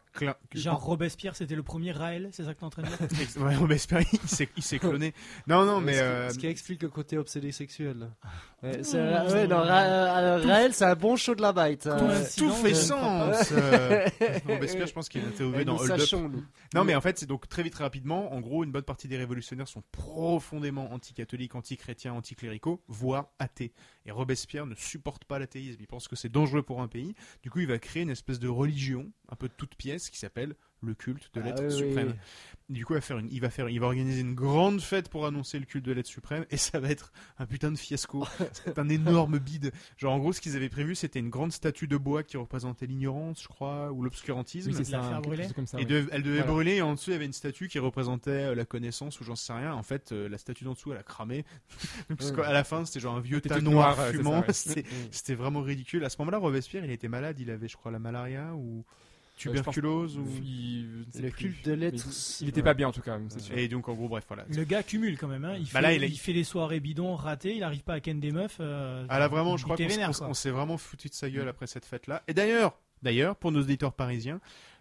Genre 0.54 0.82
Robespierre, 0.82 1.36
c'était 1.36 1.56
le 1.56 1.64
premier 1.64 1.92
Raël, 1.92 2.30
c'est 2.32 2.44
ça 2.46 2.54
que 2.54 2.60
t'es 2.60 2.66
en 2.66 2.70
train 2.70 2.84
de 2.84 2.88
dire? 2.88 3.28
Ouais, 3.42 3.56
Robespierre, 3.56 4.02
il 4.14 4.64
s'est, 4.64 4.80
cloné. 4.80 5.14
Non, 5.48 5.66
non, 5.66 5.82
mais 5.82 5.94
ce, 5.94 5.98
qui, 5.98 6.04
euh, 6.06 6.30
ce 6.30 6.38
qui 6.38 6.48
explique 6.48 6.84
le 6.84 6.90
côté 6.90 7.18
obsédé 7.18 7.52
sexuel. 7.52 8.10
Ouais, 8.64 8.78
ouais, 8.94 9.48
non, 9.48 9.58
Ra- 9.58 9.82
euh, 9.84 10.38
Raël, 10.46 10.74
c'est 10.74 10.86
un 10.86 10.96
bon 10.96 11.16
show 11.16 11.34
de 11.34 11.42
la 11.42 11.52
bite. 11.52 11.88
hein. 11.88 11.98
Tout 12.38 12.52
fait 12.52 12.76
sens. 12.76 13.52
euh, 13.52 14.08
Robespierre, 14.48 14.86
je 14.88 14.94
pense 14.94 15.10
qu'il 15.10 15.24
a 15.26 15.28
été 15.28 15.44
Ouais, 15.44 15.66
dans 15.66 15.78
Hold 15.78 15.92
Up. 15.92 16.00
sachons, 16.00 16.30
nous. 16.30 16.46
Non, 16.76 16.84
mais 16.84 16.94
en 16.94 17.02
fait, 17.02 17.18
c'est 17.18 17.26
donc 17.26 17.50
très 17.50 17.64
vite, 17.64 17.74
très 17.74 17.84
rapidement. 17.84 18.32
En 18.34 18.40
gros, 18.40 18.64
une 18.64 18.72
bonne 18.72 18.84
partie 18.84 19.08
des 19.08 19.18
révolutionnaires 19.18 19.68
sont 19.68 19.82
profondément 19.92 20.92
anti-catholiques, 20.94 21.56
anti-chrétiens, 21.56 22.14
anti-cléricaux, 22.14 22.82
voire 22.88 23.28
athées. 23.40 23.74
Et 24.06 24.12
Robespierre 24.12 24.66
ne 24.68 24.76
supporte 24.76 25.26
pas 25.26 25.31
l'athéisme. 25.40 25.78
Il 25.80 25.88
pense 25.88 26.08
que 26.08 26.16
c'est 26.16 26.30
dangereux 26.30 26.64
pour 26.64 26.82
un 26.82 26.88
pays. 26.88 27.14
Du 27.44 27.50
coup, 27.50 27.60
il 27.60 27.68
va 27.68 27.80
créer 27.80 28.04
une 28.04 28.10
espèce 28.10 28.40
de 28.40 28.48
religion, 28.48 29.12
un 29.30 29.36
peu 29.36 29.48
de 29.48 29.54
toute 29.54 29.76
pièce, 29.76 30.10
qui 30.10 30.18
s'appelle 30.18 30.56
le 30.84 30.94
culte 30.96 31.30
de 31.34 31.42
Ah 31.42 31.46
l'être 31.46 31.64
oui, 31.64 31.72
suprême. 31.72 32.08
oui. 32.10 32.14
Du 32.70 32.86
coup, 32.86 32.94
il 32.94 32.96
va, 32.96 33.02
faire 33.02 33.18
une, 33.18 33.28
il, 33.32 33.42
va 33.42 33.50
faire, 33.50 33.68
il 33.68 33.80
va 33.82 33.88
organiser 33.88 34.22
une 34.22 34.34
grande 34.34 34.80
fête 34.80 35.10
pour 35.10 35.26
annoncer 35.26 35.60
le 35.60 35.66
culte 35.66 35.84
de 35.86 35.92
l'être 35.92 36.08
suprême, 36.08 36.46
et 36.52 36.56
ça 36.58 36.80
va 36.80 36.90
être 36.90 37.12
un 37.38 37.46
putain 37.46 37.70
de 37.70 37.78
fiasco. 37.78 38.26
c'est 38.54 38.80
un 38.80 38.88
énorme 38.88 39.40
bide. 39.40 39.74
Genre, 39.98 40.14
en 40.14 40.20
gros, 40.20 40.32
ce 40.32 40.40
qu'ils 40.40 40.56
avaient 40.56 40.70
prévu, 40.70 40.96
c'était 40.96 41.20
une 41.20 41.30
grande 41.30 41.52
statue 41.52 41.88
de 41.88 41.98
bois 41.98 42.24
qui 42.24 42.38
représentait 42.38 42.86
l'ignorance, 42.86 43.44
je 43.44 43.48
crois, 43.50 43.92
ou 43.92 44.04
l'obscurantisme. 44.04 44.72
Oui, 44.72 44.86
ça. 44.86 45.22
comme 45.54 45.68
ça, 45.68 45.78
Et 45.80 45.82
oui. 45.82 45.86
de- 45.86 46.08
elle 46.12 46.24
devait 46.24 46.38
Voilà. 46.38 46.52
brûler 46.52 46.76
et 46.78 46.82
en 46.82 46.94
dessous 46.94 47.10
il 47.10 47.14
y 47.14 47.16
avait 47.18 47.26
une 47.26 47.34
statue 47.34 47.68
qui 47.68 47.78
représentait 47.80 48.32
euh, 48.32 48.56
la 48.56 48.64
connaissance 48.66 49.20
ou 49.20 49.26
j'en 49.26 49.36
sais 49.36 49.52
rien. 49.54 49.74
En 49.74 49.84
fait, 49.84 50.14
euh, 50.14 50.30
la 50.30 50.38
statue 50.38 50.64
d'en 50.64 50.72
dessous 50.74 50.94
elle 50.94 51.00
a 51.00 51.04
cramé. 51.04 51.44
Parce 52.08 52.32
qu'à 52.32 52.54
la 52.54 52.64
fin 52.64 52.86
c'était 52.86 53.02
genre 53.02 53.16
un 53.18 53.22
vieux 53.22 53.42
tas 53.42 53.60
noir 53.60 53.98
fumant. 54.08 54.44
C'était 54.54 54.86
c'était 55.12 55.36
vraiment 55.36 55.62
ridicule. 55.62 56.06
À 56.06 56.10
ce 56.10 56.16
moment-là, 56.20 56.38
Robespierre 56.38 56.86
il 56.86 56.92
était 56.92 57.10
malade. 57.10 57.38
Il 57.40 57.52
avait, 57.52 57.68
je 57.68 57.76
crois, 57.76 57.92
la 57.92 58.00
malaria 58.00 58.54
ou 58.56 58.86
tuberculose 59.50 60.18
ou. 60.18 60.26
Il, 60.44 61.06
Le 61.16 61.30
plus. 61.30 61.32
culte 61.52 61.66
de 61.66 61.74
l'être. 61.74 62.06
Il 62.42 62.50
était 62.50 62.64
pas 62.64 62.74
bien 62.74 62.88
en 62.88 62.92
tout 62.92 63.02
cas, 63.02 63.20
sûr. 63.38 63.58
Et 63.58 63.68
donc 63.68 63.88
en 63.90 63.94
gros, 63.94 64.08
bref, 64.08 64.24
voilà. 64.28 64.46
Le 64.50 64.64
gars 64.64 64.84
cumule 64.84 65.18
quand 65.18 65.28
même, 65.28 65.46
hein. 65.46 65.56
il, 65.58 65.64
Bah 65.66 65.70
fait, 65.70 65.82
là, 65.82 65.94
il 65.94 66.04
il, 66.04 66.14
est- 66.14 66.18
fait 66.18 66.34
des 66.34 66.44
soirées 66.44 66.80
bidons 66.80 67.16
ratées, 67.16 67.56
il 67.56 67.64
arrive 67.64 67.84
pas 67.84 67.94
à 67.96 68.00
ken 68.00 68.20
des 68.20 68.32
meufs. 68.32 68.58
euh, 68.60 69.06
Ah 69.10 69.20
là 69.20 69.28
vraiment, 69.28 69.58
je 69.58 69.64
crois 69.66 69.76
qu'on 69.78 70.34
s'est 70.34 70.52
vraiment 70.52 70.78
foutu 70.78 71.08
de 71.10 71.14
sa 71.14 71.30
gueule 71.30 71.48
après 71.50 71.68
cette 71.68 71.86
fête-là. 71.86 72.24
Et 72.28 72.34
d'ailleurs, 72.34 72.78
d'ailleurs, 73.02 73.36
pour 73.36 73.52
nos 73.52 73.62
auditeurs 73.62 73.94
parisiens, 73.94 74.40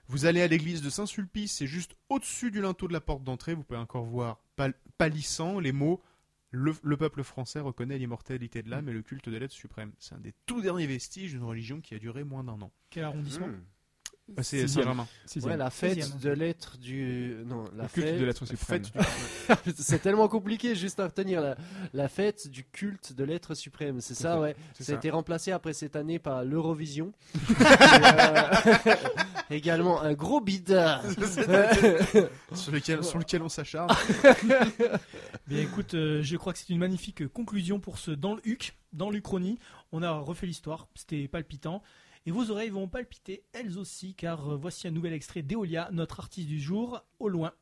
vous 0.08 0.24
allez 0.26 0.42
à 0.42 0.46
l'église 0.48 0.82
de 0.82 0.90
Saint-Sulpice, 0.90 1.52
c'est 1.52 1.66
juste 1.68 1.94
au-dessus 2.08 2.50
du 2.50 2.60
linteau 2.60 2.88
de 2.88 2.92
la 2.92 3.00
porte 3.00 3.22
d'entrée. 3.22 3.54
Vous 3.54 3.62
pouvez 3.62 3.78
encore 3.78 4.04
voir 4.04 4.40
pal- 4.56 4.74
pâlissant 4.98 5.60
les 5.60 5.72
mots. 5.72 6.02
Le, 6.52 6.74
le 6.82 6.96
peuple 6.96 7.22
français 7.22 7.60
reconnaît 7.60 7.96
l'immortalité 7.96 8.60
de 8.64 8.70
l'âme 8.70 8.88
et 8.88 8.92
le 8.92 9.02
culte 9.02 9.28
de 9.28 9.36
l'être 9.36 9.52
suprême. 9.52 9.92
C'est 10.00 10.16
un 10.16 10.18
des 10.18 10.34
tout 10.46 10.60
derniers 10.60 10.88
vestiges 10.88 11.30
d'une 11.30 11.44
religion 11.44 11.80
qui 11.80 11.94
a 11.94 12.00
duré 12.00 12.24
moins 12.24 12.42
d'un 12.42 12.60
an. 12.60 12.72
Quel 12.90 13.04
arrondissement? 13.04 13.46
Hmm. 13.46 13.62
Ah, 14.36 14.42
c'est. 14.42 14.66
Saint-Germain. 14.68 15.06
Ouais, 15.42 15.56
la 15.56 15.70
fête 15.70 16.02
Sixième. 16.02 16.18
de 16.20 16.30
l'être 16.30 16.78
du. 16.78 17.36
Non, 17.46 17.64
la 17.76 17.84
Le 17.84 17.88
culte 17.88 18.06
fête. 18.06 18.18
de 18.20 18.24
l'être 18.24 18.44
suprême. 18.46 18.82
Du- 18.82 19.72
c'est 19.76 19.98
tellement 20.00 20.28
compliqué 20.28 20.74
juste 20.74 21.00
à 21.00 21.04
retenir. 21.04 21.40
La, 21.40 21.56
la 21.94 22.08
fête 22.08 22.48
du 22.48 22.64
culte 22.64 23.12
de 23.12 23.24
l'être 23.24 23.54
suprême. 23.54 24.00
C'est 24.00 24.14
ça, 24.14 24.40
ouais. 24.40 24.54
c'est 24.74 24.84
Ça 24.84 24.92
a 24.92 24.96
été 24.96 25.10
remplacé 25.10 25.52
après 25.52 25.72
cette 25.72 25.96
année 25.96 26.18
par 26.18 26.44
l'Eurovision. 26.44 27.12
Euh, 27.60 28.94
également 29.50 30.00
un 30.02 30.14
gros 30.14 30.40
bide. 30.40 30.78
sur, 32.54 32.72
lequel, 32.72 33.04
sur 33.04 33.18
lequel 33.18 33.42
on 33.42 33.48
s'acharne. 33.48 33.90
Bien 35.46 35.60
écoute, 35.60 35.94
euh, 35.94 36.22
je 36.22 36.36
crois 36.36 36.52
que 36.52 36.58
c'est 36.58 36.68
une 36.70 36.78
magnifique 36.78 37.26
conclusion 37.28 37.80
pour 37.80 37.98
ce 37.98 38.10
Dans 38.10 38.34
le 38.34 38.40
HUC, 38.44 38.74
dans 38.92 39.10
l'Uchronie. 39.10 39.58
On 39.92 40.02
a 40.02 40.12
refait 40.12 40.46
l'histoire, 40.46 40.86
c'était 40.94 41.26
palpitant. 41.28 41.82
Et 42.26 42.30
vos 42.30 42.50
oreilles 42.50 42.70
vont 42.70 42.88
palpiter 42.88 43.44
elles 43.52 43.78
aussi, 43.78 44.14
car 44.14 44.58
voici 44.58 44.86
un 44.86 44.90
nouvel 44.90 45.12
extrait 45.12 45.42
d'Eolia, 45.42 45.88
notre 45.92 46.20
artiste 46.20 46.48
du 46.48 46.60
jour, 46.60 47.02
au 47.18 47.28
loin. 47.28 47.52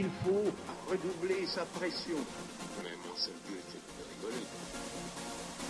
Il 0.00 0.08
faut 0.24 0.44
redoubler 0.90 1.46
sa 1.46 1.64
pression. 1.66 2.16
Mais 2.82 2.90
mon 3.06 3.14
seul 3.16 3.34
but 3.46 3.58
était 3.58 3.78
de 3.78 4.26
rigoler. 4.28 4.44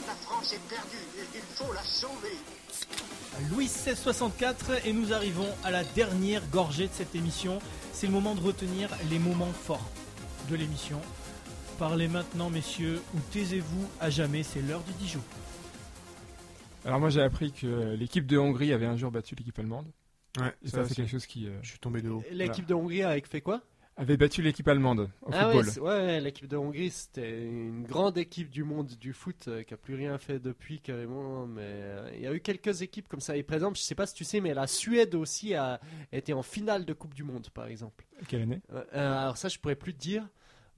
La 0.06 0.14
France 0.14 0.52
est 0.52 0.68
perdue. 0.68 0.96
Il- 1.16 1.40
Il 1.40 1.56
faut 1.56 1.72
la 1.72 1.82
sauver. 1.82 2.36
Louis 3.50 3.64
1664 3.68 4.86
et 4.86 4.92
nous 4.92 5.12
arrivons 5.12 5.48
à 5.64 5.70
la 5.70 5.82
dernière 5.84 6.46
gorgée 6.48 6.86
de 6.86 6.92
cette 6.92 7.14
émission. 7.14 7.58
C'est 7.92 8.06
le 8.06 8.12
moment 8.12 8.34
de 8.34 8.40
retenir 8.40 8.88
les 9.10 9.18
moments 9.18 9.52
forts 9.52 9.88
de 10.48 10.56
l'émission. 10.56 11.00
Parlez 11.78 12.08
maintenant 12.08 12.50
messieurs 12.50 13.00
ou 13.14 13.18
taisez-vous 13.32 13.88
à 14.00 14.10
jamais, 14.10 14.42
c'est 14.42 14.62
l'heure 14.62 14.82
du 14.82 14.92
Dijon. 14.92 15.22
Alors 16.84 16.98
moi 17.00 17.10
j'ai 17.10 17.22
appris 17.22 17.52
que 17.52 17.94
l'équipe 17.94 18.26
de 18.26 18.38
Hongrie 18.38 18.72
avait 18.72 18.86
un 18.86 18.96
jour 18.96 19.10
battu 19.10 19.34
l'équipe 19.34 19.58
allemande. 19.58 19.86
Ouais, 20.38 20.54
Et 20.62 20.68
ça, 20.68 20.82
ça, 20.82 20.88
c'est 20.88 20.94
quelque 20.94 21.10
chose 21.10 21.26
qui 21.26 21.46
euh, 21.48 21.58
Je 21.62 21.70
suis 21.70 21.78
tombé 21.78 22.02
de 22.02 22.10
haut. 22.10 22.22
L'équipe 22.30 22.66
de 22.66 22.74
Hongrie 22.74 23.02
a 23.02 23.16
fait 23.22 23.40
quoi? 23.40 23.60
Avait 24.00 24.16
battu 24.16 24.40
l'équipe 24.42 24.66
allemande 24.66 25.10
au 25.22 25.30
Ah 25.32 25.50
football. 25.52 25.84
ouais, 25.84 25.90
ouais, 25.90 26.20
l'équipe 26.20 26.46
de 26.46 26.56
Hongrie, 26.56 26.90
c'était 26.90 27.42
une 27.42 27.84
grande 27.84 28.16
équipe 28.18 28.48
du 28.50 28.64
monde 28.64 28.88
du 28.98 29.12
foot 29.12 29.46
euh, 29.48 29.62
qui 29.62 29.74
a 29.74 29.76
plus 29.76 29.94
rien 29.94 30.16
fait 30.18 30.38
depuis 30.38 30.80
carrément. 30.80 31.46
Mais 31.46 31.60
euh, 31.64 32.10
il 32.14 32.20
y 32.22 32.26
a 32.26 32.32
eu 32.32 32.40
quelques 32.40 32.82
équipes 32.82 33.08
comme 33.08 33.20
ça. 33.20 33.36
Et 33.36 33.42
par 33.42 33.54
exemple, 33.56 33.76
je 33.76 33.82
sais 33.82 33.94
pas 33.94 34.06
si 34.06 34.14
tu 34.14 34.24
sais, 34.24 34.40
mais 34.40 34.54
la 34.54 34.66
Suède 34.66 35.14
aussi 35.14 35.54
a 35.54 35.80
été 36.12 36.32
en 36.32 36.42
finale 36.42 36.84
de 36.84 36.92
Coupe 36.92 37.14
du 37.14 37.24
Monde, 37.24 37.48
par 37.50 37.66
exemple. 37.66 38.06
Quelle 38.26 38.42
année? 38.42 38.60
Euh, 38.72 38.82
euh, 38.94 39.20
alors 39.22 39.36
ça, 39.36 39.48
je 39.48 39.58
pourrais 39.58 39.76
plus 39.76 39.92
te 39.94 40.00
dire. 40.00 40.26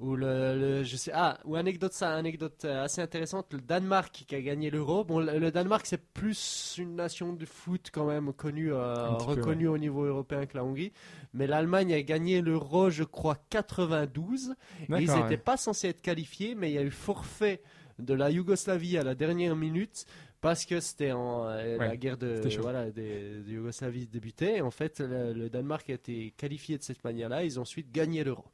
Ou 0.02 0.16
le, 0.16 0.58
le- 0.58 0.82
je 0.82 0.96
sais 0.96 1.12
ah 1.14 1.38
ou 1.44 1.54
anecdote 1.54 1.92
ça 1.92 2.12
anecdote 2.16 2.64
euh, 2.64 2.82
assez 2.82 3.00
intéressante 3.00 3.52
le 3.52 3.60
Danemark 3.60 4.24
qui 4.26 4.34
a 4.34 4.40
gagné 4.40 4.68
l'euro. 4.68 5.04
Bon 5.04 5.20
le, 5.20 5.38
le 5.38 5.50
Danemark 5.52 5.86
c'est 5.86 6.02
plus 6.12 6.74
une 6.78 6.96
nation 6.96 7.32
de 7.32 7.46
foot 7.46 7.90
quand 7.92 8.06
même 8.06 8.32
connue 8.32 8.72
euh, 8.74 9.12
peu, 9.18 9.24
reconnue 9.24 9.68
au 9.68 9.78
niveau 9.78 10.02
européen 10.04 10.44
que 10.46 10.56
la 10.56 10.64
Hongrie. 10.64 10.92
Mais 11.34 11.46
l'Allemagne 11.46 11.94
a 11.94 12.02
gagné 12.02 12.40
l'euro 12.40 12.90
je 12.90 13.04
crois 13.04 13.36
92 13.50 14.50
et 14.50 14.84
ils 14.88 14.94
n'étaient 14.98 15.12
ouais. 15.22 15.36
pas 15.36 15.56
censés 15.56 15.88
être 15.90 16.02
qualifiés 16.02 16.56
mais 16.56 16.70
il 16.70 16.74
y 16.74 16.78
a 16.78 16.82
eu 16.82 16.90
forfait 16.90 17.62
de 18.00 18.12
la 18.14 18.28
Yougoslavie 18.30 18.98
à 18.98 19.04
la 19.04 19.14
dernière 19.14 19.54
minute 19.54 20.04
parce 20.40 20.64
que 20.64 20.80
c'était 20.80 21.12
en 21.12 21.46
euh, 21.46 21.76
la 21.78 21.96
guerre 21.96 22.16
de 22.16 22.40
voilà 22.60 22.90
des, 22.90 23.40
de 23.46 23.52
Yougoslavie 23.52 24.08
débutait 24.08 24.56
et 24.56 24.60
en 24.62 24.72
fait 24.72 24.98
le, 24.98 25.32
le 25.32 25.48
Danemark 25.48 25.88
a 25.90 25.92
été 25.92 26.34
qualifié 26.36 26.76
de 26.76 26.82
cette 26.82 27.04
manière-là. 27.04 27.44
Ils 27.44 27.60
ont 27.60 27.62
ensuite 27.62 27.92
gagné 27.92 28.24
l'euro 28.24 28.44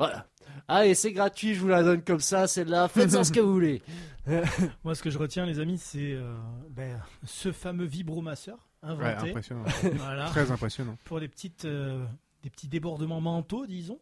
voilà 0.00 0.26
allez 0.66 0.94
c'est 0.94 1.12
gratuit 1.12 1.54
je 1.54 1.60
vous 1.60 1.68
la 1.68 1.82
donne 1.82 2.02
comme 2.02 2.20
ça 2.20 2.46
celle-là 2.48 2.88
faites-en 2.88 3.22
ce 3.24 3.30
que 3.32 3.40
vous 3.40 3.52
voulez 3.52 3.82
Moi 4.84 4.94
ce 4.94 5.02
que 5.02 5.10
je 5.10 5.18
retiens 5.18 5.46
les 5.46 5.60
amis 5.60 5.78
c'est 5.78 6.12
euh, 6.12 6.34
ben, 6.70 7.00
ce 7.24 7.52
fameux 7.52 7.84
vibromasseur 7.86 8.58
Ouais, 8.82 8.88
inventé 8.90 9.30
impressionnant. 9.30 9.64
voilà, 9.96 10.24
Très 10.26 10.50
impressionnant. 10.50 10.96
pour 11.04 11.20
des, 11.20 11.28
petites, 11.28 11.66
euh, 11.66 12.04
des 12.42 12.48
petits 12.50 12.68
débordements 12.68 13.20
mentaux 13.20 13.66
disons. 13.66 13.98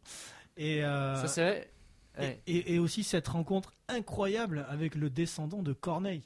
Et, 0.57 0.85
euh, 0.85 1.16
ça 1.16 1.27
c'est 1.29 1.43
vrai 1.43 1.70
et, 2.19 2.20
Ouais. 2.20 2.41
et- 2.47 2.75
et 2.75 2.79
aussi 2.79 3.03
cette 3.05 3.27
rencontre 3.29 3.73
incroyable 3.89 4.66
avec 4.69 4.95
le 4.95 5.09
descendant 5.11 5.62
de 5.62 5.73
Corneille. 5.73 6.23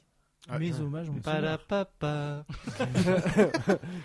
Ouais. 0.51 0.59
Mes 0.59 0.79
hommages, 0.81 1.09
mon 1.09 1.21
Palapapa. 1.21 2.45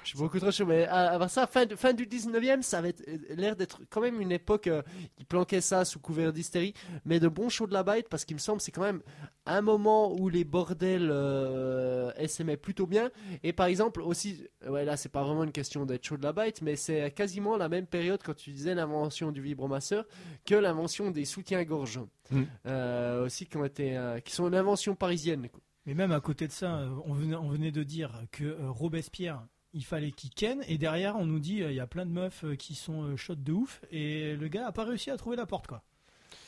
Je 0.05 0.09
suis 0.09 0.19
beaucoup 0.19 0.39
trop 0.39 0.53
chaud, 0.53 0.67
mais 0.67 0.87
à, 0.87 1.13
à 1.13 1.19
part 1.19 1.31
ça, 1.31 1.49
fin, 1.49 1.65
du 1.67 2.07
19e, 2.07 2.63
ça 2.63 2.79
avait 2.79 2.95
euh, 3.09 3.19
l'air 3.31 3.57
d'être 3.57 3.81
quand 3.91 4.01
même 4.01 4.21
une 4.21 4.31
époque 4.31 4.69
euh, 4.69 4.83
qui 5.17 5.25
planquait 5.25 5.61
ça 5.61 5.85
sous 5.85 5.99
couvert 5.99 6.33
d'hystérie, 6.33 6.75
mais 7.05 7.19
de 7.19 7.27
bon 7.27 7.49
show 7.49 7.67
de 7.67 7.73
la 7.73 7.83
bite, 7.83 8.09
parce 8.09 8.25
qu'il 8.25 8.37
me 8.37 8.41
semble 8.41 8.61
c'est 8.61 8.71
quand 8.71 8.83
même 8.83 9.03
un 9.47 9.63
moment 9.63 10.13
où 10.13 10.29
les 10.29 10.45
bordels 10.45 11.11
euh, 11.11 12.13
s'aimaient 12.29 12.57
plutôt 12.57 12.87
bien. 12.87 13.11
Et 13.43 13.53
par 13.53 13.67
exemple, 13.67 14.01
aussi, 14.01 14.47
ouais, 14.69 14.85
là 14.85 14.97
c'est 14.97 15.09
pas 15.09 15.25
vraiment 15.25 15.43
une 15.43 15.53
question 15.53 15.87
d'être 15.87 16.05
chaud 16.05 16.19
de 16.19 16.23
la 16.23 16.33
bite, 16.33 16.63
mais 16.63 16.77
c'est 16.77 17.11
quasiment 17.11 17.57
la 17.57 17.69
même 17.69 17.87
période 17.87 18.21
quand 18.25 18.35
tu 18.35 18.53
disais 18.53 18.77
l'invention 18.77 19.33
du 19.33 19.43
vibromasseur 19.43 20.05
que 20.47 20.55
l'invention 20.55 21.11
des 21.11 21.25
soutiens-gorge. 21.25 22.01
Mm. 22.31 22.43
Euh, 22.67 23.25
aussi 23.25 23.47
qui 23.47 23.57
ont 23.57 23.65
été 23.65 23.97
euh, 23.97 24.21
qui 24.21 24.35
sont 24.35 24.49
une 24.49 24.55
invention 24.55 24.95
parisienne 24.95 25.49
quoi. 25.49 25.61
Mais 25.89 25.95
même 25.95 26.13
à 26.13 26.21
côté 26.21 26.47
de 26.47 26.53
ça, 26.53 26.81
euh, 26.81 26.91
on 27.07 27.15
venait, 27.15 27.35
on 27.35 27.49
venait 27.49 27.73
de 27.73 27.83
dire 27.83 28.13
que 28.31 28.45
euh, 28.45 28.71
Robespierre 28.71 29.47
il 29.73 29.87
fallait 29.87 30.13
qu'il 30.13 30.29
ken 30.29 30.63
et 30.69 30.77
derrière 30.77 31.17
on 31.17 31.25
nous 31.25 31.39
dit 31.39 31.63
euh, 31.63 31.71
il 31.71 31.77
y 31.77 31.81
a 31.81 31.87
plein 31.87 32.05
de 32.05 32.11
meufs 32.11 32.45
qui 32.59 32.75
sont 32.75 33.05
euh, 33.05 33.17
shot 33.17 33.37
de 33.37 33.53
ouf 33.53 33.81
et 33.91 34.37
le 34.37 34.49
gars 34.49 34.67
a 34.67 34.73
pas 34.73 34.85
réussi 34.85 35.11
à 35.11 35.17
trouver 35.17 35.37
la 35.37 35.47
porte 35.47 35.67
quoi. 35.67 35.83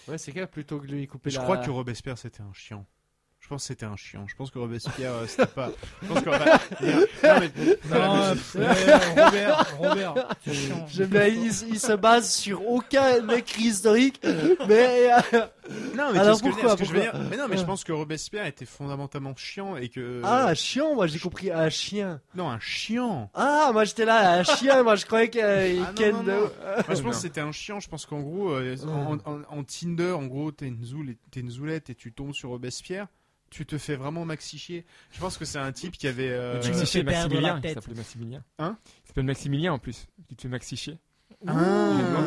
Ouais, 0.09 0.19
c'est 0.19 0.33
clair, 0.33 0.47
plutôt 0.47 0.79
que 0.79 0.87
de 0.87 0.93
lui 0.93 1.07
couper 1.07 1.31
Je 1.31 1.39
la... 1.39 1.45
crois 1.45 1.57
que 1.57 1.71
Robespierre 1.71 2.19
c'était 2.19 2.43
un 2.43 2.53
chiant. 2.53 2.85
Je 3.51 3.55
pense 3.57 3.63
que 3.63 3.67
c'était 3.67 3.87
un 3.87 3.97
chiant. 3.97 4.25
Je 4.29 4.37
pense 4.37 4.53
que 4.53 4.61
Robespierre 4.61 5.13
euh, 5.13 5.27
c'était 5.27 5.45
pas. 5.47 5.73
Je 6.03 6.07
pense 6.07 6.21
que. 6.21 6.31
bah, 6.31 6.61
non, 7.25 7.41
mais- 7.41 7.99
Non, 7.99 8.25
euh, 8.25 8.35
euh, 8.55 8.99
Robert, 9.25 9.67
Robert, 9.77 10.15
c'est 10.45 10.55
chiant. 10.55 10.87
J'aime 10.89 11.09
bien, 11.09 11.27
il, 11.27 11.47
il 11.47 11.81
se 11.81 11.93
base 11.95 12.33
sur 12.33 12.65
aucun 12.71 13.29
écrit 13.31 13.65
historique, 13.65 14.21
mais 14.69 15.11
euh, 15.13 15.41
Non, 15.97 16.13
mais 16.13 16.21
Alors 16.21 16.41
tu 16.41 16.49
pourquoi, 16.49 16.71
ce 16.71 16.77
que 16.77 16.85
je 16.85 16.93
veux 16.93 17.01
pourquoi 17.01 17.19
dire- 17.21 17.29
Mais 17.29 17.37
non, 17.37 17.49
mais 17.49 17.57
je 17.57 17.65
pense 17.65 17.83
que 17.83 17.91
Robespierre 17.91 18.47
était 18.47 18.67
fondamentalement 18.67 19.35
chiant 19.35 19.77
et 19.77 19.89
que. 19.89 20.23
ah 20.25 20.55
chiant, 20.55 20.95
moi 20.95 21.09
j'ai 21.09 21.19
compris 21.19 21.51
un 21.51 21.71
chien. 21.71 22.21
Non, 22.37 22.49
un 22.51 22.61
chiant. 22.61 23.33
Ah, 23.35 23.71
moi 23.73 23.83
j'étais 23.85 24.05
là, 24.05 24.39
un 24.39 24.45
chien, 24.45 24.85
moi 24.85 24.95
je 24.95 25.07
croyais 25.07 25.29
qu'il 25.29 25.43
Ah, 25.43 25.93
ken 25.97 26.13
non, 26.13 26.23
de- 26.23 26.31
non. 26.31 26.39
Moi, 26.39 26.51
je 26.95 27.03
pense 27.03 27.17
que 27.17 27.23
c'était 27.23 27.41
un 27.41 27.51
chiant. 27.51 27.81
Je 27.81 27.89
pense 27.89 28.07
qu'en 28.07 28.21
gros, 28.21 28.51
euh, 28.53 28.77
en, 28.87 29.15
en- 29.29 29.43
en 29.59 29.65
Tinder, 29.65 30.13
en 30.13 30.27
gros, 30.27 30.53
t'es 30.53 30.69
une, 30.69 30.85
zoule, 30.85 31.17
t'es 31.33 31.41
une 31.41 31.51
zoulette 31.51 31.91
et 31.91 31.97
tu 31.97 32.13
tombes 32.13 32.33
sur 32.33 32.51
Robespierre. 32.51 33.09
Tu 33.51 33.67
te 33.67 33.77
fais 33.79 33.97
vraiment 33.97 34.25
maxi 34.25 34.59
chier. 34.59 34.85
Je 35.11 35.19
pense 35.21 35.37
que 35.37 35.45
c'est 35.45 35.59
un 35.59 35.73
type 35.73 35.97
qui 35.99 36.07
avait. 36.07 36.31
euh, 36.31 36.61
Tu 36.61 36.71
me 36.71 36.77
Maxi 36.79 37.03
Maximilien, 37.03 37.61
il 37.65 37.75
s'appelait 37.75 37.95
Maximilien. 37.95 38.45
Hein 38.61 38.79
Il 39.05 39.09
s'appelle 39.09 39.25
Maximilien 39.25 39.73
en 39.73 39.79
plus. 39.81 40.07
Tu 40.29 40.37
te 40.37 40.43
fais 40.43 40.49
maxi 40.49 40.77
chier. 40.77 40.99
Ah. 41.47 41.53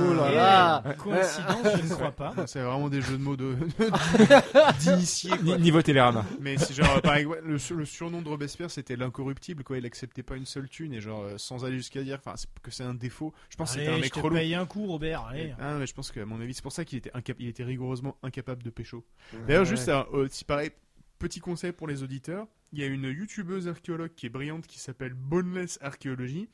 Oh 0.09 0.13
là 0.15 0.31
Et, 0.31 0.35
là. 0.35 0.83
Coïncidence, 0.97 1.77
je 1.77 1.83
ne 1.87 1.93
crois 1.93 2.11
pas. 2.11 2.33
C'est 2.47 2.61
vraiment 2.61 2.89
des 2.89 3.01
jeux 3.01 3.17
de 3.17 3.21
mots 3.23 3.35
de. 3.37 3.55
Ni- 5.43 5.57
Niveau 5.59 5.81
Télérama. 5.81 6.25
Mais 6.39 6.57
c'est 6.57 6.73
genre, 6.73 7.01
par 7.01 7.15
exemple, 7.15 7.41
le, 7.43 7.57
sur- 7.57 7.75
le 7.75 7.85
surnom 7.85 8.21
de 8.21 8.29
Robespierre, 8.29 8.71
c'était 8.71 8.95
l'incorruptible, 8.95 9.63
quoi. 9.63 9.77
Il 9.77 9.85
acceptait 9.85 10.23
pas 10.23 10.35
une 10.35 10.45
seule 10.45 10.67
thune 10.69 10.93
et 10.93 11.01
genre, 11.01 11.21
euh, 11.23 11.37
sans 11.37 11.63
aller 11.65 11.77
jusqu'à 11.77 12.01
dire, 12.03 12.19
enfin, 12.25 12.35
que 12.61 12.71
c'est 12.71 12.83
un 12.83 12.93
défaut. 12.93 13.33
Je 13.49 13.55
pense 13.55 13.73
que 13.73 13.79
c'était 13.79 13.91
un 13.91 13.97
je 13.97 14.01
mec 14.01 14.13
te 14.13 14.19
relou. 14.19 14.35
paye 14.35 14.55
un 14.55 14.65
coup 14.65 14.85
Robert, 14.87 15.25
allez. 15.27 15.53
Ah, 15.59 15.75
mais 15.79 15.85
je 15.87 15.93
pense 15.93 16.11
qu'à 16.11 16.25
mon 16.25 16.41
avis, 16.41 16.53
c'est 16.53 16.63
pour 16.63 16.71
ça 16.71 16.85
qu'il 16.85 16.97
était, 16.97 17.11
incap- 17.11 17.35
il 17.39 17.47
était 17.47 17.63
rigoureusement 17.63 18.17
incapable 18.23 18.63
de 18.63 18.69
pécho. 18.69 19.03
D'ailleurs, 19.47 19.65
juste, 19.65 19.89
un, 19.89 20.05
euh, 20.13 20.27
si 20.31 20.43
pareil, 20.45 20.71
petit 21.19 21.39
conseil 21.39 21.71
pour 21.71 21.87
les 21.87 22.03
auditeurs, 22.03 22.47
il 22.71 22.79
y 22.79 22.83
a 22.83 22.87
une 22.87 23.03
youtubeuse 23.05 23.67
archéologue 23.67 24.11
qui 24.15 24.25
est 24.25 24.29
brillante 24.29 24.67
qui 24.67 24.79
s'appelle 24.79 25.13
Boneless 25.13 25.77
Archéologie 25.81 26.47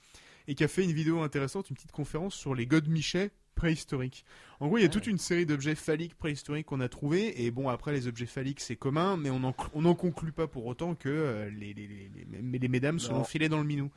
et 0.47 0.55
qui 0.55 0.63
a 0.63 0.67
fait 0.67 0.83
une 0.83 0.91
vidéo 0.93 1.21
intéressante, 1.21 1.69
une 1.69 1.75
petite 1.75 1.91
conférence 1.91 2.35
sur 2.35 2.55
les 2.55 2.65
godemichets 2.65 3.31
préhistoriques. 3.55 4.23
En 4.61 4.67
gros, 4.67 4.77
il 4.77 4.81
y 4.81 4.83
a 4.85 4.87
Ah. 4.87 4.89
toute 4.89 5.07
une 5.07 5.17
série 5.17 5.45
d'objets 5.45 5.75
phalliques 5.75 6.15
préhistoriques 6.15 6.65
qu'on 6.67 6.79
a 6.79 6.87
trouvés 6.89 7.43
et 7.45 7.51
bon, 7.51 7.67
après 7.69 7.91
les 7.91 8.07
objets 8.07 8.25
phalliques 8.25 8.61
c'est 8.61 8.75
commun, 8.77 9.17
mais 9.17 9.29
on 9.29 9.39
n'en 9.39 9.53
on 9.73 9.81
n'en 9.81 9.95
conclut 9.95 10.31
pas 10.31 10.47
pour 10.47 10.65
autant 10.65 10.95
que 10.95 11.09
euh, 11.09 11.49
les, 11.49 11.73
les, 11.73 11.87
les, 11.87 12.09
les, 12.09 12.41
les- 12.41 12.59
les 12.59 12.67
mesdames 12.69 12.99
Non. 13.09 13.17
l'ont 13.17 13.23
filé 13.25 13.49
dans 13.49 13.57
le 13.59 13.65
minou. 13.65 13.91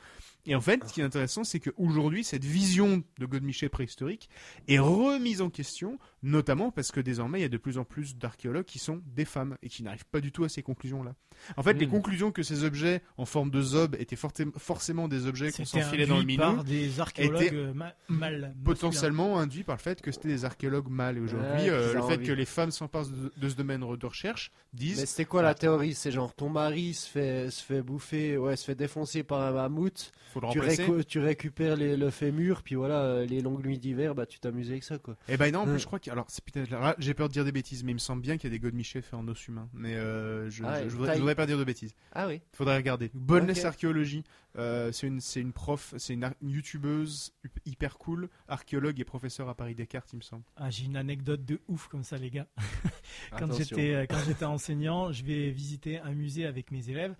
Et 0.44 0.54
en 0.56 0.60
fait, 0.60 0.82
ce 0.86 0.92
qui 0.92 1.00
est 1.00 1.04
intéressant, 1.04 1.44
c'est 1.44 1.60
qu'aujourd'hui, 1.60 2.24
cette 2.24 2.44
vision 2.44 3.04
de 3.18 3.26
godemichet 3.26 3.68
préhistorique 3.68 4.28
est 4.66 4.80
remise 4.80 5.40
en 5.40 5.50
question, 5.50 5.98
notamment 6.22 6.72
parce 6.72 6.90
que 6.90 7.00
désormais, 7.00 7.38
il 7.38 7.42
y 7.42 7.46
a 7.46 7.48
de 7.48 7.56
plus 7.56 7.78
en 7.78 7.84
plus 7.84 8.16
d'archéologues 8.16 8.64
qui 8.64 8.80
sont 8.80 9.02
des 9.06 9.24
femmes 9.24 9.56
et 9.62 9.68
qui 9.68 9.84
n'arrivent 9.84 10.06
pas 10.06 10.20
du 10.20 10.32
tout 10.32 10.42
à 10.42 10.48
ces 10.48 10.62
conclusions-là. 10.62 11.14
En 11.56 11.62
fait, 11.62 11.74
les 11.74 11.86
Mm. 11.86 11.90
conclusions 11.90 12.32
que 12.32 12.42
ces 12.42 12.64
objets 12.64 13.02
en 13.16 13.24
forme 13.26 13.50
de 13.50 13.60
zob 13.62 13.96
étaient 13.98 14.16
forcément 14.16 15.08
des 15.08 15.26
objets 15.26 15.50
qu'on 15.52 15.64
s'enfilait 15.64 16.06
dans 16.06 16.18
le 16.18 16.24
minou, 16.24 16.40
par 16.42 16.64
des 16.64 17.00
archéologues 17.00 17.72
ma- 17.74 17.94
mal 18.08 18.54
potentiellement 18.64 19.38
induit 19.38 19.62
par 19.64 19.76
le 19.76 19.80
fait 19.80 20.00
que 20.00 20.10
c'était 20.12 20.28
des 20.28 20.44
archéologues 20.44 20.88
mâles. 20.88 21.18
Et 21.18 21.20
aujourd'hui, 21.20 21.48
Ouais, 21.64 21.70
euh, 21.70 21.94
le 21.94 22.02
fait 22.02 22.14
envie. 22.16 22.26
que 22.26 22.32
les 22.32 22.44
femmes 22.44 22.70
s'emparent 22.70 23.06
de, 23.08 23.32
de 23.36 23.48
ce 23.48 23.54
domaine 23.56 23.80
de 23.80 24.06
recherche 24.06 24.50
disent 24.72 25.00
Mais 25.00 25.06
c'était 25.06 25.24
quoi 25.24 25.42
la 25.42 25.54
théorie? 25.54 25.94
C'est 25.94 26.10
genre 26.10 26.34
ton 26.34 26.48
mari 26.48 26.94
se 26.94 27.08
fait, 27.08 27.50
se 27.50 27.62
fait 27.62 27.82
bouffer, 27.82 28.36
ouais, 28.38 28.56
se 28.56 28.64
fait 28.64 28.74
défoncer 28.74 29.22
par 29.22 29.40
un 29.42 29.52
mammouth, 29.52 30.12
faut 30.32 30.40
le 30.40 30.48
tu, 30.50 30.60
récu- 30.60 31.04
tu 31.04 31.18
récupères 31.18 31.76
les- 31.76 31.96
le 31.96 32.10
fémur, 32.10 32.62
puis 32.62 32.74
voilà, 32.74 33.24
les 33.24 33.40
longues 33.40 33.64
nuits 33.64 33.78
d'hiver, 33.78 34.14
bah 34.14 34.26
tu 34.26 34.38
t'amuses 34.40 34.70
avec 34.70 34.84
ça 34.84 34.98
quoi. 34.98 35.16
Eh 35.28 35.36
ben 35.36 35.52
non, 35.52 35.60
en 35.60 35.64
plus, 35.64 35.72
Ouais. 35.72 35.78
je 35.78 35.86
crois 35.86 35.98
que 35.98 36.10
alors 36.10 36.26
c'est 36.28 36.44
peut-être 36.44 36.70
là, 36.70 36.94
j'ai 36.98 37.14
peur 37.14 37.28
de 37.28 37.32
dire 37.32 37.44
des 37.44 37.52
bêtises, 37.52 37.84
mais 37.84 37.92
il 37.92 37.94
me 37.94 37.98
semble 37.98 38.22
bien 38.22 38.36
qu'il 38.38 38.50
y 38.50 38.52
a 38.52 38.56
des 38.56 38.60
godemichets 38.60 39.02
faits 39.02 39.14
en 39.14 39.26
os 39.28 39.46
humain. 39.48 39.68
Mais 39.74 39.94
euh, 39.94 40.48
je, 40.50 40.64
Ah 40.64 40.82
je, 40.84 40.88
je 40.88 40.96
voudrais, 40.96 41.18
voudrais 41.32 41.46
pas 41.46 41.46
dire 41.46 41.58
de 41.58 41.64
bêtises. 41.64 41.94
Ah 42.12 42.26
oui. 42.26 42.40
Faudrait 42.52 42.76
regarder. 42.76 43.10
Boneless 43.14 43.60
Ok. 43.60 43.64
archéologie. 43.66 44.24
euh, 44.58 44.92
c'est 44.92 45.06
une 45.06 45.20
c'est 45.20 45.40
une 45.40 45.52
prof, 45.52 45.94
c'est 45.96 46.14
une, 46.14 46.30
youtubeuse 46.42 47.32
hyper 47.64 47.98
cool, 47.98 48.28
archéologue 48.48 49.00
et 49.00 49.04
professeur 49.04 49.48
à 49.48 49.54
Paris 49.54 49.74
Descartes, 49.74 50.12
il 50.12 50.16
me 50.16 50.22
semble. 50.22 50.44
Ah, 50.56 50.70
j'ai 50.70 50.84
une 50.84 50.96
anecdote 50.96 51.44
de 51.44 51.60
ouf 51.68 51.88
comme 51.88 52.02
ça, 52.02 52.18
les 52.18 52.30
gars. 52.30 52.46
quand 53.38 53.52
j'étais 53.52 53.94
euh, 53.94 54.06
quand 54.08 54.20
j'étais 54.26 54.44
enseignant, 54.44 55.12
je 55.12 55.24
vais 55.24 55.50
visiter 55.50 55.98
un 56.00 56.12
musée 56.12 56.46
avec 56.46 56.70
mes 56.70 56.90
élèves 56.90 57.16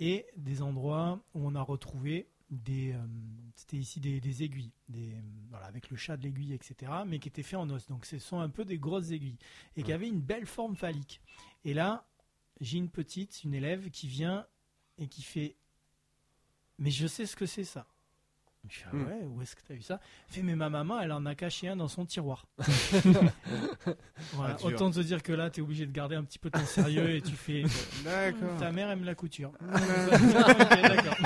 et 0.00 0.26
des 0.36 0.62
endroits 0.62 1.20
où 1.34 1.46
on 1.46 1.54
a 1.54 1.62
retrouvé 1.62 2.28
des 2.52 2.92
euh, 2.92 2.98
c'était 3.56 3.78
ici 3.78 3.98
des, 3.98 4.20
des 4.20 4.42
aiguilles, 4.42 4.72
des 4.88 5.14
euh, 5.14 5.20
voilà 5.48 5.66
avec 5.66 5.90
le 5.90 5.96
chat 5.96 6.16
de 6.16 6.22
l'aiguille, 6.22 6.52
etc. 6.52 6.92
Mais 7.06 7.18
qui 7.18 7.28
étaient 7.28 7.42
faits 7.42 7.58
en 7.58 7.70
os. 7.70 7.86
Donc 7.88 8.04
ce 8.04 8.18
sont 8.18 8.40
un 8.40 8.50
peu 8.50 8.64
des 8.64 8.78
grosses 8.78 9.10
aiguilles 9.10 9.38
et 9.76 9.82
qui 9.82 9.92
avaient 9.92 10.08
une 10.08 10.20
belle 10.20 10.46
forme 10.46 10.76
phallique. 10.76 11.20
Et 11.64 11.74
là, 11.74 12.04
j'ai 12.60 12.78
une 12.78 12.90
petite, 12.90 13.44
une 13.44 13.54
élève 13.54 13.90
qui 13.90 14.08
vient 14.08 14.46
et 14.98 15.08
qui 15.08 15.22
fait 15.22 15.56
mais 16.78 16.90
je 16.90 17.06
sais 17.06 17.26
ce 17.26 17.36
que 17.36 17.46
c'est 17.46 17.64
ça. 17.64 17.86
Je 18.68 18.78
fais, 18.78 18.84
ah 18.92 18.94
Hmm. 18.96 19.06
ouais, 19.06 19.24
où 19.26 19.42
est-ce 19.42 19.56
que 19.56 19.62
tu 19.66 19.72
as 19.72 19.74
vu 19.74 19.82
ça? 19.82 20.00
Fait, 20.28 20.42
mais 20.42 20.54
ma 20.54 20.70
maman, 20.70 21.00
elle 21.00 21.10
en 21.12 21.26
a 21.26 21.34
caché 21.34 21.68
un 21.68 21.76
dans 21.76 21.88
son 21.88 22.06
tiroir. 22.06 22.46
Voilà, 24.34 24.54
Ah, 24.54 24.56
dur. 24.58 24.66
autant 24.66 24.90
te 24.90 25.00
dire 25.00 25.22
que 25.22 25.32
là, 25.32 25.50
tu 25.50 25.60
es 25.60 25.62
obligé 25.62 25.84
de 25.86 25.92
garder 25.92 26.14
un 26.16 26.22
petit 26.24 26.38
peu 26.38 26.48
ton 26.50 26.64
sérieux 26.64 27.10
et 27.16 27.20
tu 27.22 27.32
fais. 27.32 27.64
D'accord. 28.04 28.56
Ta 28.58 28.70
mère 28.72 28.90
aime 28.90 29.04
la 29.04 29.14
couture. 29.14 29.52
Ok, 29.62 30.82
d'accord. 30.82 31.16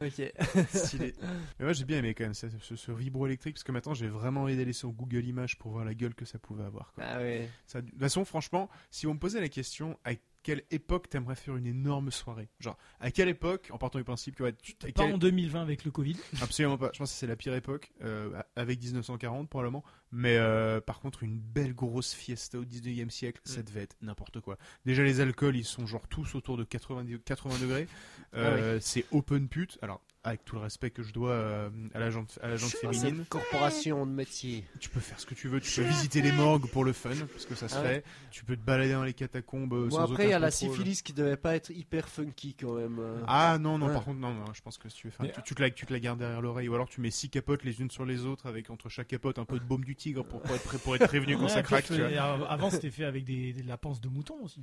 Ok. 0.00 0.32
Stylé. 0.68 1.14
Mais 1.58 1.64
moi 1.64 1.72
j'ai 1.72 1.84
bien 1.84 1.98
aimé 1.98 2.14
quand 2.14 2.24
même 2.24 2.34
ça, 2.34 2.46
ce, 2.60 2.76
ce 2.76 2.92
vibro-électrique 2.92 3.56
parce 3.56 3.64
que 3.64 3.72
maintenant 3.72 3.94
j'ai 3.94 4.06
vraiment 4.08 4.42
envie 4.42 4.56
d'aller 4.56 4.72
sur 4.72 4.90
Google 4.92 5.24
Images 5.24 5.58
pour 5.58 5.72
voir 5.72 5.84
la 5.84 5.94
gueule 5.94 6.14
que 6.14 6.24
ça 6.24 6.38
pouvait 6.38 6.62
avoir. 6.64 6.92
quoi. 6.92 7.04
Ah 7.06 7.18
ouais. 7.18 7.48
Ça- 7.66 7.82
de 7.82 7.90
toute 7.90 7.98
façon, 7.98 8.24
franchement, 8.24 8.70
si 8.90 9.06
on 9.08 9.14
me 9.14 9.18
posait 9.18 9.40
la 9.40 9.48
question 9.48 9.98
à 10.04 10.12
quelle 10.46 10.62
époque 10.70 11.08
t'aimerais 11.08 11.34
faire 11.34 11.56
une 11.56 11.66
énorme 11.66 12.12
soirée? 12.12 12.48
Genre, 12.60 12.78
à 13.00 13.10
quelle 13.10 13.28
époque, 13.28 13.66
en 13.72 13.78
partant 13.78 13.98
du 13.98 14.04
principe 14.04 14.36
que 14.36 14.44
ouais, 14.44 14.52
tu- 14.62 14.74
Pas 14.76 14.92
quelle- 14.92 15.12
en 15.14 15.18
2020 15.18 15.60
avec 15.60 15.84
le 15.84 15.90
Covid. 15.90 16.16
Absolument 16.40 16.78
pas. 16.78 16.90
Je 16.92 16.98
pense 17.00 17.10
que 17.10 17.18
c'est 17.18 17.26
la 17.26 17.34
pire 17.34 17.52
époque, 17.54 17.90
euh, 18.02 18.30
avec 18.54 18.80
1940 18.80 19.50
probablement. 19.50 19.82
Mais 20.12 20.36
euh, 20.36 20.80
par 20.80 21.00
contre, 21.00 21.24
une 21.24 21.40
belle 21.40 21.74
grosse 21.74 22.14
fiesta 22.14 22.58
au 22.60 22.64
19e 22.64 23.10
siècle, 23.10 23.40
ça 23.44 23.64
devait 23.64 23.82
être 23.82 23.96
n'importe 24.02 24.40
quoi. 24.40 24.56
Déjà, 24.84 25.02
les 25.02 25.18
alcools, 25.20 25.56
ils 25.56 25.64
sont 25.64 25.84
genre 25.84 26.06
tous 26.06 26.36
autour 26.36 26.56
de 26.56 26.62
90, 26.62 27.18
80 27.24 27.58
degrés. 27.60 27.88
Euh, 28.34 28.78
C'est 28.80 29.04
open 29.10 29.48
pute. 29.48 29.78
Alors, 29.82 30.00
avec 30.26 30.44
tout 30.44 30.56
le 30.56 30.62
respect 30.62 30.90
que 30.90 31.02
je 31.02 31.12
dois 31.12 31.30
euh, 31.30 31.70
à 31.94 32.00
la 32.00 32.10
gente, 32.10 32.38
à 32.42 32.48
la 32.48 32.56
gente 32.56 32.70
féminine, 32.72 33.18
Cette 33.18 33.28
corporation 33.28 34.04
de 34.06 34.10
métier. 34.10 34.64
tu 34.80 34.88
peux 34.88 34.98
faire 35.00 35.20
ce 35.20 35.24
que 35.26 35.34
tu 35.34 35.48
veux. 35.48 35.60
Tu 35.60 35.80
peux 35.80 35.86
visiter 35.86 36.20
les 36.20 36.32
morgues 36.32 36.68
pour 36.70 36.84
le 36.84 36.92
fun, 36.92 37.14
parce 37.32 37.46
que 37.46 37.54
ça 37.54 37.68
se 37.68 37.76
Ah 37.76 37.82
ouais. 37.82 37.88
fait. 38.00 38.04
Tu 38.32 38.44
peux 38.44 38.56
te 38.56 38.60
balader 38.62 38.92
dans 38.92 39.04
les 39.04 39.14
catacombes 39.14 39.72
euh, 39.72 39.84
Bon 39.88 39.96
sans 39.96 40.10
après 40.10 40.24
il 40.24 40.30
y 40.30 40.32
a 40.32 40.38
la 40.38 40.50
syphilis 40.50 41.00
qui 41.02 41.12
devait 41.12 41.36
pas 41.36 41.54
être 41.54 41.70
hyper 41.70 42.08
funky 42.08 42.54
quand 42.54 42.74
même. 42.74 42.98
euh. 42.98 43.22
Ah 43.28 43.56
non, 43.58 43.78
non, 43.78 43.86
Ouais. 43.86 43.92
par 43.94 44.04
contre, 44.04 44.18
non, 44.18 44.34
non, 44.34 44.52
je 44.52 44.60
pense 44.62 44.78
que 44.78 44.88
si 44.88 44.96
tu 44.96 45.06
veux 45.06 45.12
faire, 45.12 45.32
tu, 45.32 45.42
tu 45.42 45.54
te 45.54 45.62
la, 45.62 45.70
tu 45.70 45.86
te 45.86 45.92
la 45.92 46.00
gardes 46.00 46.18
derrière 46.18 46.42
l'oreille, 46.42 46.68
ou 46.68 46.74
alors 46.74 46.88
tu 46.88 47.00
mets 47.00 47.10
six 47.12 47.30
capotes 47.30 47.62
les 47.64 47.80
unes 47.80 47.90
sur 47.90 48.04
les 48.04 48.26
autres, 48.26 48.46
avec 48.46 48.68
entre 48.70 48.88
chaque 48.88 49.08
capote 49.08 49.38
un 49.38 49.44
peu 49.44 49.58
de 49.60 49.64
baume 49.64 49.84
du 49.84 49.94
tigre 49.94 50.24
pour, 50.24 50.42
pour 50.42 50.54
être, 50.56 50.64
pré- 50.64 50.78
pour 50.78 50.96
être 50.96 51.06
prévenu 51.06 51.36
quand 51.36 51.44
Ouais, 51.44 51.48
ça 51.48 51.60
après, 51.60 51.82
craque. 51.82 51.96
tu 51.96 52.02
vois. 52.02 52.50
Avant, 52.50 52.70
c'était 52.70 52.90
fait 52.90 53.04
avec 53.04 53.24
des, 53.24 53.52
de 53.52 53.66
la 53.68 53.76
panse 53.76 54.00
de 54.00 54.08
mouton 54.08 54.34
aussi. 54.42 54.60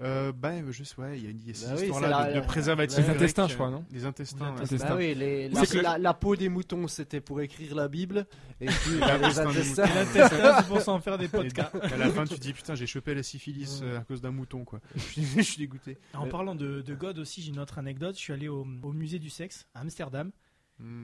Euh, 0.00 0.30
bah, 0.32 0.52
juste, 0.70 0.96
ouais, 0.98 1.18
il 1.18 1.24
y 1.24 1.26
a, 1.26 1.30
y 1.30 1.50
a 1.50 1.54
cette 1.54 1.70
Bah 1.70 1.74
oui, 1.76 1.82
histoire-là 1.86 2.32
de, 2.32 2.40
de 2.40 2.46
préservatifs. 2.46 2.98
Les 2.98 3.10
intestins, 3.10 3.44
euh, 3.44 3.48
je 3.48 3.54
crois, 3.54 3.70
non 3.70 3.84
Les 3.90 4.04
intestins, 4.04 4.54
ouais. 4.54 4.60
intestins. 4.62 4.88
Bah 4.90 4.94
oui, 4.96 5.12
les- 5.14 5.50
C'est 5.52 5.60
la, 5.60 5.66
que- 5.66 5.78
la- 5.84 5.98
la 5.98 6.14
peau 6.14 6.36
des 6.36 6.48
moutons 6.48 6.86
c'était 6.86 7.20
pour 7.20 7.40
écrire 7.40 7.74
la 7.74 7.88
Bible 7.88 8.24
et 8.60 8.66
puis 8.66 8.98
La 9.00 9.18
les 9.18 9.38
intestins. 9.40 9.86
c'est 10.12 10.66
pour 10.68 10.80
s'en 10.80 11.00
faire 11.00 11.18
des 11.18 11.24
Et 11.24 11.28
podcasts. 11.28 11.74
à 11.74 11.96
la 11.96 12.10
fin, 12.10 12.24
tu 12.24 12.36
te 12.36 12.40
dis, 12.40 12.52
putain, 12.52 12.76
j'ai 12.76 12.86
chopé 12.86 13.12
la 13.14 13.24
syphilis 13.24 13.80
euh, 13.82 13.98
à 13.98 14.04
cause 14.04 14.20
d'un 14.20 14.30
mouton, 14.30 14.64
quoi. 14.64 14.80
Je 14.96 15.42
suis- 15.42 15.58
dégoûté. 15.58 15.98
En 16.14 16.28
parlant 16.28 16.54
de, 16.54 16.80
de 16.80 16.94
God 16.94 17.18
aussi, 17.18 17.42
j'ai 17.42 17.48
une 17.50 17.58
autre 17.58 17.78
anecdote. 17.78 18.14
Je 18.14 18.20
suis 18.20 18.32
allé 18.32 18.46
au, 18.46 18.64
au 18.82 18.92
musée 18.92 19.18
du 19.18 19.30
sexe 19.30 19.66
à 19.74 19.80
Amsterdam 19.80 20.30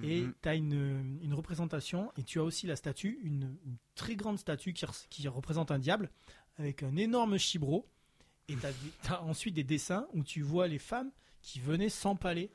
et 0.04 0.20
Mhm. 0.20 0.34
tu 0.40 0.48
as 0.48 0.54
une, 0.54 1.18
une 1.20 1.34
représentation 1.34 2.12
et 2.16 2.22
tu 2.22 2.38
as 2.38 2.44
aussi 2.44 2.68
la 2.68 2.76
statue, 2.76 3.18
une, 3.24 3.56
une 3.66 3.76
très 3.96 4.14
grande 4.14 4.38
statue 4.38 4.72
qui 4.72 5.26
représente 5.26 5.72
un 5.72 5.80
diable 5.80 6.10
avec 6.58 6.84
un 6.84 6.94
énorme 6.94 7.38
chibro. 7.38 7.88
Et 8.48 8.56
tu 8.56 8.66
as, 9.12 9.22
ensuite 9.22 9.54
des 9.54 9.64
dessins 9.64 10.06
où 10.12 10.22
tu 10.22 10.42
vois 10.42 10.68
les 10.68 10.78
femmes 10.78 11.10
qui 11.40 11.60
venaient 11.60 11.88
s'empaler 11.88 12.50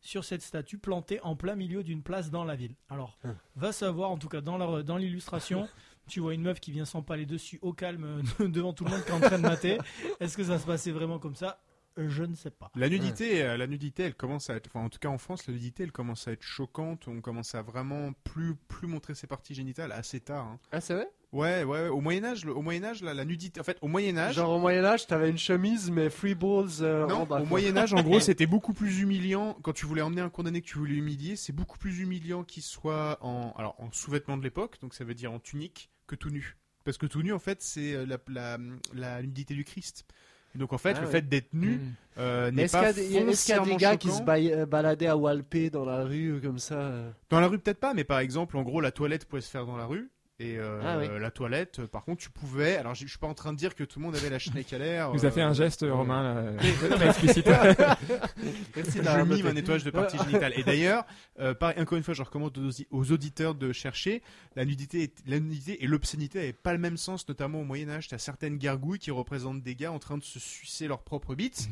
sur 0.00 0.24
cette 0.24 0.42
statue 0.42 0.78
plantée 0.78 1.20
en 1.22 1.34
plein 1.36 1.54
milieu 1.56 1.82
d'une 1.82 2.02
place 2.02 2.30
dans 2.30 2.44
la 2.44 2.54
ville. 2.56 2.74
Alors, 2.88 3.18
Hum. 3.24 3.36
va 3.56 3.72
savoir, 3.72 4.10
en 4.10 4.18
tout 4.18 4.28
cas 4.28 4.40
dans 4.40 4.56
leur- 4.58 4.84
dans 4.84 4.96
l'illustration, 4.96 5.68
tu 6.08 6.20
vois 6.20 6.34
une 6.34 6.42
meuf 6.42 6.60
qui 6.60 6.70
vient 6.72 6.84
s'empaler 6.84 7.26
dessus 7.26 7.58
au 7.62 7.72
calme 7.72 8.22
devant 8.40 8.72
tout 8.72 8.84
le 8.84 8.90
monde 8.90 9.02
qui 9.02 9.10
est 9.10 9.14
en 9.14 9.20
train 9.20 9.38
de 9.38 9.44
mater. 9.44 9.78
Est-ce 10.20 10.36
que 10.36 10.44
ça 10.44 10.58
se 10.58 10.66
passait 10.66 10.92
vraiment 10.92 11.18
comme 11.18 11.34
ça? 11.34 11.60
Je 11.96 12.22
ne 12.22 12.36
sais 12.36 12.50
pas. 12.52 12.70
La 12.76 12.88
nudité, 12.88 13.42
euh, 13.42 13.56
la 13.56 13.66
nudité, 13.66 14.04
elle 14.04 14.14
commence 14.14 14.50
à 14.50 14.54
être, 14.54 14.68
enfin, 14.68 14.84
en 14.84 14.88
tout 14.88 15.00
cas 15.00 15.08
en 15.08 15.18
France, 15.18 15.48
la 15.48 15.52
nudité, 15.52 15.82
elle 15.82 15.90
commence 15.90 16.28
à 16.28 16.32
être 16.32 16.42
choquante. 16.44 17.08
On 17.08 17.20
commence 17.20 17.56
à 17.56 17.62
vraiment 17.62 18.12
plus, 18.22 18.54
plus 18.54 18.86
montrer 18.86 19.16
ses 19.16 19.26
parties 19.26 19.54
génitales 19.54 19.90
assez 19.90 20.20
tard. 20.20 20.46
hein. 20.46 20.60
Ah 20.70 20.80
c'est 20.80 20.94
vrai? 20.94 21.10
Ouais, 21.30 21.62
ouais, 21.62 21.88
au 21.88 22.00
Moyen 22.00 22.24
Âge, 22.24 22.44
le- 22.46 22.54
au 22.56 22.62
Moyen 22.62 22.84
Âge, 22.84 23.02
la, 23.02 23.12
la 23.12 23.24
nudité. 23.26 23.60
En 23.60 23.64
fait, 23.64 23.76
au 23.82 23.88
Moyen 23.88 24.16
Âge. 24.16 24.36
Genre 24.36 24.48
au 24.50 24.58
Moyen-Âge, 24.58 25.06
t'avais 25.06 25.28
une 25.28 25.36
chemise, 25.38 25.90
mais 25.90 26.08
free 26.08 26.34
balls 26.34 26.80
euh, 26.80 27.06
Non, 27.06 27.26
en 27.30 27.40
au 27.42 27.44
Moyen 27.44 27.76
Âge, 27.76 27.92
en 27.92 28.02
gros, 28.02 28.18
c'était 28.20 28.46
beaucoup 28.46 28.72
plus 28.72 29.00
humiliant 29.00 29.56
quand 29.62 29.72
tu 29.74 29.84
voulais 29.84 30.00
emmener 30.00 30.22
un 30.22 30.30
condamné 30.30 30.62
que 30.62 30.66
tu 30.66 30.78
voulais 30.78 30.94
humilier. 30.94 31.36
C'est 31.36 31.52
beaucoup 31.52 31.76
plus 31.78 32.00
humiliant 32.00 32.44
qu'il 32.44 32.62
soit 32.62 33.18
en, 33.20 33.52
alors, 33.58 33.74
en 33.78 33.92
sous-vêtements 33.92 34.38
de 34.38 34.42
l'époque, 34.42 34.78
donc 34.80 34.94
ça 34.94 35.04
veut 35.04 35.12
dire 35.14 35.30
en 35.32 35.38
tunique, 35.38 35.90
que 36.06 36.14
tout 36.16 36.30
nu. 36.30 36.56
Parce 36.84 36.96
que 36.96 37.04
tout 37.04 37.20
nu, 37.22 37.34
en 37.34 37.38
fait, 37.38 37.60
c'est 37.60 37.92
euh, 37.92 38.06
la, 38.06 38.16
la, 38.28 38.58
la 38.94 39.20
nudité 39.22 39.52
du 39.52 39.64
Christ. 39.64 40.06
Donc 40.54 40.72
en 40.72 40.78
fait, 40.78 40.94
Ah 40.96 41.00
le 41.00 41.06
ouais. 41.06 41.12
fait 41.12 41.28
d'être 41.28 41.52
nu 41.52 41.72
Mm. 41.76 41.92
euh, 42.18 42.50
n'est 42.50 42.62
Est-ce 42.62 42.72
qu'il 42.72 42.80
y, 42.80 43.14
pas 43.24 43.30
est-ce 43.30 43.44
qu'il 43.44 43.54
y 43.54 43.58
a 43.58 43.64
des 43.64 43.76
gars 43.76 43.96
qui 43.98 44.10
se 44.10 44.22
ba- 44.22 44.64
baladaient 44.64 45.06
à 45.06 45.16
Walpé 45.16 45.68
dans 45.68 45.84
la 45.84 46.04
rue 46.04 46.40
comme 46.42 46.58
ça 46.58 46.90
Dans 47.28 47.38
la 47.38 47.48
rue 47.48 47.58
peut-être 47.58 47.78
pas, 47.80 47.92
mais 47.92 48.04
par 48.04 48.18
exemple, 48.20 48.56
en 48.56 48.62
gros, 48.62 48.80
la 48.80 48.90
toilette 48.90 49.26
pouvait 49.26 49.42
se 49.42 49.50
faire 49.50 49.66
dans 49.66 49.76
la 49.76 49.84
rue. 49.84 50.10
Et 50.40 50.56
euh, 50.56 50.80
Ah 50.84 50.98
oui. 50.98 51.08
la 51.20 51.32
toilette, 51.32 51.80
euh, 51.80 51.86
par 51.88 52.04
contre, 52.04 52.22
tu 52.22 52.30
pouvais. 52.30 52.76
Alors, 52.76 52.94
je 52.94 53.04
suis 53.06 53.18
pas 53.18 53.26
en 53.26 53.34
train 53.34 53.52
de 53.52 53.58
dire 53.58 53.74
que 53.74 53.82
tout 53.82 53.98
le 53.98 54.04
monde 54.04 54.14
avait 54.14 54.30
la 54.30 54.38
schneck 54.38 54.72
à 54.72 54.78
l'air. 54.78 55.10
Vous 55.10 55.24
avez 55.24 55.34
fait 55.34 55.42
euh, 55.42 55.48
un 55.48 55.52
geste, 55.52 55.82
euh, 55.82 55.92
Romain, 55.92 56.22
là, 56.22 56.42
non, 56.90 56.96
très 56.96 57.08
explicite. 57.08 57.46
Merci 58.76 58.98
Je 59.02 59.22
mime 59.24 59.46
un 59.48 59.52
nettoyage 59.52 59.82
de 59.84 59.90
parties 59.90 60.16
génitales. 60.18 60.52
Et 60.56 60.62
d'ailleurs, 60.62 61.04
euh, 61.40 61.54
pareil, 61.54 61.80
encore 61.80 61.98
une 61.98 62.04
fois, 62.04 62.14
je 62.14 62.22
recommande 62.22 62.56
aux, 62.56 62.70
aux 62.96 63.12
auditeurs 63.12 63.54
de 63.56 63.72
chercher. 63.72 64.22
La 64.54 64.64
nudité, 64.64 65.02
est- 65.04 65.22
la 65.26 65.40
nudité 65.40 65.82
et 65.82 65.86
l'obscénité 65.88 66.38
n'avaient 66.38 66.52
pas 66.52 66.72
le 66.72 66.78
même 66.78 66.96
sens, 66.96 67.28
notamment 67.28 67.60
au 67.60 67.64
Moyen 67.64 67.88
Âge. 67.88 68.06
T'as 68.08 68.18
certaines 68.18 68.58
gargouilles 68.58 69.00
qui 69.00 69.10
représentent 69.10 69.62
des 69.62 69.74
gars 69.74 69.90
en 69.92 69.98
train 69.98 70.18
de 70.18 70.24
se 70.24 70.38
sucer 70.38 70.86
leur 70.86 71.02
propre 71.02 71.34
bite. 71.34 71.68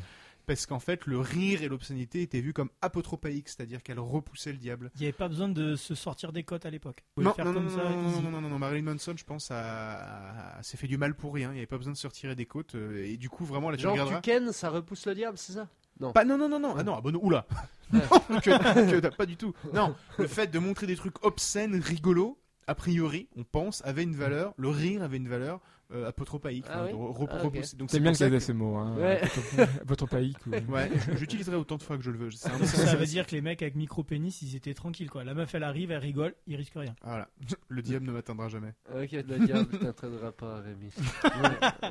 Parce 0.46 0.64
qu'en 0.64 0.78
fait, 0.78 1.06
le 1.06 1.18
rire 1.18 1.62
et 1.62 1.68
l'obscénité 1.68 2.22
étaient 2.22 2.40
vus 2.40 2.52
comme 2.52 2.70
apotropaïques, 2.80 3.48
c'est-à-dire 3.48 3.82
qu'elles 3.82 3.98
repoussaient 3.98 4.52
le 4.52 4.58
diable. 4.58 4.92
Il 4.94 5.00
n'y 5.00 5.06
avait 5.06 5.12
pas 5.12 5.26
besoin 5.28 5.48
de 5.48 5.74
se 5.74 5.96
sortir 5.96 6.32
des 6.32 6.44
côtes 6.44 6.64
à 6.66 6.70
l'époque. 6.70 7.04
Non, 7.16 7.34
non, 7.38 7.52
non, 7.52 7.60
non, 7.62 7.70
non, 7.70 8.20
non, 8.22 8.30
non, 8.30 8.40
non, 8.42 8.48
non, 8.50 8.58
Marilyn 8.60 8.92
Manson, 8.92 9.14
je 9.16 9.24
pense, 9.24 9.50
s'est 10.62 10.76
fait 10.76 10.86
du 10.86 10.98
mal 10.98 11.14
pour 11.14 11.34
rien. 11.34 11.50
Il 11.50 11.54
n'y 11.54 11.58
avait 11.58 11.66
pas 11.66 11.78
besoin 11.78 11.92
de 11.92 11.98
se 11.98 12.06
retirer 12.06 12.34
des 12.36 12.46
côtes. 12.46 12.74
euh, 12.74 13.04
Et 13.04 13.16
du 13.16 13.28
coup, 13.28 13.44
vraiment, 13.44 13.72
tu 13.72 13.78
Genre 13.78 13.92
regarderas. 13.92 14.20
tu 14.20 14.30
ken, 14.30 14.52
ça 14.52 14.70
repousse 14.70 15.06
le 15.06 15.14
diable, 15.14 15.36
c'est 15.38 15.52
ça? 15.52 15.68
Pas, 16.14 16.24
non, 16.24 16.36
non, 16.38 16.48
non, 16.48 16.60
non, 16.60 16.74
ah 16.76 16.82
non, 16.84 16.94
ah 16.96 17.00
bon, 17.00 17.16
oula. 17.22 17.46
Ouais. 17.92 18.00
Non, 18.30 18.40
que, 18.40 19.00
que- 19.00 19.16
pas 19.16 19.26
du 19.26 19.36
tout. 19.36 19.54
Non, 19.72 19.94
le 20.18 20.26
fait 20.26 20.46
de 20.48 20.58
montrer 20.58 20.86
des 20.86 20.96
trucs 20.96 21.24
obscènes, 21.24 21.74
rigolos, 21.76 22.38
a 22.66 22.74
priori, 22.74 23.28
on 23.36 23.44
pense, 23.44 23.82
avait 23.84 24.02
une 24.02 24.14
valeur, 24.16 24.52
le 24.58 24.68
rire 24.68 25.02
avait 25.02 25.16
une 25.16 25.28
valeur 25.28 25.60
euh, 25.92 26.08
apotropaïque. 26.08 26.64
Ah 26.68 26.84
oui 26.84 26.90
Ah. 27.30 27.42
Donc 27.76 27.90
C'est 27.90 28.00
bien 28.00 28.10
pour 28.10 28.16
ça 28.18 28.28
que 28.30 28.38
ce 28.38 28.52
mot, 28.52 28.76
hein. 28.76 28.96
Ouais. 28.96 29.20
Votre 29.86 30.06
païque. 30.06 30.36
ou- 30.46 30.50
Ouais, 30.72 30.90
j'utiliserai 31.16 31.56
autant 31.56 31.76
de 31.76 31.82
fois 31.82 31.96
que 31.96 32.02
je 32.02 32.10
le 32.10 32.18
veux. 32.18 32.28
Un- 32.44 32.64
ça 32.66 32.96
veut 32.96 33.06
dire 33.06 33.26
que 33.26 33.32
les 33.36 33.40
mecs 33.40 33.62
avec 33.62 33.74
micro-pénis, 33.76 34.42
ils 34.42 34.56
étaient 34.56 34.74
tranquilles 34.74 35.10
quoi. 35.10 35.24
La 35.24 35.34
meuf 35.34 35.54
elle 35.54 35.62
arrive, 35.62 35.90
elle 35.90 35.98
rigole, 35.98 36.34
ils 36.46 36.56
risquent 36.56 36.74
rien. 36.76 36.94
Voilà, 37.02 37.28
le 37.68 37.82
diable 37.82 38.06
ne 38.06 38.12
m'atteindra 38.12 38.48
jamais. 38.48 38.72
Ok, 38.94 39.12
le 39.12 39.38
diable 39.46 39.78
t'entraînera 39.78 40.32
pas, 40.32 40.60
Rémi. 40.60 40.90
Ouais, 41.24 41.90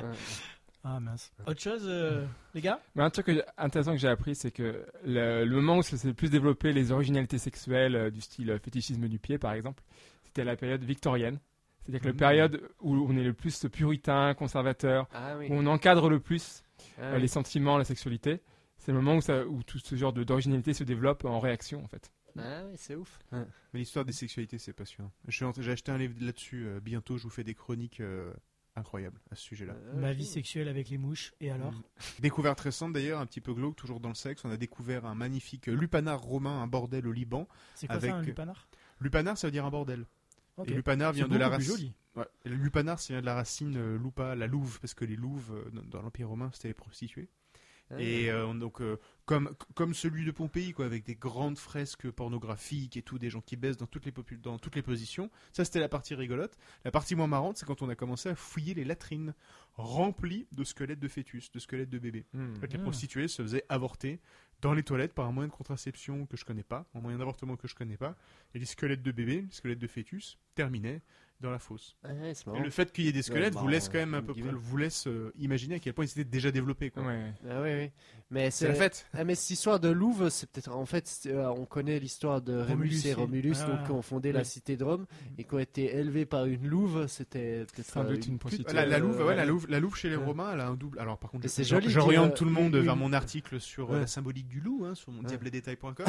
Ah 0.88 1.00
mince. 1.00 1.32
Autre 1.48 1.60
chose, 1.60 1.82
euh, 1.86 2.24
les 2.54 2.60
gars? 2.60 2.78
Mais 2.94 3.02
un 3.02 3.10
truc 3.10 3.26
que- 3.26 3.44
intéressant 3.58 3.90
que 3.92 3.98
j'ai 3.98 4.06
appris, 4.08 4.36
c'est 4.36 4.52
que 4.52 4.86
le, 5.04 5.44
le 5.44 5.56
moment 5.56 5.78
où 5.78 5.82
ça 5.82 5.96
s'est 5.96 6.06
le 6.06 6.14
plus 6.14 6.30
développé 6.30 6.72
les 6.72 6.92
originalités 6.92 7.38
sexuelles 7.38 7.96
euh, 7.96 8.10
du 8.10 8.20
style 8.20 8.50
euh, 8.50 8.58
fétichisme 8.60 9.08
du 9.08 9.18
pied, 9.18 9.36
par 9.36 9.52
exemple, 9.54 9.82
c'était 10.22 10.44
la 10.44 10.54
période 10.54 10.84
victorienne. 10.84 11.40
C'est-à-dire 11.86 12.00
que 12.00 12.06
la 12.06 12.12
Mhm. 12.12 12.18
période 12.18 12.68
où 12.80 12.94
on 13.08 13.16
est 13.16 13.22
le 13.24 13.32
plus 13.32 13.66
puritain, 13.72 14.34
conservateur, 14.34 15.08
Ah 15.14 15.36
oui. 15.38 15.46
où 15.48 15.54
on 15.54 15.66
encadre 15.66 16.08
le 16.10 16.18
plus 16.20 16.62
Ah 16.98 17.02
euh, 17.02 17.14
oui. 17.14 17.22
les 17.22 17.28
sentiments, 17.28 17.78
la 17.78 17.84
sexualité, 17.84 18.40
c'est 18.78 18.92
le 18.92 18.98
moment 18.98 19.16
où, 19.16 19.20
ça, 19.20 19.46
où 19.46 19.62
tout 19.62 19.78
ce 19.78 19.94
genre 19.94 20.12
de- 20.12 20.24
d'originalité 20.24 20.74
se 20.74 20.84
développe 20.84 21.24
en 21.24 21.38
réaction, 21.38 21.82
en 21.84 21.88
fait. 21.88 22.10
Ah 22.38 22.64
oui, 22.66 22.74
c'est 22.76 22.96
ouf. 22.96 23.18
Mais 23.32 23.78
l'histoire 23.80 24.04
des 24.04 24.12
sexualités, 24.12 24.58
c'est 24.58 24.72
passionnant. 24.74 25.10
J'ai 25.28 25.70
acheté 25.72 25.90
un 25.92 25.98
livre 25.98 26.14
là-dessus. 26.20 26.66
euh, 26.66 26.80
bientôt, 26.80 27.16
je 27.16 27.22
vous 27.22 27.30
fais 27.30 27.44
des 27.44 27.54
chroniques 27.54 28.00
euh, 28.00 28.30
incroyables 28.74 29.18
à 29.30 29.36
ce 29.36 29.42
sujet-là. 29.42 29.74
Ah, 29.92 29.96
Ma 29.96 30.12
vie 30.12 30.26
sexuelle 30.26 30.68
avec 30.68 30.90
les 30.90 30.98
mouches, 30.98 31.32
et 31.40 31.50
alors? 31.50 31.72
Découverte 32.18 32.60
récente 32.60 32.92
d'ailleurs, 32.92 33.20
un 33.20 33.26
petit 33.26 33.40
peu 33.40 33.54
glauque, 33.54 33.76
toujours 33.76 34.00
dans 34.00 34.10
le 34.10 34.14
sexe. 34.14 34.44
On 34.44 34.50
a 34.50 34.58
découvert 34.58 35.06
un 35.06 35.14
magnifique 35.14 35.66
lupanar 35.66 36.20
romain, 36.20 36.60
un 36.60 36.66
bordel 36.66 37.06
au 37.06 37.12
Liban. 37.12 37.48
C'est 37.74 37.86
quoi 37.86 37.96
Avec- 37.96 38.10
ça 38.10 38.16
un 38.18 38.22
lupanar? 38.22 38.68
Lupanar, 39.00 39.38
ça 39.38 39.46
veut 39.46 39.52
dire 39.52 39.64
un 39.64 39.70
bordel. 39.70 40.04
Ok. 40.56 40.70
Et 40.70 40.74
lupanar 40.74 41.12
C'est 41.12 41.18
vient 41.20 41.28
de 41.28 41.36
la 41.38 41.48
racine. 41.48 41.92
Ouais. 42.14 42.24
Lupanar, 42.46 42.96
vient 42.98 43.20
de 43.20 43.26
la 43.26 43.34
racine 43.34 43.76
euh, 43.76 43.98
lupa, 43.98 44.34
la 44.34 44.46
louve, 44.46 44.80
parce 44.80 44.94
que 44.94 45.04
les 45.04 45.16
louves 45.16 45.52
euh, 45.52 45.80
dans- 45.84 46.00
l'Empire 46.02 46.28
romain, 46.28 46.50
c'était 46.54 46.68
les 46.68 46.74
prostituées. 46.74 47.28
Ah, 47.90 48.00
Et 48.00 48.30
euh, 48.30 48.52
donc, 48.54 48.80
euh, 48.80 48.98
comme, 49.26 49.54
comme 49.74 49.94
celui 49.94 50.24
de 50.24 50.32
Pompéi, 50.32 50.72
quoi, 50.72 50.86
avec 50.86 51.04
des 51.04 51.14
grandes 51.14 51.56
fresques 51.58 52.10
pornographiques 52.10 52.96
et 52.96 53.02
tout, 53.02 53.16
des 53.18 53.30
gens 53.30 53.40
qui 53.42 53.54
baissent 53.54 53.76
dans 53.76 53.86
toutes 53.86 54.06
les, 54.06 54.10
popu- 54.12 54.40
dans 54.40 54.58
toutes 54.58 54.74
les 54.74 54.82
positions. 54.82 55.30
Ça, 55.52 55.64
c'était 55.64 55.78
la 55.78 55.88
partie 55.88 56.14
rigolote. 56.16 56.56
La 56.84 56.90
partie 56.90 57.14
moins 57.14 57.28
marrante, 57.28 57.58
c'est 57.58 57.66
quand 57.66 57.82
on 57.82 57.88
a 57.88 57.94
commencé 57.94 58.28
à 58.30 58.34
fouiller 58.34 58.74
les 58.74 58.84
latrines 58.84 59.34
remplies 59.74 60.48
de 60.52 60.64
squelettes 60.64 60.98
de 60.98 61.06
fœtus, 61.08 61.52
de 61.52 61.58
squelettes 61.58 61.90
de 61.90 61.98
bébés. 61.98 62.26
En 62.34 62.54
fait, 62.60 62.72
les 62.72 62.78
Ah. 62.78 62.82
prostituées 62.82 63.28
se 63.28 63.42
faisaient 63.42 63.64
avorter 63.68 64.20
dans 64.60 64.72
les 64.72 64.82
toilettes 64.82 65.12
par 65.12 65.26
un 65.26 65.32
moyen 65.32 65.48
de 65.48 65.52
contraception 65.52 66.26
que 66.26 66.36
je 66.36 66.44
connais 66.44 66.62
pas, 66.62 66.86
un 66.94 67.00
moyen 67.00 67.18
d'avortement 67.18 67.56
que 67.56 67.68
je 67.68 67.74
connais 67.74 67.96
pas. 67.96 68.16
Et 68.54 68.58
les 68.58 68.66
squelettes 68.66 69.02
de 69.02 69.12
bébés, 69.12 69.42
les 69.42 69.52
squelettes 69.52 69.78
de 69.78 69.86
fœtus, 69.86 70.38
terminaient 70.54 71.02
dans 71.40 71.50
la 71.50 71.58
fosse. 71.58 71.96
Ah 72.04 72.08
ouais, 72.12 72.32
Et 72.56 72.60
le 72.62 72.70
fait 72.70 72.92
qu'il 72.92 73.04
y 73.04 73.08
ait 73.08 73.12
des 73.12 73.22
squelettes 73.22 73.54
Ouais, 73.54 73.60
vous 73.60 73.68
laisse 73.68 73.88
quand 73.88 73.98
même 73.98 74.14
un 74.14 74.22
peu 74.22 74.32
guillemets. 74.32 74.52
vous 74.54 74.76
laisse 74.76 75.06
euh, 75.06 75.32
imaginer 75.38 75.76
à 75.76 75.78
quel 75.78 75.92
point 75.92 76.04
ils 76.04 76.10
étaient 76.10 76.24
déjà 76.24 76.50
développés. 76.50 76.90
Quoi. 76.90 77.02
Ouais. 77.04 77.32
Ah 77.48 77.60
oui, 77.62 77.70
oui. 77.74 77.90
Mais 78.30 78.50
C'est 78.50 78.66
la 78.68 78.74
fête. 78.74 79.06
Ah, 79.12 79.22
mais 79.24 79.34
cette 79.36 79.50
histoire 79.50 79.78
de 79.78 79.88
Louve, 79.88 80.28
c'est 80.30 80.50
peut-être 80.50 80.74
en 80.74 80.84
fait, 80.86 81.08
euh, 81.26 81.46
on 81.56 81.64
connaît 81.64 81.98
l'histoire 82.00 82.40
de 82.42 82.54
Rémus 82.54 82.86
Romulus 82.88 83.06
et 83.06 83.14
Romulus, 83.14 83.56
Ah. 83.62 83.66
donc 83.70 83.84
qui 83.86 83.90
ont 83.92 84.02
fondé 84.02 84.32
la 84.32 84.42
cité 84.44 84.76
de 84.76 84.82
Rome 84.84 85.06
et 85.38 85.44
qui 85.44 85.54
ont 85.54 85.58
été 85.60 85.94
élevés 85.94 86.26
par 86.26 86.46
une 86.46 86.66
louve. 86.66 87.06
C'était 87.06 87.64
peut-être 87.66 87.96
euh, 87.98 88.04
doute 88.14 88.26
une 88.26 88.38
prostituée. 88.38 88.74
La, 88.74 88.84
la 88.86 88.96
euh, 88.96 89.00
louve, 89.00 89.18
ouais, 89.18 89.24
ouais. 89.26 89.36
la 89.36 89.44
louve, 89.44 89.66
la 89.68 89.78
louve 89.78 89.94
chez 89.96 90.08
les 90.08 90.16
Ouais. 90.16 90.24
Romains, 90.24 90.50
elle 90.54 90.60
a 90.60 90.66
un 90.68 90.74
double. 90.74 90.98
Alors 90.98 91.18
par 91.18 91.30
contre, 91.30 91.46
J'oriente 91.86 92.34
tout 92.34 92.44
le 92.44 92.50
monde 92.50 92.74
une- 92.74 92.80
vers 92.82 92.96
mon 92.96 93.12
article 93.12 93.60
sur 93.60 93.92
euh, 93.92 94.00
la 94.00 94.06
symbolique 94.06 94.48
du 94.48 94.60
loup, 94.60 94.84
hein, 94.86 94.94
sur 94.94 95.12
mon 95.12 95.20
Ouais. 95.20 95.26
diabledetail.com. 95.28 96.06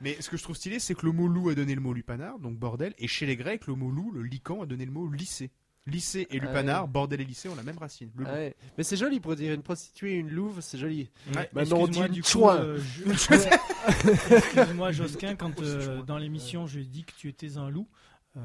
Mais 0.00 0.16
ce 0.20 0.30
que 0.30 0.36
je 0.36 0.42
trouve 0.42 0.56
stylé, 0.56 0.78
c'est 0.80 0.94
que 0.94 1.06
le 1.06 1.12
mot 1.12 1.28
loup 1.28 1.48
a 1.50 1.54
donné 1.54 1.74
le 1.74 1.80
mot 1.80 1.92
lupanar, 1.92 2.38
donc 2.38 2.56
bordel, 2.58 2.92
et 2.98 3.06
chez 3.06 3.26
les 3.26 3.36
Grecs, 3.36 3.66
le 3.66 3.74
mot 3.74 3.90
loup, 3.90 4.10
le 4.12 4.22
lycan, 4.62 4.64
a 4.64 4.66
donné 4.66 4.84
le 4.86 4.92
mot 4.92 5.10
lycée. 5.10 5.50
Lycée 5.84 6.28
et 6.30 6.38
Ah 6.40 6.44
lupanar, 6.44 6.84
ouais. 6.84 6.90
bordel 6.90 7.20
et 7.20 7.24
lycée 7.24 7.48
ont 7.48 7.56
la 7.56 7.64
même 7.64 7.76
racine. 7.78 8.08
Le. 8.16 8.24
Ah 8.28 8.32
ouais. 8.34 8.54
Mais 8.78 8.84
c'est 8.84 8.96
joli 8.96 9.18
pour 9.18 9.34
dire 9.34 9.52
une 9.52 9.62
prostituée, 9.62 10.14
une 10.14 10.30
louve, 10.30 10.60
c'est 10.60 10.78
joli. 10.78 11.10
Ouais. 11.34 11.50
Maintenant, 11.52 11.78
on 11.80 11.88
dit 11.88 12.00
du 12.08 12.22
coup, 12.22 12.28
chouin. 12.28 12.60
euh, 12.60 12.78
je- 13.06 14.34
Excuse-moi, 14.36 14.92
Josquin, 14.92 15.34
quand 15.34 15.60
euh, 15.60 16.02
dans 16.02 16.18
l'émission 16.18 16.66
je 16.66 16.78
dis 16.80 17.04
que 17.04 17.12
tu 17.16 17.28
étais 17.28 17.56
un 17.56 17.68
loup, 17.68 17.88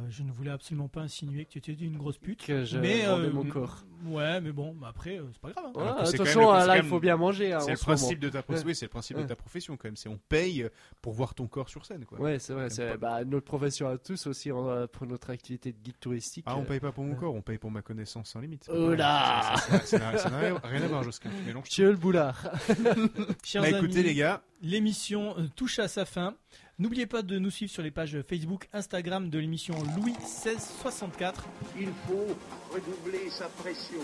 je 0.09 0.23
ne 0.23 0.31
voulais 0.31 0.51
absolument 0.51 0.87
pas 0.89 1.01
insinuer 1.01 1.45
que 1.45 1.51
tu 1.59 1.71
étais 1.71 1.85
une 1.85 1.97
grosse 1.97 2.17
pute. 2.17 2.45
Que 2.45 2.65
je 2.65 2.77
mais 2.77 3.05
euh, 3.05 3.31
mon 3.31 3.45
corps. 3.45 3.83
Ouais, 4.05 4.41
mais 4.41 4.51
bon, 4.51 4.73
bah 4.75 4.87
après, 4.89 5.17
euh, 5.17 5.23
c'est 5.31 5.41
pas 5.41 5.51
grave. 5.51 5.71
hein. 5.77 5.95
Même 5.95 6.05
attention, 6.13 6.51
hein, 6.51 6.65
là, 6.67 6.77
il 6.77 6.83
faut 6.83 6.99
bien 6.99 7.15
manger. 7.17 7.53
hein, 7.53 7.59
C'est 7.61 7.71
le 7.71 7.77
ce 7.77 7.83
principe 7.83 8.19
de 8.19 8.29
ta 8.29 8.39
Ouais. 8.39 8.43
profession, 8.43 8.67
oui, 8.67 8.75
c'est 8.75 8.85
le 8.85 8.89
principe 8.89 9.17
de 9.17 9.21
Ouais. 9.21 9.27
ta 9.27 9.35
profession 9.37 9.77
quand 9.77 9.87
même. 9.87 9.95
C'est 9.95 10.09
on 10.09 10.19
paye 10.29 10.67
pour 11.01 11.13
voir 11.13 11.33
ton 11.33 11.47
corps 11.47 11.69
sur 11.69 11.85
scène, 11.85 12.05
quoi. 12.05 12.19
Ouais, 12.19 12.37
c'est 12.37 12.53
vrai. 12.53 12.69
C'est 12.69 12.97
bah, 12.97 13.23
notre 13.23 13.45
profession 13.45 13.87
à 13.87 13.97
tous 13.97 14.27
aussi 14.27 14.51
euh, 14.51 14.87
pour 14.87 15.07
notre 15.07 15.29
activité 15.29 15.71
de 15.71 15.77
guide 15.81 15.99
touristique. 15.99 16.43
Ah, 16.47 16.57
on 16.57 16.61
euh, 16.61 16.65
paye 16.65 16.79
pas 16.81 16.91
pour 16.91 17.05
mon 17.05 17.15
corps, 17.15 17.33
on 17.33 17.41
paye 17.41 17.57
pour 17.57 17.71
ma 17.71 17.81
connaissance 17.81 18.29
sans 18.29 18.39
limite. 18.41 18.69
Oh 18.71 18.93
là 18.93 19.55
Ça- 19.85 19.97
n'a- 19.99 20.59
rien 20.63 20.81
à 20.81 20.87
voir, 20.87 21.03
Josquin. 21.03 21.29
Monsieur 21.55 21.91
le 21.91 21.97
boulard. 21.97 22.51
Chers 23.43 23.61
Bah 23.61 23.69
écoutez, 23.69 23.99
amis, 23.99 24.03
les 24.03 24.15
gars, 24.15 24.41
L'émission 24.61 25.35
euh, 25.37 25.47
touche 25.55 25.79
à 25.79 25.87
sa 25.87 26.03
fin. 26.05 26.35
N'oubliez 26.79 27.07
pas 27.07 27.23
de 27.23 27.39
nous 27.39 27.49
suivre 27.49 27.71
sur 27.71 27.81
les 27.81 27.89
pages 27.89 28.21
Facebook, 28.29 28.69
Instagram 28.71 29.31
de 29.31 29.39
l'émission 29.39 29.73
Louis 29.95 30.11
1664. 30.11 31.47
Il 31.79 31.87
faut 32.05 32.37
redoubler 32.71 33.31
sa 33.31 33.45
pression. 33.47 33.97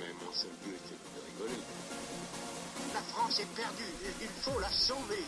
Mais 0.00 0.06
mon 0.20 0.32
seul 0.32 0.50
but 0.64 0.74
est 0.74 0.98
de 1.14 1.44
rigoler. 1.44 1.60
La 2.92 3.00
France 3.00 3.38
est 3.38 3.54
perdue. 3.54 3.84
Il 4.20 4.26
faut 4.26 4.58
la 4.58 4.68
sauver. 4.70 5.22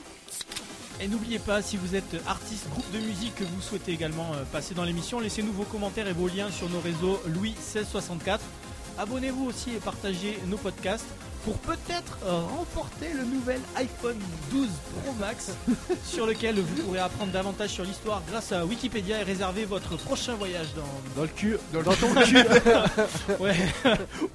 Et 1.01 1.07
n'oubliez 1.07 1.39
pas, 1.39 1.63
si 1.63 1.77
vous 1.77 1.95
êtes 1.95 2.17
artiste, 2.27 2.69
groupe 2.71 2.91
de 2.91 2.99
musique, 2.99 3.37
que 3.37 3.45
vous 3.45 3.61
souhaitez 3.61 3.93
également 3.93 4.35
euh, 4.35 4.43
passer 4.51 4.75
dans 4.75 4.83
l'émission, 4.83 5.21
laissez-nous 5.21 5.53
vos 5.53 5.63
commentaires 5.63 6.09
et 6.09 6.13
vos 6.13 6.27
liens 6.27 6.51
sur 6.51 6.69
nos 6.69 6.81
réseaux 6.81 7.21
Louis 7.29 7.51
1664. 7.51 8.45
Abonnez-vous 8.99 9.45
aussi 9.45 9.71
et 9.71 9.79
partagez 9.79 10.37
nos 10.49 10.59
podcasts 10.59 11.07
pour 11.45 11.59
peut-être 11.59 12.19
euh, 12.25 12.41
remporter 12.41 13.13
le 13.13 13.25
nouvel 13.25 13.61
iPhone 13.77 14.19
12 14.51 14.69
Pro 15.03 15.13
Max 15.15 15.53
sur 16.05 16.27
lequel 16.27 16.61
vous 16.61 16.83
pourrez 16.83 17.01
apprendre 17.01 17.33
davantage 17.33 17.71
sur 17.71 17.85
l'histoire 17.85 18.23
grâce 18.31 18.53
à 18.53 18.65
Wikipédia 18.65 19.21
et 19.21 19.23
réserver 19.25 19.65
votre 19.65 19.97
prochain 19.97 20.35
voyage 20.35 20.69
dans, 20.75 21.17
Dans 21.17 21.23
le 21.23 21.29
cul. 21.29 21.57
dans, 21.73 21.83
ton 21.83 22.15
cul. 22.25 22.39
Ouais. 23.41 23.57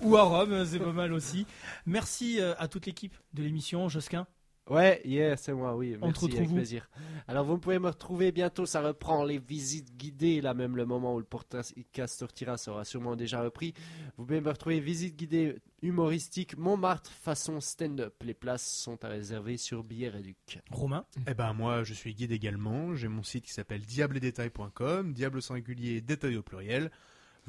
ou 0.02 0.18
à 0.18 0.24
Rome, 0.24 0.66
c'est 0.66 0.80
pas 0.80 0.92
mal 0.92 1.14
aussi. 1.14 1.46
Merci 1.86 2.42
euh, 2.42 2.54
à 2.60 2.68
toute 2.68 2.86
l'équipe 2.86 3.16
de 3.34 3.44
l'émission, 3.44 3.88
Josquin. 3.90 4.28
Ouais, 4.70 5.02
yeah, 5.06 5.38
c'est 5.38 5.54
moi, 5.54 5.76
oui. 5.76 5.96
On 5.96 6.00
te 6.00 6.06
Merci, 6.06 6.26
retrouve 6.26 6.40
avec 6.40 6.54
plaisir. 6.54 6.90
Alors, 7.28 7.46
vous 7.46 7.58
pouvez 7.58 7.80
me 7.80 7.88
retrouver 7.88 8.32
bientôt. 8.32 8.66
Ça 8.66 8.82
reprend 8.82 9.24
les 9.24 9.38
visites 9.38 9.96
guidées. 9.96 10.42
Là, 10.42 10.54
même 10.54 10.76
le 10.76 10.86
moment 10.86 11.16
où 11.16 11.20
le 11.20 11.26
podcast 11.26 11.74
sortira 12.08 12.58
sera 12.58 12.84
sûrement 12.84 13.16
déjà 13.16 13.42
repris. 13.42 13.74
Vous 14.18 14.26
pouvez 14.26 14.42
me 14.42 14.50
retrouver 14.50 14.80
visite 14.80 15.16
guidée 15.16 15.58
humoristique 15.82 16.58
Montmartre 16.58 17.12
façon 17.12 17.62
stand-up. 17.62 18.16
Les 18.24 18.34
places 18.34 18.68
sont 18.68 19.04
à 19.04 19.10
réserver 19.10 19.58
sur 19.58 19.84
Billet 19.84 20.10
Réduc. 20.10 20.60
Romain. 20.72 21.06
Eh 21.28 21.34
ben 21.34 21.54
moi 21.54 21.84
je 21.84 21.94
suis 21.94 22.14
guide 22.14 22.32
également, 22.32 22.96
j'ai 22.96 23.08
mon 23.08 23.24
site 23.24 23.46
qui 23.46 23.54
s'appelle 23.54 23.82
diabledetail.com, 23.82 25.14
diable 25.14 25.38
au 25.38 25.42
singulier, 25.42 26.02
détail 26.02 26.38
au 26.38 26.44
pluriel. 26.44 26.92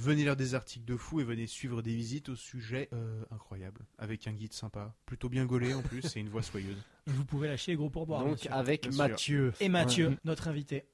Venez 0.00 0.22
lire 0.22 0.36
des 0.36 0.54
articles 0.54 0.84
de 0.84 0.96
fou 0.96 1.20
et 1.20 1.24
venez 1.24 1.48
suivre 1.48 1.82
des 1.82 1.92
visites 1.92 2.28
au 2.28 2.36
sujet 2.36 2.88
euh, 2.92 3.20
incroyable, 3.32 3.80
avec 3.98 4.28
un 4.28 4.32
guide 4.32 4.52
sympa, 4.52 4.94
plutôt 5.06 5.28
bien 5.28 5.44
gaulé 5.44 5.74
en 5.74 5.82
plus 5.82 6.04
et 6.16 6.20
une 6.20 6.28
voix 6.28 6.42
soyeuse. 6.42 6.76
Et 7.08 7.10
vous 7.10 7.24
pouvez 7.24 7.48
lâcher 7.48 7.72
les 7.72 7.76
gros 7.76 7.90
pourboires. 7.90 8.20
Donc 8.22 8.32
monsieur. 8.32 8.52
avec 8.52 8.82
Bien 8.82 8.92
sûr. 8.92 9.08
Mathieu. 9.08 9.52
Et 9.60 9.68
Mathieu, 9.68 10.08
Ouais. 10.10 10.16
notre 10.24 10.46
invité. 10.46 10.84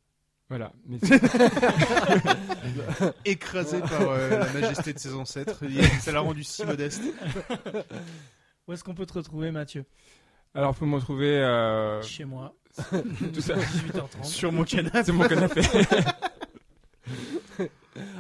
Voilà. 0.48 0.72
Mais 0.86 0.98
Écrasé 3.24 3.80
par 3.80 4.02
euh, 4.10 4.38
la 4.38 4.52
majesté 4.52 4.92
de 4.92 4.98
ses 4.98 5.14
ancêtres, 5.14 5.60
ça 6.00 6.12
l'a 6.12 6.20
rendu 6.20 6.44
si 6.44 6.64
modeste. 6.64 7.02
Où 8.66 8.72
est-ce 8.72 8.84
qu'on 8.84 8.94
peut 8.94 9.06
te 9.06 9.14
retrouver, 9.14 9.50
Mathieu? 9.50 9.84
Alors, 10.54 10.72
vous 10.72 10.78
pouvez 10.78 10.90
me 10.90 10.96
retrouver 10.96 11.38
euh, 11.38 12.00
Chez 12.02 12.24
moi. 12.24 12.54
tout 13.34 13.40
ça 13.40 13.54
18h30. 13.56 14.24
Sur 14.24 14.52
mon 14.52 14.64
canapé. 14.64 15.04
sur 15.04 15.14
mon 15.14 15.28
canapé. 15.28 15.62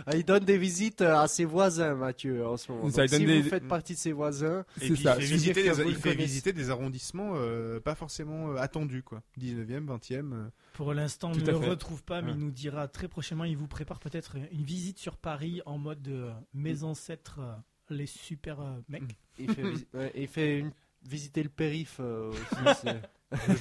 Ah, 0.06 0.16
il 0.16 0.24
donne 0.24 0.44
des 0.44 0.58
visites 0.58 1.00
euh, 1.02 1.16
à 1.18 1.28
ses 1.28 1.44
voisins, 1.44 1.94
Mathieu, 1.94 2.46
en 2.46 2.56
ce 2.56 2.70
moment. 2.72 2.84
Donc, 2.84 2.92
si 3.08 3.24
des- 3.26 3.42
vous 3.42 3.48
faites 3.48 3.68
partie 3.68 3.94
de 3.94 3.98
ses 3.98 4.12
voisins, 4.12 4.64
Et 4.80 4.88
C'est 4.88 4.92
puis 4.94 5.02
ça. 5.02 5.16
il 5.18 5.26
fait, 5.26 5.34
visiter 5.34 5.62
des, 5.62 5.82
il 5.90 5.94
fait 5.96 6.14
visiter 6.14 6.52
arrondissements 6.70 7.32
euh, 7.36 7.80
pas 7.80 7.94
forcément 7.94 8.50
euh, 8.52 8.56
attendus, 8.56 9.02
quoi. 9.02 9.22
19e, 9.40 9.86
20e. 9.86 10.32
euh. 10.32 10.48
Pour 10.74 10.92
l'instant, 10.94 11.30
on 11.30 11.34
ne 11.34 11.40
le 11.40 11.44
fait. 11.46 11.68
retrouve 11.70 12.02
pas, 12.04 12.22
mais 12.22 12.28
Ouais. 12.32 12.36
il 12.38 12.44
nous 12.44 12.50
dira 12.50 12.88
très 12.88 13.08
prochainement. 13.08 13.44
Il 13.44 13.56
vous 13.56 13.68
prépare 13.68 14.00
peut-être 14.00 14.36
une 14.52 14.62
visite 14.64 14.98
sur 14.98 15.16
Paris 15.16 15.60
en 15.66 15.78
mode 15.78 16.06
euh, 16.08 16.32
mes 16.54 16.82
ancêtres, 16.84 17.38
euh, 17.40 17.54
les 17.90 18.06
super 18.06 18.60
euh, 18.60 18.80
mecs. 18.88 19.02
il 19.38 19.50
fait, 19.52 19.62
visi- 19.62 19.86
ouais, 19.94 20.12
il 20.16 20.28
fait 20.28 20.58
une- 20.60 20.72
visiter 21.08 21.42
le 21.42 21.48
périph. 21.48 21.96
euh, 22.00 22.30
aussi, 22.66 22.78
c'est- 22.82 23.00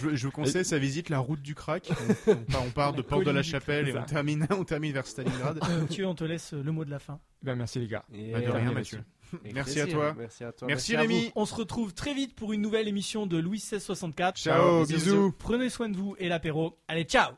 Je, 0.02 0.16
je 0.16 0.26
vous 0.28 0.32
conseille 0.32 0.66
sa 0.66 0.78
visite, 0.78 1.10
la 1.10 1.18
route 1.20 1.42
du 1.42 1.56
crack. 1.56 1.90
On, 2.28 2.32
on 2.32 2.36
part, 2.36 2.64
on 2.66 2.70
part 2.72 2.94
de 2.94 3.02
Porte 3.02 3.26
de 3.26 3.32
la 3.32 3.42
Chapelle 3.44 3.90
et 3.90 3.92
on 3.94 4.02
ça. 4.02 4.04
termine, 4.04 4.46
on 4.52 4.64
termine 4.66 4.94
vers 4.94 5.08
Stalingrad. 5.08 5.60
Euh, 5.70 5.82
Mathieu, 5.82 6.06
on 6.06 6.14
te 6.16 6.24
laisse 6.24 6.54
le 6.54 6.72
mot 6.72 6.86
de 6.86 6.92
la 6.92 7.00
fin. 7.00 7.20
ben, 7.42 7.56
merci 7.56 7.80
les 7.80 7.88
gars. 7.88 8.04
Et- 8.14 8.32
Bah, 8.32 8.42
de 8.42 8.52
rien, 8.52 8.72
Mathieu. 8.72 9.00
Merci 9.54 9.80
à 9.80 9.88
toi. 9.88 10.14
Merci 10.16 10.44
à 10.44 10.52
toi. 10.52 10.68
Merci. 10.68 10.96
Rémi. 10.96 11.32
On 11.36 11.46
se 11.48 11.56
retrouve 11.56 11.92
très 11.96 12.14
vite 12.14 12.36
pour 12.36 12.54
une 12.54 12.62
nouvelle 12.62 12.88
émission 12.88 13.26
de 13.26 13.38
Louis 13.38 13.58
1664. 13.58 14.38
Ciao, 14.38 14.86
bisous, 14.86 14.94
bisous. 14.94 15.36
Prenez 15.40 15.70
soin 15.72 15.90
de 15.90 15.98
vous 15.98 16.16
et 16.20 16.30
l'apéro. 16.30 16.78
Allez, 16.88 17.04
ciao 17.06 17.32